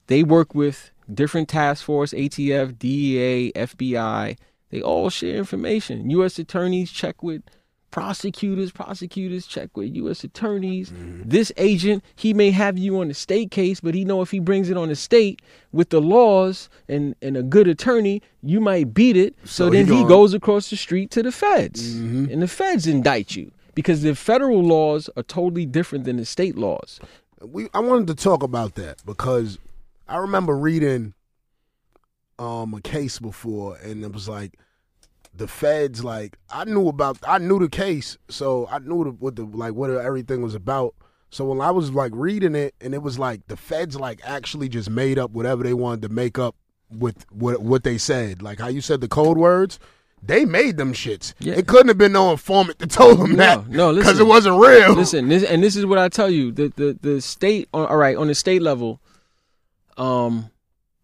they 0.08 0.22
work 0.22 0.54
with 0.54 0.90
different 1.12 1.48
task 1.48 1.84
force 1.84 2.12
ATF 2.12 2.78
DEA 2.78 3.52
FBI 3.54 4.36
they 4.70 4.82
all 4.82 5.10
share 5.10 5.36
information. 5.36 6.10
US 6.10 6.38
attorneys 6.38 6.90
check 6.90 7.22
with 7.22 7.42
prosecutors 7.90 8.72
prosecutors 8.72 9.46
check 9.46 9.74
with 9.76 9.94
US 9.96 10.22
attorneys. 10.24 10.92
This 11.24 11.50
agent 11.56 12.04
he 12.14 12.34
may 12.34 12.50
have 12.50 12.76
you 12.76 12.98
on 13.00 13.10
a 13.10 13.14
state 13.14 13.50
case 13.50 13.80
but 13.80 13.94
he 13.94 14.04
know 14.04 14.20
if 14.22 14.30
he 14.30 14.38
brings 14.38 14.68
it 14.70 14.76
on 14.76 14.88
the 14.88 14.96
state 14.96 15.40
with 15.72 15.90
the 15.90 16.00
laws 16.00 16.68
and 16.88 17.14
and 17.22 17.36
a 17.36 17.42
good 17.42 17.66
attorney 17.68 18.20
you 18.42 18.60
might 18.60 18.92
beat 18.92 19.16
it. 19.16 19.34
So, 19.44 19.66
So 19.66 19.70
then 19.70 19.86
he 19.86 20.00
gon- 20.00 20.08
goes 20.08 20.34
across 20.34 20.68
the 20.70 20.76
street 20.76 21.10
to 21.12 21.22
the 21.22 21.32
feds. 21.32 21.94
And 21.96 22.42
the 22.42 22.48
feds 22.48 22.86
indict 22.86 23.34
you 23.36 23.50
because 23.74 24.02
the 24.02 24.14
federal 24.14 24.62
laws 24.62 25.08
are 25.16 25.22
totally 25.22 25.66
different 25.66 26.04
than 26.04 26.16
the 26.16 26.24
state 26.24 26.56
laws. 26.56 27.00
We 27.40 27.68
I 27.72 27.80
wanted 27.80 28.08
to 28.08 28.14
talk 28.14 28.42
about 28.42 28.74
that 28.74 29.04
because 29.06 29.58
I 30.08 30.16
remember 30.18 30.56
reading 30.56 31.14
um 32.38 32.74
a 32.74 32.80
case 32.82 33.18
before 33.18 33.76
and 33.82 34.04
it 34.04 34.12
was 34.12 34.28
like 34.28 34.52
the 35.36 35.48
feds 35.48 36.02
like 36.04 36.38
I 36.50 36.64
knew 36.64 36.88
about 36.88 37.18
I 37.26 37.38
knew 37.38 37.58
the 37.58 37.68
case 37.68 38.16
so 38.28 38.66
I 38.70 38.78
knew 38.78 39.04
the, 39.04 39.10
what 39.10 39.36
the 39.36 39.44
like 39.44 39.74
what 39.74 39.90
everything 39.90 40.42
was 40.42 40.54
about 40.54 40.94
so 41.30 41.44
when 41.46 41.60
I 41.60 41.70
was 41.70 41.90
like 41.90 42.12
reading 42.14 42.54
it 42.54 42.74
and 42.80 42.94
it 42.94 43.02
was 43.02 43.18
like 43.18 43.46
the 43.48 43.56
feds 43.56 43.96
like 43.96 44.20
actually 44.24 44.68
just 44.68 44.88
made 44.90 45.18
up 45.18 45.30
whatever 45.32 45.62
they 45.62 45.74
wanted 45.74 46.02
to 46.02 46.08
make 46.08 46.38
up 46.38 46.56
with 46.90 47.26
what 47.30 47.60
what 47.62 47.84
they 47.84 47.98
said 47.98 48.42
like 48.42 48.58
how 48.60 48.68
you 48.68 48.80
said 48.80 49.00
the 49.00 49.08
code 49.08 49.36
words 49.36 49.78
they 50.22 50.44
made 50.44 50.76
them 50.76 50.92
shits. 50.92 51.34
Yeah. 51.38 51.54
It 51.54 51.68
couldn't 51.68 51.88
have 51.88 51.98
been 51.98 52.12
no 52.12 52.32
informant 52.32 52.78
that 52.78 52.90
told 52.90 53.18
them 53.20 53.32
No, 53.32 53.36
that. 53.36 53.68
no, 53.68 53.94
because 53.94 54.18
it 54.18 54.26
wasn't 54.26 54.58
real. 54.58 54.94
Listen, 54.94 55.28
this, 55.28 55.44
and 55.44 55.62
this 55.62 55.76
is 55.76 55.86
what 55.86 55.98
I 55.98 56.08
tell 56.08 56.30
you: 56.30 56.50
the 56.50 56.72
the 56.74 56.98
the 57.00 57.20
state. 57.20 57.68
All 57.72 57.96
right, 57.96 58.16
on 58.16 58.26
the 58.26 58.34
state 58.34 58.62
level, 58.62 58.98
um, 59.96 60.50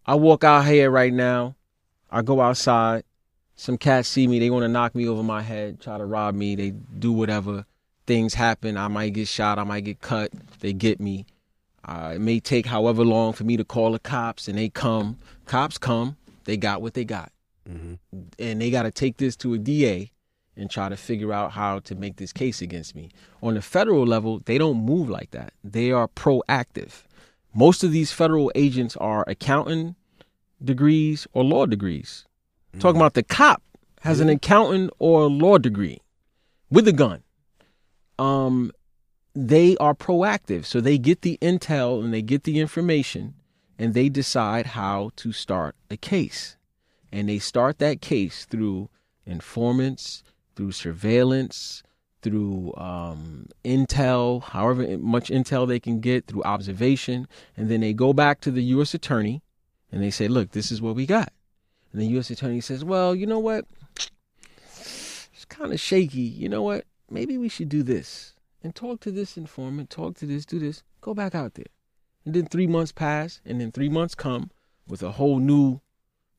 I 0.05 0.15
walk 0.15 0.43
out 0.43 0.65
here 0.65 0.89
right 0.89 1.13
now. 1.13 1.55
I 2.11 2.21
go 2.21 2.41
outside. 2.41 3.03
Some 3.63 3.77
cats 3.77 4.09
see 4.09 4.27
me. 4.27 4.39
They 4.39 4.49
want 4.49 4.63
to 4.63 4.67
knock 4.67 4.93
me 4.93 5.07
over 5.07 5.23
my 5.23 5.41
head, 5.41 5.79
try 5.79 5.97
to 5.97 6.03
rob 6.03 6.35
me. 6.35 6.53
They 6.53 6.71
do 6.71 7.13
whatever. 7.13 7.65
Things 8.05 8.33
happen. 8.33 8.75
I 8.75 8.89
might 8.89 9.13
get 9.13 9.29
shot. 9.29 9.57
I 9.57 9.63
might 9.63 9.85
get 9.85 10.01
cut. 10.01 10.31
They 10.59 10.73
get 10.73 10.99
me. 10.99 11.25
Uh, 11.85 12.11
it 12.15 12.19
may 12.19 12.41
take 12.41 12.65
however 12.65 13.05
long 13.05 13.31
for 13.31 13.45
me 13.45 13.55
to 13.55 13.63
call 13.63 13.93
the 13.93 13.99
cops, 13.99 14.49
and 14.49 14.57
they 14.57 14.67
come. 14.67 15.17
Cops 15.45 15.77
come. 15.77 16.17
They 16.43 16.57
got 16.57 16.81
what 16.81 16.93
they 16.93 17.05
got, 17.05 17.31
and 18.37 18.61
they 18.61 18.69
got 18.69 18.83
to 18.83 18.91
take 18.91 19.15
this 19.15 19.37
to 19.37 19.53
a 19.53 19.57
DA 19.57 20.11
and 20.57 20.69
try 20.69 20.89
to 20.89 20.97
figure 20.97 21.31
out 21.31 21.53
how 21.53 21.79
to 21.79 21.95
make 21.95 22.17
this 22.17 22.33
case 22.33 22.61
against 22.61 22.97
me. 22.97 23.11
On 23.41 23.53
the 23.53 23.61
federal 23.61 24.05
level, 24.05 24.41
they 24.43 24.57
don't 24.57 24.83
move 24.83 25.07
like 25.07 25.31
that. 25.31 25.53
They 25.63 25.89
are 25.89 26.09
proactive. 26.09 27.03
Most 27.55 27.81
of 27.81 27.93
these 27.93 28.11
federal 28.11 28.51
agents 28.55 28.97
are 28.97 29.23
accounting 29.25 29.95
degrees 30.61 31.27
or 31.31 31.45
law 31.45 31.65
degrees. 31.65 32.25
Talking 32.79 32.99
about 32.99 33.13
the 33.13 33.23
cop 33.23 33.61
has 34.01 34.19
an 34.19 34.29
accountant 34.29 34.91
or 34.99 35.29
law 35.29 35.57
degree 35.57 36.01
with 36.69 36.87
a 36.87 36.91
gun. 36.91 37.23
Um, 38.17 38.71
they 39.35 39.77
are 39.77 39.93
proactive, 39.93 40.65
so 40.65 40.81
they 40.81 40.97
get 40.97 41.21
the 41.21 41.37
intel 41.41 42.03
and 42.03 42.13
they 42.13 42.21
get 42.21 42.43
the 42.43 42.59
information, 42.59 43.35
and 43.77 43.93
they 43.93 44.09
decide 44.09 44.67
how 44.67 45.11
to 45.17 45.31
start 45.31 45.75
a 45.89 45.97
case, 45.97 46.57
and 47.11 47.29
they 47.29 47.39
start 47.39 47.79
that 47.79 48.01
case 48.01 48.45
through 48.45 48.89
informants, 49.25 50.23
through 50.55 50.71
surveillance, 50.71 51.83
through 52.21 52.73
um, 52.77 53.47
intel, 53.63 54.43
however 54.43 54.97
much 54.97 55.29
intel 55.29 55.67
they 55.67 55.79
can 55.79 55.99
get 55.99 56.27
through 56.27 56.43
observation, 56.43 57.27
and 57.57 57.69
then 57.69 57.81
they 57.81 57.93
go 57.93 58.13
back 58.13 58.39
to 58.41 58.51
the 58.51 58.63
U.S. 58.63 58.93
attorney 58.93 59.43
and 59.91 60.01
they 60.01 60.11
say, 60.11 60.27
"Look, 60.27 60.51
this 60.51 60.71
is 60.71 60.81
what 60.81 60.95
we 60.95 61.05
got." 61.05 61.31
And 61.93 62.01
the 62.01 62.07
U.S. 62.07 62.31
attorney 62.31 62.59
says, 62.59 62.83
"Well, 62.83 63.15
you 63.15 63.25
know 63.25 63.39
what? 63.39 63.65
It's 64.65 65.45
kind 65.47 65.71
of 65.71 65.79
shaky. 65.79 66.21
You 66.21 66.49
know 66.49 66.63
what? 66.63 66.85
Maybe 67.09 67.37
we 67.37 67.47
should 67.47 67.69
do 67.69 67.83
this 67.83 68.33
and 68.63 68.73
talk 68.73 68.99
to 69.01 69.11
this 69.11 69.37
informant, 69.37 69.89
talk 69.89 70.17
to 70.17 70.25
this, 70.25 70.45
do 70.45 70.57
this. 70.59 70.83
Go 71.01 71.13
back 71.13 71.35
out 71.35 71.53
there." 71.53 71.67
And 72.25 72.33
then 72.33 72.47
three 72.47 72.67
months 72.67 72.91
pass, 72.91 73.41
and 73.45 73.61
then 73.61 73.71
three 73.71 73.89
months 73.89 74.15
come 74.15 74.49
with 74.87 75.03
a 75.03 75.11
whole 75.11 75.39
new 75.39 75.81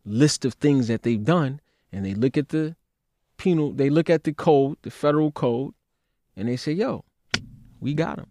list 0.04 0.44
of 0.44 0.54
things 0.54 0.88
that 0.88 1.02
they've 1.02 1.24
done, 1.24 1.60
and 1.92 2.04
they 2.04 2.14
look 2.14 2.36
at 2.36 2.48
the 2.48 2.76
penal, 3.36 3.72
they 3.72 3.90
look 3.90 4.10
at 4.10 4.24
the 4.24 4.32
code, 4.32 4.76
the 4.82 4.90
federal 4.90 5.30
code, 5.30 5.74
and 6.36 6.48
they 6.48 6.56
say, 6.56 6.72
"Yo, 6.72 7.04
we 7.80 7.94
got 7.94 8.18
him." 8.18 8.30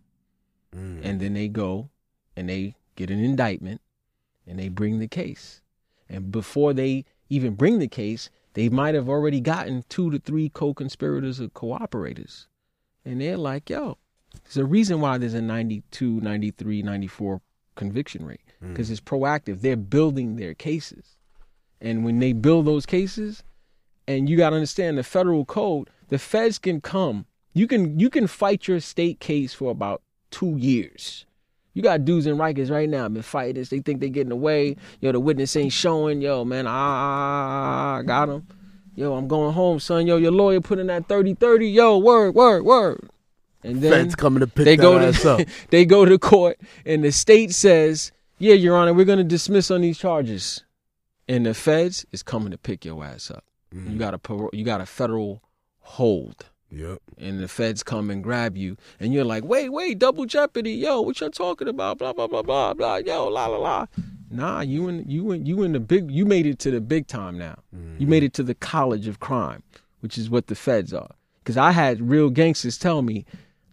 Mm. 0.75 1.05
And 1.05 1.19
then 1.19 1.33
they 1.35 1.47
go 1.47 1.89
and 2.35 2.49
they 2.49 2.75
get 2.95 3.09
an 3.09 3.23
indictment, 3.23 3.81
and 4.45 4.59
they 4.59 4.67
bring 4.67 4.99
the 4.99 5.07
case. 5.07 5.61
And 6.09 6.31
before 6.31 6.73
they 6.73 7.05
even 7.33 7.55
bring 7.55 7.79
the 7.79 7.87
case, 7.87 8.29
they 8.53 8.69
might 8.69 8.95
have 8.95 9.09
already 9.09 9.41
gotten 9.41 9.83
two 9.89 10.11
to 10.11 10.19
three 10.19 10.49
co-conspirators 10.49 11.41
or 11.41 11.47
cooperators, 11.49 12.47
and 13.03 13.21
they're 13.21 13.37
like, 13.37 13.69
"Yo." 13.69 13.97
There's 14.43 14.57
a 14.57 14.65
reason 14.65 14.99
why 14.99 15.17
there's 15.17 15.35
a 15.35 15.41
92, 15.41 16.19
93, 16.21 16.81
94 16.81 17.41
conviction 17.75 18.25
rate 18.25 18.41
hmm. 18.59 18.69
because 18.69 18.89
it's 18.89 19.01
proactive. 19.01 19.61
They're 19.61 19.75
building 19.75 20.35
their 20.35 20.53
cases. 20.53 21.17
And 21.81 22.03
when 22.03 22.19
they 22.19 22.33
build 22.33 22.65
those 22.65 22.85
cases, 22.85 23.43
and 24.07 24.29
you 24.29 24.37
got 24.37 24.51
to 24.51 24.55
understand 24.55 24.97
the 24.97 25.03
federal 25.03 25.45
code, 25.45 25.89
the 26.09 26.17
feds 26.19 26.57
can 26.59 26.81
come. 26.81 27.25
You 27.53 27.67
can 27.67 27.99
you 27.99 28.09
can 28.09 28.27
fight 28.27 28.67
your 28.67 28.79
state 28.79 29.19
case 29.19 29.53
for 29.53 29.71
about 29.71 30.01
2 30.31 30.57
years. 30.57 31.25
You 31.73 31.81
got 31.81 32.05
dudes 32.05 32.25
in 32.27 32.37
Rikers 32.37 32.69
right 32.69 32.87
now 32.87 33.07
been 33.09 33.23
fighting 33.23 33.55
this. 33.55 33.69
They 33.69 33.79
think 33.79 33.99
they 33.99 34.09
getting 34.09 34.31
away. 34.31 34.75
Yo, 35.01 35.11
the 35.11 35.19
witness 35.19 35.55
ain't 35.55 35.73
showing. 35.73 36.21
Yo, 36.21 36.45
man, 36.45 36.65
ah, 36.67 38.01
got 38.05 38.29
him. 38.29 38.47
Yo, 38.95 39.15
I'm 39.15 39.27
going 39.27 39.53
home, 39.53 39.79
son. 39.79 40.05
Yo, 40.05 40.17
your 40.17 40.31
lawyer 40.31 40.61
put 40.61 40.77
in 40.77 40.87
that 40.87 41.07
30-30. 41.07 41.73
Yo, 41.73 41.97
word, 41.97 42.35
word, 42.35 42.63
word. 42.63 43.09
And 43.63 43.81
then 43.81 43.91
Feds 43.91 44.15
coming 44.15 44.41
to 44.41 44.47
pick 44.47 44.65
they 44.65 44.75
go 44.75 44.99
ass 44.99 45.21
to 45.21 45.31
up. 45.35 45.47
they 45.69 45.85
go 45.85 46.05
to 46.05 46.19
court 46.19 46.59
and 46.85 47.03
the 47.03 47.11
state 47.11 47.53
says, 47.53 48.11
"Yeah, 48.37 48.55
Your 48.55 48.75
Honor, 48.75 48.93
we're 48.93 49.05
going 49.05 49.19
to 49.19 49.23
dismiss 49.23 49.71
on 49.71 49.81
these 49.81 49.97
charges," 49.97 50.65
and 51.29 51.45
the 51.45 51.53
feds 51.53 52.05
is 52.11 52.23
coming 52.23 52.51
to 52.51 52.57
pick 52.57 52.83
your 52.83 53.03
ass 53.05 53.31
up. 53.31 53.45
You 53.71 53.97
got 53.97 54.13
a 54.13 54.19
parole, 54.19 54.51
you 54.53 54.63
got 54.63 54.81
a 54.81 54.85
federal 54.85 55.41
hold, 55.79 56.45
Yep. 56.73 56.99
and 57.19 57.39
the 57.39 57.47
feds 57.47 57.83
come 57.83 58.09
and 58.09 58.23
grab 58.23 58.57
you, 58.57 58.77
and 58.99 59.13
you're 59.13 59.23
like, 59.23 59.43
"Wait, 59.43 59.69
wait, 59.69 59.99
double 59.99 60.25
jeopardy, 60.25 60.73
yo, 60.73 61.01
what 61.01 61.21
you 61.21 61.29
talking 61.29 61.67
about? 61.67 61.99
Blah 61.99 62.13
blah 62.13 62.27
blah 62.27 62.41
blah 62.41 62.73
blah, 62.73 62.95
yo, 62.97 63.27
la 63.27 63.47
la 63.47 63.57
la." 63.57 63.85
Nah, 64.31 64.61
you 64.61 64.87
in 64.87 65.07
you 65.07 65.31
in 65.31 65.45
you 65.45 65.61
in 65.63 65.73
the 65.73 65.79
big 65.79 66.09
you 66.09 66.25
made 66.25 66.45
it 66.45 66.57
to 66.59 66.71
the 66.71 66.81
big 66.81 67.07
time 67.07 67.37
now. 67.37 67.55
You 67.99 68.07
made 68.07 68.17
mm-hmm. 68.17 68.25
it 68.25 68.33
to 68.33 68.43
the 68.43 68.55
college 68.55 69.07
of 69.07 69.19
crime, 69.19 69.61
which 69.99 70.17
is 70.17 70.29
what 70.29 70.47
the 70.47 70.55
feds 70.55 70.93
are. 70.93 71.11
Because 71.43 71.57
I 71.57 71.71
had 71.71 72.09
real 72.09 72.29
gangsters 72.29 72.77
tell 72.77 73.01
me, 73.01 73.25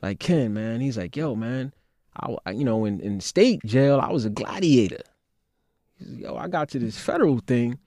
like 0.03 0.19
Ken, 0.19 0.53
man, 0.53 0.81
he's 0.81 0.99
like, 0.99 1.17
yo, 1.17 1.35
man, 1.35 1.73
I, 2.17 2.37
I- 2.45 2.51
you 2.51 2.65
know, 2.65 2.85
in, 2.85 3.01
in 3.01 3.21
state 3.21 3.65
jail, 3.65 4.01
I 4.01 4.11
was 4.13 4.25
a 4.25 4.31
gladiator. 4.31 5.03
He 5.99 6.05
said, 6.05 6.19
yo, 6.19 6.37
I 6.37 6.49
got 6.49 6.69
to 6.71 6.79
this 6.79 6.99
federal 6.99 7.39
thing, 7.47 7.79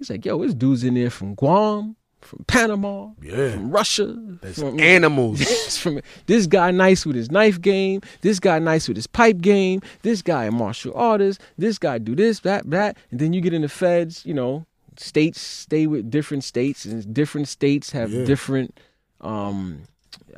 He's 0.00 0.08
like, 0.08 0.24
yo, 0.24 0.42
this 0.42 0.54
dude's 0.54 0.82
in 0.82 0.94
there 0.94 1.10
from 1.10 1.34
Guam, 1.34 1.94
from 2.22 2.44
Panama, 2.46 3.10
Yeah. 3.22 3.52
from 3.52 3.70
Russia. 3.70 4.14
That's 4.42 4.58
from, 4.60 4.78
animals. 4.80 5.40
It's 5.66 5.78
from 5.78 6.00
this 6.26 6.46
guy 6.46 6.70
nice 6.70 7.04
with 7.06 7.16
his 7.16 7.30
knife 7.30 7.60
game. 7.60 8.00
This 8.20 8.38
guy 8.40 8.58
nice 8.58 8.88
with 8.88 8.96
his 8.96 9.06
pipe 9.06 9.38
game. 9.40 9.80
This 10.02 10.22
guy 10.22 10.44
a 10.44 10.50
martial 10.50 10.92
artist. 10.94 11.40
This 11.58 11.78
guy 11.78 11.98
do 11.98 12.14
this, 12.14 12.40
that, 12.40 12.68
that, 12.70 12.96
and 13.10 13.20
then 13.20 13.32
you 13.32 13.40
get 13.40 13.52
in 13.54 13.62
the 13.62 13.68
feds. 13.68 14.24
You 14.26 14.34
know, 14.34 14.66
states 14.96 15.40
stay 15.40 15.86
with 15.86 16.10
different 16.10 16.44
states, 16.44 16.84
and 16.84 17.12
different 17.14 17.48
states 17.48 17.90
have 17.92 18.12
Yeah. 18.12 18.24
different, 18.24 18.78
um, 19.20 19.82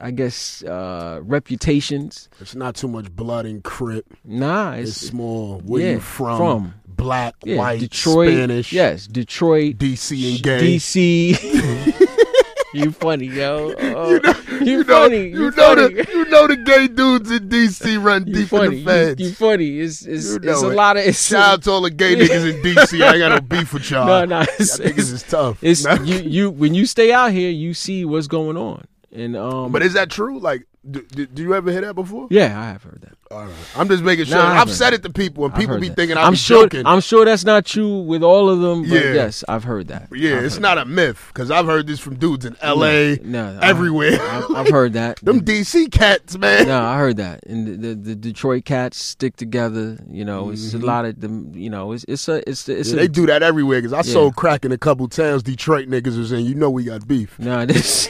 I 0.00 0.10
guess, 0.10 0.62
uh, 0.64 1.20
reputations. 1.22 2.28
It's 2.40 2.54
not 2.54 2.74
too 2.76 2.88
much 2.88 3.14
blood 3.14 3.46
and 3.46 3.62
crip. 3.62 4.04
Nah, 4.24 4.72
It's, 4.72 4.90
it's, 4.90 5.00
small. 5.08 5.60
Where 5.60 5.82
yeah, 5.82 5.90
you 5.92 6.00
from? 6.00 6.36
from. 6.38 6.74
Black, 6.86 7.34
yeah, 7.44 7.56
white, 7.56 7.80
Detroit. 7.80 8.28
Spanish. 8.32 8.72
Yes, 8.72 9.06
Detroit. 9.06 9.78
DC 9.78 10.34
and 10.34 10.42
gay. 10.42 10.76
DC. 10.76 12.08
you 12.74 12.90
funny, 12.92 13.26
yo. 13.26 13.74
Oh, 13.78 14.10
You 14.12 14.20
know, 14.20 14.34
you, 14.50 14.64
you 14.66 14.76
know, 14.78 14.84
funny. 14.84 15.16
you 15.16 15.24
You, 15.28 15.50
know 15.50 15.74
funny. 15.74 15.94
the 15.94 16.08
you 16.12 16.24
know 16.26 16.46
the 16.46 16.56
gay 16.56 16.88
dudes 16.88 17.30
in 17.30 17.48
DC 17.48 18.02
run 18.04 18.26
You 18.26 18.34
deep 18.34 18.48
funny. 18.48 18.64
in 18.64 18.70
the 18.72 18.78
You, 18.78 18.84
feds. 18.84 19.20
you 19.20 19.32
funny. 19.32 19.80
It's 19.80 20.02
it's, 20.06 20.28
You 20.30 20.36
it's 20.36 20.44
know 20.62 20.68
a 20.68 20.72
it. 20.72 20.76
lot 20.76 20.96
of 20.96 21.04
it's 21.04 21.26
Shout 21.28 21.42
out 21.54 21.62
to 21.64 21.70
all 21.70 21.80
the 21.82 21.90
gay 21.90 22.14
niggas 22.16 22.50
in 22.54 22.62
DC. 22.62 23.02
I 23.02 23.10
ain't 23.14 23.18
got 23.18 23.28
no 23.30 23.40
beef 23.40 23.72
with 23.74 23.90
y'all. 23.90 24.06
no, 24.06 24.24
no. 24.24 24.38
Y'all 24.40 24.46
It's, 24.58 24.78
niggas 24.78 25.12
is 25.12 25.22
tough. 25.24 25.58
it's 25.62 25.84
you 26.06 26.16
you 26.18 26.50
when 26.50 26.74
you 26.74 26.86
stay 26.86 27.12
out 27.12 27.32
here, 27.32 27.50
you 27.50 27.74
see 27.74 28.04
what's 28.04 28.26
going 28.26 28.56
on, 28.56 28.84
and 29.12 29.36
um. 29.36 29.72
But 29.72 29.82
is 29.82 29.92
that 29.94 30.10
true? 30.10 30.38
Like, 30.38 30.66
do, 30.90 31.00
do, 31.02 31.26
do 31.26 31.42
you 31.42 31.54
ever 31.54 31.70
hear 31.70 31.82
that 31.82 31.94
before? 31.94 32.26
yeah, 32.30 32.58
I 32.60 32.66
have 32.72 32.82
heard 32.82 33.02
that. 33.02 33.12
All 33.30 33.44
right. 33.46 33.54
I'm 33.76 33.88
just 33.88 34.02
making 34.02 34.26
sure. 34.26 34.36
Nah, 34.36 34.52
I 34.54 34.58
I've 34.58 34.70
said 34.70 34.92
it 34.92 35.02
to 35.04 35.10
people, 35.10 35.44
and 35.46 35.54
I've 35.54 35.60
people 35.60 35.78
be 35.78 35.88
that. 35.88 35.96
thinking 35.96 36.18
I'm, 36.18 36.26
I'm 36.28 36.34
sure. 36.34 36.64
joking. 36.64 36.84
I'm 36.86 37.00
sure 37.00 37.24
that's 37.24 37.44
not 37.44 37.64
true 37.64 38.00
with 38.02 38.22
all 38.22 38.50
of 38.50 38.60
them. 38.60 38.82
But 38.82 38.90
Yeah. 38.90 39.12
yes, 39.14 39.42
I've 39.48 39.64
heard 39.64 39.88
that. 39.88 40.08
yeah, 40.12 40.36
I've 40.38 40.44
it's 40.44 40.58
not 40.58 40.76
a 40.76 40.84
myth 40.84 41.24
because 41.32 41.50
I've 41.50 41.64
heard 41.66 41.86
this 41.86 41.98
from 42.00 42.16
dudes 42.16 42.44
in 42.44 42.56
L.A. 42.60 43.14
that. 43.14 43.24
No, 43.24 43.58
everywhere. 43.62 44.18
I've, 44.20 44.50
I've 44.54 44.68
heard 44.68 44.92
that. 44.94 45.16
Them 45.22 45.40
DC 45.40 45.90
cats, 45.92 46.36
man. 46.36 46.66
no, 46.66 46.82
I 46.82 46.98
heard 46.98 47.16
that. 47.18 47.44
And 47.46 47.66
the, 47.66 47.76
the, 47.88 47.94
the 47.94 48.14
Detroit 48.16 48.64
cats 48.66 49.02
stick 49.02 49.36
together. 49.36 49.98
You 50.10 50.24
know, 50.26 50.50
it's 50.50 50.74
a 50.74 50.78
lot 50.78 51.04
of 51.06 51.20
them. 51.20 51.52
You 51.54 51.70
know, 51.70 51.92
it's 51.92 52.04
it's 52.08 52.28
a 52.28 52.46
it's 52.48 52.68
it's 52.68 52.88
Mm-hmm. 52.90 52.96
Yeah, 52.98 53.02
a, 53.04 53.06
they 53.06 53.08
do 53.08 53.26
that 53.26 53.42
everywhere 53.42 53.78
because 53.80 53.92
I 53.94 53.98
Yeah. 53.98 54.12
sold 54.14 54.36
crack 54.36 54.64
in 54.66 54.72
a 54.72 54.78
couple 54.78 55.08
towns. 55.08 55.42
Detroit 55.42 55.88
niggas 55.88 56.18
was 56.18 56.32
in. 56.32 56.44
You 56.44 56.54
know 56.56 56.68
we 56.70 56.84
got 56.84 57.06
beef. 57.08 57.38
No, 57.38 57.64
this 57.72 58.08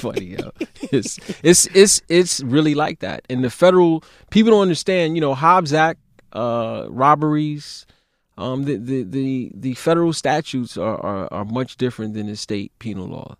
funny, 0.00 0.36
yo. 0.36 0.50
It's 0.92 1.18
it's 1.42 1.66
it's 1.74 2.02
it's 2.08 2.40
really 2.42 2.74
like 2.74 2.98
that. 3.00 3.24
And 3.30 3.44
the 3.44 3.50
federal 3.50 4.02
people 4.30 4.52
don't 4.52 4.62
understand. 4.62 5.14
You 5.16 5.20
know, 5.20 5.34
Hobbs 5.34 5.72
Act, 5.72 6.00
uh, 6.32 6.86
robberies. 6.88 7.86
Um, 8.38 8.64
the, 8.64 8.76
the, 8.76 9.02
the, 9.02 9.52
the 9.54 9.74
federal 9.74 10.14
statutes 10.14 10.78
are, 10.78 10.96
are, 11.04 11.30
are 11.30 11.44
much 11.44 11.76
different 11.76 12.14
than 12.14 12.26
the 12.26 12.36
state 12.36 12.72
penal 12.78 13.06
law, 13.06 13.36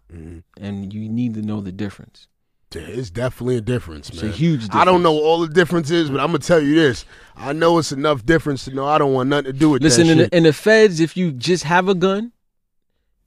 and 0.60 0.92
you 0.92 1.08
need 1.08 1.32
to 1.34 1.42
know 1.42 1.62
the 1.62 1.72
difference. 1.72 2.28
Yeah, 2.74 2.82
It's 2.82 3.08
definitely 3.08 3.56
a 3.56 3.62
difference, 3.62 4.10
It's 4.10 4.20
man. 4.22 4.30
a 4.30 4.34
huge. 4.34 4.64
Difference. 4.64 4.76
I 4.82 4.84
don't 4.84 5.02
know 5.02 5.14
all 5.18 5.40
the 5.40 5.48
differences, 5.48 6.10
but 6.10 6.20
I'm 6.20 6.26
gonna 6.26 6.40
tell 6.40 6.60
you 6.60 6.74
this: 6.74 7.06
I 7.34 7.54
know 7.54 7.78
it's 7.78 7.92
enough 7.92 8.26
difference 8.26 8.66
to 8.66 8.74
know 8.74 8.86
I 8.86 8.98
don't 8.98 9.14
want 9.14 9.30
nothing 9.30 9.46
to 9.46 9.52
do 9.54 9.70
with 9.70 9.82
Listen, 9.82 10.06
that 10.08 10.12
in 10.12 10.18
the, 10.18 10.36
in 10.36 10.42
the 10.42 10.52
feds, 10.52 11.00
if 11.00 11.16
you 11.16 11.32
just 11.32 11.64
have 11.64 11.88
a 11.88 11.94
gun, 11.94 12.32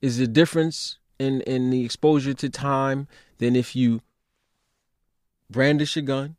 is 0.00 0.18
the 0.18 0.28
difference 0.28 0.98
in 1.18 1.40
in 1.42 1.70
the 1.70 1.84
exposure 1.84 2.34
to 2.34 2.48
time 2.48 3.06
than 3.38 3.56
if 3.56 3.74
you 3.76 4.00
brandish 5.50 5.96
a 5.96 6.02
gun, 6.02 6.36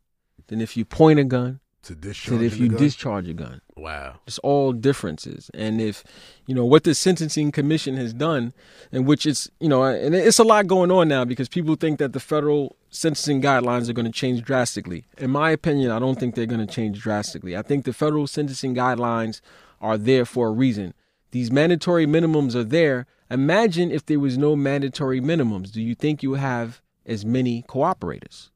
than 0.48 0.60
if 0.60 0.76
you 0.76 0.84
point 0.84 1.18
a 1.18 1.24
gun, 1.24 1.60
to 1.86 1.94
discharge 1.94 2.38
than 2.38 2.46
if 2.46 2.58
you 2.58 2.68
gun? 2.68 2.78
discharge 2.78 3.28
a 3.28 3.34
gun. 3.34 3.60
wow. 3.76 4.16
It's 4.26 4.38
all 4.40 4.72
differences. 4.72 5.50
And 5.54 5.80
if, 5.80 6.02
you 6.46 6.54
know, 6.54 6.64
what 6.64 6.84
the 6.84 6.94
Sentencing 6.94 7.52
Commission 7.52 7.96
has 7.96 8.12
done, 8.12 8.52
and 8.90 9.06
which 9.06 9.24
it's, 9.26 9.48
you 9.60 9.68
know, 9.68 9.84
and 9.84 10.14
it's 10.14 10.38
a 10.38 10.44
lot 10.44 10.66
going 10.66 10.90
on 10.90 11.08
now 11.08 11.24
because 11.24 11.48
people 11.48 11.76
think 11.76 11.98
that 11.98 12.12
the 12.12 12.20
federal 12.20 12.76
sentencing 12.90 13.40
guidelines 13.40 13.88
are 13.88 13.92
going 13.92 14.06
to 14.06 14.12
change 14.12 14.42
drastically. 14.42 15.04
In 15.18 15.30
my 15.30 15.50
opinion, 15.50 15.90
I 15.90 15.98
don't 15.98 16.18
think 16.18 16.34
they're 16.34 16.46
going 16.46 16.66
to 16.66 16.72
change 16.72 17.00
drastically. 17.00 17.56
I 17.56 17.62
think 17.62 17.84
the 17.84 17.92
federal 17.92 18.26
sentencing 18.26 18.74
guidelines 18.74 19.40
are 19.80 19.98
there 19.98 20.24
for 20.24 20.48
a 20.48 20.52
reason. 20.52 20.94
These 21.30 21.50
mandatory 21.52 22.06
minimums 22.06 22.54
are 22.54 22.64
there. 22.64 23.06
Imagine 23.30 23.90
if 23.90 24.06
there 24.06 24.20
was 24.20 24.38
no 24.38 24.54
mandatory 24.54 25.20
minimums. 25.20 25.72
Do 25.72 25.82
you 25.82 25.94
think 25.94 26.22
you 26.22 26.30
would 26.30 26.40
have 26.40 26.80
as 27.04 27.24
many 27.24 27.62
cooperators? 27.62 28.50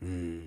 Hmm. 0.00 0.40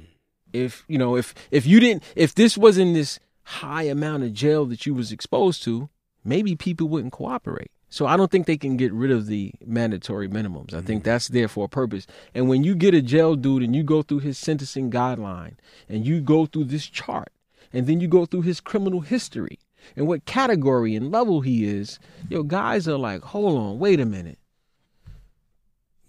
if 0.53 0.83
you 0.87 0.97
know 0.97 1.15
if 1.15 1.33
if 1.51 1.65
you 1.65 1.79
didn't 1.79 2.03
if 2.15 2.35
this 2.35 2.57
wasn't 2.57 2.93
this 2.93 3.19
high 3.43 3.83
amount 3.83 4.23
of 4.23 4.33
jail 4.33 4.65
that 4.65 4.85
you 4.85 4.93
was 4.93 5.11
exposed 5.11 5.63
to 5.63 5.89
maybe 6.23 6.55
people 6.55 6.87
wouldn't 6.87 7.13
cooperate. 7.13 7.71
So 7.89 8.05
i 8.05 8.17
don't 8.17 8.29
think 8.29 8.45
they 8.45 8.57
can 8.57 8.75
get 8.75 8.91
rid 8.91 9.11
of 9.11 9.27
the 9.27 9.53
mandatory 9.65 10.27
minimums. 10.27 10.73
I 10.73 10.81
think 10.81 11.03
hmm. 11.03 11.09
that's 11.09 11.29
there 11.29 11.47
for 11.47 11.65
a 11.65 11.69
purpose. 11.69 12.05
And 12.35 12.49
when 12.49 12.63
you 12.63 12.75
get 12.75 12.93
a 12.93 13.01
jail 13.01 13.35
dude 13.35 13.63
and 13.63 13.75
you 13.75 13.83
go 13.83 14.01
through 14.01 14.19
his 14.19 14.37
sentencing 14.37 14.91
guideline 14.91 15.55
and 15.87 16.05
you 16.05 16.19
go 16.19 16.45
through 16.45 16.65
this 16.65 16.85
chart 16.85 17.31
and 17.71 17.87
then 17.87 17.99
you 18.01 18.07
go 18.07 18.25
through 18.25 18.41
his 18.41 18.59
criminal 18.59 19.01
history 19.01 19.59
and 19.95 20.07
what 20.07 20.25
category 20.25 20.95
and 20.95 21.11
level 21.11 21.41
he 21.41 21.65
is 21.65 21.99
yo 22.29 22.43
guys 22.43 22.87
are 22.87 22.97
like 22.97 23.21
hold 23.21 23.57
on 23.57 23.79
wait 23.79 23.99
a 23.99 24.05
minute 24.05 24.39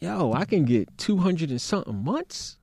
yo 0.01 0.33
i 0.33 0.45
can 0.45 0.64
get 0.64 0.89
200 0.99 1.51
and 1.51 1.61
something 1.61 2.05
months 2.05 2.59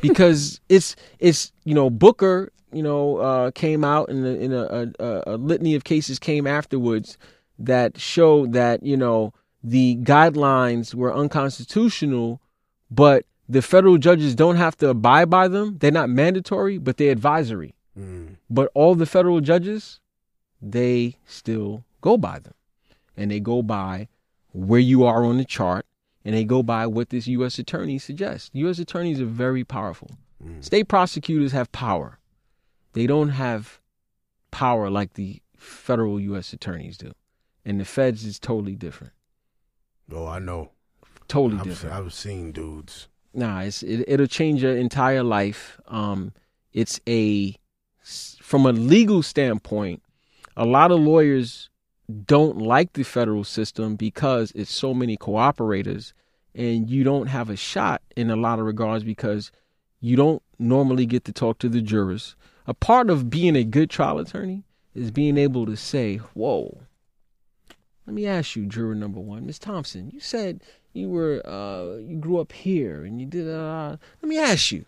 because 0.00 0.60
it's 0.68 0.96
it's 1.18 1.52
you 1.64 1.74
know 1.74 1.90
Booker 1.90 2.52
you 2.72 2.82
know 2.82 3.16
uh, 3.16 3.50
came 3.52 3.84
out 3.84 4.08
and 4.08 4.26
in 4.26 4.52
a, 4.52 4.62
a, 4.64 5.04
a, 5.04 5.22
a 5.26 5.36
litany 5.36 5.74
of 5.74 5.84
cases 5.84 6.18
came 6.18 6.46
afterwards 6.46 7.16
that 7.58 7.98
showed 7.98 8.52
that 8.52 8.82
you 8.82 8.96
know 8.96 9.32
the 9.62 9.96
guidelines 10.02 10.94
were 10.94 11.12
unconstitutional, 11.14 12.40
but 12.90 13.24
the 13.48 13.62
federal 13.62 13.98
judges 13.98 14.34
don't 14.34 14.56
have 14.56 14.76
to 14.76 14.88
abide 14.88 15.28
by 15.30 15.48
them. 15.48 15.78
They're 15.78 15.90
not 15.90 16.10
mandatory, 16.10 16.78
but 16.78 16.96
they're 16.96 17.10
advisory. 17.10 17.74
But 18.48 18.70
all 18.74 18.94
the 18.94 19.06
federal 19.06 19.40
judges, 19.40 20.00
they 20.60 21.16
still 21.26 21.84
go 22.00 22.16
by 22.16 22.38
them, 22.38 22.54
and 23.16 23.30
they 23.30 23.40
go 23.40 23.62
by 23.62 24.08
where 24.52 24.80
you 24.80 25.04
are 25.04 25.24
on 25.24 25.38
the 25.38 25.44
chart 25.44 25.86
and 26.24 26.36
they 26.36 26.44
go 26.44 26.62
by 26.62 26.86
what 26.86 27.10
this 27.10 27.26
U.S. 27.26 27.58
attorney 27.58 27.98
suggests. 27.98 28.50
U.S. 28.52 28.78
attorneys 28.78 29.18
are 29.20 29.24
very 29.24 29.64
powerful. 29.64 30.10
State 30.60 30.86
prosecutors 30.86 31.52
have 31.52 31.72
power. 31.72 32.18
They 32.92 33.06
don't 33.06 33.30
have 33.30 33.80
power 34.50 34.88
like 34.88 35.14
the 35.14 35.40
federal 35.56 36.20
U.S. 36.20 36.52
attorneys 36.52 36.96
do. 36.96 37.12
And 37.64 37.80
the 37.80 37.84
feds 37.84 38.24
is 38.24 38.38
totally 38.38 38.76
different. 38.76 39.14
Oh, 40.12 40.26
I 40.26 40.38
know. 40.38 40.70
Totally 41.26 41.60
I've, 41.60 41.66
different. 41.66 41.94
I've 41.96 42.12
seen 42.12 42.52
dudes. 42.52 43.08
Nah, 43.34 43.60
it's, 43.60 43.82
it, 43.82 44.04
it'll 44.06 44.26
change 44.26 44.62
your 44.62 44.76
entire 44.76 45.22
life. 45.22 45.80
Um, 45.88 46.32
it's 46.72 47.00
a, 47.08 47.56
from 48.40 48.64
a 48.64 48.72
legal 48.72 49.22
standpoint, 49.22 50.02
a 50.58 50.64
lot 50.64 50.90
of 50.90 50.98
lawyers 50.98 51.70
don't 52.24 52.58
like 52.58 52.94
the 52.94 53.04
federal 53.04 53.44
system 53.44 53.94
because 53.94 54.50
it's 54.56 54.74
so 54.74 54.92
many 54.92 55.16
cooperators 55.16 56.12
and 56.52 56.90
you 56.90 57.04
don't 57.04 57.28
have 57.28 57.48
a 57.48 57.54
shot 57.56 58.02
in 58.16 58.28
a 58.28 58.34
lot 58.34 58.58
of 58.58 58.66
regards 58.66 59.04
because 59.04 59.52
you 60.00 60.16
don't 60.16 60.42
normally 60.58 61.06
get 61.06 61.24
to 61.24 61.32
talk 61.32 61.58
to 61.58 61.68
the 61.68 61.80
jurors. 61.80 62.34
A 62.66 62.74
part 62.74 63.08
of 63.08 63.30
being 63.30 63.54
a 63.54 63.62
good 63.62 63.88
trial 63.88 64.18
attorney 64.18 64.64
is 64.96 65.12
being 65.12 65.38
able 65.38 65.64
to 65.64 65.76
say, 65.76 66.16
Whoa, 66.34 66.80
let 68.04 68.14
me 68.14 68.26
ask 68.26 68.56
you, 68.56 68.66
juror 68.66 68.96
number 68.96 69.20
one, 69.20 69.46
Miss 69.46 69.60
Thompson, 69.60 70.10
you 70.10 70.18
said 70.18 70.64
you 70.92 71.08
were 71.08 71.40
uh 71.46 71.98
you 71.98 72.16
grew 72.16 72.38
up 72.38 72.50
here 72.50 73.04
and 73.04 73.20
you 73.20 73.26
did 73.26 73.48
uh 73.48 73.96
let 74.20 74.28
me 74.28 74.38
ask 74.38 74.72
you. 74.72 74.86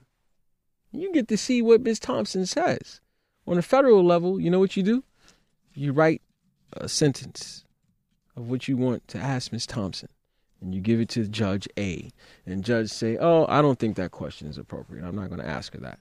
You 0.91 1.13
get 1.13 1.29
to 1.29 1.37
see 1.37 1.63
what 1.63 1.83
Miss 1.83 2.01
Thompson 2.01 2.45
says. 2.45 3.01
On 3.47 3.57
a 3.57 3.63
federal 3.63 4.05
level, 4.05 4.41
you 4.41 4.51
know 4.51 4.59
what 4.59 4.77
you 4.77 4.83
do? 4.83 5.05
You 5.81 5.95
write 5.95 6.21
a 6.75 6.91
sentence 6.91 7.65
of 8.37 8.51
what 8.51 8.69
you 8.69 8.77
want 8.77 9.09
to 9.09 9.19
ask 9.19 9.51
Miss 9.51 9.65
Thompson. 9.65 10.11
And 10.61 10.75
you 10.75 10.81
give 10.83 11.01
it 11.01 11.09
to 11.11 11.27
Judge 11.27 11.67
A. 11.79 12.11
And 12.45 12.63
Judge 12.63 12.91
say, 12.91 13.17
Oh, 13.19 13.47
I 13.49 13.63
don't 13.63 13.79
think 13.79 13.97
that 13.97 14.11
question 14.11 14.47
is 14.47 14.59
appropriate. 14.59 15.07
I'm 15.07 15.17
not 15.17 15.31
gonna 15.31 15.47
ask 15.47 15.73
her 15.73 15.81
that. 15.81 15.99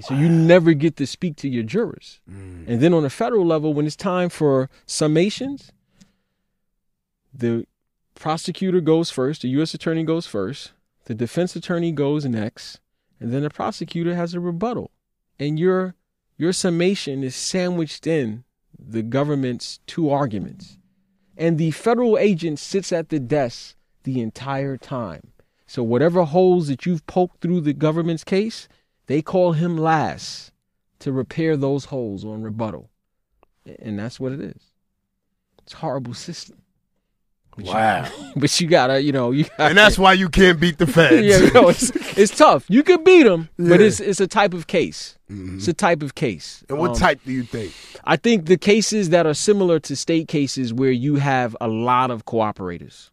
So 0.00 0.12
you 0.12 0.28
never 0.28 0.74
get 0.74 0.96
to 0.96 1.06
speak 1.06 1.36
to 1.36 1.48
your 1.48 1.62
jurors. 1.62 2.20
Mm. 2.30 2.68
And 2.68 2.80
then 2.82 2.92
on 2.92 3.02
a 3.02 3.10
federal 3.10 3.46
level, 3.46 3.72
when 3.72 3.86
it's 3.86 3.96
time 3.96 4.28
for 4.28 4.68
summations, 4.86 5.70
the 7.32 7.66
prosecutor 8.14 8.82
goes 8.82 9.10
first, 9.10 9.40
the 9.40 9.48
U.S. 9.48 9.72
attorney 9.72 10.04
goes 10.04 10.26
first, 10.26 10.72
the 11.06 11.14
defense 11.14 11.56
attorney 11.56 11.92
goes 11.92 12.26
next, 12.26 12.80
and 13.18 13.32
then 13.32 13.42
the 13.42 13.50
prosecutor 13.50 14.14
has 14.14 14.34
a 14.34 14.40
rebuttal. 14.40 14.90
And 15.38 15.58
your 15.58 15.94
your 16.36 16.52
summation 16.52 17.22
is 17.22 17.34
sandwiched 17.34 18.06
in 18.06 18.44
the 18.88 19.02
government's 19.02 19.80
two 19.86 20.10
arguments. 20.10 20.78
And 21.36 21.58
the 21.58 21.70
federal 21.70 22.18
agent 22.18 22.58
sits 22.58 22.92
at 22.92 23.08
the 23.08 23.18
desk 23.18 23.76
the 24.02 24.20
entire 24.20 24.76
time. 24.76 25.32
So 25.66 25.82
whatever 25.82 26.24
holes 26.24 26.68
that 26.68 26.84
you've 26.84 27.06
poked 27.06 27.40
through 27.40 27.60
the 27.60 27.72
government's 27.72 28.24
case, 28.24 28.68
they 29.06 29.22
call 29.22 29.52
him 29.52 29.76
last 29.76 30.52
to 30.98 31.12
repair 31.12 31.56
those 31.56 31.86
holes 31.86 32.24
on 32.24 32.42
rebuttal. 32.42 32.90
And 33.78 33.98
that's 33.98 34.18
what 34.18 34.32
it 34.32 34.40
is. 34.40 34.72
It's 35.62 35.74
a 35.74 35.78
horrible 35.78 36.14
system. 36.14 36.59
Wow. 37.58 38.08
But 38.36 38.58
you 38.60 38.68
gotta, 38.68 39.02
you 39.02 39.12
know, 39.12 39.32
you 39.32 39.44
gotta, 39.44 39.64
And 39.64 39.76
that's 39.78 39.98
why 39.98 40.12
you 40.14 40.28
can't 40.28 40.58
beat 40.60 40.78
the 40.78 40.86
feds. 40.96 41.26
yeah, 41.26 41.38
you 41.38 41.52
know, 41.52 41.68
it's 41.68 41.90
it's 42.16 42.34
tough. 42.36 42.64
You 42.68 42.82
can 42.82 43.02
beat 43.04 43.24
them, 43.24 43.48
but 43.56 43.64
Yeah. 43.64 43.70
Mm-hmm. 43.76 43.82
it's 43.84 44.00
it's 44.00 44.20
a 44.20 44.26
type 44.26 44.54
of 44.54 44.66
case. 44.66 45.16
It's 45.28 45.68
a 45.68 45.72
type 45.72 46.02
of 46.02 46.14
case. 46.16 46.64
and 46.68 46.78
what 46.78 46.90
Um, 46.90 46.96
type 46.96 47.20
do 47.24 47.32
you 47.32 47.42
think? 47.44 47.72
I 48.04 48.16
think 48.16 48.46
the 48.46 48.56
cases 48.56 49.10
that 49.10 49.26
are 49.26 49.34
similar 49.34 49.78
to 49.80 49.94
state 49.94 50.26
cases 50.26 50.72
where 50.74 50.90
you 50.90 51.16
have 51.16 51.56
a 51.60 51.68
lot 51.68 52.10
of 52.10 52.24
cooperators, 52.24 53.10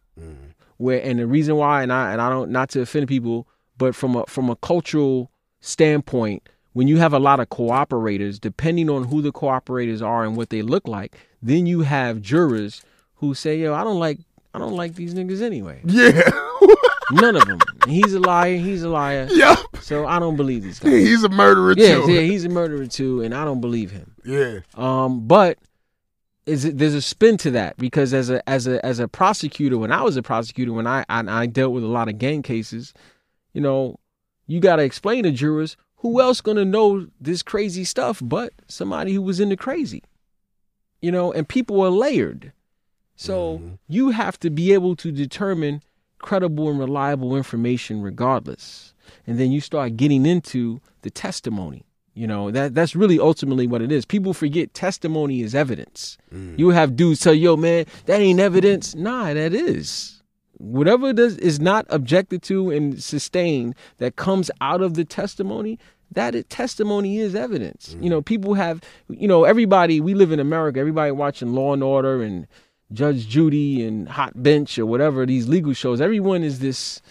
where 0.78 1.00
and 1.00 1.18
the 1.18 1.26
reason 1.26 1.56
why, 1.56 1.82
and 1.82 1.92
I 1.92 2.12
and 2.12 2.20
I 2.20 2.28
don't 2.30 2.50
not 2.50 2.70
to 2.70 2.80
offend 2.80 3.06
people, 3.08 3.46
but 3.76 3.94
from 3.94 4.16
a 4.16 4.24
from 4.26 4.50
a 4.50 4.56
cultural 4.56 5.30
standpoint, 5.60 6.48
when 6.72 6.88
you 6.88 6.96
have 6.98 7.12
a 7.12 7.18
lot 7.18 7.40
of 7.40 7.48
cooperators, 7.50 8.40
depending 8.40 8.88
on 8.90 9.04
who 9.04 9.20
the 9.22 9.32
cooperators 9.32 10.00
are 10.04 10.24
and 10.24 10.36
what 10.36 10.50
they 10.50 10.62
look 10.62 10.86
like, 10.88 11.16
then 11.42 11.66
you 11.66 11.80
have 11.82 12.20
jurors 12.22 12.82
who 13.16 13.34
say, 13.34 13.58
"Yo, 13.60 13.74
I 13.74 13.84
don't 13.84 13.98
like 14.00 14.18
I 14.62 14.66
don't 14.66 14.76
like 14.76 14.94
these 14.94 15.14
niggas 15.14 15.40
anyway. 15.42 15.80
Yeah. 15.84 16.22
None 17.12 17.36
of 17.36 17.46
them. 17.46 17.58
He's 17.86 18.12
a 18.12 18.20
liar. 18.20 18.56
He's 18.56 18.82
a 18.82 18.88
liar. 18.88 19.28
yup. 19.30 19.58
So 19.80 20.06
I 20.06 20.18
don't 20.18 20.36
believe 20.36 20.62
these 20.62 20.78
guys. 20.78 20.92
He's 21.06 21.24
a 21.24 21.28
murderer 21.28 21.74
Yeah, 21.76 21.94
too. 22.04 22.12
yeah, 22.12 22.20
he's 22.20 22.44
a 22.44 22.48
murderer 22.50 22.86
too, 22.86 23.22
and 23.22 23.34
I 23.34 23.44
don't 23.44 23.60
believe 23.62 23.90
him. 23.90 24.14
Yeah. 24.24 24.58
Um, 24.74 25.26
but 25.26 25.58
is 26.44 26.64
it, 26.66 26.76
there's 26.76 26.94
a 26.94 27.00
spin 27.00 27.36
to 27.38 27.50
that 27.52 27.76
because 27.78 28.12
as 28.12 28.28
a 28.28 28.46
as 28.48 28.66
a 28.66 28.84
as 28.84 28.98
a 28.98 29.08
prosecutor, 29.08 29.78
when 29.78 29.92
I 29.92 30.02
was 30.02 30.16
a 30.18 30.22
prosecutor, 30.22 30.72
when 30.74 30.86
I 30.86 31.04
I, 31.08 31.42
I 31.42 31.46
dealt 31.46 31.72
with 31.72 31.84
a 31.84 31.88
lot 31.88 32.08
of 32.08 32.18
gang 32.18 32.42
cases, 32.42 32.92
you 33.54 33.60
know, 33.62 33.98
you 34.46 34.60
got 34.60 34.76
to 34.76 34.82
explain 34.82 35.22
to 35.24 35.30
jurors 35.30 35.76
who 35.96 36.20
else 36.20 36.40
gonna 36.42 36.64
know 36.64 37.06
this 37.20 37.42
crazy 37.42 37.84
stuff 37.84 38.20
but 38.22 38.52
somebody 38.68 39.14
who 39.14 39.22
was 39.22 39.40
into 39.40 39.56
crazy, 39.56 40.02
you 41.00 41.10
know, 41.10 41.32
and 41.32 41.48
people 41.48 41.80
are 41.80 41.90
layered, 41.90 42.52
so 43.18 43.58
mm-hmm. 43.58 43.74
you 43.88 44.10
have 44.10 44.38
to 44.40 44.48
be 44.48 44.72
able 44.72 44.94
to 44.96 45.10
determine 45.10 45.82
credible 46.18 46.70
and 46.70 46.78
reliable 46.78 47.36
information 47.36 48.00
regardless, 48.00 48.94
and 49.26 49.38
then 49.38 49.50
you 49.50 49.60
start 49.60 49.96
getting 49.96 50.24
into 50.24 50.80
the 51.02 51.10
testimony. 51.10 51.84
You 52.14 52.26
know, 52.26 52.50
that 52.50 52.74
that's 52.74 52.96
really 52.96 53.18
ultimately 53.18 53.66
what 53.66 53.82
it 53.82 53.92
is. 53.92 54.04
People 54.04 54.34
forget 54.34 54.72
testimony 54.74 55.42
is 55.42 55.54
evidence. 55.54 56.16
Mm. 56.32 56.58
You 56.58 56.70
have 56.70 56.96
dudes 56.96 57.20
tell, 57.20 57.34
yo, 57.34 57.56
man, 57.56 57.86
that 58.06 58.20
ain't 58.20 58.40
evidence. 58.40 58.94
Nah, 58.94 59.34
that 59.34 59.52
is. 59.52 60.20
Whatever 60.58 61.12
does 61.12 61.38
is 61.38 61.60
not 61.60 61.86
objected 61.90 62.42
to 62.44 62.70
and 62.70 63.00
sustained 63.02 63.74
that 63.98 64.16
comes 64.16 64.50
out 64.60 64.80
of 64.80 64.94
the 64.94 65.04
testimony, 65.04 65.78
that 66.10 66.34
it, 66.34 66.50
testimony 66.50 67.18
is 67.18 67.36
evidence. 67.36 67.96
You 68.00 68.06
mm. 68.06 68.10
know, 68.10 68.22
people 68.22 68.54
have, 68.54 68.80
you 69.08 69.28
know, 69.28 69.44
everybody, 69.44 70.00
we 70.00 70.14
live 70.14 70.32
in 70.32 70.40
America, 70.40 70.80
everybody 70.80 71.12
watching 71.12 71.52
Law 71.52 71.72
and 71.72 71.82
Order 71.82 72.22
and 72.22 72.46
Judge 72.92 73.28
Judy 73.28 73.84
and 73.84 74.08
Hot 74.08 74.42
Bench 74.42 74.78
or 74.78 74.86
whatever, 74.86 75.26
these 75.26 75.48
legal 75.48 75.72
shows, 75.72 76.00
everyone 76.00 76.42
is 76.42 76.60
this, 76.60 77.02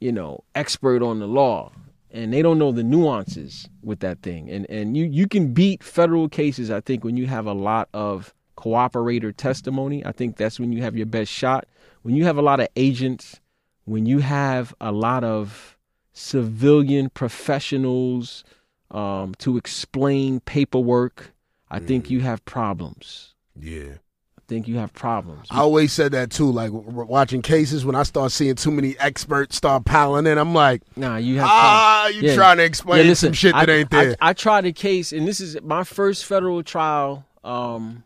you 0.00 0.12
know, 0.12 0.44
expert 0.54 1.02
on 1.02 1.18
the 1.18 1.26
law 1.26 1.72
and 2.14 2.32
they 2.32 2.42
don't 2.42 2.58
know 2.58 2.70
the 2.70 2.84
nuances 2.84 3.68
with 3.82 3.98
that 4.00 4.22
thing. 4.22 4.48
And 4.48 4.70
and 4.70 4.96
you 4.96 5.04
you 5.04 5.26
can 5.26 5.52
beat 5.52 5.82
federal 5.82 6.28
cases, 6.28 6.70
I 6.70 6.80
think, 6.80 7.04
when 7.04 7.16
you 7.16 7.26
have 7.26 7.46
a 7.46 7.52
lot 7.52 7.88
of 7.92 8.32
cooperator 8.56 9.36
testimony. 9.36 10.06
I 10.06 10.12
think 10.12 10.36
that's 10.36 10.60
when 10.60 10.72
you 10.72 10.80
have 10.82 10.96
your 10.96 11.06
best 11.06 11.30
shot. 11.30 11.66
When 12.02 12.14
you 12.14 12.24
have 12.24 12.38
a 12.38 12.42
lot 12.42 12.60
of 12.60 12.68
agents, 12.76 13.40
when 13.84 14.06
you 14.06 14.20
have 14.20 14.72
a 14.80 14.92
lot 14.92 15.24
of 15.24 15.76
civilian 16.12 17.10
professionals 17.10 18.44
um, 18.92 19.34
to 19.38 19.56
explain 19.56 20.38
paperwork, 20.40 21.32
I 21.68 21.80
think 21.80 22.10
you 22.10 22.20
have 22.20 22.44
problems. 22.44 23.34
Yeah. 23.58 23.94
Think 24.46 24.68
you 24.68 24.76
have 24.76 24.92
problems. 24.92 25.48
I 25.50 25.60
always 25.60 25.92
said 25.92 26.12
that 26.12 26.30
too. 26.30 26.50
Like 26.50 26.70
watching 26.72 27.40
cases, 27.40 27.84
when 27.86 27.94
I 27.94 28.02
start 28.02 28.30
seeing 28.30 28.54
too 28.56 28.70
many 28.70 28.94
experts 28.98 29.56
start 29.56 29.86
piling 29.86 30.26
in, 30.26 30.36
I'm 30.36 30.52
like, 30.52 30.82
Nah, 30.96 31.16
you 31.16 31.36
have 31.38 31.48
ah, 31.48 32.02
problems. 32.04 32.22
you 32.22 32.28
Yeah. 32.28 32.34
trying 32.36 32.56
to 32.58 32.64
explain 32.64 33.02
Yeah, 33.04 33.08
listen, 33.08 33.28
some 33.28 33.32
shit 33.34 33.54
that 33.54 33.70
I, 33.70 33.72
ain't 33.72 33.90
there. 33.90 34.16
I, 34.20 34.30
I 34.30 34.32
tried 34.34 34.66
a 34.66 34.72
case, 34.72 35.12
and 35.12 35.26
this 35.26 35.40
is 35.40 35.56
my 35.62 35.82
first 35.82 36.26
federal 36.26 36.62
trial. 36.62 37.24
Um, 37.42 38.04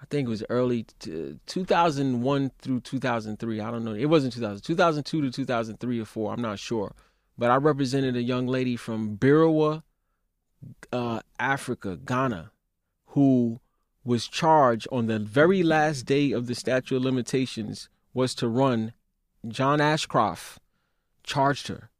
I 0.00 0.06
think 0.08 0.26
it 0.28 0.30
was 0.30 0.42
early 0.48 0.86
t- 0.98 1.38
2001 1.46 2.50
through 2.60 2.80
2003. 2.80 3.60
I 3.60 3.70
don't 3.70 3.84
know. 3.84 3.92
It 3.94 4.06
wasn't 4.06 4.32
2000. 4.32 4.62
2002 4.62 5.20
to 5.22 5.30
2003 5.30 6.00
or 6.00 6.04
four. 6.06 6.32
I'm 6.32 6.40
not 6.40 6.58
sure. 6.58 6.94
But 7.36 7.50
I 7.50 7.56
represented 7.56 8.16
a 8.16 8.22
young 8.22 8.46
lady 8.46 8.76
from 8.76 9.18
Biriwa, 9.18 9.82
uh, 10.90 11.20
Africa, 11.38 11.98
Ghana, 12.02 12.50
who 13.08 13.60
was 14.06 14.28
charged 14.28 14.86
on 14.90 15.06
the 15.06 15.18
very 15.18 15.62
last 15.62 16.04
day 16.04 16.32
of 16.32 16.46
the 16.46 16.54
statute 16.54 16.96
of 16.96 17.02
limitations 17.02 17.88
was 18.14 18.34
to 18.36 18.48
run. 18.48 18.92
John 19.46 19.80
Ashcroft 19.80 20.58
charged 21.22 21.68
her 21.68 21.90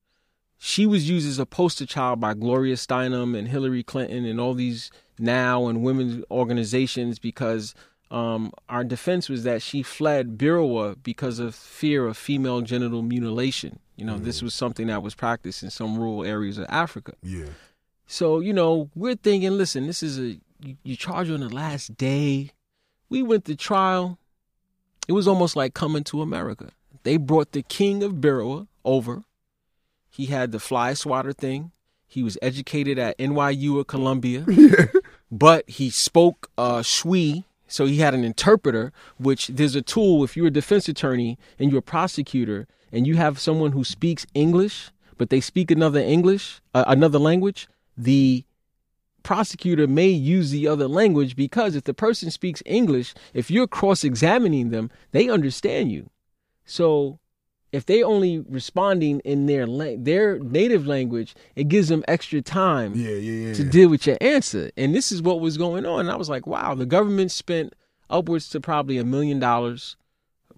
she 0.59 0.87
was 0.87 1.09
used 1.09 1.29
as 1.29 1.39
a 1.39 1.47
poster 1.47 1.87
child 1.87 2.21
by 2.21 2.35
Gloria 2.35 2.77
Steinem 2.77 3.37
and 3.37 3.49
Hillary 3.49 3.83
Clinton 3.83 4.25
and 4.25 4.41
all 4.41 4.55
these 4.55 4.91
now 5.19 5.67
and 5.67 5.83
women's 5.83 6.25
organizations 6.31 7.19
because 7.19 7.75
um, 8.11 8.53
our 8.69 8.85
defense 8.85 9.29
was 9.29 9.45
that 9.45 9.63
she 9.63 9.83
fled 9.83 10.39
Biriwa 10.39 10.97
because 11.03 11.39
of 11.39 11.55
fear 11.55 12.07
of 12.07 12.17
female 12.17 12.63
genital 12.63 13.03
mutilation. 13.03 13.79
You 13.97 14.05
know, 14.05 14.19
this 14.19 14.43
was 14.43 14.55
something 14.55 14.89
that 14.89 15.03
was 15.03 15.15
practiced 15.15 15.63
in 15.63 15.71
some 15.71 15.99
rural 15.99 16.25
areas 16.25 16.59
of 16.59 16.67
Africa. 16.69 17.15
yeah. 17.23 17.47
So, 18.09 18.39
you 18.39 18.53
know, 18.53 18.89
we're 18.95 19.17
thinking, 19.17 19.59
listen, 19.59 19.89
this 19.89 20.01
is 20.01 20.21
a, 20.21 20.39
you, 20.61 20.77
you 20.83 20.97
charge 20.97 21.31
on 21.31 21.41
the 21.41 21.49
last 21.49 21.97
day. 21.97 22.51
We 23.09 23.23
went 23.23 23.45
to 23.47 23.57
trial. 23.57 24.19
It 25.09 25.13
was 25.13 25.29
almost 25.29 25.57
like 25.57 25.75
coming 25.75 26.05
to 26.05 26.23
America. 26.23 26.71
They 27.05 27.17
brought 27.17 27.53
the 27.53 27.63
king 27.63 28.03
of 28.03 28.15
Biriwa 28.15 28.67
over. 28.85 29.23
He 30.11 30.27
had 30.27 30.51
the 30.51 30.59
fly 30.59 30.95
swatter 30.95 31.33
thing. 31.33 31.73
He 32.09 32.23
was 32.23 32.39
educated 32.41 32.99
at 32.99 33.19
NYU 33.19 33.77
or 33.77 33.85
Columbia, 33.85 34.47
but 35.31 35.69
he 35.69 35.91
spoke 35.91 36.51
uh, 36.57 36.83
Twi, 36.83 37.45
so 37.69 37.85
he 37.85 37.99
had 37.99 38.15
an 38.15 38.25
interpreter. 38.25 38.93
Which 39.19 39.49
there's 39.49 39.75
a 39.75 39.83
tool 39.83 40.25
if 40.25 40.37
you're 40.37 40.47
a 40.47 40.51
defense 40.51 40.89
attorney 40.89 41.39
and 41.59 41.71
you're 41.71 41.81
a 41.81 41.83
prosecutor 41.83 42.67
and 42.91 43.07
you 43.07 43.17
have 43.17 43.39
someone 43.39 43.73
who 43.73 43.85
speaks 43.85 44.27
English, 44.33 44.91
but 45.19 45.29
they 45.29 45.41
speak 45.41 45.71
another 45.71 46.01
English, 46.01 46.63
uh, 46.75 46.85
another 46.87 47.19
language. 47.19 47.69
The 47.97 48.46
prosecutor 49.27 49.89
may 49.89 50.09
use 50.09 50.53
the 50.53 50.69
other 50.69 50.87
language 50.87 51.35
because 51.35 51.75
if 51.75 51.83
the 51.83 51.93
person 51.93 52.31
speaks 52.31 52.63
English, 52.65 53.13
if 53.35 53.51
you're 53.51 53.67
cross-examining 53.67 54.71
them, 54.71 54.89
they 55.11 55.29
understand 55.29 55.91
you. 55.91 56.09
So 56.65 57.19
if 57.73 57.85
they 57.87 58.05
only 58.05 58.39
responding 58.39 59.19
in 59.25 59.47
their 59.47 59.67
la- 59.67 59.99
their 59.99 60.39
native 60.39 60.87
language, 60.87 61.35
it 61.57 61.67
gives 61.67 61.89
them 61.89 62.05
extra 62.07 62.41
time 62.41 62.95
Yeah, 62.95 63.11
yeah, 63.29 63.49
yeah. 63.49 63.55
to 63.55 63.65
deal 63.65 63.89
with 63.89 64.07
your 64.07 64.17
answer. 64.21 64.71
And 64.77 64.95
this 64.95 65.11
is 65.11 65.21
what 65.21 65.41
was 65.41 65.59
going 65.59 65.85
on. 65.85 66.01
And 66.01 66.11
I 66.11 66.17
was 66.17 66.29
like, 66.29 66.47
wow, 66.47 66.77
the 66.77 66.87
government 66.87 67.33
spent 67.33 67.75
upwards 68.09 68.49
to 68.51 68.61
probably 68.61 68.97
a 68.97 69.05
million 69.05 69.41
dollars 69.41 69.97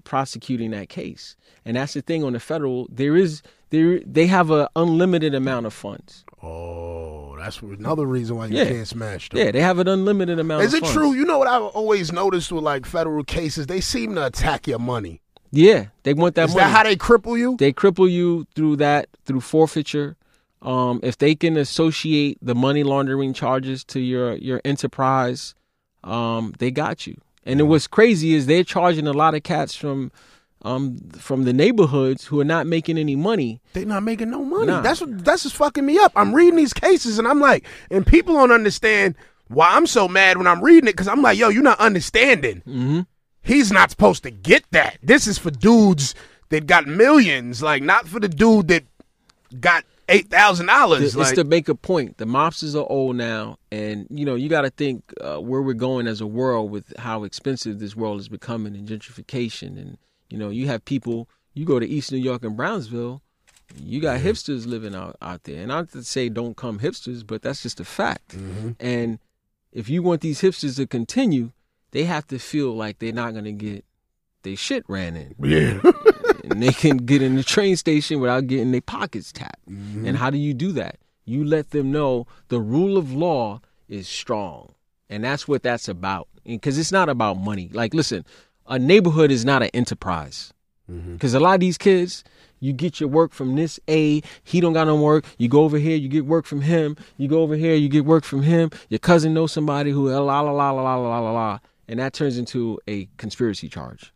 prosecuting 0.04 0.72
that 0.72 0.90
case. 0.90 1.36
And 1.64 1.78
that's 1.78 1.94
the 1.94 2.02
thing 2.02 2.22
on 2.22 2.34
the 2.34 2.40
federal, 2.40 2.86
there 2.90 3.16
is 3.16 3.40
there 3.70 4.00
they 4.00 4.26
have 4.26 4.50
an 4.50 4.68
unlimited 4.76 5.34
amount 5.34 5.64
of 5.64 5.72
funds. 5.72 6.24
Oh, 6.42 7.17
that's 7.56 7.62
another 7.62 8.06
reason 8.06 8.36
why 8.36 8.46
you 8.46 8.56
Yeah. 8.58 8.64
can't 8.66 8.86
smash 8.88 9.28
them. 9.30 9.38
Yeah, 9.38 9.50
they 9.50 9.60
have 9.60 9.78
an 9.78 9.88
unlimited 9.88 10.38
amount 10.38 10.64
Is 10.64 10.74
it 10.74 10.80
funds. 10.80 10.94
true? 10.94 11.12
You 11.14 11.24
know 11.24 11.38
what 11.38 11.48
I've 11.48 11.62
always 11.62 12.12
noticed 12.12 12.52
with 12.52 12.64
like 12.64 12.86
federal 12.86 13.24
cases, 13.24 13.66
they 13.66 13.80
seem 13.80 14.14
to 14.16 14.26
attack 14.26 14.66
your 14.66 14.78
money. 14.78 15.20
Yeah, 15.50 15.86
they 16.02 16.12
want 16.14 16.34
that 16.34 16.50
Is 16.50 16.54
money. 16.54 16.64
that 16.66 16.76
how 16.76 16.82
they 16.82 16.96
cripple 16.96 17.38
you? 17.38 17.56
they 17.58 17.72
cripple 17.72 18.10
you 18.10 18.46
through 18.54 18.76
that 18.76 19.08
through 19.24 19.40
forfeiture 19.40 20.16
um, 20.60 21.00
if 21.02 21.16
they 21.18 21.34
can 21.34 21.56
associate 21.56 22.36
the 22.42 22.54
money 22.54 22.82
laundering 22.82 23.32
charges 23.32 23.84
to 23.84 24.00
your 24.00 24.34
your 24.36 24.60
enterprise 24.64 25.54
um, 26.04 26.54
they 26.58 26.70
got 26.70 27.06
you 27.06 27.16
and 27.46 27.60
then 27.60 27.68
what's 27.68 27.86
crazy 27.86 28.34
is 28.34 28.44
they're 28.46 28.64
charging 28.64 29.06
a 29.06 29.12
lot 29.12 29.34
of 29.34 29.42
cats 29.42 29.74
from 29.74 30.10
um, 30.62 30.98
from 31.18 31.44
the 31.44 31.52
neighborhoods 31.52 32.26
who 32.26 32.40
are 32.40 32.44
not 32.44 32.66
making 32.66 32.98
any 32.98 33.16
money 33.16 33.60
They're 33.72 33.84
not 33.84 34.02
making 34.02 34.30
no 34.30 34.44
money. 34.44 34.66
Nah. 34.66 34.80
That's 34.80 35.00
what 35.00 35.24
that's 35.24 35.44
just 35.44 35.56
fucking 35.56 35.86
me 35.86 35.98
up. 35.98 36.12
I'm 36.16 36.34
reading 36.34 36.56
these 36.56 36.72
cases 36.72 37.18
and 37.18 37.28
I'm 37.28 37.40
like, 37.40 37.64
and 37.90 38.06
people 38.06 38.34
don't 38.34 38.52
understand 38.52 39.14
why 39.48 39.70
I'm 39.70 39.86
so 39.86 40.08
mad 40.08 40.36
when 40.36 40.46
I'm 40.46 40.62
reading 40.62 40.88
it 40.88 40.92
because 40.92 41.08
I'm 41.08 41.22
like, 41.22 41.38
yo, 41.38 41.48
you're 41.48 41.62
not 41.62 41.80
understanding. 41.80 42.62
mm-hmm. 42.66 43.00
He's 43.42 43.72
not 43.72 43.90
supposed 43.90 44.24
to 44.24 44.30
get 44.30 44.64
that. 44.72 44.98
This 45.02 45.26
is 45.26 45.38
for 45.38 45.50
dudes 45.50 46.14
that 46.50 46.66
got 46.66 46.86
millions, 46.86 47.62
like 47.62 47.82
not 47.82 48.06
for 48.06 48.20
the 48.20 48.28
dude 48.28 48.68
that 48.68 48.84
got 49.58 49.84
eight 50.08 50.28
thousand 50.28 50.66
dollars. 50.66 51.02
it's 51.02 51.16
Like, 51.16 51.34
to 51.36 51.44
make 51.44 51.68
a 51.68 51.74
point 51.74 52.18
the 52.18 52.24
mobsters 52.24 52.74
are 52.74 52.86
old 52.90 53.16
now 53.16 53.58
and 53.70 54.06
you 54.10 54.24
know 54.24 54.34
you 54.34 54.48
got 54.48 54.62
to 54.62 54.70
think 54.70 55.12
uh, 55.20 55.38
where 55.38 55.62
we're 55.62 55.74
going 55.74 56.06
as 56.06 56.20
a 56.20 56.26
world 56.26 56.70
with 56.70 56.92
how 56.98 57.24
expensive 57.24 57.78
this 57.78 57.94
world 57.94 58.20
is 58.20 58.28
becoming 58.28 58.74
and 58.74 58.88
gentrification 58.88 59.78
and 59.78 59.98
you 60.30 60.38
know 60.38 60.48
you 60.50 60.66
have 60.66 60.84
people 60.84 61.28
you 61.54 61.64
go 61.64 61.78
to 61.78 61.86
east 61.86 62.12
new 62.12 62.18
york 62.18 62.44
and 62.44 62.56
brownsville 62.56 63.22
you 63.84 64.00
got 64.00 64.18
hipsters 64.20 64.66
living 64.66 64.94
out, 64.94 65.16
out 65.20 65.44
there 65.44 65.58
and 65.58 65.68
not 65.68 65.90
to 65.90 66.02
say 66.02 66.28
don't 66.28 66.56
come 66.56 66.78
hipsters 66.78 67.26
but 67.26 67.42
that's 67.42 67.62
just 67.62 67.80
a 67.80 67.84
fact 67.84 68.34
and 68.80 69.18
if 69.72 69.88
you 69.88 70.02
want 70.02 70.22
these 70.22 70.40
hipsters 70.40 70.76
to 70.76 70.86
continue 70.86 71.52
they 71.90 72.04
have 72.04 72.26
to 72.26 72.38
feel 72.38 72.74
like 72.74 72.98
they're 72.98 73.12
not 73.12 73.32
going 73.32 73.44
to 73.44 73.52
get 73.52 73.84
they 74.42 74.54
shit 74.54 74.84
ran 74.88 75.16
in. 75.16 75.34
Yeah. 75.38 75.80
and 76.44 76.62
they 76.62 76.72
can 76.72 76.98
get 76.98 77.22
in 77.22 77.36
the 77.36 77.42
train 77.42 77.76
station 77.76 78.20
without 78.20 78.46
getting 78.46 78.72
their 78.72 78.80
pockets 78.80 79.32
tapped. 79.32 79.68
Mm-hmm. 79.68 80.06
And 80.06 80.16
how 80.16 80.30
do 80.30 80.38
you 80.38 80.54
do 80.54 80.72
that? 80.72 80.96
You 81.24 81.44
let 81.44 81.70
them 81.70 81.92
know 81.92 82.26
the 82.48 82.60
rule 82.60 82.96
of 82.96 83.12
law 83.12 83.60
is 83.88 84.08
strong. 84.08 84.74
And 85.10 85.24
that's 85.24 85.48
what 85.48 85.62
that's 85.62 85.88
about. 85.88 86.28
Because 86.44 86.78
it's 86.78 86.92
not 86.92 87.08
about 87.08 87.38
money. 87.38 87.68
Like, 87.72 87.92
listen, 87.92 88.24
a 88.68 88.78
neighborhood 88.78 89.30
is 89.30 89.44
not 89.44 89.62
an 89.62 89.70
enterprise. 89.74 90.52
Mm-hmm. 90.90 91.14
Because 91.14 91.34
a 91.34 91.40
lot 91.40 91.54
of 91.54 91.60
these 91.60 91.76
kids, 91.76 92.24
you 92.60 92.72
get 92.72 93.00
your 93.00 93.08
work 93.08 93.32
from 93.32 93.56
this 93.56 93.78
A, 93.88 94.22
he 94.44 94.60
don't 94.60 94.72
got 94.72 94.86
no 94.86 94.96
work. 94.96 95.24
You 95.38 95.48
go 95.48 95.62
over 95.62 95.78
here, 95.78 95.96
you 95.96 96.08
get 96.08 96.26
work 96.26 96.46
from 96.46 96.62
him. 96.62 96.96
You 97.16 97.28
go 97.28 97.42
over 97.42 97.56
here, 97.56 97.74
you 97.74 97.88
get 97.88 98.04
work 98.04 98.24
from 98.24 98.42
him. 98.42 98.70
Your 98.88 98.98
cousin 98.98 99.34
knows 99.34 99.52
somebody 99.52 99.90
who 99.90 100.08
la 100.08 100.18
la 100.18 100.40
la 100.40 100.50
la 100.50 100.70
la 100.70 100.96
la 100.96 101.18
la 101.18 101.30
la, 101.30 101.58
and 101.86 102.00
that 102.00 102.12
turns 102.12 102.38
into 102.38 102.80
a 102.88 103.08
conspiracy 103.16 103.68
charge, 103.68 104.12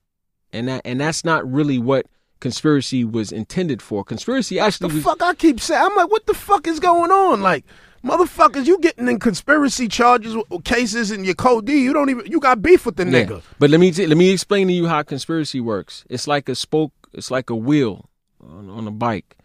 and 0.53 0.69
that 0.69 0.83
and 0.85 1.01
that's 1.01 1.25
not 1.25 1.51
really 1.51 1.79
what 1.79 2.07
conspiracy 2.41 3.05
was 3.05 3.33
intended 3.33 3.81
for. 3.81 4.03
Conspiracy 4.03 4.59
actually 4.59 4.89
The 4.89 4.95
was 4.97 5.05
fuck 5.05 5.23
I 5.23 5.35
keep 5.35 5.61
saying? 5.61 5.81
I'm 5.83 5.97
like, 5.97 6.11
what 6.11 6.27
the 6.27 6.35
fuck 6.35 6.67
is 6.67 6.81
going 6.81 7.11
on? 7.11 7.41
Like, 7.41 7.65
motherfuckers, 8.05 8.67
you 8.67 8.79
getting 8.79 9.09
in 9.09 9.19
conspiracy 9.19 9.89
charges, 9.89 10.37
cases, 10.65 11.11
and 11.11 11.25
your 11.25 11.35
code 11.35 11.67
D. 11.67 11.83
You 11.83 11.93
don't 11.93 12.11
even. 12.11 12.27
You 12.31 12.41
got 12.41 12.63
beef 12.63 12.87
with 12.87 12.97
the 12.97 13.05
Yeah. 13.05 13.25
nigga. 13.25 13.43
But 13.59 13.71
let 13.71 13.81
me 13.81 13.91
t- 13.93 14.07
let 14.07 14.19
me 14.19 14.31
explain 14.31 14.69
to 14.69 14.73
you 14.73 14.87
how 14.87 15.03
conspiracy 15.03 15.61
works. 15.61 16.05
It's 16.09 16.27
like 16.27 16.49
a 16.49 16.55
spoke. 16.55 16.93
It's 17.13 17.31
like 17.31 17.51
a 17.51 17.57
wheel 17.57 18.09
on, 18.41 18.71
on 18.71 18.87
a 18.87 18.91
bike. 18.91 19.37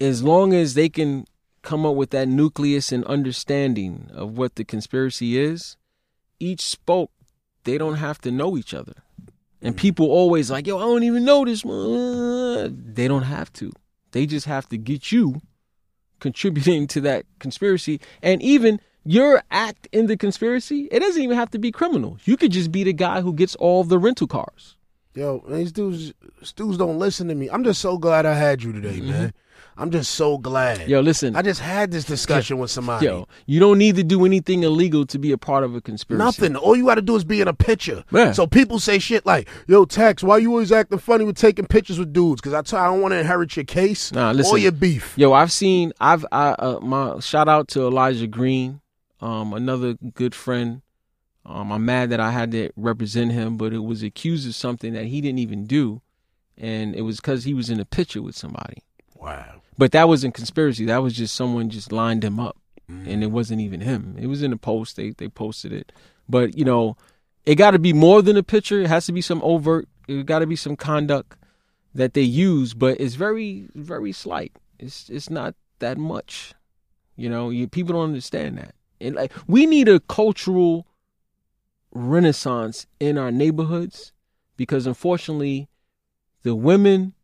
As 0.00 0.22
long 0.22 0.52
as 0.52 0.74
they 0.74 0.88
can 0.88 1.24
come 1.62 1.84
up 1.84 1.96
with 1.96 2.10
that 2.10 2.28
nucleus 2.28 2.92
and 2.92 3.04
understanding 3.04 4.10
of 4.12 4.38
what 4.38 4.54
the 4.54 4.64
conspiracy 4.64 5.38
is, 5.38 5.76
each 6.38 6.62
spoke 6.62 7.10
they 7.64 7.76
don't 7.76 7.96
have 7.96 8.18
to 8.22 8.30
know 8.30 8.56
each 8.56 8.72
other. 8.72 8.94
And 9.60 9.74
mm. 9.74 9.78
people 9.78 10.06
always 10.06 10.50
like, 10.50 10.66
yo, 10.66 10.78
I 10.78 10.82
don't 10.82 11.02
even 11.02 11.24
know 11.24 11.44
this. 11.44 11.64
one." 11.64 12.92
They 12.94 13.08
don't 13.08 13.24
have 13.24 13.52
to. 13.54 13.72
They 14.12 14.24
just 14.24 14.46
have 14.46 14.68
to 14.70 14.78
get 14.78 15.12
you 15.12 15.42
contributing 16.20 16.86
to 16.88 17.00
that 17.02 17.26
conspiracy. 17.38 18.00
And 18.22 18.42
even 18.42 18.80
your 19.04 19.42
act 19.50 19.88
in 19.92 20.06
the 20.06 20.16
conspiracy, 20.16 20.88
it 20.90 21.00
doesn't 21.00 21.22
even 21.22 21.36
have 21.36 21.50
to 21.52 21.58
be 21.58 21.72
criminal. 21.72 22.18
You 22.24 22.36
could 22.36 22.52
just 22.52 22.70
be 22.70 22.84
the 22.84 22.92
guy 22.92 23.20
who 23.20 23.32
gets 23.32 23.54
all 23.56 23.84
the 23.84 23.98
rental 23.98 24.26
cars. 24.26 24.76
Yo, 25.14 25.42
these 25.48 25.72
dudes, 25.72 26.12
these 26.38 26.52
dudes 26.52 26.78
don't 26.78 26.98
listen 26.98 27.28
to 27.28 27.34
me. 27.34 27.48
I'm 27.48 27.64
just 27.64 27.80
so 27.80 27.98
glad 27.98 28.26
I 28.26 28.34
had 28.34 28.62
you 28.62 28.72
today, 28.72 28.98
mm-hmm. 28.98 29.10
man. 29.10 29.34
I'm 29.80 29.92
just 29.92 30.10
so 30.16 30.38
glad. 30.38 30.88
Yo, 30.88 30.98
listen. 31.00 31.36
I 31.36 31.42
just 31.42 31.60
had 31.60 31.92
this 31.92 32.04
discussion 32.04 32.58
with 32.58 32.68
somebody. 32.70 33.06
Yo, 33.06 33.28
you 33.46 33.60
don't 33.60 33.78
need 33.78 33.94
to 33.94 34.02
do 34.02 34.24
anything 34.26 34.64
illegal 34.64 35.06
to 35.06 35.18
be 35.20 35.30
a 35.30 35.38
part 35.38 35.62
of 35.62 35.76
a 35.76 35.80
conspiracy. 35.80 36.24
Nothing. 36.24 36.56
All 36.56 36.74
you 36.74 36.86
got 36.86 36.96
to 36.96 37.02
do 37.02 37.14
is 37.14 37.22
be 37.22 37.40
in 37.40 37.46
a 37.46 37.54
picture. 37.54 38.02
Yeah. 38.10 38.32
So 38.32 38.48
people 38.48 38.80
say 38.80 38.98
shit 38.98 39.24
like, 39.24 39.48
"Yo, 39.68 39.84
Tex, 39.84 40.24
why 40.24 40.38
you 40.38 40.50
always 40.50 40.72
acting 40.72 40.98
funny 40.98 41.24
with 41.24 41.36
taking 41.36 41.64
pictures 41.64 41.96
with 41.96 42.12
dudes?" 42.12 42.40
Because 42.40 42.54
I 42.54 42.62
tell 42.62 42.80
you, 42.80 42.84
I 42.86 42.88
don't 42.88 43.00
want 43.02 43.12
to 43.12 43.18
inherit 43.20 43.54
your 43.56 43.64
case 43.64 44.10
Nah, 44.10 44.30
or 44.30 44.34
listen. 44.34 44.58
your 44.58 44.72
beef. 44.72 45.14
Yo, 45.16 45.32
I've 45.32 45.52
seen. 45.52 45.92
I've. 46.00 46.26
I. 46.32 46.48
Uh, 46.58 46.80
my 46.82 47.20
shout 47.20 47.48
out 47.48 47.68
to 47.68 47.86
Elijah 47.86 48.26
Green, 48.26 48.80
um, 49.20 49.52
another 49.52 49.94
good 50.14 50.34
friend. 50.34 50.82
Um, 51.46 51.70
I'm 51.70 51.84
mad 51.84 52.10
that 52.10 52.18
I 52.18 52.32
had 52.32 52.50
to 52.50 52.70
represent 52.76 53.30
him, 53.30 53.56
but 53.56 53.72
it 53.72 53.78
was 53.78 54.02
accused 54.02 54.46
of 54.48 54.54
something 54.56 54.92
that 54.94 55.04
he 55.06 55.20
didn't 55.20 55.38
even 55.38 55.66
do, 55.66 56.02
and 56.58 56.96
it 56.96 57.02
was 57.02 57.18
because 57.18 57.44
he 57.44 57.54
was 57.54 57.70
in 57.70 57.78
a 57.78 57.84
picture 57.84 58.20
with 58.20 58.36
somebody. 58.36 58.82
Wow. 59.14 59.57
But 59.78 59.92
that 59.92 60.08
wasn't 60.08 60.34
conspiracy. 60.34 60.84
That 60.86 61.02
was 61.02 61.14
just 61.14 61.34
someone 61.34 61.70
just 61.70 61.92
lined 61.92 62.24
him 62.24 62.40
up, 62.40 62.56
mm. 62.90 63.06
and 63.06 63.22
it 63.22 63.28
wasn't 63.28 63.60
even 63.60 63.80
him. 63.80 64.16
It 64.18 64.26
was 64.26 64.42
in 64.42 64.52
a 64.52 64.56
post. 64.56 64.96
They 64.96 65.10
they 65.10 65.28
posted 65.28 65.72
it, 65.72 65.92
but 66.28 66.58
you 66.58 66.64
know, 66.64 66.96
it 67.46 67.54
got 67.54 67.70
to 67.70 67.78
be 67.78 67.92
more 67.92 68.20
than 68.20 68.36
a 68.36 68.42
picture. 68.42 68.80
It 68.80 68.88
has 68.88 69.06
to 69.06 69.12
be 69.12 69.22
some 69.22 69.40
overt. 69.42 69.88
It 70.08 70.26
got 70.26 70.40
to 70.40 70.46
be 70.46 70.56
some 70.56 70.74
conduct 70.74 71.36
that 71.94 72.14
they 72.14 72.22
use, 72.22 72.74
but 72.74 73.00
it's 73.00 73.14
very 73.14 73.68
very 73.74 74.12
slight. 74.12 74.52
It's 74.80 75.08
it's 75.08 75.30
not 75.30 75.54
that 75.78 75.96
much. 75.96 76.54
You 77.16 77.28
know, 77.28 77.50
you, 77.50 77.68
people 77.68 77.94
don't 77.94 78.04
understand 78.04 78.58
that. 78.58 78.74
And 79.00 79.14
like 79.14 79.32
we 79.46 79.64
need 79.64 79.88
a 79.88 80.00
cultural 80.00 80.86
renaissance 81.92 82.86
in 83.00 83.16
our 83.16 83.30
neighborhoods 83.30 84.12
because 84.56 84.86
unfortunately 84.86 85.68
the 86.42 86.54
women 86.54 87.14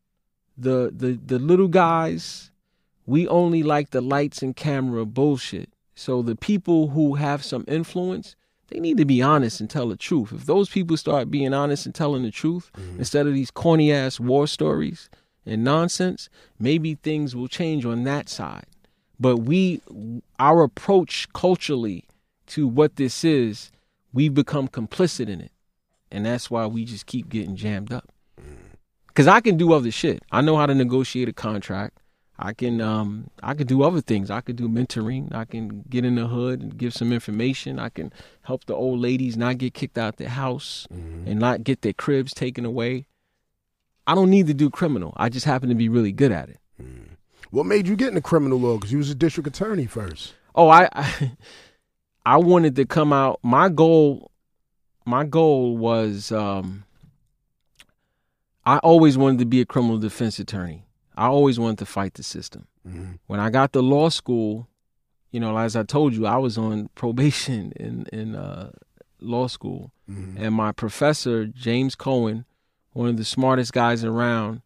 the 0.56 0.92
the 0.94 1.18
the 1.24 1.38
little 1.38 1.68
guys 1.68 2.50
we 3.06 3.28
only 3.28 3.62
like 3.62 3.90
the 3.90 4.00
lights 4.00 4.42
and 4.42 4.56
camera 4.56 5.04
bullshit. 5.04 5.68
So 5.94 6.22
the 6.22 6.36
people 6.36 6.88
who 6.88 7.14
have 7.14 7.44
some 7.44 7.64
influence 7.68 8.36
they 8.68 8.80
need 8.80 8.96
to 8.96 9.04
be 9.04 9.20
honest 9.20 9.60
and 9.60 9.68
tell 9.68 9.88
the 9.88 9.96
truth. 9.96 10.32
If 10.32 10.46
those 10.46 10.70
people 10.70 10.96
start 10.96 11.30
being 11.30 11.52
honest 11.52 11.84
and 11.84 11.94
telling 11.94 12.22
the 12.22 12.30
truth 12.30 12.70
mm-hmm. 12.76 12.98
instead 12.98 13.26
of 13.26 13.34
these 13.34 13.50
corny 13.50 13.92
ass 13.92 14.18
war 14.18 14.46
stories 14.46 15.10
and 15.44 15.62
nonsense 15.62 16.30
maybe 16.58 16.94
things 16.94 17.36
will 17.36 17.48
change 17.48 17.84
on 17.84 18.04
that 18.04 18.28
side. 18.28 18.66
But 19.20 19.38
we 19.38 19.80
our 20.38 20.62
approach 20.62 21.28
culturally 21.32 22.04
to 22.46 22.66
what 22.66 22.96
this 22.96 23.24
is 23.24 23.70
we've 24.12 24.34
become 24.34 24.68
complicit 24.68 25.28
in 25.28 25.40
it. 25.40 25.52
And 26.10 26.24
that's 26.24 26.50
why 26.50 26.66
we 26.66 26.84
just 26.84 27.06
keep 27.06 27.28
getting 27.28 27.56
jammed 27.56 27.92
up 27.92 28.13
because 29.14 29.28
I 29.28 29.40
can 29.40 29.56
do 29.56 29.72
other 29.72 29.92
shit. 29.92 30.22
I 30.32 30.40
know 30.40 30.56
how 30.56 30.66
to 30.66 30.74
negotiate 30.74 31.28
a 31.28 31.32
contract. 31.32 31.98
I 32.36 32.52
can 32.52 32.80
um 32.80 33.30
I 33.42 33.54
could 33.54 33.68
do 33.68 33.84
other 33.84 34.00
things. 34.00 34.28
I 34.30 34.40
could 34.40 34.56
do 34.56 34.68
mentoring. 34.68 35.32
I 35.32 35.44
can 35.44 35.84
get 35.88 36.04
in 36.04 36.16
the 36.16 36.26
hood 36.26 36.60
and 36.60 36.76
give 36.76 36.92
some 36.92 37.12
information. 37.12 37.78
I 37.78 37.90
can 37.90 38.12
help 38.42 38.64
the 38.64 38.74
old 38.74 38.98
ladies 38.98 39.36
not 39.36 39.58
get 39.58 39.72
kicked 39.72 39.96
out 39.96 40.14
of 40.14 40.16
their 40.16 40.30
house 40.30 40.88
and 40.90 41.38
not 41.38 41.62
get 41.62 41.82
their 41.82 41.92
cribs 41.92 42.34
taken 42.34 42.64
away. 42.64 43.06
I 44.06 44.14
don't 44.16 44.30
need 44.30 44.48
to 44.48 44.54
do 44.54 44.68
criminal. 44.68 45.14
I 45.16 45.28
just 45.28 45.46
happen 45.46 45.68
to 45.68 45.74
be 45.74 45.88
really 45.88 46.12
good 46.12 46.32
at 46.32 46.48
it. 46.48 46.58
What 47.50 47.66
made 47.66 47.86
you 47.86 47.94
get 47.94 48.08
into 48.08 48.20
criminal 48.20 48.58
law? 48.58 48.74
Because 48.76 48.90
you 48.90 48.98
was 48.98 49.10
a 49.10 49.14
district 49.14 49.46
attorney 49.46 49.86
first. 49.86 50.34
Oh, 50.56 50.68
I, 50.68 50.88
I 50.92 51.32
I 52.26 52.36
wanted 52.38 52.74
to 52.76 52.84
come 52.84 53.12
out. 53.12 53.38
My 53.42 53.68
goal, 53.68 54.32
my 55.04 55.24
goal 55.24 55.76
was, 55.76 56.32
um, 56.32 56.84
I 58.66 58.78
always 58.78 59.18
wanted 59.18 59.38
to 59.40 59.44
be 59.46 59.60
a 59.60 59.66
criminal 59.66 59.98
defense 59.98 60.38
attorney. 60.38 60.86
I 61.16 61.26
always 61.26 61.58
wanted 61.58 61.78
to 61.78 61.86
fight 61.86 62.14
the 62.14 62.22
system. 62.22 62.66
When 63.26 63.40
I 63.40 63.50
got 63.50 63.72
to 63.72 63.80
law 63.80 64.08
school, 64.08 64.68
you 65.30 65.40
know, 65.40 65.56
as 65.56 65.76
I 65.76 65.82
told 65.84 66.14
you, 66.14 66.26
I 66.26 66.36
was 66.36 66.56
on 66.58 66.88
probation 66.94 67.72
in 67.76 68.06
in 68.12 68.34
uh, 68.34 68.70
law 69.20 69.46
school, 69.48 69.92
and 70.38 70.54
my 70.54 70.72
professor 70.72 71.46
James 71.46 71.94
Cohen, 71.94 72.44
one 72.92 73.08
of 73.08 73.16
the 73.16 73.24
smartest 73.24 73.72
guys 73.72 74.04
around, 74.04 74.62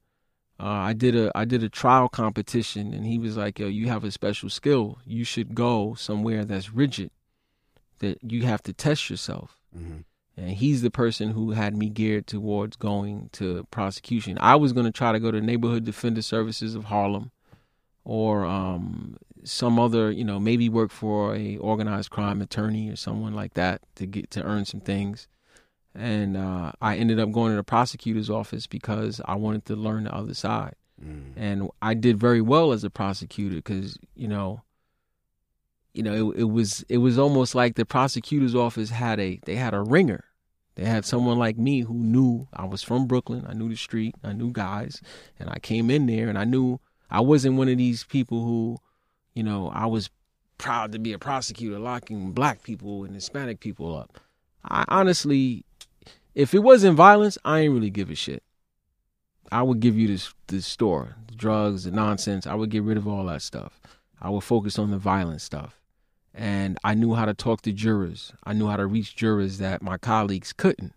uh, 0.60 0.66
I 0.66 0.92
did 0.92 1.14
a 1.14 1.30
I 1.34 1.44
did 1.44 1.62
a 1.62 1.68
trial 1.68 2.08
competition, 2.08 2.92
and 2.92 3.06
he 3.06 3.18
was 3.18 3.36
like, 3.36 3.58
"Yo, 3.60 3.68
you 3.68 3.88
have 3.88 4.04
a 4.04 4.10
special 4.10 4.50
skill. 4.50 4.98
You 5.06 5.24
should 5.24 5.54
go 5.54 5.94
somewhere 5.94 6.44
that's 6.44 6.72
rigid, 6.72 7.10
that 8.00 8.18
you 8.22 8.42
have 8.42 8.62
to 8.64 8.72
test 8.72 9.10
yourself." 9.10 9.56
And 10.38 10.50
he's 10.52 10.82
the 10.82 10.90
person 10.90 11.30
who 11.30 11.50
had 11.50 11.76
me 11.76 11.88
geared 11.88 12.26
towards 12.26 12.76
going 12.76 13.28
to 13.32 13.66
prosecution. 13.70 14.38
I 14.40 14.54
was 14.54 14.72
going 14.72 14.86
to 14.86 14.92
try 14.92 15.12
to 15.12 15.18
go 15.18 15.30
to 15.30 15.40
Neighborhood 15.40 15.84
Defender 15.84 16.22
Services 16.22 16.74
of 16.74 16.84
Harlem, 16.84 17.32
or 18.04 18.44
um, 18.46 19.16
some 19.42 19.78
other, 19.78 20.10
you 20.10 20.24
know, 20.24 20.38
maybe 20.38 20.68
work 20.68 20.92
for 20.92 21.34
a 21.34 21.56
organized 21.56 22.10
crime 22.10 22.40
attorney 22.40 22.88
or 22.88 22.96
someone 22.96 23.34
like 23.34 23.54
that 23.54 23.82
to 23.96 24.06
get 24.06 24.30
to 24.30 24.42
earn 24.44 24.64
some 24.64 24.80
things 24.80 25.26
and 25.98 26.36
uh, 26.36 26.72
I 26.80 26.96
ended 26.96 27.18
up 27.18 27.32
going 27.32 27.50
to 27.50 27.56
the 27.56 27.64
prosecutor's 27.64 28.30
office 28.30 28.66
because 28.66 29.20
I 29.24 29.34
wanted 29.34 29.64
to 29.66 29.76
learn 29.76 30.04
the 30.04 30.14
other 30.14 30.34
side. 30.34 30.74
And 31.36 31.70
I 31.82 31.94
did 31.94 32.18
very 32.18 32.40
well 32.40 32.72
as 32.72 32.84
a 32.84 32.90
prosecutor 32.90 33.56
because 33.56 33.98
you 34.14 34.28
know, 34.28 34.62
you 35.92 36.02
know, 36.02 36.30
it, 36.30 36.40
it 36.40 36.44
was 36.44 36.84
it 36.88 36.98
was 36.98 37.18
almost 37.18 37.54
like 37.54 37.74
the 37.74 37.84
prosecutor's 37.84 38.54
office 38.54 38.90
had 38.90 39.18
a 39.20 39.40
they 39.44 39.56
had 39.56 39.74
a 39.74 39.82
ringer. 39.82 40.24
They 40.78 40.84
had 40.84 41.04
someone 41.04 41.40
like 41.40 41.58
me 41.58 41.80
who 41.80 41.94
knew 41.94 42.46
I 42.52 42.64
was 42.64 42.84
from 42.84 43.08
Brooklyn. 43.08 43.44
I 43.48 43.52
knew 43.52 43.68
the 43.68 43.74
street. 43.74 44.14
I 44.22 44.32
knew 44.32 44.52
guys, 44.52 45.02
and 45.40 45.50
I 45.50 45.58
came 45.58 45.90
in 45.90 46.06
there 46.06 46.28
and 46.28 46.38
I 46.38 46.44
knew 46.44 46.78
I 47.10 47.20
wasn't 47.20 47.56
one 47.56 47.68
of 47.68 47.78
these 47.78 48.04
people 48.04 48.44
who, 48.44 48.78
you 49.34 49.42
know, 49.42 49.72
I 49.74 49.86
was 49.86 50.08
proud 50.56 50.92
to 50.92 51.00
be 51.00 51.12
a 51.12 51.18
prosecutor 51.18 51.80
locking 51.80 52.30
black 52.30 52.62
people 52.62 53.02
and 53.02 53.12
Hispanic 53.12 53.58
people 53.58 53.96
up. 53.96 54.20
I 54.62 54.84
honestly, 54.86 55.64
if 56.36 56.54
it 56.54 56.60
wasn't 56.60 56.96
violence, 56.96 57.38
I 57.44 57.60
ain't 57.60 57.74
really 57.74 57.90
give 57.90 58.08
a 58.08 58.14
shit. 58.14 58.44
I 59.50 59.62
would 59.62 59.80
give 59.80 59.98
you 59.98 60.06
this 60.06 60.32
this 60.46 60.64
store, 60.64 61.16
the 61.26 61.34
drugs, 61.34 61.84
the 61.84 61.90
nonsense. 61.90 62.46
I 62.46 62.54
would 62.54 62.70
get 62.70 62.84
rid 62.84 62.98
of 62.98 63.08
all 63.08 63.24
that 63.24 63.42
stuff. 63.42 63.80
I 64.20 64.30
would 64.30 64.44
focus 64.44 64.78
on 64.78 64.92
the 64.92 64.98
violent 64.98 65.40
stuff. 65.40 65.77
And 66.38 66.78
I 66.84 66.94
knew 66.94 67.14
how 67.14 67.24
to 67.24 67.34
talk 67.34 67.62
to 67.62 67.72
jurors. 67.72 68.32
I 68.44 68.52
knew 68.52 68.68
how 68.68 68.76
to 68.76 68.86
reach 68.86 69.16
jurors 69.16 69.58
that 69.58 69.82
my 69.82 69.98
colleagues 69.98 70.52
couldn't. 70.52 70.94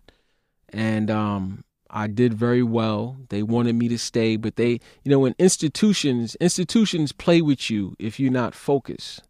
And 0.68 1.10
um 1.10 1.64
I 1.90 2.06
did 2.06 2.32
very 2.32 2.62
well. 2.62 3.16
They 3.28 3.42
wanted 3.42 3.74
me 3.74 3.88
to 3.88 3.98
stay, 3.98 4.36
but 4.36 4.56
they, 4.56 4.80
you 5.02 5.10
know, 5.10 5.26
in 5.26 5.34
institutions, 5.38 6.36
institutions 6.36 7.12
play 7.12 7.42
with 7.42 7.68
you 7.70 7.96
if 7.98 8.18
you're 8.18 8.32
not 8.32 8.54
focused. 8.54 9.24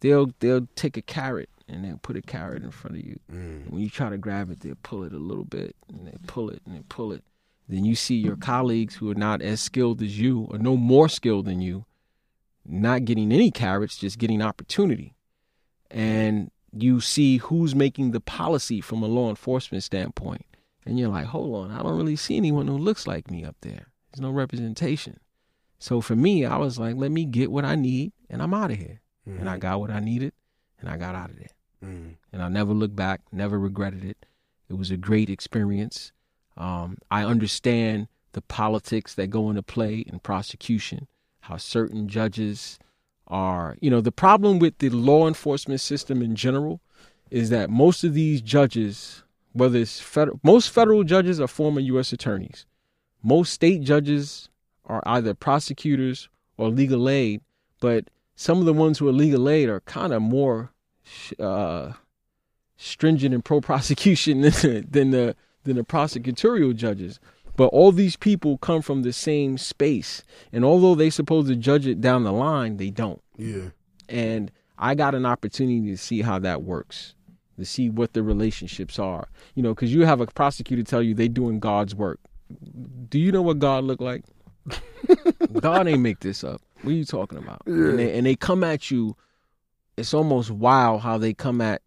They'll 0.00 0.30
they'll 0.40 0.66
take 0.74 0.96
a 0.96 1.02
carrot 1.02 1.48
and 1.68 1.84
they'll 1.84 1.98
put 1.98 2.16
a 2.16 2.22
carrot 2.22 2.64
in 2.64 2.72
front 2.72 2.96
of 2.98 3.04
you. 3.04 3.20
Mm. 3.32 3.70
When 3.70 3.80
you 3.80 3.88
try 3.88 4.10
to 4.10 4.18
grab 4.18 4.50
it, 4.50 4.60
they'll 4.60 4.74
pull 4.82 5.04
it 5.04 5.12
a 5.12 5.18
little 5.18 5.44
bit, 5.44 5.76
and 5.88 6.06
they 6.06 6.16
pull 6.26 6.50
it 6.50 6.60
and 6.66 6.76
they 6.76 6.82
pull 6.88 7.12
it. 7.12 7.22
Then 7.68 7.84
you 7.84 7.94
see 7.94 8.16
your 8.16 8.36
colleagues 8.36 8.96
who 8.96 9.10
are 9.10 9.14
not 9.14 9.40
as 9.40 9.60
skilled 9.60 10.02
as 10.02 10.18
you, 10.18 10.48
or 10.50 10.58
no 10.58 10.76
more 10.76 11.08
skilled 11.08 11.46
than 11.46 11.60
you, 11.62 11.86
not 12.66 13.04
getting 13.04 13.32
any 13.32 13.50
carrots, 13.50 13.96
just 13.96 14.18
getting 14.18 14.42
opportunity. 14.42 15.14
And 15.92 16.50
you 16.72 17.00
see 17.00 17.36
who's 17.36 17.74
making 17.74 18.12
the 18.12 18.20
policy 18.20 18.80
from 18.80 19.02
a 19.02 19.06
law 19.06 19.28
enforcement 19.28 19.84
standpoint. 19.84 20.46
And 20.84 20.98
you're 20.98 21.10
like, 21.10 21.26
hold 21.26 21.54
on, 21.54 21.70
I 21.70 21.82
don't 21.82 21.96
really 21.96 22.16
see 22.16 22.36
anyone 22.36 22.66
who 22.66 22.76
looks 22.76 23.06
like 23.06 23.30
me 23.30 23.44
up 23.44 23.56
there. 23.60 23.86
There's 24.10 24.20
no 24.20 24.30
representation. 24.30 25.20
So 25.78 26.00
for 26.00 26.16
me, 26.16 26.44
I 26.44 26.56
was 26.56 26.78
like, 26.78 26.96
let 26.96 27.10
me 27.10 27.24
get 27.24 27.52
what 27.52 27.64
I 27.64 27.74
need 27.74 28.12
and 28.30 28.42
I'm 28.42 28.54
out 28.54 28.70
of 28.70 28.78
here. 28.78 29.00
And 29.26 29.48
I 29.48 29.58
got 29.58 29.80
what 29.80 29.90
I 29.90 30.00
needed 30.00 30.32
and 30.80 30.88
I 30.88 30.96
got 30.96 31.14
out 31.14 31.30
of 31.30 31.36
there. 31.36 31.50
Mm. 31.84 32.16
And 32.32 32.42
I 32.42 32.48
never 32.48 32.72
looked 32.72 32.96
back, 32.96 33.20
never 33.30 33.58
regretted 33.58 34.04
it. 34.04 34.26
It 34.68 34.74
was 34.74 34.90
a 34.90 34.96
great 34.96 35.30
experience. 35.30 36.12
Um, 36.56 36.98
I 37.10 37.24
understand 37.24 38.08
the 38.32 38.42
politics 38.42 39.14
that 39.14 39.28
go 39.28 39.50
into 39.50 39.62
play 39.62 39.98
in 39.98 40.18
prosecution, 40.20 41.06
how 41.40 41.56
certain 41.56 42.08
judges 42.08 42.78
are, 43.32 43.76
you 43.80 43.90
know, 43.90 44.02
the 44.02 44.12
problem 44.12 44.58
with 44.58 44.78
the 44.78 44.90
law 44.90 45.26
enforcement 45.26 45.80
system 45.80 46.22
in 46.22 46.36
general 46.36 46.80
is 47.30 47.48
that 47.48 47.70
most 47.70 48.04
of 48.04 48.12
these 48.12 48.42
judges, 48.42 49.24
whether 49.54 49.78
it's 49.78 49.98
federal, 49.98 50.38
most 50.44 50.68
federal 50.68 51.02
judges 51.02 51.40
are 51.40 51.48
former 51.48 51.80
U.S. 51.80 52.12
attorneys. 52.12 52.66
Most 53.22 53.54
state 53.54 53.80
judges 53.80 54.50
are 54.84 55.02
either 55.06 55.32
prosecutors 55.32 56.28
or 56.58 56.68
legal 56.68 57.08
aid, 57.08 57.40
but 57.80 58.10
some 58.36 58.58
of 58.58 58.66
the 58.66 58.74
ones 58.74 58.98
who 58.98 59.08
are 59.08 59.12
legal 59.12 59.48
aid 59.48 59.70
are 59.70 59.80
kind 59.80 60.12
of 60.12 60.20
more 60.20 60.70
uh, 61.40 61.92
stringent 62.76 63.32
and 63.32 63.44
pro 63.44 63.62
prosecution 63.62 64.40
than, 64.62 64.86
than 64.90 65.10
the 65.10 65.34
than 65.64 65.76
the 65.76 65.84
prosecutorial 65.84 66.76
judges. 66.76 67.18
But 67.56 67.66
all 67.66 67.92
these 67.92 68.16
people 68.16 68.58
come 68.58 68.82
from 68.82 69.02
the 69.02 69.12
same 69.12 69.58
space, 69.58 70.22
and 70.52 70.64
although 70.64 70.94
they 70.94 71.10
supposed 71.10 71.48
to 71.48 71.56
judge 71.56 71.86
it 71.86 72.00
down 72.00 72.24
the 72.24 72.32
line, 72.32 72.78
they 72.78 72.90
don't. 72.90 73.22
Yeah. 73.36 73.70
And 74.08 74.50
I 74.78 74.94
got 74.94 75.14
an 75.14 75.26
opportunity 75.26 75.90
to 75.90 75.96
see 75.96 76.22
how 76.22 76.38
that 76.40 76.62
works, 76.62 77.14
to 77.58 77.64
see 77.64 77.90
what 77.90 78.14
the 78.14 78.22
relationships 78.22 78.98
are. 78.98 79.28
You 79.54 79.62
know, 79.62 79.74
because 79.74 79.92
you 79.92 80.06
have 80.06 80.20
a 80.20 80.26
prosecutor 80.26 80.82
tell 80.82 81.02
you 81.02 81.14
they 81.14 81.28
doing 81.28 81.60
God's 81.60 81.94
work. 81.94 82.20
Do 83.08 83.18
you 83.18 83.32
know 83.32 83.42
what 83.42 83.58
God 83.58 83.84
look 83.84 84.00
like? 84.00 84.24
God 85.60 85.88
ain't 85.88 86.00
make 86.00 86.20
this 86.20 86.44
up. 86.44 86.62
What 86.82 86.92
are 86.92 86.94
you 86.94 87.04
talking 87.04 87.38
about? 87.38 87.62
And, 87.66 87.98
they, 87.98 88.16
and 88.16 88.26
they 88.26 88.34
come 88.34 88.64
at 88.64 88.90
you. 88.90 89.16
It's 89.96 90.14
almost 90.14 90.50
wild 90.50 91.02
how 91.02 91.18
they 91.18 91.34
come 91.34 91.60
at 91.60 91.82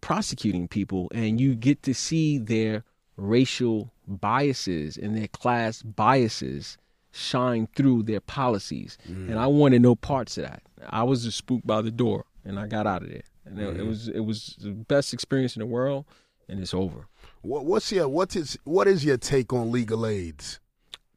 prosecuting 0.00 0.66
people, 0.66 1.10
and 1.14 1.40
you 1.40 1.54
get 1.54 1.82
to 1.84 1.94
see 1.94 2.38
their 2.38 2.84
racial 3.16 3.92
biases 4.20 4.96
and 4.96 5.16
their 5.16 5.28
class 5.28 5.82
biases 5.82 6.78
shine 7.12 7.68
through 7.76 8.04
their 8.04 8.20
policies. 8.20 8.98
Mm. 9.08 9.30
And 9.30 9.38
I 9.38 9.46
wanted 9.46 9.82
no 9.82 9.94
parts 9.94 10.38
of 10.38 10.44
that. 10.44 10.62
I 10.88 11.02
was 11.02 11.24
just 11.24 11.38
spooked 11.38 11.66
by 11.66 11.82
the 11.82 11.90
door, 11.90 12.24
and 12.44 12.58
I 12.58 12.66
got 12.66 12.86
out 12.86 13.02
of 13.02 13.10
there. 13.10 13.22
And 13.44 13.58
it, 13.58 13.68
it 13.68 13.76
mm. 13.78 13.88
was 13.88 14.08
it 14.08 14.20
was 14.20 14.56
the 14.60 14.70
best 14.70 15.12
experience 15.12 15.56
in 15.56 15.60
the 15.60 15.66
world, 15.66 16.04
and 16.48 16.60
it's 16.60 16.74
over. 16.74 17.06
What, 17.42 17.64
what's 17.64 17.90
your 17.92 18.08
what 18.08 18.34
is 18.36 18.58
what 18.64 18.88
is 18.88 19.04
your 19.04 19.16
take 19.16 19.52
on 19.52 19.70
legal 19.70 20.06
aids? 20.06 20.60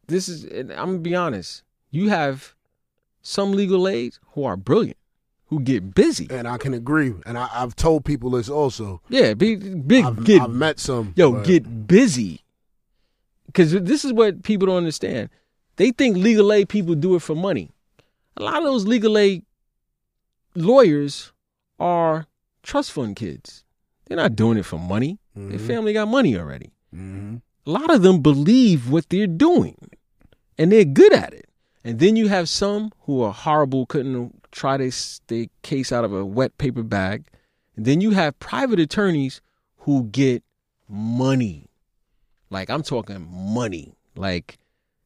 This 0.08 0.28
is 0.28 0.44
and 0.44 0.72
I'm 0.72 0.88
gonna 0.88 1.00
be 1.00 1.16
honest. 1.16 1.64
You 1.92 2.10
have 2.10 2.56
some 3.22 3.54
legal 3.54 3.88
aids 3.88 4.20
who 4.34 4.44
are 4.44 4.58
brilliant, 4.58 4.98
who 5.48 5.60
get 5.60 5.96
busy. 5.96 6.28
And 6.30 6.48
I 6.48 6.58
can 6.58 6.74
agree. 6.74 7.14
And 7.26 7.38
I, 7.38 7.50
I've 7.54 7.76
told 7.76 8.06
people 8.06 8.32
this 8.32 8.50
also. 8.50 9.02
Yeah, 9.10 9.34
big 9.34 9.88
big 9.88 10.06
I've, 10.06 10.24
get 10.24 10.42
I've 10.42 10.52
met 10.52 10.80
some. 10.80 11.14
Yo, 11.16 11.32
but- 11.32 11.46
get 11.46 11.88
busy. 11.88 12.42
Because 13.46 13.72
this 13.72 14.04
is 14.06 14.12
what 14.14 14.44
people 14.44 14.68
don't 14.68 14.78
understand. 14.78 15.30
They 15.78 15.92
think 15.92 16.18
legal 16.18 16.52
aid 16.54 16.70
people 16.70 16.96
do 16.96 17.16
it 17.16 17.22
for 17.22 17.36
money. 17.36 17.72
A 18.38 18.44
lot 18.44 18.58
of 18.58 18.64
those 18.64 18.86
legal 18.86 19.18
aid 19.18 19.44
lawyers 20.56 21.32
are 21.80 22.28
trust 22.64 22.92
fund 22.92 23.16
kids. 23.16 23.64
They're 24.06 24.18
not 24.18 24.36
doing 24.36 24.58
it 24.58 24.66
for 24.66 24.80
money. 24.80 25.20
Their 25.36 25.60
family 25.60 25.92
got 25.94 26.08
money 26.08 26.38
already. 26.38 26.72
Mhm. 26.96 27.42
A 27.66 27.70
lot 27.70 27.94
of 27.94 28.02
them 28.04 28.22
believe 28.22 28.90
what 28.90 29.10
they're 29.10 29.28
doing 29.28 29.76
and 30.58 30.72
they're 30.72 30.86
good 30.86 31.14
at 31.14 31.34
it. 31.34 31.50
And 31.84 32.00
then 32.00 32.16
you 32.16 32.28
have 32.30 32.48
some 32.48 32.92
who 33.02 33.22
are 33.22 33.34
horrible, 33.34 33.86
couldn't 33.86 34.44
try 34.52 34.78
their, 34.78 34.92
their 35.28 35.48
case 35.62 35.92
out 35.92 36.06
of 36.06 36.14
a 36.14 36.26
wet 36.26 36.58
paper 36.58 36.84
bag. 36.84 37.26
And 37.76 37.86
then 37.86 38.00
you 38.02 38.12
have 38.12 38.40
private 38.40 38.80
attorneys 38.80 39.42
who 39.80 40.06
get 40.06 40.42
money. 40.88 41.68
Like 42.50 42.70
I'm 42.70 42.84
talking 42.84 43.28
money, 43.30 43.94
like 44.16 44.58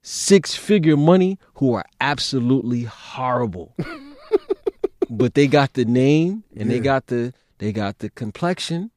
six 0.02 0.56
figure 0.56 0.98
money, 0.98 1.38
who 1.56 1.74
are 1.74 1.86
absolutely 2.02 2.84
horrible. 2.84 3.76
but 5.10 5.34
they 5.34 5.48
got 5.48 5.74
the 5.74 5.86
name 5.86 6.44
and 6.56 6.70
they 6.70 6.80
got 6.80 7.08
the 7.08 7.34
they 7.58 7.72
got 7.72 8.00
the 8.00 8.10
complexion 8.10 8.92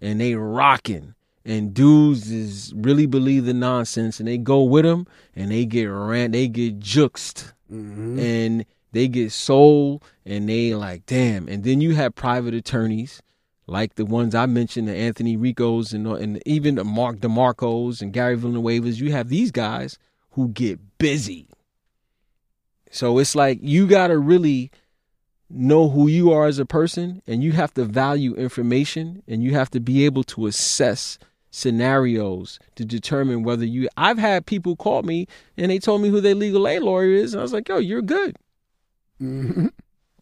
and 0.00 0.20
they 0.20 0.34
rocking. 0.34 1.14
And 1.44 1.74
dudes 1.74 2.30
is 2.30 2.72
really 2.76 3.06
believe 3.06 3.46
the 3.46 3.54
nonsense 3.54 4.20
and 4.20 4.28
they 4.28 4.38
go 4.38 4.62
with 4.62 4.84
them 4.84 5.06
and 5.34 5.50
they 5.50 5.64
get 5.64 5.86
ran 5.86 6.30
they 6.32 6.46
get 6.48 6.78
juxed 6.78 7.52
Mhm. 7.72 8.18
and 8.20 8.64
they 8.92 9.08
get 9.08 9.32
sold 9.32 10.04
and 10.26 10.48
they 10.48 10.74
like 10.74 11.04
damn 11.06 11.48
and 11.48 11.64
then 11.64 11.80
you 11.80 11.94
have 11.94 12.14
private 12.14 12.52
attorneys 12.54 13.22
like 13.66 13.94
the 13.94 14.04
ones 14.04 14.34
I 14.34 14.46
mentioned 14.46 14.88
the 14.88 14.94
Anthony 14.94 15.36
Riccos 15.36 15.92
and 15.92 16.06
and 16.06 16.42
even 16.46 16.74
the 16.74 16.84
Mark 16.84 17.18
DeMarcos 17.18 18.02
and 18.02 18.12
Gary 18.12 18.36
Villanuevas 18.36 19.00
you 19.00 19.12
have 19.12 19.28
these 19.28 19.50
guys 19.50 19.98
who 20.32 20.48
get 20.48 20.80
busy 20.98 21.48
so 22.90 23.18
it's 23.18 23.34
like 23.34 23.58
you 23.62 23.86
got 23.86 24.08
to 24.08 24.18
really 24.18 24.70
know 25.48 25.88
who 25.88 26.08
you 26.08 26.32
are 26.32 26.46
as 26.46 26.58
a 26.58 26.66
person 26.66 27.22
and 27.26 27.42
you 27.42 27.52
have 27.52 27.72
to 27.74 27.84
value 27.84 28.34
information 28.34 29.22
and 29.28 29.42
you 29.42 29.52
have 29.52 29.70
to 29.70 29.80
be 29.80 30.04
able 30.04 30.24
to 30.24 30.46
assess 30.46 31.18
scenarios 31.50 32.58
to 32.74 32.84
determine 32.84 33.42
whether 33.42 33.64
you 33.64 33.88
I've 33.96 34.18
had 34.18 34.46
people 34.46 34.74
call 34.74 35.02
me 35.02 35.26
and 35.56 35.70
they 35.70 35.78
told 35.78 36.00
me 36.00 36.08
who 36.08 36.20
their 36.20 36.34
legal 36.34 36.66
aid 36.66 36.82
lawyer 36.82 37.10
is 37.10 37.34
and 37.34 37.40
I 37.40 37.42
was 37.42 37.52
like, 37.52 37.68
"Yo, 37.68 37.76
you're 37.78 38.00
good. 38.02 38.36
Mhm. 39.20 39.70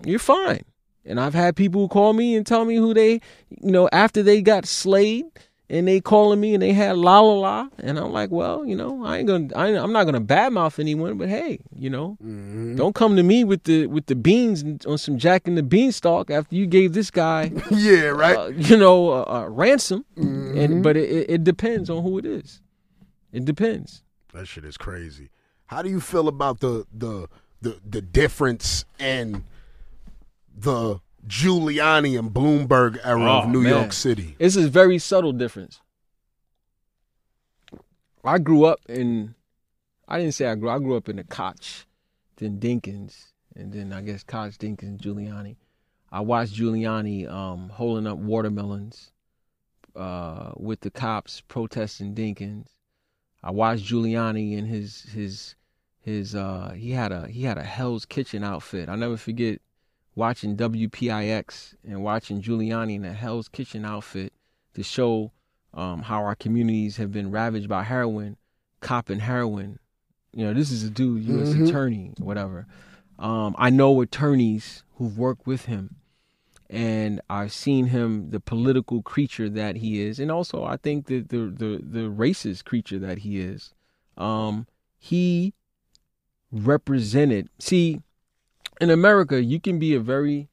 You're 0.05 0.18
fine." 0.18 0.64
And 1.05 1.18
I've 1.18 1.34
had 1.34 1.57
people 1.57 1.88
call 1.88 2.12
me 2.12 2.36
and 2.36 2.46
tell 2.46 2.64
me 2.64 2.76
who 2.76 2.92
they, 2.94 3.14
you 3.62 3.70
know, 3.70 3.88
after 3.92 4.22
they 4.22 4.42
got 4.42 4.66
slayed 4.66 5.24
and 5.70 5.86
they 5.88 6.01
calling 6.01 6.40
me 6.40 6.53
and 6.53 6.62
they 6.62 6.72
had 6.72 6.96
la 6.96 7.20
la 7.20 7.32
la 7.34 7.68
and 7.78 7.96
I'm 7.98 8.12
like, 8.12 8.30
"Well, 8.30 8.66
you 8.66 8.74
know, 8.76 9.05
I 9.05 9.18
ain't 9.18 9.28
to 9.28 9.57
I, 9.57 9.68
I'm 9.68 9.92
not 9.92 10.05
to 10.14 10.20
badmouth 10.20 10.78
anyone, 10.78 11.16
but 11.16 11.28
hey, 11.28 11.61
you 11.76 11.88
know, 11.88 12.18
Mhm. 12.22 12.76
don't 12.76 12.95
come 12.95 13.14
to 13.16 13.22
me 13.22 13.45
with 13.45 13.62
the 13.64 13.87
with 13.87 14.07
the 14.07 14.16
beans 14.16 14.64
on 14.84 14.99
some 14.99 15.16
Jack 15.16 15.46
and 15.49 15.57
the 15.57 15.62
Beanstalk 15.62 16.30
after 16.30 16.54
you 16.57 16.66
gave 16.66 16.92
this 16.92 17.11
guy, 17.11 17.53
yeah, 17.70 18.07
right. 18.07 18.37
uh, 18.37 18.46
you 18.49 18.76
know, 18.76 19.11
a, 19.12 19.22
a 19.22 19.49
ransom. 19.49 20.04
Mhm. 20.18 20.58
And 20.58 20.83
but 20.83 20.96
it, 20.96 21.08
it, 21.08 21.30
it 21.30 21.45
depends 21.45 21.88
on 21.88 22.03
who 22.03 22.18
it 22.18 22.26
is. 22.26 22.61
It 23.33 23.45
depends. 23.45 24.03
That 24.34 24.46
shit 24.49 24.64
is 24.64 24.76
crazy. 24.76 25.30
How 25.66 25.83
do 25.83 25.88
you 25.88 26.00
feel 26.00 26.26
about 26.29 26.61
the 26.61 26.84
the 26.92 27.29
the 27.62 27.79
the 27.88 28.03
difference 28.03 28.84
in 28.99 29.45
the 30.62 31.00
Giuliani 31.26 32.18
and 32.18 32.30
Bloomberg 32.32 32.99
era 33.04 33.22
Oh, 33.22 33.38
of 33.42 33.49
New 33.49 33.62
man. 33.62 33.72
York 33.72 33.92
City? 33.92 34.37
It's 34.38 34.57
a 34.57 34.68
very 34.68 34.99
subtle 34.99 35.32
difference. 35.32 35.80
I 38.24 38.38
grew 38.38 38.64
up 38.64 38.80
in. 38.88 39.34
I 40.08 40.18
didn't 40.18 40.34
say 40.34 40.46
I 40.46 40.54
grew. 40.54 40.68
I 40.70 40.78
grew 40.78 40.96
up 40.96 41.08
in 41.08 41.16
the 41.16 41.24
Koch, 41.24 41.87
then 42.37 42.58
Dinkins, 42.58 43.32
and 43.54 43.72
then 43.72 43.92
I 43.92 44.03
guess 44.03 44.22
Koch, 44.22 44.58
Dinkins, 44.58 45.00
Giuliani. 45.00 45.57
I 46.12 46.20
watched 46.20 46.54
Giuliani 46.54 47.28
um, 47.30 47.68
holding 47.70 48.07
up 48.07 48.18
watermelons 48.18 49.12
uh, 49.95 50.53
with 50.57 50.80
the 50.80 50.91
cops 50.91 51.41
protesting 51.42 52.14
Dinkins. 52.14 52.66
I 53.42 53.53
watched 53.53 53.84
Giuliani 53.87 54.58
and 54.58 54.66
his 54.68 55.03
his 55.12 55.54
his 56.00 56.34
uh, 56.34 56.74
he 56.76 56.91
had 56.91 57.12
a 57.12 57.28
he 57.28 57.45
had 57.45 57.57
a 57.58 57.62
Hell's 57.64 58.04
Kitchen 58.04 58.42
outfit. 58.45 58.88
I'll 58.88 58.96
never 58.96 59.16
forget 59.16 59.61
watching 60.21 60.55
WPIX 60.55 61.75
and 61.83 62.03
watching 62.05 62.42
Giuliani 62.42 62.97
in 62.97 63.07
a 63.07 63.14
Hell's 63.14 63.49
Kitchen 63.49 63.87
outfit 63.87 64.34
to 64.75 64.83
show 64.83 65.33
um, 65.72 66.03
how 66.03 66.22
our 66.22 66.34
communities 66.34 66.99
have 66.99 67.11
been 67.11 67.30
ravaged 67.30 67.71
by 67.71 67.84
heroin, 67.84 68.37
cop 68.80 69.09
and 69.09 69.22
heroin. 69.22 69.79
You 70.34 70.45
know, 70.45 70.53
this 70.53 70.71
is 70.71 70.84
a 70.84 70.91
dude, 70.91 71.25
U.S. 71.25 71.55
Mhm. 71.55 71.68
attorney, 71.68 72.13
whatever. 72.18 72.67
Um, 73.18 73.55
I 73.57 73.71
know 73.71 74.03
attorneys 74.03 74.84
who've 74.97 75.17
worked 75.17 75.47
with 75.47 75.64
him, 75.64 75.97
and 76.68 77.22
I've 77.30 77.53
seen 77.53 77.87
him, 77.87 78.29
the 78.29 78.41
political 78.41 79.01
creature 79.03 79.49
that 79.49 79.76
he 79.76 80.03
is, 80.03 80.21
and 80.21 80.30
also 80.30 80.64
I 80.64 80.76
think 80.76 81.07
that 81.07 81.30
the 81.30 81.47
the 81.47 81.80
the 81.83 82.11
racist 82.11 82.67
creature 82.67 82.99
that 82.99 83.18
he 83.18 83.41
is. 83.41 83.72
Um, 84.18 84.67
he 84.99 85.55
represented. 86.53 87.49
See, 87.59 88.03
in 88.80 88.90
America, 88.90 89.42
you 89.42 89.61
can 89.61 89.78
be 89.78 89.94
a 89.94 90.00
very 90.00 90.48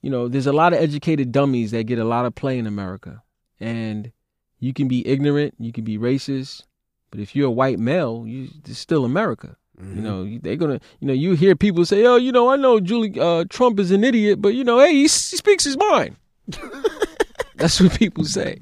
you 0.00 0.10
know, 0.10 0.28
there's 0.28 0.46
a 0.46 0.52
lot 0.52 0.72
of 0.72 0.78
educated 0.78 1.32
dummies 1.32 1.72
that 1.72 1.84
get 1.84 1.98
a 1.98 2.04
lot 2.04 2.24
of 2.24 2.34
play 2.34 2.58
in 2.58 2.66
America. 2.66 3.22
And 3.58 4.12
you 4.60 4.72
can 4.72 4.86
be 4.86 5.06
ignorant, 5.06 5.54
you 5.58 5.72
can 5.72 5.84
be 5.84 5.98
racist, 5.98 6.62
but 7.10 7.20
if 7.20 7.34
you're 7.34 7.48
a 7.48 7.50
white 7.50 7.78
male, 7.78 8.24
you 8.26 8.48
it's 8.64 8.78
still 8.78 9.04
America. 9.04 9.56
You 9.80 10.02
know, 10.02 10.38
they're 10.42 10.56
gonna, 10.56 10.80
you 10.98 11.06
know, 11.06 11.12
you 11.12 11.34
hear 11.34 11.54
people 11.54 11.84
say, 11.84 12.04
"Oh, 12.04 12.16
you 12.16 12.32
know, 12.32 12.50
I 12.50 12.56
know 12.56 12.80
Julie 12.80 13.14
uh, 13.18 13.44
Trump 13.48 13.78
is 13.78 13.92
an 13.92 14.02
idiot, 14.02 14.42
but 14.42 14.54
you 14.54 14.64
know, 14.64 14.80
hey, 14.80 14.92
he, 14.92 15.02
he 15.02 15.08
speaks 15.08 15.62
his 15.62 15.76
mind." 15.76 16.16
That's 17.54 17.80
what 17.80 17.96
people 17.96 18.24
say. 18.24 18.58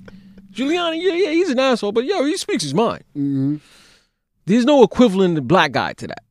Giuliani, 0.53 1.03
yeah, 1.03 1.15
yeah, 1.15 1.31
he's 1.31 1.49
an 1.49 1.59
asshole, 1.59 1.93
but 1.93 2.05
yo, 2.05 2.23
he 2.27 2.37
speaks 2.37 2.63
his 2.63 2.75
mind. 2.75 3.03
Mm-hmm. 3.17 3.57
There's 4.45 4.67
no 4.67 4.83
equivalent 4.83 5.49
black 5.49 5.73
guy 5.73 5.95
to 5.95 6.07
that. 6.07 6.23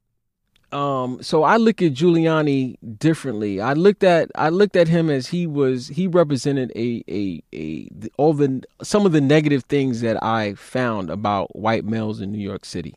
Um, 0.75 1.23
so 1.23 1.43
I 1.43 1.55
look 1.55 1.81
at 1.81 1.93
Giuliani 1.93 2.75
differently. 2.97 3.61
I 3.61 3.71
looked 3.71 4.03
at 4.03 4.29
I 4.35 4.49
looked 4.49 4.75
at 4.75 4.89
him 4.89 5.09
as 5.09 5.27
he 5.27 5.47
was 5.47 5.87
he 5.87 6.05
represented 6.05 6.73
a 6.75 7.01
a 7.07 7.41
a 7.53 7.89
all 8.17 8.33
the 8.33 8.61
some 8.81 9.05
of 9.05 9.13
the 9.13 9.21
negative 9.21 9.63
things 9.63 10.01
that 10.01 10.21
I 10.21 10.55
found 10.55 11.09
about 11.09 11.55
white 11.55 11.85
males 11.85 12.19
in 12.19 12.33
New 12.33 12.43
York 12.43 12.65
City. 12.65 12.95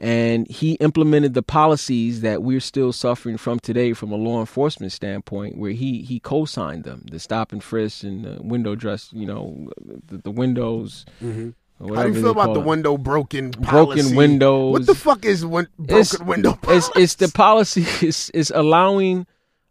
And 0.00 0.48
he 0.48 0.74
implemented 0.74 1.34
the 1.34 1.42
policies 1.42 2.22
that 2.22 2.42
we're 2.42 2.60
still 2.60 2.92
suffering 2.92 3.36
from 3.36 3.58
today 3.58 3.92
from 3.92 4.12
a 4.12 4.16
law 4.16 4.38
enforcement 4.38 4.92
standpoint, 4.92 5.58
where 5.58 5.72
he 5.72 6.02
he 6.02 6.20
co-signed 6.20 6.84
them, 6.84 7.02
the 7.10 7.18
stop 7.18 7.50
and 7.52 7.62
frisk 7.62 8.04
and 8.04 8.24
the 8.24 8.40
window 8.42 8.76
dress, 8.76 9.10
you 9.12 9.26
know, 9.26 9.70
the, 10.06 10.18
the 10.18 10.30
windows. 10.30 11.04
Mm-hmm. 11.20 11.50
How 11.82 12.02
do 12.04 12.08
you 12.08 12.14
feel 12.22 12.30
about 12.30 12.54
the 12.54 12.60
it. 12.60 12.66
window 12.66 12.96
broken 12.96 13.50
Broken 13.50 13.64
policy? 13.66 14.14
windows. 14.16 14.72
What 14.72 14.86
the 14.86 14.94
fuck 14.94 15.24
is 15.24 15.44
win- 15.44 15.68
broken 15.78 15.96
It's- 16.00 16.18
window? 16.20 16.58
it's 16.68 16.90
it's 16.96 17.14
the 17.16 17.28
policy 17.28 17.84
is 18.06 18.30
is 18.30 18.52
allowing 18.54 19.26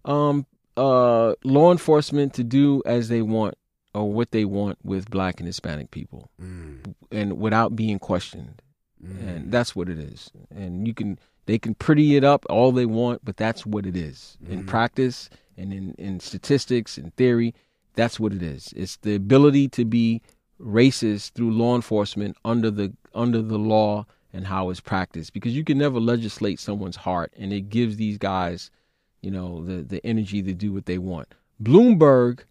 um 0.06 0.46
uh 0.78 1.34
law 1.44 1.72
enforcement 1.72 2.34
to 2.36 2.44
do 2.44 2.82
as 2.86 3.10
they 3.10 3.22
want 3.22 3.56
or 3.94 4.12
what 4.12 4.32
they 4.32 4.46
want 4.46 4.78
with 4.84 5.10
black 5.10 5.40
and 5.40 5.48
Hispanic 5.48 5.92
people 5.92 6.30
Mm, 6.42 6.96
and 7.12 7.38
without 7.40 7.76
being 7.76 8.00
questioned. 8.00 8.62
And 9.04 9.52
that's 9.52 9.76
what 9.76 9.90
it 9.90 9.98
is. 9.98 10.30
And 10.56 10.88
you 10.88 10.94
can 10.94 11.18
they 11.48 11.58
can 11.58 11.74
pretty 11.74 12.16
it 12.18 12.24
up 12.24 12.46
all 12.50 12.72
they 12.72 12.86
want, 12.86 13.26
but 13.26 13.36
that's 13.36 13.66
what 13.66 13.86
it 13.88 13.98
is. 13.98 14.38
In 14.48 14.64
practice 14.66 15.28
and 15.58 15.74
in, 15.74 15.96
in 15.98 16.20
statistics 16.20 16.98
and 17.00 17.14
theory, 17.16 17.56
that's 17.96 18.20
what 18.20 18.32
it 18.32 18.44
is. 18.44 18.72
It's 18.76 18.98
the 18.98 19.16
ability 19.16 19.70
to 19.70 19.86
be 19.86 20.22
racist 20.64 21.32
through 21.32 21.52
law 21.52 21.76
enforcement 21.76 22.38
under 22.46 22.72
the 22.72 22.94
under 23.14 23.42
the 23.42 23.58
law 23.58 24.06
and 24.34 24.48
how 24.48 24.70
it's 24.70 24.80
practiced. 24.80 25.34
Because 25.34 25.56
you 25.56 25.64
can 25.64 25.78
never 25.78 26.00
legislate 26.00 26.60
someone's 26.60 26.96
heart 26.96 27.34
and 27.38 27.52
it 27.52 27.70
gives 27.70 27.98
these 27.98 28.18
guys, 28.18 28.72
you 29.22 29.32
know, 29.32 29.64
the, 29.66 29.82
the 29.82 30.06
energy 30.06 30.42
to 30.42 30.54
do 30.54 30.72
what 30.72 30.86
they 30.86 30.98
want. 30.98 31.34
Bloomberg 31.62 32.42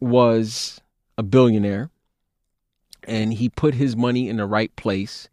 was 0.00 0.80
a 1.16 1.22
billionaire 1.22 1.90
and 3.04 3.34
he 3.34 3.48
put 3.48 3.74
his 3.74 3.96
money 3.96 4.28
in 4.28 4.36
the 4.36 4.46
right 4.46 4.74
place. 4.76 5.28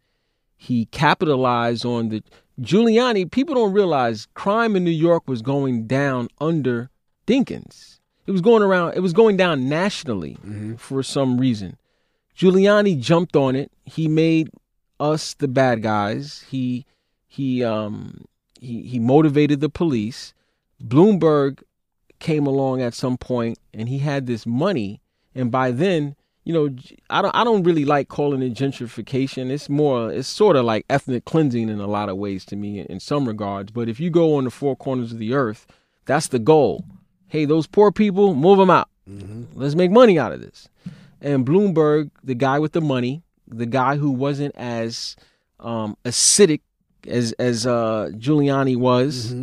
He 0.56 0.86
capitalized 0.86 1.84
on 1.84 2.08
the 2.08 2.22
Giuliani. 2.60 3.30
People 3.30 3.56
don't 3.56 3.72
realize 3.72 4.28
crime 4.34 4.76
in 4.76 4.84
New 4.84 4.90
York 4.90 5.24
was 5.26 5.42
going 5.42 5.86
down 5.86 6.28
under 6.40 6.90
Dinkins. 7.26 7.98
It 8.26 8.30
was 8.30 8.40
going 8.40 8.62
around. 8.62 8.94
It 8.94 9.00
was 9.00 9.12
going 9.12 9.36
down 9.36 9.68
nationally 9.68 10.38
mm-hmm. 10.40 10.76
for 10.76 11.02
some 11.02 11.38
reason. 11.38 11.76
Giuliani 12.36 12.98
jumped 13.00 13.36
on 13.36 13.54
it. 13.54 13.70
He 13.84 14.08
made 14.08 14.50
us 14.98 15.34
the 15.34 15.48
bad 15.48 15.82
guys. 15.82 16.44
He 16.48 16.86
he 17.26 17.62
um 17.64 18.24
he 18.60 18.82
he 18.82 18.98
motivated 18.98 19.60
the 19.60 19.68
police. 19.68 20.34
Bloomberg 20.82 21.62
came 22.18 22.46
along 22.46 22.82
at 22.82 22.94
some 22.94 23.16
point 23.16 23.58
and 23.72 23.88
he 23.88 23.98
had 23.98 24.26
this 24.26 24.46
money. 24.46 25.00
And 25.34 25.50
by 25.50 25.70
then 25.70 26.16
you 26.44 26.52
know 26.52 26.74
I 27.08 27.22
don't 27.22 27.34
I 27.36 27.44
don't 27.44 27.62
really 27.62 27.84
like 27.84 28.08
calling 28.08 28.42
it 28.42 28.54
gentrification. 28.54 29.50
It's 29.50 29.68
more 29.68 30.12
it's 30.12 30.28
sort 30.28 30.56
of 30.56 30.64
like 30.64 30.86
ethnic 30.90 31.24
cleansing 31.24 31.68
in 31.68 31.80
a 31.80 31.86
lot 31.86 32.08
of 32.08 32.16
ways 32.16 32.44
to 32.46 32.56
me 32.56 32.80
in 32.80 32.98
some 33.00 33.26
regards. 33.28 33.70
But 33.70 33.88
if 33.88 34.00
you 34.00 34.10
go 34.10 34.36
on 34.36 34.44
the 34.44 34.50
four 34.50 34.74
corners 34.76 35.12
of 35.12 35.18
the 35.18 35.34
earth 35.34 35.66
that's 36.06 36.28
the 36.28 36.38
goal. 36.40 36.84
Hey 37.28 37.44
those 37.44 37.66
poor 37.66 37.92
people 37.92 38.34
move 38.34 38.58
them 38.58 38.70
out. 38.70 38.88
Let's 39.54 39.74
make 39.74 39.90
money 39.90 40.18
out 40.18 40.32
of 40.32 40.40
this 40.40 40.68
and 41.24 41.44
Bloomberg 41.44 42.10
the 42.22 42.36
guy 42.36 42.60
with 42.60 42.72
the 42.72 42.80
money 42.80 43.22
the 43.48 43.66
guy 43.66 43.96
who 43.96 44.12
wasn't 44.12 44.54
as 44.54 45.16
um 45.58 45.96
acidic 46.04 46.60
as 47.08 47.32
as 47.32 47.66
uh 47.66 48.10
Giuliani 48.14 48.76
was 48.76 49.34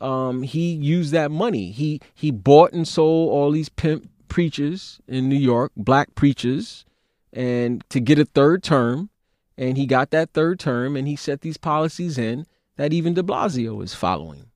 um, 0.00 0.42
he 0.42 0.72
used 0.72 1.12
that 1.12 1.30
money. 1.30 1.70
He 1.70 2.00
he 2.14 2.30
bought 2.30 2.72
and 2.72 2.88
sold 2.88 3.30
all 3.30 3.50
these 3.50 3.68
pimp 3.68 4.08
preachers 4.28 5.00
in 5.06 5.28
New 5.28 5.36
York, 5.36 5.72
black 5.76 6.14
preachers, 6.14 6.84
and 7.32 7.84
to 7.90 8.00
get 8.00 8.18
a 8.18 8.24
third 8.24 8.62
term. 8.62 9.10
And 9.58 9.76
he 9.76 9.84
got 9.84 10.10
that 10.10 10.30
third 10.32 10.58
term, 10.58 10.96
and 10.96 11.06
he 11.06 11.16
set 11.16 11.42
these 11.42 11.58
policies 11.58 12.16
in 12.16 12.46
that 12.76 12.94
even 12.94 13.12
De 13.12 13.22
Blasio 13.22 13.82
is 13.84 13.92
following. 13.92 14.46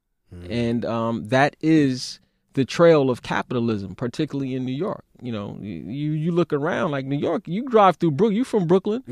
And 0.51 0.85
um, 0.85 1.29
that 1.29 1.57
is 1.61 2.21
the 2.55 2.65
trail 2.65 3.11
of 3.11 3.23
capitalism, 3.23 3.95
particularly 3.95 4.55
in 4.55 4.65
New 4.65 4.73
York. 4.73 5.05
You 5.23 5.33
know, 5.33 5.59
you 5.61 6.13
you 6.13 6.33
look 6.33 6.53
around 6.53 6.91
like 6.91 7.05
New 7.07 7.17
York. 7.19 7.47
You 7.47 7.65
drive 7.69 7.97
through 7.97 8.13
Brook. 8.13 8.33
You 8.33 8.45
from 8.45 8.67
Brooklyn? 8.67 9.03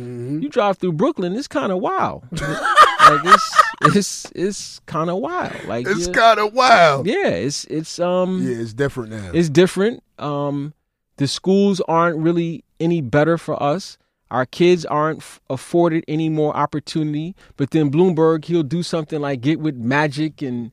You 0.42 0.48
drive 0.48 0.78
through 0.78 0.92
Brooklyn. 0.94 1.34
It's 1.34 1.48
kind 1.48 1.70
of 1.72 1.78
wild. 1.80 2.24
like 2.32 3.24
it's 3.24 3.62
it's 3.82 4.32
it's 4.34 4.80
kind 4.86 5.10
of 5.10 5.16
wild. 5.18 5.64
Like 5.66 5.86
It's 5.86 6.00
you're- 6.06 6.12
kind 6.14 6.38
of 6.40 6.52
wild. 6.54 7.06
yeah, 7.06 7.28
it's 7.28 7.64
it's 7.66 7.98
um 7.98 8.42
Yeah, 8.42 8.56
it's 8.62 8.72
different 8.74 9.10
now. 9.10 9.30
it's 9.34 9.48
different. 9.48 10.02
Um, 10.18 10.74
the 11.16 11.26
schools 11.28 11.80
aren't 11.88 12.18
really 12.18 12.64
any 12.80 13.00
better 13.00 13.38
for 13.38 13.60
us. 13.62 13.98
Our 14.30 14.46
kids 14.46 14.86
aren't 14.86 15.18
f- 15.18 15.40
afforded 15.50 16.04
any 16.08 16.28
more 16.30 16.56
opportunity. 16.56 17.34
But 17.56 17.70
then 17.72 17.90
Bloomberg, 17.90 18.46
he'll 18.46 18.62
do 18.62 18.82
something 18.82 19.20
like 19.20 19.40
get 19.42 19.60
with 19.60 19.76
Magic 19.76 20.40
and 20.40 20.70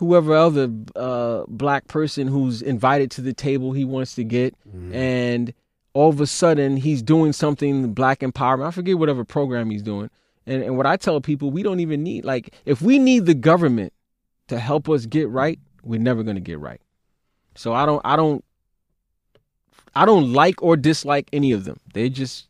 whoever 0.00 0.34
other 0.34 0.70
uh, 0.96 1.44
black 1.46 1.86
person 1.86 2.26
who's 2.26 2.62
invited 2.62 3.10
to 3.10 3.20
the 3.20 3.34
table 3.34 3.72
he 3.72 3.84
wants 3.84 4.14
to 4.14 4.24
get, 4.24 4.54
and 4.92 5.52
all 5.92 6.08
of 6.08 6.22
a 6.22 6.26
sudden 6.26 6.78
he's 6.78 7.02
doing 7.02 7.34
something 7.34 7.92
black 7.92 8.20
empowerment. 8.20 8.66
I 8.66 8.70
forget 8.70 8.98
whatever 8.98 9.24
program 9.26 9.68
he's 9.70 9.82
doing. 9.82 10.08
And 10.46 10.62
and 10.62 10.76
what 10.78 10.86
I 10.86 10.96
tell 10.96 11.20
people, 11.20 11.50
we 11.50 11.62
don't 11.62 11.80
even 11.80 12.02
need 12.02 12.24
like 12.24 12.54
if 12.64 12.80
we 12.80 12.98
need 12.98 13.26
the 13.26 13.34
government 13.34 13.92
to 14.48 14.58
help 14.58 14.88
us 14.88 15.04
get 15.04 15.28
right, 15.28 15.58
we're 15.84 16.00
never 16.00 16.22
going 16.22 16.36
to 16.36 16.40
get 16.40 16.58
right. 16.58 16.80
So 17.54 17.74
I 17.74 17.84
don't 17.84 18.00
I 18.02 18.16
don't 18.16 18.42
I 19.94 20.06
don't 20.06 20.32
like 20.32 20.62
or 20.62 20.78
dislike 20.78 21.28
any 21.30 21.52
of 21.52 21.66
them. 21.66 21.78
They're 21.92 22.08
just 22.08 22.48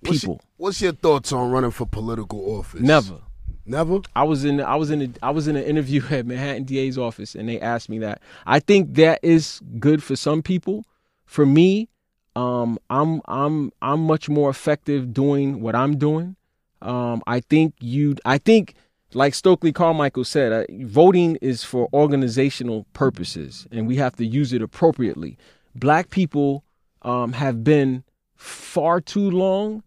What's 0.00 0.20
people. 0.20 0.34
your, 0.34 0.40
what's 0.58 0.82
your 0.82 0.92
thoughts 0.92 1.32
on 1.32 1.50
running 1.50 1.70
for 1.70 1.86
political 1.86 2.58
office? 2.58 2.82
Never. 2.82 3.20
Never? 3.66 4.00
I 4.16 4.24
was 4.24 4.44
in 4.44 4.60
I 4.60 4.76
was 4.76 4.90
in 4.90 5.02
a, 5.02 5.26
I 5.26 5.30
was 5.30 5.48
in 5.48 5.56
an 5.56 5.64
interview 5.64 6.02
at 6.10 6.26
Manhattan 6.26 6.64
DA's 6.64 6.98
office 6.98 7.34
and 7.34 7.48
they 7.48 7.60
asked 7.60 7.88
me 7.88 7.98
that. 8.00 8.20
I 8.46 8.60
think 8.60 8.94
that 8.94 9.20
is 9.22 9.60
good 9.78 10.02
for 10.02 10.16
some 10.16 10.42
people. 10.42 10.84
For 11.24 11.46
me, 11.46 11.88
um, 12.36 12.78
I'm 12.88 13.20
I'm 13.26 13.72
I'm 13.80 14.04
much 14.04 14.28
more 14.28 14.50
effective 14.50 15.12
doing 15.12 15.60
what 15.60 15.74
I'm 15.74 15.98
doing. 15.98 16.36
Um, 16.82 17.22
I 17.26 17.40
think 17.40 17.74
you 17.80 18.16
I 18.24 18.38
think 18.38 18.74
like 19.12 19.34
Stokely 19.34 19.72
Carmichael 19.72 20.24
said, 20.24 20.52
uh, 20.52 20.64
voting 20.84 21.36
is 21.40 21.64
for 21.64 21.88
organizational 21.92 22.86
purposes 22.92 23.66
and 23.70 23.86
we 23.86 23.96
have 23.96 24.16
to 24.16 24.24
use 24.24 24.52
it 24.52 24.62
appropriately. 24.62 25.36
Black 25.74 26.10
people 26.10 26.64
um, 27.02 27.32
have 27.32 27.64
been 27.64 28.04
far 28.36 29.00
too 29.00 29.30
long 29.30 29.82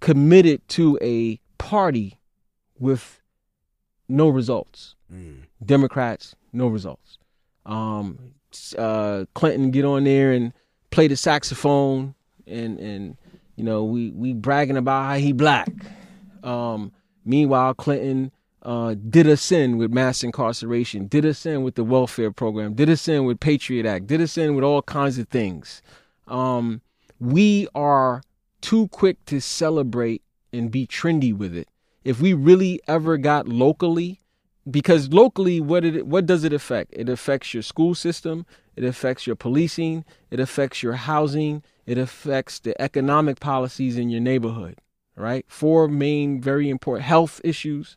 committed 0.00 0.66
to 0.68 0.98
a 1.00 1.38
party 1.58 2.18
with 2.82 3.22
no 4.08 4.28
results. 4.28 4.96
Democrats, 5.64 6.34
no 6.52 6.66
results. 6.66 7.18
Um, 7.64 8.34
uh, 8.76 9.24
Clinton 9.34 9.70
get 9.70 9.84
on 9.84 10.04
there 10.04 10.32
and 10.32 10.52
play 10.90 11.06
the 11.06 11.16
saxophone, 11.16 12.14
and 12.46 12.78
and 12.80 13.16
you 13.56 13.64
know 13.64 13.84
we 13.84 14.10
we 14.10 14.32
bragging 14.32 14.76
about 14.76 15.04
how 15.06 15.16
he 15.16 15.32
black. 15.32 15.70
Um, 16.42 16.92
meanwhile, 17.24 17.72
Clinton 17.72 18.32
uh, 18.62 18.96
did 19.08 19.28
us 19.28 19.52
in 19.52 19.78
with 19.78 19.92
mass 19.92 20.24
incarceration, 20.24 21.06
did 21.06 21.24
us 21.24 21.46
in 21.46 21.62
with 21.62 21.76
the 21.76 21.84
welfare 21.84 22.32
program, 22.32 22.74
did 22.74 22.90
us 22.90 23.06
in 23.06 23.24
with 23.24 23.38
Patriot 23.38 23.86
Act, 23.86 24.08
did 24.08 24.20
us 24.20 24.36
in 24.36 24.56
with 24.56 24.64
all 24.64 24.82
kinds 24.82 25.18
of 25.18 25.28
things. 25.28 25.82
Um, 26.26 26.80
we 27.20 27.68
are 27.76 28.22
too 28.60 28.88
quick 28.88 29.24
to 29.26 29.40
celebrate 29.40 30.22
and 30.52 30.70
be 30.70 30.86
trendy 30.86 31.32
with 31.32 31.54
it. 31.54 31.68
If 32.04 32.20
we 32.20 32.32
really 32.32 32.80
ever 32.88 33.16
got 33.16 33.48
locally, 33.48 34.20
because 34.70 35.12
locally, 35.12 35.60
what 35.60 35.84
it 35.84 36.06
what 36.06 36.26
does 36.26 36.44
it 36.44 36.52
affect? 36.52 36.92
It 36.92 37.08
affects 37.08 37.52
your 37.52 37.62
school 37.62 37.94
system, 37.94 38.46
it 38.76 38.84
affects 38.84 39.26
your 39.26 39.36
policing, 39.36 40.04
it 40.30 40.40
affects 40.40 40.82
your 40.82 40.94
housing, 40.94 41.62
it 41.86 41.98
affects 41.98 42.60
the 42.60 42.80
economic 42.80 43.40
policies 43.40 43.96
in 43.96 44.08
your 44.08 44.20
neighborhood. 44.20 44.78
Right? 45.16 45.44
Four 45.48 45.88
main, 45.88 46.40
very 46.40 46.70
important 46.70 47.04
health 47.04 47.40
issues. 47.44 47.96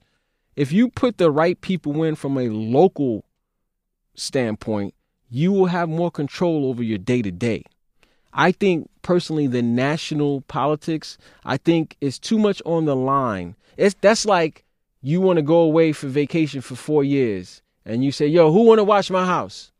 If 0.56 0.72
you 0.72 0.90
put 0.90 1.18
the 1.18 1.32
right 1.32 1.60
people 1.60 2.04
in 2.04 2.16
from 2.16 2.38
a 2.38 2.50
local 2.50 3.26
standpoint, 4.16 4.94
you 5.30 5.52
will 5.52 5.68
have 5.68 5.90
more 5.90 6.12
control 6.12 6.66
over 6.66 6.84
your 6.84 6.98
day 6.98 7.22
to 7.22 7.32
day. 7.32 7.64
I 8.36 8.52
think 8.52 8.90
personally 9.02 9.48
the 9.48 9.62
national 9.62 10.42
politics, 10.42 11.18
I 11.46 11.58
think 11.58 11.96
is 12.02 12.20
too 12.20 12.38
much 12.38 12.62
on 12.66 12.86
the 12.86 12.96
line. 12.96 13.56
It's 13.78 13.96
that's 14.02 14.26
like 14.26 14.66
you 15.02 15.22
want 15.22 15.38
to 15.38 15.44
go 15.44 15.60
away 15.60 15.94
for 15.94 16.08
vacation 16.08 16.62
for 16.62 16.76
4 16.76 17.04
years 17.04 17.62
and 17.86 18.04
you 18.04 18.12
say, 18.12 18.28
"Yo, 18.28 18.52
who 18.52 18.64
want 18.64 18.80
to 18.80 18.84
watch 18.84 19.10
my 19.10 19.26
house?" 19.26 19.72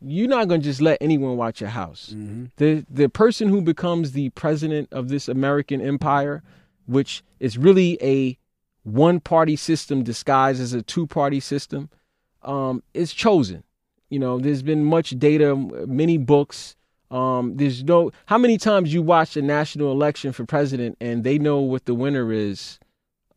You're 0.00 0.28
not 0.28 0.46
going 0.46 0.60
to 0.60 0.64
just 0.64 0.80
let 0.82 0.98
anyone 1.00 1.36
watch 1.36 1.60
your 1.60 1.70
house. 1.70 2.14
The 2.56 2.84
the 2.88 3.08
person 3.08 3.48
who 3.48 3.60
becomes 3.62 4.12
the 4.12 4.28
president 4.30 4.88
of 4.92 5.08
this 5.08 5.26
American 5.28 5.80
empire, 5.80 6.42
which 6.86 7.24
is 7.40 7.56
really 7.58 7.98
a 8.02 8.38
one 8.84 9.18
party 9.20 9.56
system 9.56 10.04
disguised 10.04 10.60
as 10.60 10.72
a 10.74 10.82
two 10.82 11.06
party 11.06 11.40
system, 11.40 11.88
um, 12.42 12.82
is 12.94 13.12
chosen. 13.12 13.64
You 14.10 14.20
know, 14.20 14.38
there's 14.38 14.62
been 14.62 14.84
much 14.84 15.18
data, 15.18 15.56
many 15.86 16.18
books. 16.18 16.75
Um, 17.10 17.56
there's 17.56 17.84
no 17.84 18.10
how 18.26 18.38
many 18.38 18.58
times 18.58 18.92
you 18.92 19.02
watch 19.02 19.36
a 19.36 19.42
national 19.42 19.92
election 19.92 20.32
for 20.32 20.44
president 20.44 20.96
and 21.00 21.22
they 21.22 21.38
know 21.38 21.60
what 21.60 21.84
the 21.84 21.94
winner 21.94 22.32
is 22.32 22.78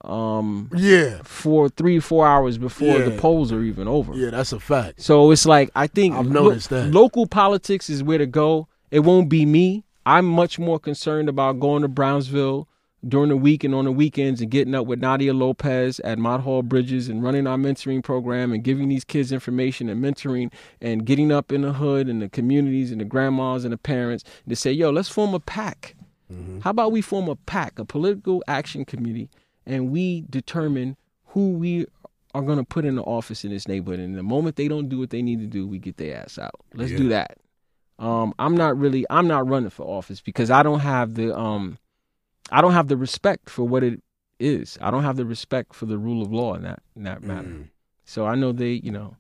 um 0.06 0.70
Yeah, 0.74 1.20
for 1.24 1.68
three 1.68 2.00
four 2.00 2.26
hours 2.26 2.58
before 2.58 3.00
the 3.00 3.18
polls 3.18 3.52
are 3.52 3.62
even 3.62 3.86
over 3.88 4.14
yeah, 4.14 4.30
that's 4.30 4.54
a 4.54 4.60
fact. 4.60 5.02
so 5.02 5.30
it's 5.32 5.46
like 5.46 5.70
I 5.76 5.88
think 5.88 6.16
I've 6.16 6.30
noticed 6.30 6.70
that. 6.70 6.90
local 6.90 7.28
politics 7.28 7.90
is 7.90 8.02
where 8.02 8.18
to 8.18 8.26
go. 8.26 8.70
It 8.92 9.02
won't 9.02 9.28
be 9.30 9.46
me. 9.46 9.84
I'm 10.06 10.26
much 10.26 10.58
more 10.58 10.80
concerned 10.80 11.28
about 11.28 11.60
going 11.60 11.82
to 11.82 11.90
Brownsville 11.90 12.69
during 13.08 13.30
the 13.30 13.38
week 13.38 13.64
and 13.64 13.74
on 13.74 13.86
the 13.86 13.92
weekends 13.92 14.42
and 14.42 14.52
getting 14.52 14.76
up 14.76 14.86
with 14.86 15.00
Nadia 15.00 15.34
Lopez 15.34 16.00
at 16.02 16.20
Mott 16.20 16.42
Hall 16.42 16.62
Bridges 16.62 17.08
and 17.08 17.24
running 17.24 17.48
our 17.48 17.58
mentoring 17.58 18.04
program 18.04 18.52
and 18.52 18.64
giving 18.64 18.90
these 18.90 19.06
kids 19.06 19.32
information 19.32 19.88
and 19.88 20.04
mentoring 20.04 20.52
and 20.82 21.06
getting 21.06 21.32
up 21.32 21.52
in 21.52 21.62
the 21.62 21.74
hood 21.74 22.10
and 22.10 22.22
the 22.22 22.30
communities 22.30 22.92
and 22.92 23.00
the 23.00 23.06
grandmas 23.06 23.64
and 23.64 23.72
the 23.72 23.78
parents 23.78 24.24
to 24.48 24.56
say, 24.56 24.72
yo, 24.72 24.90
let's 24.90 25.10
form 25.10 25.34
a 25.34 25.40
pack. 25.40 25.96
How 26.62 26.70
about 26.72 26.92
we 26.92 27.02
form 27.02 27.28
a 27.30 27.36
pack, 27.36 27.80
a 27.80 27.86
political 27.86 28.44
action 28.48 28.86
committee, 28.86 29.30
and 29.66 29.90
we 29.92 30.26
determine 30.30 30.96
who 31.28 31.54
we 31.54 31.86
are 32.36 32.42
going 32.44 32.58
to 32.60 32.64
put 32.64 32.86
in 32.86 32.96
the 32.96 33.02
office 33.02 33.44
in 33.44 33.52
this 33.52 33.68
neighborhood. 33.68 34.00
And 34.00 34.16
the 34.16 34.24
moment 34.24 34.56
they 34.56 34.68
don't 34.68 34.90
do 34.90 35.00
what 35.00 35.10
they 35.10 35.22
need 35.22 35.40
to 35.40 35.48
do, 35.48 35.66
we 35.66 35.80
get 35.80 35.98
their 35.98 36.18
ass 36.18 36.38
out. 36.38 36.54
Let's 36.74 36.92
do 36.92 37.10
that. 37.10 37.38
Um, 37.98 38.34
I'm 38.38 38.56
not 38.56 38.78
really, 38.78 39.06
I'm 39.10 39.28
not 39.28 39.48
running 39.48 39.70
for 39.72 39.84
office 39.84 40.22
because 40.22 40.52
I 40.52 40.64
don't 40.64 40.82
have 40.82 41.16
the, 41.16 41.36
um, 41.36 41.78
I 42.52 42.62
don't 42.62 42.74
have 42.74 42.88
the 42.88 42.98
respect 42.98 43.50
for 43.50 43.64
what 43.68 43.84
it 43.84 44.02
is. 44.40 44.78
I 44.82 44.92
don't 44.92 45.04
have 45.04 45.18
the 45.18 45.26
respect 45.26 45.74
for 45.76 45.86
the 45.86 45.98
rule 45.98 46.22
of 46.22 46.32
law 46.32 46.56
in 46.56 46.64
that 46.64 46.82
in 46.96 47.04
that 47.04 47.24
matter. 47.24 47.48
Mm. 47.48 47.68
So 48.06 48.26
I 48.26 48.36
know 48.36 48.52
they, 48.52 48.72
you 48.72 48.92
know, 48.92 49.16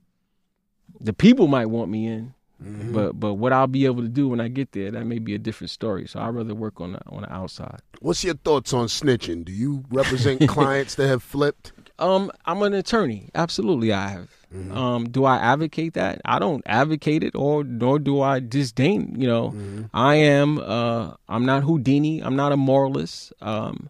the 0.99 1.13
people 1.13 1.47
might 1.47 1.67
want 1.67 1.89
me 1.91 2.07
in, 2.07 2.33
Mm-hmm. 2.61 2.93
but 2.93 3.17
but 3.17 3.35
what 3.35 3.53
I'll 3.53 3.67
be 3.67 3.85
able 3.85 4.01
to 4.01 4.09
do 4.09 4.27
when 4.27 4.41
I 4.41 4.49
get 4.49 4.73
there, 4.73 4.91
that 4.91 5.05
may 5.05 5.19
be 5.19 5.33
a 5.33 5.37
different 5.37 5.71
story. 5.71 6.05
So 6.09 6.19
I'd 6.19 6.35
rather 6.35 6.53
work 6.53 6.81
on 6.81 6.91
the 6.91 6.99
on 7.07 7.21
the 7.21 7.31
outside. 7.31 7.79
What's 8.01 8.21
your 8.21 8.33
thoughts 8.33 8.73
on 8.73 8.87
snitching? 8.87 9.45
Do 9.45 9.53
you 9.53 9.85
represent 9.89 10.45
clients 10.49 10.95
that 10.95 11.07
have 11.07 11.23
flipped? 11.23 11.71
Um, 11.99 12.31
I'm 12.45 12.61
an 12.61 12.73
attorney. 12.73 13.29
Absolutely, 13.35 13.91
I 13.93 14.07
have. 14.09 14.29
Um, 14.71 15.09
do 15.09 15.25
I 15.25 15.37
advocate 15.37 15.93
that? 15.93 16.21
I 16.25 16.39
don't 16.39 16.63
advocate 16.65 17.23
it, 17.23 17.35
or 17.35 17.63
nor 17.63 17.99
do 17.99 18.21
I 18.21 18.39
disdain. 18.39 19.15
You 19.19 19.27
know, 19.27 19.53
I 19.93 20.15
am. 20.15 20.57
Uh, 20.57 21.13
I'm 21.27 21.45
not 21.45 21.63
Houdini. 21.63 22.21
I'm 22.21 22.35
not 22.35 22.51
a 22.51 22.57
moralist. 22.57 23.31
Um, 23.41 23.89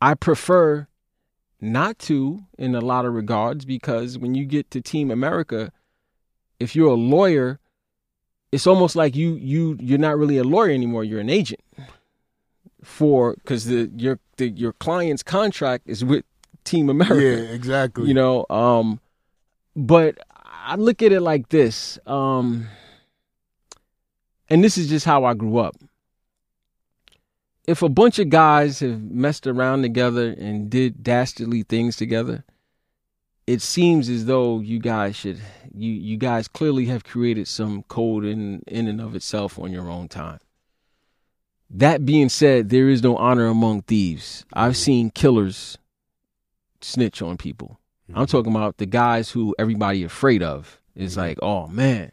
I 0.00 0.14
prefer 0.14 0.88
not 1.60 1.98
to 2.00 2.40
in 2.58 2.74
a 2.74 2.80
lot 2.80 3.04
of 3.04 3.14
regards 3.14 3.64
because 3.64 4.18
when 4.18 4.34
you 4.34 4.44
get 4.44 4.68
to 4.72 4.80
Team 4.80 5.12
America, 5.12 5.70
if 6.58 6.74
you're 6.74 6.90
a 6.90 6.94
lawyer, 6.94 7.60
it's 8.50 8.66
almost 8.66 8.96
like 8.96 9.14
you 9.14 9.34
you 9.36 9.76
you're 9.80 9.98
not 9.98 10.18
really 10.18 10.38
a 10.38 10.44
lawyer 10.44 10.70
anymore. 10.70 11.04
You're 11.04 11.20
an 11.20 11.30
agent 11.30 11.60
for 12.82 13.34
because 13.34 13.66
the 13.66 13.90
your 13.96 14.18
the, 14.38 14.48
your 14.48 14.72
client's 14.72 15.22
contract 15.22 15.84
is 15.86 16.04
with 16.04 16.24
Team 16.64 16.88
America. 16.88 17.22
Yeah, 17.22 17.52
exactly. 17.54 18.08
you 18.08 18.14
know 18.14 18.46
um 18.50 19.00
but 19.74 20.18
i 20.64 20.76
look 20.76 21.02
at 21.02 21.12
it 21.12 21.20
like 21.20 21.48
this 21.48 21.98
um 22.06 22.68
and 24.48 24.62
this 24.62 24.76
is 24.76 24.88
just 24.88 25.06
how 25.06 25.24
i 25.24 25.34
grew 25.34 25.58
up. 25.58 25.76
If 27.64 27.80
a 27.80 27.88
bunch 27.88 28.18
of 28.18 28.28
guys 28.28 28.80
have 28.80 29.00
messed 29.00 29.46
around 29.46 29.82
together 29.82 30.34
and 30.36 30.68
did 30.68 31.02
dastardly 31.04 31.62
things 31.62 31.96
together 31.96 32.44
it 33.46 33.60
seems 33.60 34.08
as 34.08 34.26
though 34.26 34.60
you 34.60 34.78
guys 34.78 35.16
should 35.16 35.40
you 35.74 35.92
you 35.92 36.16
guys 36.16 36.48
clearly 36.48 36.86
have 36.86 37.04
created 37.04 37.48
some 37.48 37.82
code 37.84 38.24
in 38.24 38.62
in 38.66 38.88
and 38.88 39.00
of 39.00 39.14
itself 39.14 39.58
on 39.58 39.72
your 39.72 39.90
own 39.90 40.08
time. 40.08 40.38
That 41.70 42.04
being 42.04 42.28
said 42.28 42.68
there 42.68 42.88
is 42.88 43.02
no 43.02 43.16
honor 43.16 43.46
among 43.46 43.82
thieves. 43.82 44.44
I've 44.52 44.76
seen 44.76 45.10
killers 45.10 45.78
snitch 46.84 47.22
on 47.22 47.36
people 47.36 47.78
I'm 48.14 48.26
talking 48.26 48.54
about 48.54 48.76
the 48.76 48.84
guys 48.86 49.30
who 49.30 49.54
everybody 49.58 50.02
afraid 50.04 50.42
of. 50.42 50.78
It's 50.94 51.16
like, 51.16 51.38
oh 51.40 51.66
man, 51.68 52.12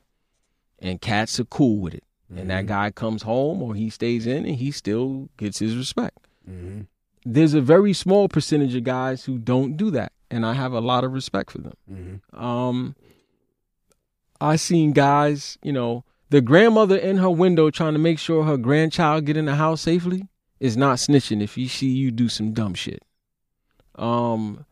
and 0.79 1.01
cats 1.01 1.39
are 1.41 1.45
cool 1.45 1.79
with 1.79 1.93
it. 1.93 2.03
And 2.33 2.49
that 2.51 2.67
guy 2.67 2.91
comes 2.91 3.23
home 3.23 3.61
or 3.61 3.73
he 3.75 3.89
stays 3.89 4.25
in 4.27 4.45
and 4.45 4.55
he 4.55 4.71
still 4.71 5.29
gets 5.35 5.59
his 5.59 5.75
respect. 5.75 6.17
Mhm. 6.49 6.85
There's 7.25 7.53
a 7.53 7.59
very 7.61 7.91
small 7.91 8.29
percentage 8.29 8.75
of 8.75 8.83
guys 8.85 9.25
who 9.25 9.37
don't 9.39 9.75
do 9.75 9.91
that, 9.91 10.13
and 10.31 10.45
I 10.45 10.53
have 10.53 10.71
a 10.71 10.79
lot 10.79 11.03
of 11.03 11.11
respect 11.11 11.51
for 11.51 11.57
them. 11.57 11.73
Mhm. 11.91 12.39
Um, 12.39 12.95
I 14.39 14.55
seen 14.55 14.93
guys, 14.93 15.57
you 15.63 15.73
know, 15.73 16.05
the 16.29 16.39
grandmother 16.39 16.95
in 16.97 17.17
her 17.17 17.29
window 17.31 17.71
trying 17.71 17.93
to 17.93 17.99
make 17.99 18.19
sure 18.19 18.43
her 18.45 18.57
grandchild 18.57 19.25
get 19.25 19.35
in 19.35 19.45
the 19.45 19.55
house 19.55 19.81
safely 19.81 20.27
is 20.61 20.77
not 20.77 20.97
snitching 20.97 21.41
if 21.41 21.57
you 21.57 21.67
see 21.67 21.89
you 21.89 22.11
do 22.11 22.29
some 22.29 22.53
dumb 22.53 22.73
shit. 22.73 23.03
Um, 23.99 24.65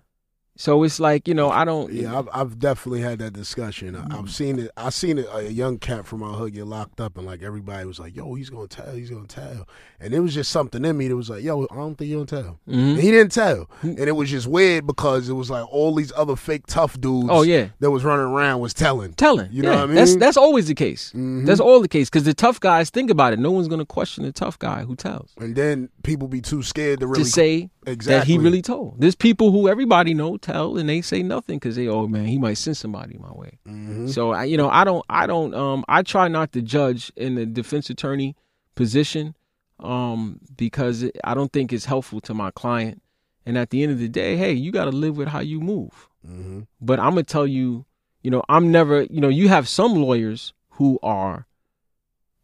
so 0.60 0.82
it's 0.82 1.00
like 1.00 1.28
you 1.28 1.36
know 1.36 1.52
I 1.52 1.66
don't. 1.66 1.94
Yeah, 1.94 2.18
I've, 2.18 2.28
I've 2.34 2.58
definitely 2.58 3.02
had 3.02 3.20
that 3.20 3.32
discussion. 3.32 3.96
I, 3.96 4.18
I've 4.18 4.32
seen 4.32 4.58
it. 4.58 4.72
I 4.76 4.90
seen 4.90 5.20
it. 5.20 5.28
A 5.32 5.52
young 5.52 5.78
cat 5.78 6.08
from 6.08 6.24
our 6.24 6.34
hood 6.34 6.54
get 6.56 6.66
locked 6.66 7.00
up, 7.00 7.16
and 7.16 7.28
like 7.28 7.44
everybody 7.44 7.86
was 7.86 8.00
like, 8.00 8.16
"Yo, 8.16 8.34
he's 8.34 8.50
gonna 8.50 8.68
tell. 8.68 8.92
He's 8.96 9.12
gonna 9.12 9.28
tell." 9.28 9.68
And 10.00 10.16
it 10.16 10.20
was 10.20 10.34
just 10.34 10.52
something 10.52 10.84
in 10.84 10.98
me 10.98 11.10
that 11.10 11.16
was 11.16 11.30
like, 11.30 11.44
"Yo, 11.44 11.68
I 11.70 11.76
don't 11.76 11.96
think 11.96 12.10
you're 12.10 12.26
gonna 12.26 12.42
tell." 12.44 12.60
Mhm. 12.68 12.74
And 12.94 12.98
he 13.00 13.12
didn't 13.12 13.34
tell, 13.34 13.70
and 13.84 14.00
it 14.00 14.14
was 14.16 14.32
just 14.32 14.48
weird 14.48 14.88
because 14.88 15.30
it 15.30 15.34
was 15.34 15.52
like 15.52 15.72
all 15.72 15.94
these 15.94 16.12
other 16.16 16.36
fake 16.36 16.66
tough 16.66 17.00
dudes. 17.00 17.28
Oh, 17.30 17.44
yeah. 17.44 17.68
that 17.80 17.92
was 17.92 18.04
running 18.04 18.26
around 18.26 18.60
was 18.60 18.74
telling. 18.74 19.14
telling. 19.14 19.52
You 19.52 19.62
know 19.62 19.70
Yeah, 19.70 19.76
what 19.76 19.84
I 19.84 19.88
mean? 19.88 19.96
that's 19.96 20.16
that's 20.16 20.38
always 20.38 20.66
the 20.68 20.76
case. 20.76 21.14
Mhm. 21.16 21.46
That's 21.46 21.60
all 21.60 21.82
the 21.82 21.88
case 21.88 22.10
because 22.10 22.24
the 22.24 22.34
tough 22.34 22.60
guys 22.60 22.90
think 22.90 23.12
about 23.12 23.32
it. 23.32 23.38
No 23.38 23.52
one's 23.52 23.68
gonna 23.68 23.86
question 23.86 24.24
the 24.24 24.32
tough 24.32 24.58
guy 24.58 24.86
who 24.86 24.96
tells 24.96 25.36
And 25.38 25.56
then 25.56 25.90
people 26.02 26.28
be 26.28 26.42
too 26.42 26.64
scared 26.64 27.02
to 27.02 27.06
really 27.06 27.26
to 27.26 27.30
say 27.30 27.70
that 27.88 27.94
Exactly. 27.94 28.34
he 28.34 28.38
really 28.38 28.62
told. 28.62 29.00
There's 29.00 29.16
people 29.16 29.52
who 29.52 29.70
everybody 29.70 30.14
know 30.14 30.36
tell 30.38 30.78
and 30.78 30.90
they 30.90 31.02
say 31.02 31.24
nothing 31.24 31.58
because 31.58 31.78
they 31.78 31.88
oh 31.88 32.06
man 32.08 32.26
he 32.26 32.38
might 32.38 32.56
send 32.58 32.76
somebody 32.76 33.18
my 33.18 33.32
way. 33.32 33.60
Mm-hmm. 33.66 34.08
So 34.08 34.32
I 34.32 34.44
you 34.44 34.58
know 34.58 34.70
I 34.70 34.84
don't 34.84 35.06
I 35.10 35.26
don't 35.26 35.54
um 35.56 35.86
I 35.88 36.04
try 36.04 36.28
not 36.28 36.52
to 36.52 36.62
judge 36.62 37.12
in 37.16 37.36
the 37.36 37.46
defense 37.46 37.90
attorney 37.90 38.36
position 38.76 39.36
um 39.80 40.40
because 40.58 41.06
I 41.24 41.34
don't 41.34 41.52
think 41.54 41.72
it's 41.72 41.86
helpful 41.86 42.20
to 42.22 42.34
my 42.34 42.52
client. 42.52 43.02
And 43.46 43.58
at 43.58 43.70
the 43.70 43.82
end 43.82 43.94
of 43.94 44.00
the 44.00 44.10
day, 44.10 44.36
hey, 44.36 44.52
you 44.52 44.74
got 44.74 44.86
to 44.86 44.92
live 44.92 45.16
with 45.16 45.30
how 45.30 45.40
you 45.40 45.62
move. 45.62 46.10
Mm-hmm. 46.28 46.62
But 46.82 47.00
I'm 47.00 47.12
gonna 47.12 47.24
tell 47.24 47.48
you, 47.48 47.86
you 48.22 48.30
know, 48.30 48.44
I'm 48.50 48.70
never, 48.74 49.04
you 49.04 49.22
know, 49.22 49.30
you 49.30 49.48
have 49.48 49.70
some 49.70 49.96
lawyers 49.96 50.54
who 50.72 51.00
are, 51.02 51.48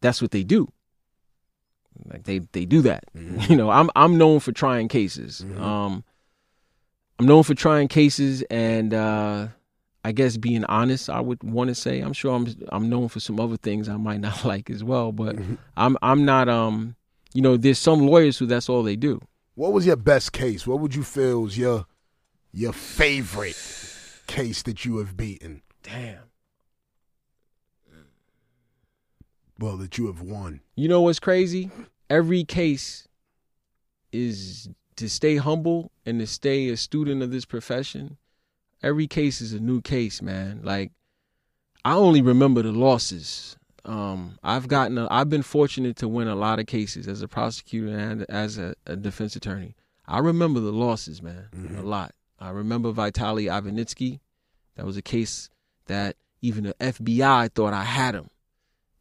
that's 0.00 0.22
what 0.22 0.30
they 0.30 0.42
do. 0.44 0.72
Like 2.06 2.24
they 2.24 2.40
they 2.52 2.64
do 2.64 2.82
that. 2.82 3.04
You 3.48 3.56
know, 3.56 3.70
I'm 3.70 3.90
I'm 3.94 4.16
known 4.18 4.40
for 4.40 4.52
trying 4.52 4.88
cases. 4.88 5.44
Um, 5.58 6.04
I'm 7.18 7.26
known 7.26 7.42
for 7.42 7.54
trying 7.54 7.88
cases, 7.88 8.42
and 8.50 8.92
uh, 8.92 9.48
I 10.04 10.12
guess 10.12 10.36
being 10.36 10.64
honest, 10.64 11.08
I 11.08 11.20
would 11.20 11.42
want 11.42 11.68
to 11.68 11.74
say. 11.74 12.00
I'm 12.00 12.12
sure 12.12 12.34
I'm 12.34 12.46
I'm 12.70 12.88
known 12.88 13.08
for 13.08 13.20
some 13.20 13.38
other 13.38 13.56
things 13.56 13.88
I 13.88 13.96
might 13.96 14.20
not 14.28 14.44
like 14.44 14.70
as 14.70 14.82
well, 14.82 15.12
but 15.12 15.36
I'm 15.76 15.96
I'm 16.02 16.24
not. 16.24 16.48
Um, 16.48 16.96
you 17.32 17.42
know, 17.42 17.56
there's 17.56 17.78
some 17.78 18.06
lawyers 18.06 18.38
who 18.38 18.46
that's 18.46 18.68
all 18.68 18.82
they 18.82 18.96
do. 18.96 19.20
What 19.56 19.72
was 19.72 19.86
your 19.86 19.96
best 19.96 20.32
case? 20.32 20.66
What 20.66 20.80
would 20.80 20.94
you 20.94 21.02
feel 21.02 21.46
is 21.46 21.56
your 21.58 21.86
your 22.52 22.72
favorite 22.72 23.56
case 24.26 24.62
that 24.62 24.84
you 24.84 24.98
have 24.98 25.16
beaten? 25.16 25.62
Damn. 25.82 26.23
Well, 29.58 29.76
that 29.76 29.98
you 29.98 30.06
have 30.06 30.20
won. 30.20 30.60
You 30.76 30.88
know 30.88 31.00
what's 31.02 31.20
crazy? 31.20 31.70
Every 32.10 32.44
case 32.44 33.06
is 34.12 34.68
to 34.96 35.08
stay 35.08 35.36
humble 35.36 35.90
and 36.06 36.20
to 36.20 36.26
stay 36.26 36.68
a 36.68 36.76
student 36.76 37.22
of 37.22 37.30
this 37.30 37.44
profession. 37.44 38.16
Every 38.82 39.06
case 39.06 39.40
is 39.40 39.52
a 39.52 39.60
new 39.60 39.80
case, 39.80 40.20
man. 40.22 40.60
Like 40.62 40.92
I 41.84 41.94
only 41.94 42.22
remember 42.22 42.62
the 42.62 42.72
losses. 42.72 43.56
Um, 43.84 44.38
I've 44.42 44.68
gotten, 44.68 44.96
a, 44.96 45.06
I've 45.10 45.28
been 45.28 45.42
fortunate 45.42 45.96
to 45.96 46.08
win 46.08 46.26
a 46.26 46.34
lot 46.34 46.58
of 46.58 46.66
cases 46.66 47.06
as 47.06 47.20
a 47.20 47.28
prosecutor 47.28 47.96
and 47.96 48.24
as 48.30 48.56
a, 48.56 48.74
a 48.86 48.96
defense 48.96 49.36
attorney. 49.36 49.74
I 50.06 50.18
remember 50.18 50.60
the 50.60 50.72
losses, 50.72 51.22
man, 51.22 51.48
a 51.76 51.82
lot. 51.82 52.14
I 52.38 52.50
remember 52.50 52.92
Vitaly 52.92 53.44
Ivanitsky. 53.44 54.20
That 54.76 54.86
was 54.86 54.96
a 54.96 55.02
case 55.02 55.50
that 55.86 56.16
even 56.40 56.64
the 56.64 56.74
FBI 56.74 57.52
thought 57.52 57.74
I 57.74 57.84
had 57.84 58.14
him. 58.14 58.30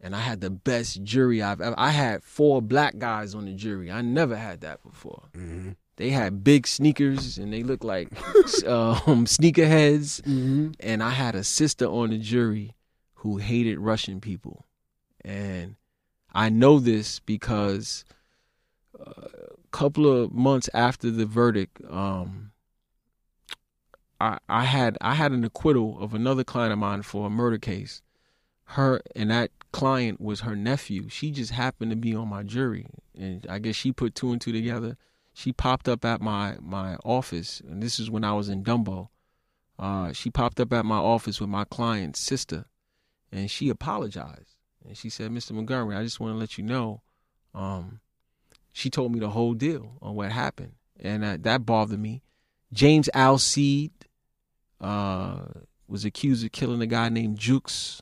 And 0.04 0.14
I 0.14 0.20
had 0.20 0.42
the 0.42 0.50
best 0.50 1.02
jury 1.04 1.42
I've 1.42 1.62
ever. 1.62 1.76
I 1.80 1.92
had 1.92 2.24
four 2.24 2.62
black 2.62 2.98
guys 2.98 3.34
on 3.34 3.46
the 3.46 3.54
jury. 3.54 3.90
I 3.90 4.02
never 4.02 4.36
had 4.36 4.60
that 4.62 4.84
before. 4.84 5.24
Mm-hmm. 5.34 5.72
They 5.96 6.10
had 6.10 6.44
big 6.44 6.68
sneakers 6.68 7.38
and 7.38 7.54
they 7.54 7.64
looked 7.64 7.86
like 7.86 8.10
um, 8.68 9.26
sneakerheads. 9.26 10.22
Mm-hmm. 10.24 10.72
And 10.82 11.02
I 11.02 11.12
had 11.12 11.36
a 11.36 11.44
sister 11.44 11.86
on 11.86 12.10
the 12.10 12.18
jury 12.18 12.76
who 13.16 13.38
hated 13.38 13.80
Russian 13.80 14.20
people. 14.20 14.66
And 15.24 15.78
I 16.34 16.50
know 16.50 16.80
this 16.80 17.22
because 17.22 18.04
uh, 19.00 19.12
a 19.22 19.68
couple 19.72 20.12
of 20.12 20.34
months 20.34 20.70
after 20.74 21.12
the 21.12 21.26
verdict, 21.26 21.80
um, 21.90 22.52
I, 24.20 24.38
I 24.50 24.66
had 24.66 24.98
I 25.00 25.14
had 25.14 25.32
an 25.32 25.46
acquittal 25.46 25.98
of 26.02 26.14
another 26.14 26.44
client 26.44 26.74
of 26.74 26.80
mine 26.80 27.04
for 27.04 27.28
a 27.28 27.30
murder 27.30 27.58
case. 27.58 28.02
Her 28.66 29.02
and 29.16 29.32
that 29.32 29.52
client 29.74 30.22
was 30.22 30.42
her 30.42 30.56
nephew. 30.56 31.10
She 31.10 31.32
just 31.32 31.52
happened 31.52 31.92
to 31.92 31.98
be 31.98 32.16
on 32.16 32.30
my 32.30 32.44
jury, 32.44 32.88
and 33.18 33.46
I 33.50 33.60
guess 33.60 33.76
she 33.76 33.92
put 33.92 34.16
two 34.16 34.32
and 34.32 34.40
two 34.40 34.54
together. 34.54 34.96
She 35.34 35.52
popped 35.52 35.90
up 35.90 36.06
at 36.06 36.22
my 36.22 36.56
my 36.62 36.96
office, 37.04 37.62
and 37.68 37.84
this 37.84 38.00
is 38.00 38.10
when 38.10 38.24
I 38.24 38.34
was 38.34 38.48
in 38.48 38.64
Dumbo. 38.64 39.10
Uh, 39.78 40.14
she 40.14 40.30
popped 40.30 40.60
up 40.60 40.72
at 40.72 40.86
my 40.86 40.98
office 40.98 41.42
with 41.42 41.50
my 41.50 41.66
client's 41.66 42.22
sister, 42.22 42.66
and 43.32 43.52
she 43.52 43.68
apologized. 43.68 44.56
And 44.88 44.96
she 44.96 45.10
said, 45.10 45.32
"Mr. 45.32 45.52
Montgomery, 45.52 45.98
I 45.98 46.04
just 46.04 46.20
want 46.20 46.34
to 46.34 46.38
let 46.38 46.58
you 46.58 46.64
know." 46.64 47.02
Um, 47.54 48.00
she 48.72 48.90
told 48.90 49.12
me 49.12 49.20
the 49.20 49.32
whole 49.32 49.54
deal 49.54 49.98
on 50.02 50.16
what 50.16 50.32
happened, 50.32 50.74
and 51.00 51.26
uh, 51.26 51.38
that 51.42 51.66
bothered 51.66 52.00
me. 52.00 52.22
James 52.72 53.10
Alcide 53.14 53.92
uh, 54.80 55.46
was 55.88 56.06
accused 56.06 56.46
of 56.46 56.52
killing 56.52 56.82
a 56.82 56.88
guy 56.88 57.10
named 57.10 57.38
Jukes. 57.38 58.02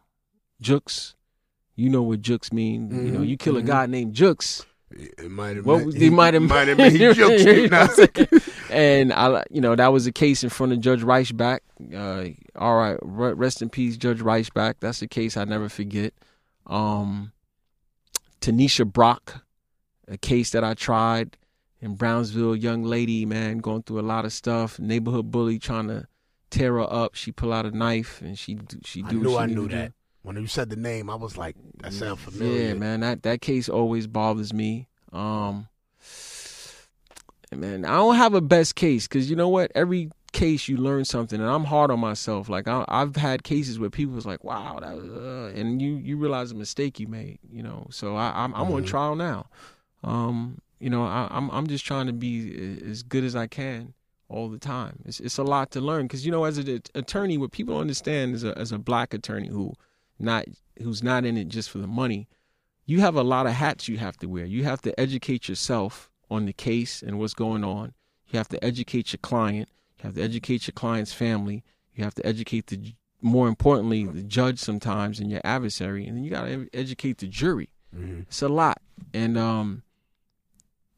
Jukes, 0.61 1.15
you 1.81 1.89
know 1.89 2.03
what 2.03 2.21
Jukes 2.21 2.53
mean? 2.53 2.91
You 2.91 3.11
know, 3.11 3.21
you 3.23 3.37
kill 3.37 3.57
a 3.57 3.61
mhm. 3.61 3.65
guy 3.65 3.85
named 3.87 4.13
Jukes. 4.13 4.63
It 4.91 5.31
might 5.31 5.55
have. 5.55 5.65
Well, 5.65 5.89
they 5.89 6.11
might 6.11 6.35
have 6.35 6.43
might 6.43 6.67
have 6.67 6.77
been 6.77 6.91
he 6.91 6.97
jokes 6.99 7.43
You 7.43 7.51
you 7.53 7.69
know 7.69 7.87
now. 7.87 7.87
what 7.87 8.43
and 8.69 9.11
I, 9.11 9.43
you 9.49 9.61
know, 9.61 9.75
that 9.75 9.87
was 9.87 10.05
a 10.05 10.11
case 10.11 10.43
in 10.43 10.49
front 10.49 10.73
of 10.73 10.81
Judge 10.81 11.01
Reichbach. 11.01 11.59
Uh, 11.95 12.35
all 12.55 12.77
right, 12.77 12.97
rest 13.01 13.61
in 13.61 13.69
peace, 13.69 13.97
Judge 13.97 14.19
Reichbach. 14.19 14.75
That's 14.79 15.01
a 15.01 15.07
case 15.07 15.37
I 15.37 15.45
never 15.45 15.69
forget. 15.69 16.13
Um, 16.67 17.31
Tanisha 18.41 18.85
Brock, 18.85 19.43
a 20.07 20.17
case 20.17 20.51
that 20.51 20.63
I 20.63 20.73
tried 20.73 21.37
in 21.79 21.95
Brownsville. 21.95 22.55
Young 22.55 22.83
lady, 22.83 23.25
man, 23.25 23.57
going 23.57 23.83
through 23.83 24.01
a 24.01 24.03
lot 24.03 24.25
of 24.25 24.33
stuff. 24.33 24.77
Neighborhood 24.77 25.31
bully 25.31 25.57
trying 25.57 25.87
to 25.87 26.05
tear 26.51 26.73
her 26.73 26.93
up. 26.93 27.15
She 27.15 27.31
pull 27.31 27.53
out 27.53 27.65
a 27.65 27.71
knife 27.71 28.21
and 28.21 28.37
she 28.37 28.55
do- 28.55 28.81
she 28.83 29.01
do. 29.01 29.21
what 29.21 29.23
knew 29.23 29.37
I 29.37 29.45
knew 29.47 29.67
that. 29.69 29.93
When 30.23 30.35
you 30.37 30.47
said 30.47 30.69
the 30.69 30.75
name, 30.75 31.09
I 31.09 31.15
was 31.15 31.37
like, 31.37 31.55
that 31.81 31.93
sounds 31.93 32.21
familiar. 32.21 32.61
Yeah, 32.61 32.73
man, 32.75 32.99
that 32.99 33.23
that 33.23 33.41
case 33.41 33.67
always 33.67 34.05
bothers 34.07 34.53
me. 34.53 34.87
Um, 35.11 35.67
man, 37.51 37.85
I 37.85 37.95
don't 37.97 38.15
have 38.15 38.33
a 38.33 38.41
best 38.41 38.75
case 38.75 39.07
because 39.07 39.29
you 39.29 39.35
know 39.35 39.49
what? 39.49 39.71
Every 39.75 40.09
case 40.31 40.67
you 40.67 40.77
learn 40.77 41.05
something, 41.05 41.39
and 41.39 41.49
I'm 41.49 41.65
hard 41.65 41.91
on 41.91 41.99
myself. 41.99 42.49
Like 42.49 42.67
I, 42.67 42.85
I've 42.87 43.15
had 43.15 43.43
cases 43.43 43.79
where 43.79 43.89
people 43.89 44.15
was 44.15 44.25
like, 44.25 44.43
"Wow," 44.43 44.79
that 44.81 44.95
was, 44.95 45.09
uh, 45.09 45.51
and 45.59 45.81
you 45.81 45.95
you 45.95 46.17
realize 46.17 46.51
a 46.51 46.55
mistake 46.55 46.99
you 46.99 47.07
made. 47.07 47.39
You 47.51 47.63
know, 47.63 47.87
so 47.89 48.15
I, 48.15 48.31
I'm 48.43 48.53
I'm 48.53 48.71
on 48.71 48.83
Mhm. 48.83 48.87
trial 48.87 49.15
now. 49.15 49.47
Um, 50.03 50.59
you 50.79 50.89
know, 50.89 51.03
I, 51.03 51.27
I'm 51.31 51.49
I'm 51.51 51.67
just 51.67 51.85
trying 51.85 52.07
to 52.07 52.13
be 52.13 52.79
as 52.89 53.03
good 53.03 53.23
as 53.23 53.35
I 53.35 53.47
can 53.47 53.93
all 54.29 54.49
the 54.49 54.57
time. 54.59 54.99
It's 55.05 55.19
it's 55.19 55.37
a 55.37 55.43
lot 55.43 55.71
to 55.71 55.81
learn 55.81 56.03
because 56.05 56.25
you 56.25 56.31
know, 56.31 56.43
as 56.45 56.57
an 56.57 56.81
attorney, 56.95 57.37
what 57.37 57.51
people 57.51 57.77
understand 57.77 58.35
as 58.35 58.43
a 58.43 58.57
as 58.57 58.71
a 58.71 58.77
black 58.77 59.13
attorney 59.13 59.47
who 59.49 59.73
not 60.21 60.45
who's 60.81 61.03
not 61.03 61.25
in 61.25 61.37
it 61.37 61.47
just 61.47 61.69
for 61.69 61.77
the 61.77 61.87
money, 61.87 62.27
you 62.85 63.01
have 63.01 63.15
a 63.15 63.23
lot 63.23 63.45
of 63.45 63.53
hats 63.53 63.87
you 63.87 63.97
have 63.97 64.17
to 64.17 64.27
wear. 64.27 64.45
You 64.45 64.63
have 64.63 64.81
to 64.81 64.99
educate 64.99 65.47
yourself 65.49 66.09
on 66.29 66.45
the 66.45 66.53
case 66.53 67.01
and 67.01 67.19
what's 67.19 67.33
going 67.33 67.63
on. 67.63 67.93
You 68.29 68.37
have 68.37 68.49
to 68.49 68.63
educate 68.63 69.11
your 69.13 69.19
client. 69.21 69.69
You 69.99 70.03
have 70.03 70.15
to 70.15 70.21
educate 70.23 70.67
your 70.67 70.73
client's 70.73 71.13
family. 71.13 71.63
You 71.93 72.03
have 72.03 72.15
to 72.15 72.25
educate 72.25 72.67
the 72.67 72.95
more 73.21 73.47
importantly 73.47 74.05
the 74.05 74.23
judge 74.23 74.57
sometimes 74.59 75.19
and 75.19 75.29
your 75.29 75.41
adversary, 75.43 76.07
and 76.07 76.17
then 76.17 76.23
you 76.23 76.31
got 76.31 76.45
to 76.45 76.67
educate 76.73 77.19
the 77.19 77.27
jury. 77.27 77.69
Mhm. 77.95 78.21
It's 78.23 78.41
a 78.41 78.49
lot, 78.49 78.81
and 79.13 79.37
um, 79.37 79.83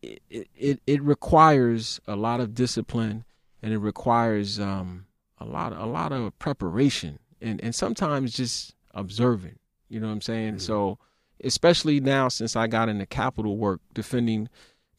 it, 0.02 0.48
it 0.56 0.80
it 0.86 1.02
requires 1.02 2.00
a 2.08 2.16
lot 2.16 2.40
of 2.40 2.54
discipline, 2.54 3.26
and 3.62 3.74
it 3.74 3.80
requires 3.80 4.60
um 4.60 5.06
a 5.40 5.46
lot 5.46 5.74
a 5.74 5.86
lot 5.86 6.12
of 6.12 6.38
preparation, 6.40 7.20
and 7.42 7.62
and 7.62 7.74
sometimes 7.76 8.34
just 8.34 8.76
observing. 8.94 9.58
You 9.90 10.00
know 10.00 10.08
what 10.08 10.14
I'm 10.14 10.22
saying? 10.22 10.56
Mhm. 10.56 10.62
So 10.62 11.00
especially 11.44 12.00
now 12.00 12.28
since 12.30 12.56
I 12.56 12.68
got 12.68 12.90
into 12.90 13.06
capital 13.06 13.58
work 13.58 13.82
defending 13.94 14.50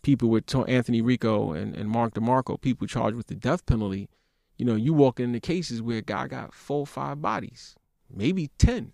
people 0.02 0.28
with 0.28 0.54
Anthony 0.68 1.00
Ricco 1.00 1.52
and, 1.52 1.74
and 1.74 1.88
Mark 1.88 2.14
DeMarco, 2.14 2.60
people 2.60 2.86
charged 2.86 3.16
with 3.16 3.28
the 3.28 3.34
death 3.34 3.64
penalty, 3.66 4.08
you 4.58 4.64
know, 4.66 4.74
you 4.74 4.92
walk 4.92 5.18
into 5.18 5.40
cases 5.40 5.80
where 5.80 5.98
a 5.98 6.02
guy 6.02 6.28
got 6.28 6.52
four 6.54 6.80
or 6.80 6.86
five 6.86 7.22
bodies, 7.22 7.74
maybe 8.14 8.50
10, 8.58 8.92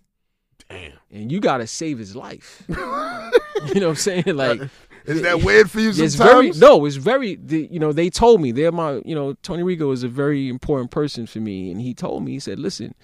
Damn. 0.69 0.93
and 1.11 1.31
you 1.31 1.39
got 1.41 1.57
to 1.57 1.67
save 1.67 1.99
his 1.99 2.15
life. 2.15 2.63
you 2.69 2.75
know 2.75 3.31
what 3.73 3.83
I'm 3.83 3.95
saying? 3.95 4.23
Like, 4.27 4.61
Is 5.05 5.21
that 5.23 5.43
weird 5.43 5.69
for 5.69 5.81
you 5.81 5.89
it's 5.89 6.15
sometimes? 6.15 6.57
very, 6.57 6.69
no, 6.71 6.85
it's 6.85 6.95
very, 6.95 7.35
the, 7.35 7.67
you 7.69 7.79
know, 7.79 7.91
they 7.91 8.09
told 8.09 8.39
me, 8.41 8.51
they're 8.53 8.71
my, 8.71 9.01
you 9.03 9.13
know, 9.13 9.33
Tony 9.43 9.63
Ricco 9.63 9.91
is 9.91 10.03
a 10.03 10.07
very 10.07 10.47
important 10.47 10.91
person 10.91 11.27
for 11.27 11.39
me. 11.39 11.71
And 11.71 11.81
he 11.81 11.93
told 11.93 12.23
me, 12.23 12.31
he 12.33 12.39
said, 12.39 12.57
listen, 12.59 12.95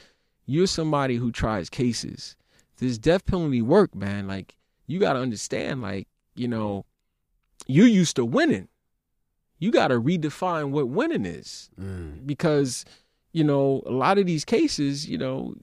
you're 0.47 0.65
somebody 0.67 1.17
who 1.17 1.31
tries 1.31 1.69
cases. 1.69 2.35
This 2.77 2.97
death 2.97 3.25
penalty 3.25 3.61
work, 3.61 3.93
man. 3.93 4.27
Like, 4.27 4.55
you 4.87 4.99
got 4.99 5.13
to 5.13 5.19
understand, 5.19 5.81
like, 5.81 6.07
you 6.35 6.47
know, 6.47 6.85
you're 7.67 7.85
used 7.87 8.15
to 8.15 8.25
winning. 8.25 8.67
You 9.59 9.71
got 9.71 9.89
to 9.89 9.99
redefine 9.99 10.69
what 10.69 10.87
winning 10.87 11.25
is 11.25 11.69
Mm. 11.79 12.25
because, 12.25 12.85
you 13.33 13.43
know, 13.43 13.83
a 13.85 13.91
lot 13.91 14.17
of 14.17 14.25
these 14.25 14.45
cases, 14.45 15.07
you 15.07 15.17
know, 15.17 15.55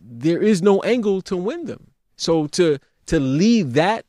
there 0.00 0.40
is 0.42 0.62
no 0.62 0.80
angle 0.82 1.20
to 1.22 1.36
win 1.36 1.66
them. 1.66 1.90
So 2.16 2.46
to 2.48 2.78
to 3.06 3.18
leave 3.20 3.72
that, 3.74 4.06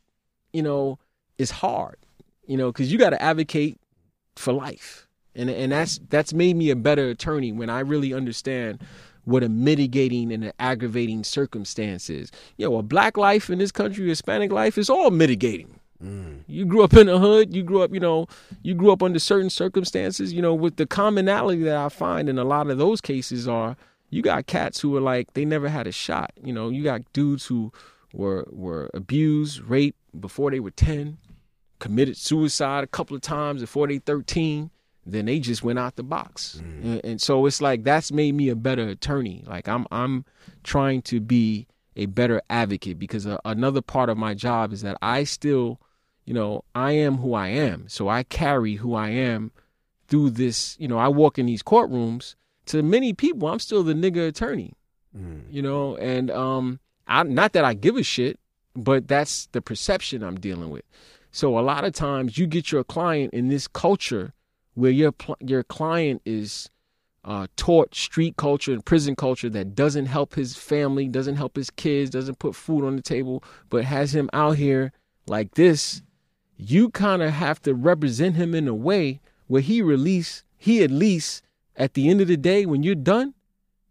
you 0.53 0.61
know, 0.61 0.99
is 1.39 1.49
hard, 1.51 1.97
you 2.47 2.55
know, 2.57 2.71
because 2.71 2.91
you 2.91 2.97
got 2.99 3.09
to 3.09 3.21
advocate 3.21 3.79
for 4.35 4.53
life, 4.53 5.07
and 5.35 5.49
and 5.49 5.71
that's 5.71 5.99
that's 6.09 6.33
made 6.33 6.55
me 6.55 6.69
a 6.69 6.75
better 6.75 7.09
attorney 7.09 7.51
when 7.51 7.69
I 7.71 7.79
really 7.79 8.13
understand 8.13 8.81
what 9.25 9.43
a 9.43 9.49
mitigating 9.49 10.31
and 10.31 10.43
an 10.43 10.53
aggravating 10.59 11.23
circumstance 11.23 12.09
is. 12.09 12.31
You 12.57 12.69
know, 12.69 12.77
a 12.77 12.83
black 12.83 13.17
life 13.17 13.49
in 13.49 13.59
this 13.59 13.71
country, 13.71 14.07
Hispanic 14.07 14.51
life 14.51 14.77
is 14.77 14.89
all 14.89 15.11
mitigating. 15.11 15.79
Mm. 16.03 16.43
You 16.47 16.65
grew 16.65 16.83
up 16.83 16.93
in 16.93 17.07
the 17.07 17.17
hood. 17.17 17.55
You 17.55 17.63
grew 17.63 17.81
up, 17.81 17.93
you 17.93 17.99
know, 17.99 18.27
you 18.61 18.73
grew 18.73 18.91
up 18.91 19.01
under 19.01 19.19
certain 19.19 19.49
circumstances. 19.49 20.33
You 20.33 20.41
know, 20.41 20.53
with 20.53 20.75
the 20.75 20.85
commonality 20.85 21.63
that 21.63 21.77
I 21.77 21.89
find 21.89 22.27
in 22.27 22.37
a 22.37 22.43
lot 22.43 22.69
of 22.69 22.77
those 22.77 22.99
cases 22.99 23.47
are 23.47 23.77
you 24.09 24.21
got 24.21 24.45
cats 24.45 24.79
who 24.79 24.95
are 24.95 25.01
like 25.01 25.33
they 25.33 25.45
never 25.45 25.69
had 25.69 25.87
a 25.87 25.91
shot. 25.91 26.31
You 26.43 26.53
know, 26.53 26.69
you 26.69 26.83
got 26.83 27.01
dudes 27.13 27.45
who 27.45 27.71
were 28.13 28.47
were 28.51 28.89
abused, 28.93 29.61
raped 29.61 29.97
before 30.19 30.51
they 30.51 30.59
were 30.59 30.71
ten, 30.71 31.17
committed 31.79 32.17
suicide 32.17 32.83
a 32.83 32.87
couple 32.87 33.15
of 33.15 33.21
times 33.21 33.61
before 33.61 33.87
they 33.87 33.99
thirteen. 33.99 34.69
Then 35.05 35.25
they 35.25 35.39
just 35.39 35.63
went 35.63 35.79
out 35.79 35.95
the 35.97 36.03
box, 36.03 36.61
and, 36.81 37.01
and 37.03 37.21
so 37.21 37.45
it's 37.45 37.61
like 37.61 37.83
that's 37.83 38.11
made 38.11 38.35
me 38.35 38.47
a 38.49 38.55
better 38.55 38.87
attorney. 38.87 39.43
Like 39.45 39.67
I'm 39.67 39.85
I'm 39.91 40.23
trying 40.63 41.01
to 41.03 41.19
be 41.19 41.67
a 41.95 42.05
better 42.05 42.41
advocate 42.49 42.97
because 42.97 43.27
uh, 43.27 43.37
another 43.45 43.81
part 43.81 44.09
of 44.09 44.17
my 44.17 44.33
job 44.33 44.71
is 44.73 44.81
that 44.81 44.97
I 45.01 45.25
still 45.25 45.79
you 46.25 46.33
know, 46.33 46.63
I 46.73 46.93
am 46.93 47.17
who 47.17 47.33
I 47.33 47.49
am. 47.49 47.89
So 47.89 48.07
I 48.07 48.23
carry 48.23 48.75
who 48.75 48.93
I 48.95 49.09
am 49.09 49.51
through 50.07 50.29
this, 50.29 50.77
you 50.79 50.87
know, 50.87 50.97
I 50.97 51.09
walk 51.09 51.37
in 51.37 51.47
these 51.47 51.61
courtrooms 51.61 52.35
to 52.67 52.81
many 52.81 53.11
people, 53.13 53.49
I'm 53.49 53.59
still 53.59 53.83
the 53.83 53.93
nigga 53.93 54.27
attorney, 54.29 54.73
Mm. 55.17 55.41
you 55.51 55.61
know, 55.61 55.95
and 55.97 56.31
um 56.31 56.79
I 57.07 57.23
not 57.23 57.51
that 57.53 57.65
I 57.65 57.73
give 57.73 57.97
a 57.97 58.03
shit, 58.03 58.39
but 58.73 59.07
that's 59.09 59.47
the 59.51 59.61
perception 59.61 60.23
I'm 60.23 60.39
dealing 60.39 60.69
with. 60.69 60.85
So 61.31 61.59
a 61.59 61.61
lot 61.61 61.83
of 61.83 61.91
times 61.93 62.37
you 62.37 62.47
get 62.47 62.71
your 62.71 62.83
client 62.85 63.33
in 63.33 63.49
this 63.49 63.67
culture 63.67 64.33
where 64.75 64.91
your 64.91 65.13
your 65.39 65.63
client 65.63 66.21
is 66.25 66.69
uh, 67.25 67.47
taught 67.55 67.95
street 67.95 68.35
culture 68.37 68.73
and 68.73 68.85
prison 68.85 69.15
culture 69.15 69.49
that 69.49 69.75
doesn't 69.75 70.07
help 70.07 70.35
his 70.35 70.55
family, 70.55 71.07
doesn't 71.07 71.35
help 71.35 71.55
his 71.55 71.69
kids, 71.69 72.09
doesn't 72.09 72.39
put 72.39 72.55
food 72.55 72.83
on 72.83 72.95
the 72.95 73.01
table, 73.01 73.43
but 73.69 73.85
has 73.85 74.13
him 74.13 74.29
out 74.33 74.57
here 74.57 74.91
like 75.25 75.55
this, 75.55 76.01
you 76.57 76.89
kind 76.89 77.21
of 77.21 77.31
have 77.31 77.61
to 77.61 77.73
represent 77.73 78.35
him 78.35 78.53
in 78.53 78.67
a 78.67 78.73
way 78.73 79.21
where 79.47 79.61
he 79.61 79.81
release 79.81 80.43
he 80.57 80.83
at 80.83 80.91
least 80.91 81.43
at 81.75 81.93
the 81.93 82.09
end 82.09 82.21
of 82.21 82.27
the 82.27 82.37
day 82.37 82.65
when 82.65 82.83
you're 82.83 82.95
done 82.95 83.33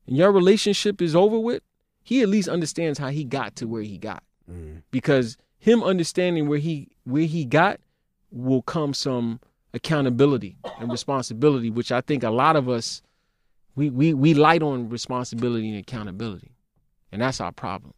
and 0.07 0.17
your 0.17 0.33
relationship 0.33 1.01
is 1.01 1.15
over 1.15 1.39
with, 1.39 1.63
he 2.03 2.23
at 2.23 2.29
least 2.29 2.49
understands 2.49 2.99
how 2.99 3.09
he 3.09 3.25
got 3.25 3.57
to 3.57 3.67
where 3.67 3.83
he 3.83 3.99
got. 3.99 4.23
Mm. 4.51 4.83
Because 4.91 5.37
him 5.59 5.83
understanding 5.83 6.49
where 6.49 6.59
he 6.59 6.89
where 7.05 7.25
he 7.25 7.45
got 7.45 7.81
will 8.31 8.63
come 8.63 8.95
some 8.95 9.41
accountability 9.75 10.57
and 10.79 10.91
responsibility, 10.91 11.71
which 11.71 11.91
I 11.93 12.01
think 12.01 12.23
a 12.23 12.31
lot 12.31 12.57
of 12.57 12.69
us 12.69 13.03
we 13.75 13.91
we 13.91 14.13
we 14.15 14.35
light 14.35 14.63
on 14.63 14.89
responsibility 14.89 15.69
and 15.71 15.79
accountability. 15.79 16.53
and 17.11 17.23
that's 17.23 17.41
our 17.41 17.53
problem. 17.53 17.95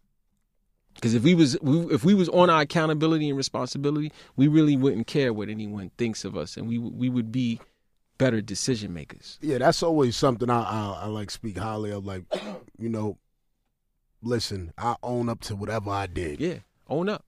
Because 0.95 1.15
if 1.15 1.25
we 1.25 1.35
was 1.35 1.59
we, 1.61 1.81
if 1.93 2.05
we 2.05 2.15
was 2.15 2.29
on 2.29 2.49
our 2.51 2.61
accountability 2.63 3.29
and 3.29 3.37
responsibility, 3.37 4.13
we 4.37 4.47
really 4.47 4.77
wouldn't 4.77 5.07
care 5.09 5.33
what 5.33 5.49
anyone 5.49 5.91
thinks 5.99 6.25
of 6.25 6.37
us, 6.37 6.57
and 6.57 6.69
we 6.69 6.79
we 6.79 7.09
would 7.09 7.33
be 7.33 7.61
better 8.17 8.41
decision 8.41 8.95
makers. 8.95 9.39
Yeah, 9.43 9.59
that's 9.59 9.83
always 9.83 10.17
something 10.17 10.49
I, 10.49 10.63
I 10.63 10.99
I 11.03 11.07
like 11.07 11.31
speak 11.31 11.59
highly 11.59 11.91
of. 11.91 12.07
Like, 12.07 12.25
you 12.79 12.89
know, 12.89 13.19
listen, 14.23 14.73
I 14.79 14.95
own 15.03 15.29
up 15.29 15.41
to 15.43 15.57
whatever 15.57 15.91
I 15.91 16.07
did. 16.07 16.41
Yeah, 16.41 16.59
own 16.89 17.09
up. 17.09 17.25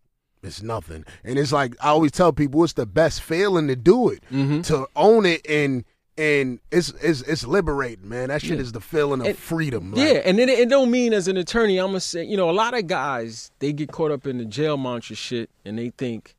It's 0.46 0.62
nothing, 0.62 1.04
and 1.24 1.38
it's 1.38 1.52
like 1.52 1.74
I 1.80 1.88
always 1.88 2.12
tell 2.12 2.32
people, 2.32 2.62
it's 2.64 2.72
the 2.74 2.86
best 2.86 3.20
feeling 3.22 3.68
to 3.68 3.76
do 3.76 4.08
it, 4.10 4.22
Mm-hmm. 4.32 4.62
to 4.62 4.86
own 4.96 5.26
it, 5.26 5.44
and 5.48 5.84
and 6.18 6.60
it's 6.70 6.90
it's 7.02 7.20
it's 7.22 7.46
liberating, 7.46 8.08
man. 8.08 8.28
That 8.28 8.40
shit 8.40 8.52
Yeah. 8.56 8.62
is 8.62 8.72
the 8.72 8.80
feeling 8.80 9.20
of 9.20 9.26
And- 9.26 9.36
freedom. 9.38 9.92
Like, 9.92 10.00
Yeah, 10.06 10.20
and 10.24 10.38
it, 10.40 10.48
it 10.48 10.68
don't 10.70 10.90
mean 10.90 11.12
as 11.12 11.28
an 11.28 11.36
attorney, 11.36 11.78
I'm 11.78 11.88
gonna 11.88 12.00
say, 12.00 12.24
you 12.24 12.36
know, 12.36 12.48
a 12.48 12.52
lot 12.52 12.72
of 12.72 12.86
guys 12.86 13.50
they 13.58 13.72
get 13.72 13.92
caught 13.92 14.10
up 14.10 14.26
in 14.26 14.38
the 14.38 14.44
jail 14.46 14.76
mantra 14.78 15.14
shit, 15.16 15.50
and 15.64 15.78
they 15.78 15.90
think, 15.90 16.34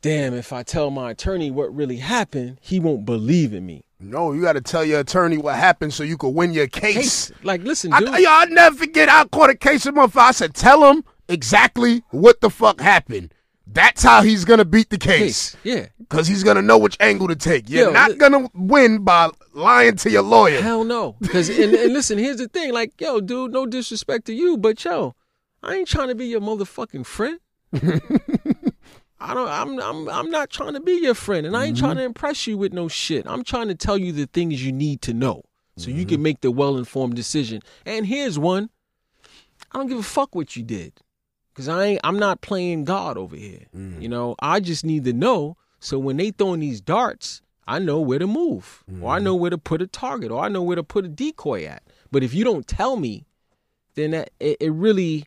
damn, 0.00 0.34
if 0.34 0.52
I 0.52 0.62
tell 0.62 0.90
my 0.90 1.10
attorney 1.10 1.50
what 1.50 1.74
really 1.74 1.98
happened, 1.98 2.58
he 2.60 2.80
won't 2.80 3.04
believe 3.04 3.52
in 3.52 3.66
me. 3.66 3.84
No, 4.00 4.32
you 4.32 4.42
got 4.42 4.54
to 4.54 4.60
tell 4.60 4.84
your 4.84 4.98
attorney 5.00 5.38
what 5.38 5.54
happened 5.54 5.94
so 5.94 6.02
you 6.02 6.16
can 6.18 6.34
win 6.34 6.52
your 6.52 6.66
case. 6.66 7.28
Case, 7.28 7.32
like, 7.44 7.62
listen, 7.62 7.92
I, 7.92 8.00
dude. 8.00 8.18
yo, 8.18 8.28
I'll 8.28 8.48
never 8.48 8.74
forget. 8.76 9.08
I 9.08 9.24
caught 9.26 9.50
a 9.50 9.54
case 9.54 9.86
of 9.86 9.94
motherfucker. 9.94 10.16
I 10.16 10.30
said, 10.32 10.54
tell 10.54 10.90
him 10.90 11.04
exactly 11.28 12.02
what 12.10 12.40
the 12.40 12.50
fuck 12.50 12.80
happened. 12.80 13.32
That's 13.66 14.02
how 14.02 14.22
he's 14.22 14.44
gonna 14.44 14.64
beat 14.64 14.90
the 14.90 14.98
case. 14.98 15.56
yeah. 15.62 15.86
Because 15.98 16.26
he's 16.26 16.42
gonna 16.42 16.62
know 16.62 16.78
which 16.78 16.96
angle 17.00 17.28
to 17.28 17.36
take. 17.36 17.70
You're 17.70 17.86
Yo, 17.86 17.92
not 17.92 18.10
li- 18.12 18.16
gonna 18.16 18.50
win 18.54 19.04
by 19.04 19.30
lying 19.54 19.96
to 19.96 20.10
your 20.10 20.22
lawyer. 20.22 20.60
Hell 20.60 20.84
no. 20.84 21.16
Because 21.20 21.48
and, 21.48 21.74
and 21.74 21.92
listen, 21.92 22.18
here's 22.18 22.38
the 22.38 22.48
thing. 22.48 22.72
Like, 22.72 23.00
yo, 23.00 23.20
dude, 23.20 23.52
no 23.52 23.66
disrespect 23.66 24.26
to 24.26 24.34
you, 24.34 24.58
but 24.58 24.84
yo, 24.84 25.14
I 25.62 25.76
ain't 25.76 25.88
trying 25.88 26.08
to 26.08 26.14
be 26.14 26.26
your 26.26 26.40
motherfucking 26.40 27.06
friend. 27.06 27.38
I 29.22 29.34
don't. 29.34 29.48
I'm. 29.48 29.80
I'm. 29.80 30.08
I'm 30.08 30.30
not 30.30 30.50
trying 30.50 30.74
to 30.74 30.80
be 30.80 30.94
your 30.94 31.14
friend, 31.14 31.46
and 31.46 31.56
I 31.56 31.66
ain't 31.66 31.78
trying 31.78 31.94
to 31.94 32.00
mm-hmm. 32.00 32.06
impress 32.06 32.46
you 32.46 32.58
with 32.58 32.72
no 32.72 32.88
shit. 32.88 33.26
I'm 33.26 33.44
trying 33.44 33.68
to 33.68 33.74
tell 33.74 33.96
you 33.96 34.10
the 34.12 34.26
things 34.26 34.64
you 34.64 34.72
need 34.72 35.00
to 35.02 35.14
know, 35.14 35.44
so 35.76 35.90
you 35.90 35.98
mm-hmm. 35.98 36.08
can 36.08 36.22
make 36.22 36.40
the 36.40 36.50
well 36.50 36.76
informed 36.76 37.14
decision. 37.14 37.62
And 37.86 38.04
here's 38.04 38.38
one. 38.38 38.70
I 39.70 39.78
don't 39.78 39.86
give 39.86 39.98
a 39.98 40.02
fuck 40.02 40.34
what 40.34 40.56
you 40.56 40.64
did, 40.64 40.94
because 41.52 41.68
I 41.68 41.84
ain't. 41.84 42.00
I'm 42.04 42.18
not 42.18 42.40
playing 42.40 42.84
God 42.84 43.16
over 43.16 43.36
here. 43.36 43.66
Mm. 43.76 44.00
You 44.00 44.08
know. 44.08 44.34
I 44.40 44.60
just 44.60 44.84
need 44.84 45.04
to 45.04 45.12
know. 45.12 45.56
So 45.80 45.98
when 45.98 46.16
they 46.16 46.30
throwing 46.30 46.60
these 46.60 46.80
darts, 46.80 47.42
I 47.66 47.78
know 47.78 48.00
where 48.00 48.18
to 48.18 48.26
move, 48.26 48.84
or 49.00 49.10
I 49.10 49.16
mm-hmm. 49.16 49.24
know 49.24 49.34
where 49.34 49.50
to 49.50 49.58
put 49.58 49.82
a 49.82 49.86
target, 49.86 50.30
or 50.30 50.44
I 50.44 50.48
know 50.48 50.62
where 50.62 50.76
to 50.76 50.82
put 50.82 51.04
a 51.04 51.08
decoy 51.08 51.64
at. 51.64 51.82
But 52.10 52.22
if 52.22 52.34
you 52.34 52.44
don't 52.44 52.66
tell 52.66 52.96
me, 52.96 53.26
then 53.94 54.12
that 54.12 54.30
it, 54.40 54.58
it 54.60 54.72
really 54.72 55.24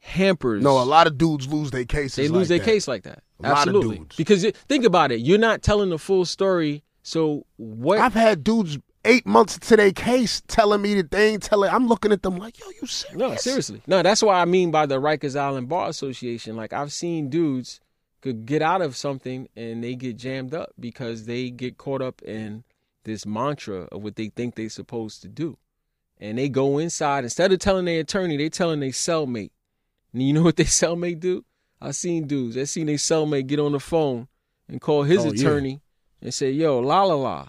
hampers. 0.00 0.62
No, 0.62 0.82
a 0.82 0.84
lot 0.84 1.06
of 1.06 1.18
dudes 1.18 1.48
lose 1.48 1.70
their 1.70 1.84
cases. 1.84 2.16
they 2.16 2.28
like 2.28 2.38
lose 2.38 2.48
their 2.48 2.58
that. 2.58 2.64
case 2.64 2.88
like 2.88 3.02
that. 3.04 3.22
A 3.40 3.42
lot 3.42 3.52
of 3.52 3.58
Absolutely, 3.58 3.98
dudes. 3.98 4.16
because 4.16 4.44
it, 4.44 4.56
think 4.56 4.84
about 4.84 5.12
it. 5.12 5.20
You're 5.20 5.38
not 5.38 5.62
telling 5.62 5.90
the 5.90 5.98
full 5.98 6.24
story. 6.24 6.84
So 7.02 7.46
what? 7.56 7.98
I've 7.98 8.14
had 8.14 8.44
dudes 8.44 8.78
eight 9.04 9.26
months 9.26 9.58
to 9.58 9.76
their 9.76 9.92
case 9.92 10.42
telling 10.48 10.82
me 10.82 10.94
that 10.94 11.10
they 11.10 11.30
ain't 11.30 11.42
telling. 11.42 11.70
I'm 11.70 11.86
looking 11.86 12.12
at 12.12 12.22
them 12.22 12.36
like, 12.36 12.58
yo, 12.60 12.66
you 12.80 12.86
serious? 12.86 13.18
No, 13.18 13.34
seriously. 13.36 13.82
No, 13.86 14.02
that's 14.02 14.22
why 14.22 14.40
I 14.40 14.44
mean 14.44 14.70
by 14.70 14.86
the 14.86 15.00
Rikers 15.00 15.38
Island 15.38 15.68
Bar 15.68 15.88
Association. 15.88 16.56
Like 16.56 16.72
I've 16.72 16.92
seen 16.92 17.28
dudes 17.30 17.80
could 18.20 18.46
get 18.46 18.62
out 18.62 18.80
of 18.82 18.96
something 18.96 19.48
and 19.56 19.84
they 19.84 19.94
get 19.94 20.16
jammed 20.16 20.54
up 20.54 20.70
because 20.80 21.26
they 21.26 21.50
get 21.50 21.76
caught 21.78 22.00
up 22.02 22.22
in 22.22 22.64
this 23.04 23.26
mantra 23.26 23.86
of 23.92 24.02
what 24.02 24.16
they 24.16 24.28
think 24.30 24.54
they're 24.54 24.68
supposed 24.70 25.20
to 25.22 25.28
do. 25.28 25.58
And 26.18 26.38
they 26.38 26.48
go 26.48 26.78
inside 26.78 27.24
instead 27.24 27.52
of 27.52 27.58
telling 27.58 27.84
their 27.84 28.00
attorney, 28.00 28.36
they 28.38 28.48
telling 28.48 28.80
their 28.80 28.90
cellmate. 28.90 29.50
And 30.12 30.22
you 30.22 30.32
know 30.34 30.42
what 30.42 30.56
their 30.56 30.64
cellmate 30.66 31.20
do? 31.20 31.44
I 31.80 31.90
seen 31.90 32.26
dudes. 32.26 32.56
I 32.56 32.64
seen 32.64 32.86
their 32.86 32.96
cellmate 32.96 33.46
get 33.46 33.60
on 33.60 33.72
the 33.72 33.80
phone 33.80 34.28
and 34.68 34.80
call 34.80 35.02
his 35.02 35.18
Oh, 35.20 35.24
yeah. 35.24 35.32
attorney 35.32 35.80
and 36.22 36.32
say, 36.32 36.50
"Yo, 36.50 36.78
la 36.78 37.02
la 37.02 37.14
la, 37.14 37.48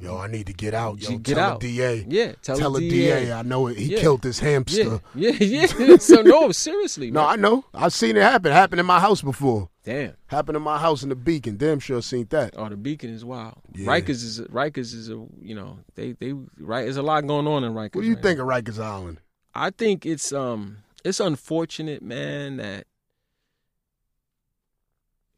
Yo, 0.00 0.16
I 0.16 0.26
need 0.28 0.46
to 0.46 0.52
get 0.52 0.72
out. 0.72 1.00
Yo, 1.00 1.18
get 1.18 1.34
tell 1.34 1.52
out. 1.52 1.60
the 1.60 1.76
DA. 1.76 2.06
yeah, 2.08 2.32
tell, 2.42 2.56
Tell 2.56 2.70
the 2.72 2.80
the 2.80 2.88
DA, 2.90 3.24
DA. 3.26 3.32
I 3.32 3.42
know 3.42 3.66
it. 3.66 3.76
He 3.76 3.84
Yeah. 3.92 4.00
killed 4.00 4.22
this 4.22 4.38
hamster. 4.38 5.00
Yeah, 5.14 5.30
yeah, 5.32 5.66
yeah. 5.78 5.96
so 5.98 6.22
no, 6.22 6.50
seriously, 6.52 7.10
No, 7.10 7.20
man. 7.22 7.28
I 7.30 7.36
know. 7.36 7.64
I've 7.74 7.92
seen 7.92 8.16
it 8.16 8.22
happen. 8.22 8.50
Happened 8.52 8.80
in 8.80 8.86
my 8.86 9.00
house 9.00 9.20
before. 9.22 9.68
Damn. 9.84 10.14
Happened 10.26 10.56
in 10.56 10.62
my 10.62 10.78
house 10.78 11.02
in 11.02 11.08
the 11.08 11.14
Beacon. 11.16 11.56
Damn 11.56 11.80
sure 11.80 12.00
seen 12.02 12.26
that. 12.30 12.54
Oh, 12.56 12.68
the 12.68 12.76
Beacon 12.76 13.10
is 13.10 13.24
wild. 13.24 13.58
Yeah. 13.74 13.86
Rikers 13.86 14.10
is 14.22 14.40
Rikers 14.40 14.94
is 14.94 15.08
a 15.10 15.24
you 15.40 15.54
know 15.54 15.78
they 15.94 16.12
they 16.12 16.32
right. 16.58 16.82
There's 16.84 16.96
a 16.96 17.02
lot 17.02 17.26
going 17.26 17.46
on 17.46 17.64
in 17.64 17.72
Rikers. 17.72 17.94
What 17.96 18.02
do 18.02 18.06
you 18.08 18.14
right 18.14 18.22
think 18.22 18.40
of 18.40 18.46
Rikers 18.46 18.78
Island? 18.82 19.18
I 19.54 19.70
think 19.70 20.06
it's 20.06 20.32
um 20.32 20.78
it's 21.04 21.18
unfortunate, 21.20 22.02
man, 22.02 22.58
that 22.58 22.86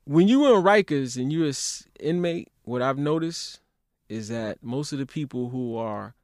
when 0.05 0.26
you 0.28 0.40
were 0.40 0.56
in 0.59 0.64
Rikers 0.64 1.16
and 1.16 1.32
you're 1.32 1.47
an 1.47 1.55
inmate, 2.01 2.48
what 2.64 2.82
I've 2.82 2.98
noticed 2.98 3.60
is 4.12 4.28
that 4.28 4.62
most 4.62 4.93
of 4.93 4.98
the 4.98 5.06
people 5.06 5.48
who 5.51 5.76
are 5.76 6.14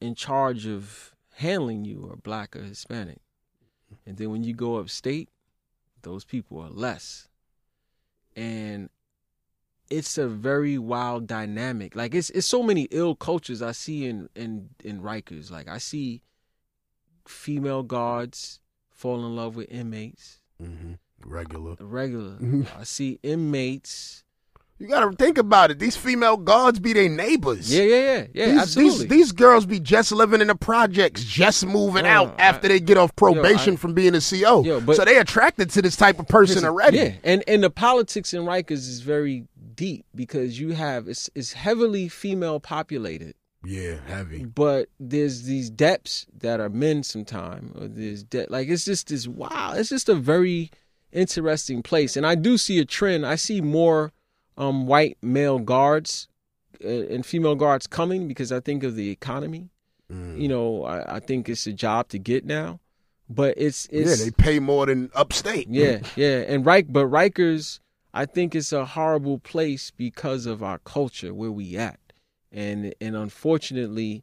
in 0.00 0.14
charge 0.14 0.66
of 0.66 1.14
handling 1.36 1.84
you 1.84 2.08
are 2.10 2.16
black 2.16 2.54
or 2.56 2.62
Hispanic, 2.62 3.20
and 4.06 4.16
then 4.16 4.30
when 4.30 4.44
you 4.44 4.52
go 4.54 4.76
upstate, 4.76 5.28
those 6.02 6.24
people 6.24 6.60
are 6.60 6.68
less, 6.70 7.28
and 8.34 8.90
it's 9.88 10.18
a 10.18 10.28
very 10.28 10.76
wild 10.78 11.26
dynamic. 11.26 11.94
Like 11.96 12.14
it's 12.14 12.30
it's 12.30 12.46
so 12.46 12.62
many 12.62 12.82
ill 12.90 13.14
cultures 13.14 13.62
I 13.62 13.72
see 13.72 14.06
in 14.06 14.28
in 14.34 14.70
in 14.84 15.00
Rikers. 15.00 15.50
Like 15.50 15.68
I 15.68 15.78
see 15.78 16.22
female 17.26 17.82
guards 17.82 18.60
fall 18.90 19.24
in 19.24 19.34
love 19.36 19.56
with 19.56 19.70
inmates, 19.70 20.40
Mm-hmm. 20.62 20.92
Regular. 21.24 21.76
regular. 21.80 22.38
I 22.78 22.84
see 22.84 23.18
inmates. 23.22 24.22
You 24.78 24.88
gotta 24.88 25.10
think 25.16 25.38
about 25.38 25.70
it. 25.70 25.78
These 25.78 25.96
female 25.96 26.36
guards 26.36 26.78
be 26.78 26.92
their 26.92 27.08
neighbors. 27.08 27.74
Yeah, 27.74 27.82
yeah, 27.84 27.96
yeah, 27.96 28.26
yeah. 28.34 28.46
these, 28.52 28.58
absolutely. 28.60 28.98
These, 29.06 29.08
these 29.08 29.32
girls 29.32 29.64
be 29.64 29.80
just 29.80 30.12
living 30.12 30.42
in 30.42 30.48
the 30.48 30.54
projects, 30.54 31.24
just 31.24 31.64
moving 31.64 32.02
No, 32.02 32.08
out 32.10 32.34
I- 32.38 32.42
after 32.42 32.68
they 32.68 32.78
get 32.80 32.98
off 32.98 33.16
probation 33.16 33.74
I- 33.74 33.76
from 33.76 33.94
being 33.94 34.14
a 34.14 34.20
CO. 34.20 34.62
Yo, 34.64 34.80
but- 34.82 34.96
so 34.96 35.04
they 35.06 35.16
attracted 35.18 35.70
to 35.70 35.82
this 35.82 35.96
type 35.96 36.18
of 36.18 36.28
person 36.28 36.64
already. 36.64 36.98
Yeah, 36.98 37.12
and 37.24 37.42
and 37.48 37.62
the 37.62 37.70
politics 37.70 38.34
in 38.34 38.42
Rikers 38.42 38.72
is 38.86 39.00
very 39.00 39.46
deep 39.74 40.04
because 40.14 40.60
you 40.60 40.72
have 40.72 41.08
it's 41.08 41.30
it's 41.34 41.54
heavily 41.54 42.08
female 42.08 42.60
populated, 42.60 43.34
Yeah, 43.64 43.96
heavy. 44.06 44.44
but 44.44 44.88
there's 45.00 45.44
these 45.44 45.70
depths 45.70 46.26
that 46.38 46.60
are 46.60 46.68
men 46.68 47.02
sometime 47.02 47.72
or 47.80 47.88
there's 47.88 48.24
de- 48.24 48.46
like 48.50 48.68
it's 48.68 48.84
just 48.84 49.08
this 49.08 49.26
wow, 49.26 49.72
it's 49.74 49.88
just 49.88 50.10
a 50.10 50.14
very 50.14 50.70
interesting 51.12 51.82
place, 51.82 52.14
and 52.16 52.26
I 52.26 52.34
do 52.34 52.58
see 52.58 52.78
a 52.78 52.84
trend. 52.84 53.24
I 53.24 53.36
see 53.36 53.62
more 53.62 54.12
um 54.56 54.86
white 54.86 55.18
male 55.22 55.58
guards 55.58 56.28
uh, 56.84 56.88
and 56.88 57.24
female 57.24 57.54
guards 57.54 57.86
coming 57.86 58.28
because 58.28 58.52
I 58.52 58.60
think 58.60 58.82
of 58.82 58.96
the 58.96 59.10
economy. 59.10 59.70
Mm. 60.12 60.40
You 60.40 60.48
know, 60.48 60.84
I, 60.84 61.16
I 61.16 61.20
think 61.20 61.48
it's 61.48 61.66
a 61.66 61.72
job 61.72 62.08
to 62.08 62.18
get 62.18 62.44
now, 62.44 62.80
but 63.28 63.54
it's 63.56 63.88
it's 63.90 64.20
yeah, 64.20 64.24
they 64.24 64.30
pay 64.30 64.58
more 64.58 64.86
than 64.86 65.10
upstate. 65.14 65.68
yeah, 65.68 66.00
yeah, 66.14 66.44
and 66.46 66.64
Reich, 66.64 66.86
but 66.88 67.06
Rikers, 67.06 67.80
I 68.14 68.26
think 68.26 68.54
it's 68.54 68.72
a 68.72 68.84
horrible 68.84 69.38
place 69.38 69.90
because 69.90 70.46
of 70.46 70.62
our 70.62 70.78
culture 70.78 71.34
where 71.34 71.50
we 71.50 71.76
at, 71.76 71.98
and 72.52 72.94
and 73.00 73.16
unfortunately, 73.16 74.22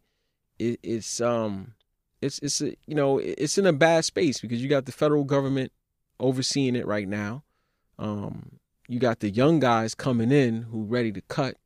it, 0.57 0.79
it's 0.83 1.19
um, 1.19 1.73
it's 2.21 2.39
it's 2.39 2.61
a, 2.61 2.75
you 2.87 2.95
know 2.95 3.17
it's 3.17 3.57
in 3.57 3.65
a 3.65 3.73
bad 3.73 4.05
space 4.05 4.39
because 4.39 4.61
you 4.61 4.69
got 4.69 4.85
the 4.85 4.91
federal 4.91 5.25
government 5.25 5.71
overseeing 6.19 6.75
it 6.75 6.87
right 6.87 7.07
now, 7.07 7.43
um, 7.99 8.59
you 8.93 8.99
got 8.99 9.19
the 9.21 9.29
young 9.31 9.59
guys 9.59 9.95
coming 9.95 10.31
in 10.31 10.63
who 10.63 10.83
ready 10.83 11.11
to 11.11 11.21
cut 11.21 11.57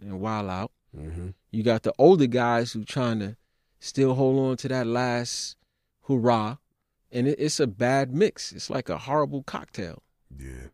and 0.00 0.20
wild 0.20 0.50
out. 0.50 0.72
hmm 0.94 1.28
You 1.52 1.62
got 1.62 1.84
the 1.84 1.92
older 1.98 2.26
guys 2.26 2.72
who 2.72 2.84
trying 2.84 3.20
to 3.20 3.36
still 3.78 4.14
hold 4.14 4.38
on 4.38 4.56
to 4.58 4.68
that 4.68 4.86
last 4.86 5.56
hurrah, 6.08 6.56
and 7.12 7.28
it, 7.28 7.36
it's 7.38 7.60
a 7.60 7.66
bad 7.68 8.12
mix. 8.12 8.52
It's 8.52 8.68
like 8.68 8.88
a 8.88 8.98
horrible 8.98 9.42
cocktail. 9.44 10.02
Yeah. 10.36 10.68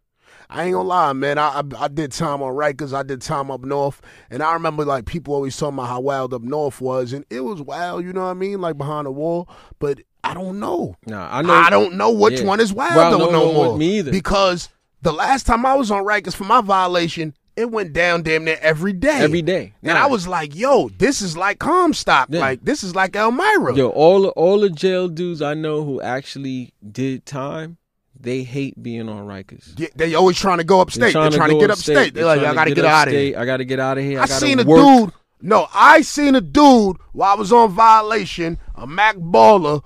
I 0.50 0.64
ain't 0.64 0.72
gonna 0.74 0.88
lie, 0.88 1.12
man. 1.12 1.36
I, 1.36 1.60
I 1.60 1.62
I 1.84 1.88
did 1.88 2.12
time 2.12 2.42
on 2.42 2.54
Rikers. 2.54 2.94
I 2.94 3.02
did 3.02 3.20
time 3.20 3.50
up 3.50 3.62
north, 3.64 4.00
and 4.30 4.42
I 4.42 4.54
remember 4.54 4.84
like 4.84 5.04
people 5.04 5.34
always 5.34 5.56
talking 5.56 5.74
about 5.74 5.88
how 5.88 6.00
wild 6.00 6.32
up 6.32 6.42
north 6.42 6.80
was, 6.80 7.12
and 7.12 7.24
it 7.28 7.40
was 7.40 7.60
wild. 7.60 8.02
You 8.04 8.12
know 8.14 8.22
what 8.24 8.30
I 8.30 8.34
mean? 8.34 8.60
Like 8.60 8.78
behind 8.78 9.06
the 9.06 9.10
wall, 9.10 9.46
but 9.78 10.00
I 10.24 10.32
don't 10.32 10.58
know. 10.58 10.96
Nah, 11.06 11.28
I 11.30 11.42
know. 11.42 11.52
I 11.54 11.68
don't 11.68 11.94
know 11.96 12.12
which 12.12 12.40
Yeah. 12.40 12.46
one 12.46 12.60
is 12.60 12.72
wild 12.72 12.96
Well, 12.96 13.10
though 13.10 13.18
no, 13.26 13.30
no, 13.30 13.46
no, 13.52 13.52
more. 13.52 13.76
me 13.78 13.98
either. 13.98 14.10
Because 14.10 14.68
the 15.02 15.12
last 15.12 15.46
time 15.46 15.64
I 15.66 15.74
was 15.74 15.90
on 15.90 16.04
Rikers 16.04 16.34
for 16.34 16.44
my 16.44 16.60
violation, 16.60 17.34
it 17.56 17.70
went 17.70 17.92
down 17.92 18.22
damn 18.22 18.44
near 18.44 18.58
every 18.60 18.92
day. 18.92 19.18
every 19.20 19.42
day. 19.42 19.74
And 19.82 19.94
Nah. 19.94 20.04
I 20.04 20.06
was 20.06 20.28
like, 20.28 20.54
yo, 20.54 20.88
this 20.98 21.20
is 21.22 21.36
like 21.36 21.58
Comstock. 21.58 22.28
Yeah. 22.30 22.40
Like 22.40 22.64
this 22.64 22.82
is 22.84 22.94
like 22.94 23.16
Elmira. 23.16 23.74
yo, 23.74 23.88
all 23.88 24.22
the- 24.22 24.28
all 24.30 24.60
the 24.60 24.70
jail 24.70 25.08
dudes 25.08 25.42
I 25.42 25.54
know 25.54 25.84
who 25.84 26.00
actually 26.00 26.72
did 26.92 27.26
time, 27.26 27.76
they 28.20 28.42
hate 28.42 28.80
being 28.82 29.08
on 29.08 29.26
Rikers. 29.26 29.74
Yeah, 29.78 29.88
they 29.96 30.14
always 30.14 30.36
trying 30.36 30.58
to 30.58 30.64
go 30.64 30.80
upstate. 30.80 31.12
They're 31.12 31.30
trying 31.30 31.48
to, 31.50 31.54
go 31.54 31.60
get 31.60 31.70
upstate. 31.70 32.14
They're 32.14 32.24
like, 32.24 32.40
I 32.40 32.54
gotta 32.54 32.74
get, 32.74 32.84
out 32.84 33.08
of 33.08 33.14
here. 33.14 33.38
I 33.38 33.44
gotta 33.44 33.64
get 33.64 33.78
out 33.80 33.98
of 33.98 34.04
here. 34.04 34.18
I, 34.20 34.24
I 34.24 34.26
seen 34.26 34.58
a 34.60 34.64
work. 34.64 34.78
dude. 34.80 35.12
No, 35.40 35.68
I 35.72 36.00
seen 36.02 36.34
a 36.34 36.40
dude 36.40 36.96
while 37.12 37.32
I 37.32 37.36
was 37.36 37.52
on 37.52 37.70
violation, 37.70 38.58
a 38.74 38.86
Mac 38.88 39.16
baller, 39.16 39.82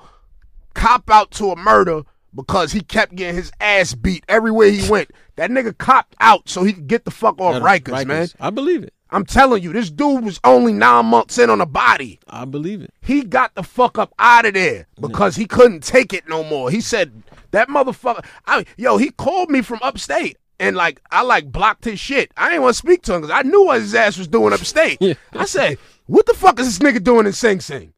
cop 0.74 1.10
out 1.10 1.30
to 1.32 1.50
a 1.50 1.56
murder 1.56 2.02
because 2.34 2.72
he 2.72 2.80
kept 2.80 3.14
getting 3.14 3.36
his 3.36 3.52
ass 3.60 3.94
beat 3.94 4.24
everywhere 4.28 4.70
he 4.70 4.88
went. 4.90 5.10
That 5.36 5.50
nigga 5.50 5.76
copped 5.76 6.14
out 6.20 6.48
so 6.48 6.64
he 6.64 6.72
could 6.72 6.86
get 6.88 7.04
the 7.04 7.10
fuck 7.10 7.40
off 7.40 7.62
Rikers, 7.62 8.06
man. 8.06 8.28
I 8.40 8.50
believe 8.50 8.82
it. 8.82 8.94
I'm 9.10 9.26
telling 9.26 9.62
you, 9.62 9.74
this 9.74 9.90
dude 9.90 10.24
was 10.24 10.40
only 10.42 10.72
nine 10.72 11.04
months 11.06 11.38
in 11.38 11.50
on 11.50 11.60
a 11.60 11.66
body. 11.66 12.18
I 12.28 12.46
believe 12.46 12.80
it. 12.80 12.94
He 13.02 13.22
got 13.22 13.54
the 13.54 13.62
fuck 13.62 13.98
up 13.98 14.14
out 14.18 14.46
of 14.46 14.54
there 14.54 14.86
because 14.98 15.36
he 15.36 15.44
couldn't 15.44 15.82
take 15.82 16.14
it 16.14 16.26
no 16.28 16.42
more. 16.42 16.70
He 16.70 16.80
said 16.80 17.22
that 17.50 17.68
motherfucker. 17.68 18.24
I 18.46 18.64
yo, 18.78 18.96
he 18.96 19.10
called 19.10 19.50
me 19.50 19.60
from 19.60 19.80
upstate. 19.82 20.38
And 20.58 20.76
like 20.76 21.02
I 21.10 21.22
like 21.22 21.50
blocked 21.50 21.84
his 21.84 21.98
shit. 21.98 22.30
I 22.36 22.48
didn't 22.48 22.62
want 22.62 22.74
to 22.74 22.78
speak 22.78 23.02
to 23.02 23.14
him 23.14 23.22
because 23.22 23.36
I 23.36 23.42
knew 23.42 23.64
what 23.66 23.80
his 23.80 23.94
ass 23.94 24.16
was 24.16 24.28
doing 24.28 24.52
upstate. 24.52 24.98
Yeah. 25.00 25.14
I 25.32 25.44
said, 25.44 25.76
"What 26.06 26.24
the 26.26 26.34
fuck 26.34 26.60
is 26.60 26.66
this 26.66 26.78
nigga 26.78 27.02
doing 27.02 27.26
in 27.26 27.32
Sing 27.32 27.60
Sing?" 27.60 27.92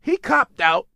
He 0.00 0.16
copped 0.16 0.60
out 0.60 0.86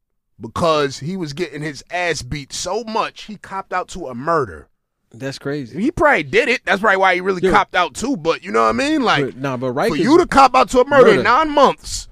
because 0.41 0.99
he 0.99 1.17
was 1.17 1.33
getting 1.33 1.63
his 1.63 1.83
ass 1.91 2.23
beat 2.23 2.53
so 2.53 2.85
much. 2.85 3.23
He 3.25 3.37
copped 3.37 3.73
out 3.73 3.89
to 3.89 4.07
a 4.09 4.15
murder. 4.15 4.69
That's 5.13 5.39
crazy. 5.39 5.81
He 5.81 5.91
probably 5.91 6.25
did 6.25 6.49
it. 6.49 6.63
That's 6.65 6.81
probably 6.81 6.99
why 6.99 7.15
he 7.15 7.21
really 7.21 7.41
Yeah. 7.43 7.53
copped 7.53 7.75
out 7.75 7.95
too. 7.95 8.17
But 8.17 8.45
you 8.45 8.53
know 8.53 8.63
what 8.63 8.69
I 8.71 8.73
mean? 8.73 9.03
Like 9.03 9.25
But, 9.25 9.37
nah, 9.37 9.57
but 9.57 9.73
Rikers. 9.75 9.89
for 9.89 9.97
you 9.97 10.19
to 10.19 10.27
cop 10.27 10.55
out 10.55 10.69
to 10.71 10.81
a 10.81 10.87
murder, 10.87 11.15
in 11.15 11.23
nine 11.23 11.49
months. 11.51 12.09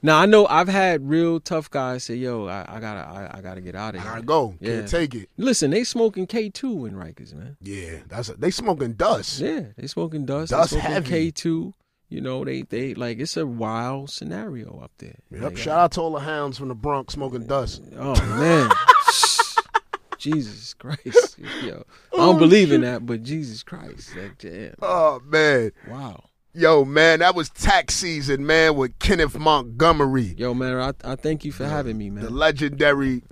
now 0.00 0.18
I 0.18 0.24
know 0.26 0.46
I've 0.46 0.68
had 0.68 1.10
real 1.10 1.40
tough 1.40 1.68
guys 1.70 2.04
say, 2.04 2.14
"Yo, 2.14 2.46
I, 2.46 2.64
I 2.66 2.80
gotta, 2.80 3.00
I, 3.00 3.38
I 3.38 3.40
gotta 3.42 3.60
get 3.60 3.74
out 3.74 3.94
of 3.94 4.00
I 4.00 4.04
here." 4.04 4.12
gotta 4.12 4.22
go. 4.24 4.54
Yeah. 4.60 4.76
Can't 4.76 4.88
take 4.88 5.14
it. 5.14 5.28
Listen, 5.36 5.70
they 5.72 5.84
smoking 5.84 6.26
K 6.26 6.48
two 6.48 6.86
in 6.86 6.94
Rikers, 6.94 7.34
man. 7.34 7.58
Yeah, 7.60 7.96
that's 8.08 8.30
a, 8.30 8.34
they 8.34 8.50
smoking 8.52 8.94
dust. 8.94 9.40
Yeah, 9.40 9.64
they 9.76 9.86
smoking 9.86 10.24
dust. 10.24 10.50
Dust 10.52 10.70
they 10.70 10.78
smoking 10.78 10.92
heavy. 10.94 11.08
K 11.10 11.30
two. 11.32 11.74
You 12.10 12.20
know, 12.20 12.44
they 12.44 12.62
they 12.62 12.94
like 12.94 13.20
it's 13.20 13.36
a 13.36 13.46
wild 13.46 14.10
scenario 14.10 14.80
up 14.82 14.90
there. 14.98 15.16
Yep. 15.30 15.42
Like, 15.42 15.56
Shout 15.56 15.78
uh, 15.78 15.82
out 15.82 15.92
to 15.92 16.00
all 16.00 16.12
the 16.12 16.20
hounds 16.20 16.58
from 16.58 16.66
the 16.66 16.74
Bronx 16.74 17.14
smoking 17.14 17.46
dust. 17.46 17.82
Oh 17.96 18.14
man. 18.36 18.68
Jesus 20.18 20.74
Christ. 20.74 21.38
Yo. 21.62 21.84
I 22.12 22.16
don't 22.16 22.36
oh, 22.36 22.38
believe 22.38 22.72
in 22.72 22.82
that, 22.82 23.06
but 23.06 23.22
Jesus 23.22 23.62
Christ. 23.62 24.14
Like, 24.16 24.38
damn. 24.38 24.74
Oh 24.82 25.20
man, 25.24 25.70
Wow. 25.88 26.24
yo 26.52 26.84
man, 26.84 27.20
that 27.20 27.36
was 27.36 27.48
tax 27.48 27.94
season, 27.94 28.44
man, 28.44 28.74
with 28.74 28.98
Kenneth 28.98 29.38
Montgomery, 29.38 30.34
Yo, 30.36 30.52
man, 30.52 30.76
I, 30.76 31.12
I 31.12 31.14
thank 31.14 31.44
you 31.44 31.52
for 31.52 31.64
having 31.64 31.96
me, 31.96 32.10
man. 32.10 32.24
the 32.24 32.30
legendary 32.30 33.22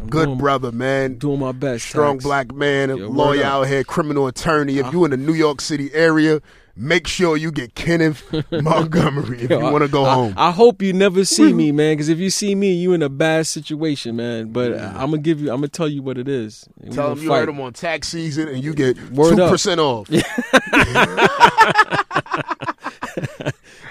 I'm 0.00 0.08
good 0.08 0.26
doing, 0.26 0.38
brother, 0.38 0.72
man. 0.72 1.18
Doing 1.18 1.40
my 1.40 1.52
best. 1.52 1.84
Strong 1.86 2.16
Tax. 2.16 2.24
black 2.24 2.54
man, 2.54 2.88
Yo, 2.88 3.08
lawyer. 3.08 3.44
Out 3.44 3.68
here, 3.68 3.84
criminal 3.84 4.26
attorney. 4.26 4.78
If 4.78 4.92
you 4.92 5.04
in 5.04 5.10
the 5.10 5.16
New 5.16 5.34
York 5.34 5.60
City 5.60 5.92
area, 5.94 6.40
make 6.76 7.06
sure 7.06 7.36
you 7.36 7.52
get 7.52 7.74
Kenneth 7.74 8.24
Montgomery 8.50 9.42
if 9.42 9.50
Yo, 9.50 9.58
you 9.58 9.72
want 9.72 9.82
to 9.82 9.88
go 9.88 10.04
I, 10.04 10.14
home. 10.14 10.34
I 10.36 10.50
hope 10.50 10.82
you 10.82 10.92
never 10.92 11.24
see 11.24 11.52
me, 11.52 11.72
man, 11.72 11.94
because 11.94 12.08
if 12.08 12.18
you 12.18 12.30
see 12.30 12.54
me, 12.54 12.72
you 12.72 12.92
in 12.92 13.02
a 13.02 13.08
bad 13.08 13.46
situation, 13.46 14.16
man. 14.16 14.52
But 14.52 14.72
I'm 14.78 15.10
gonna 15.10 15.18
give 15.18 15.40
you, 15.40 15.50
I'm 15.50 15.58
gonna 15.58 15.68
tell 15.68 15.88
you 15.88 16.02
what 16.02 16.18
it 16.18 16.28
is. 16.28 16.68
We 16.78 16.90
Tell 16.90 17.08
gonna 17.08 17.12
him 17.16 17.22
you 17.22 17.28
fight. 17.28 17.38
heard 17.40 17.48
him 17.48 17.60
on 17.60 17.72
tax 17.72 18.08
season 18.08 18.48
and 18.48 18.62
you 18.62 18.74
get 18.74 18.96
two 18.96 19.36
percent 19.48 19.80
off. 19.80 20.08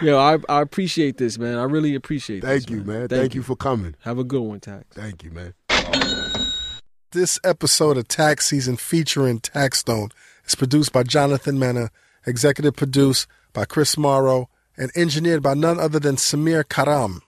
Yo, 0.01 0.17
I, 0.19 0.37
I 0.49 0.61
appreciate 0.61 1.17
this, 1.17 1.37
man. 1.37 1.57
I 1.57 1.63
really 1.63 1.95
appreciate 1.95 2.41
this. 2.41 2.65
Thank 2.65 2.69
you, 2.69 2.83
man. 2.83 3.07
Thank, 3.07 3.21
Thank, 3.21 3.35
you 3.35 3.43
for 3.43 3.55
coming. 3.55 3.95
Have 4.01 4.17
a 4.17 4.25
good 4.25 4.41
one, 4.41 4.59
Tax. 4.59 4.83
Thank 4.91 5.23
you, 5.23 5.31
man. 5.31 5.53
This 7.11 7.39
episode 7.43 7.97
of 7.97 8.07
Tax 8.07 8.47
Season 8.47 8.75
featuring 8.75 9.39
Taxstone 9.39 10.11
is 10.45 10.55
produced 10.55 10.91
by 10.91 11.03
Jonathan 11.03 11.57
Mena, 11.57 11.89
executive 12.25 12.75
produced 12.75 13.27
by 13.53 13.65
Chris 13.65 13.97
Morrow, 13.97 14.49
and 14.77 14.91
engineered 14.95 15.43
by 15.43 15.53
none 15.53 15.79
other 15.79 15.99
than 15.99 16.15
Samir 16.15 16.67
Karam. 16.67 17.21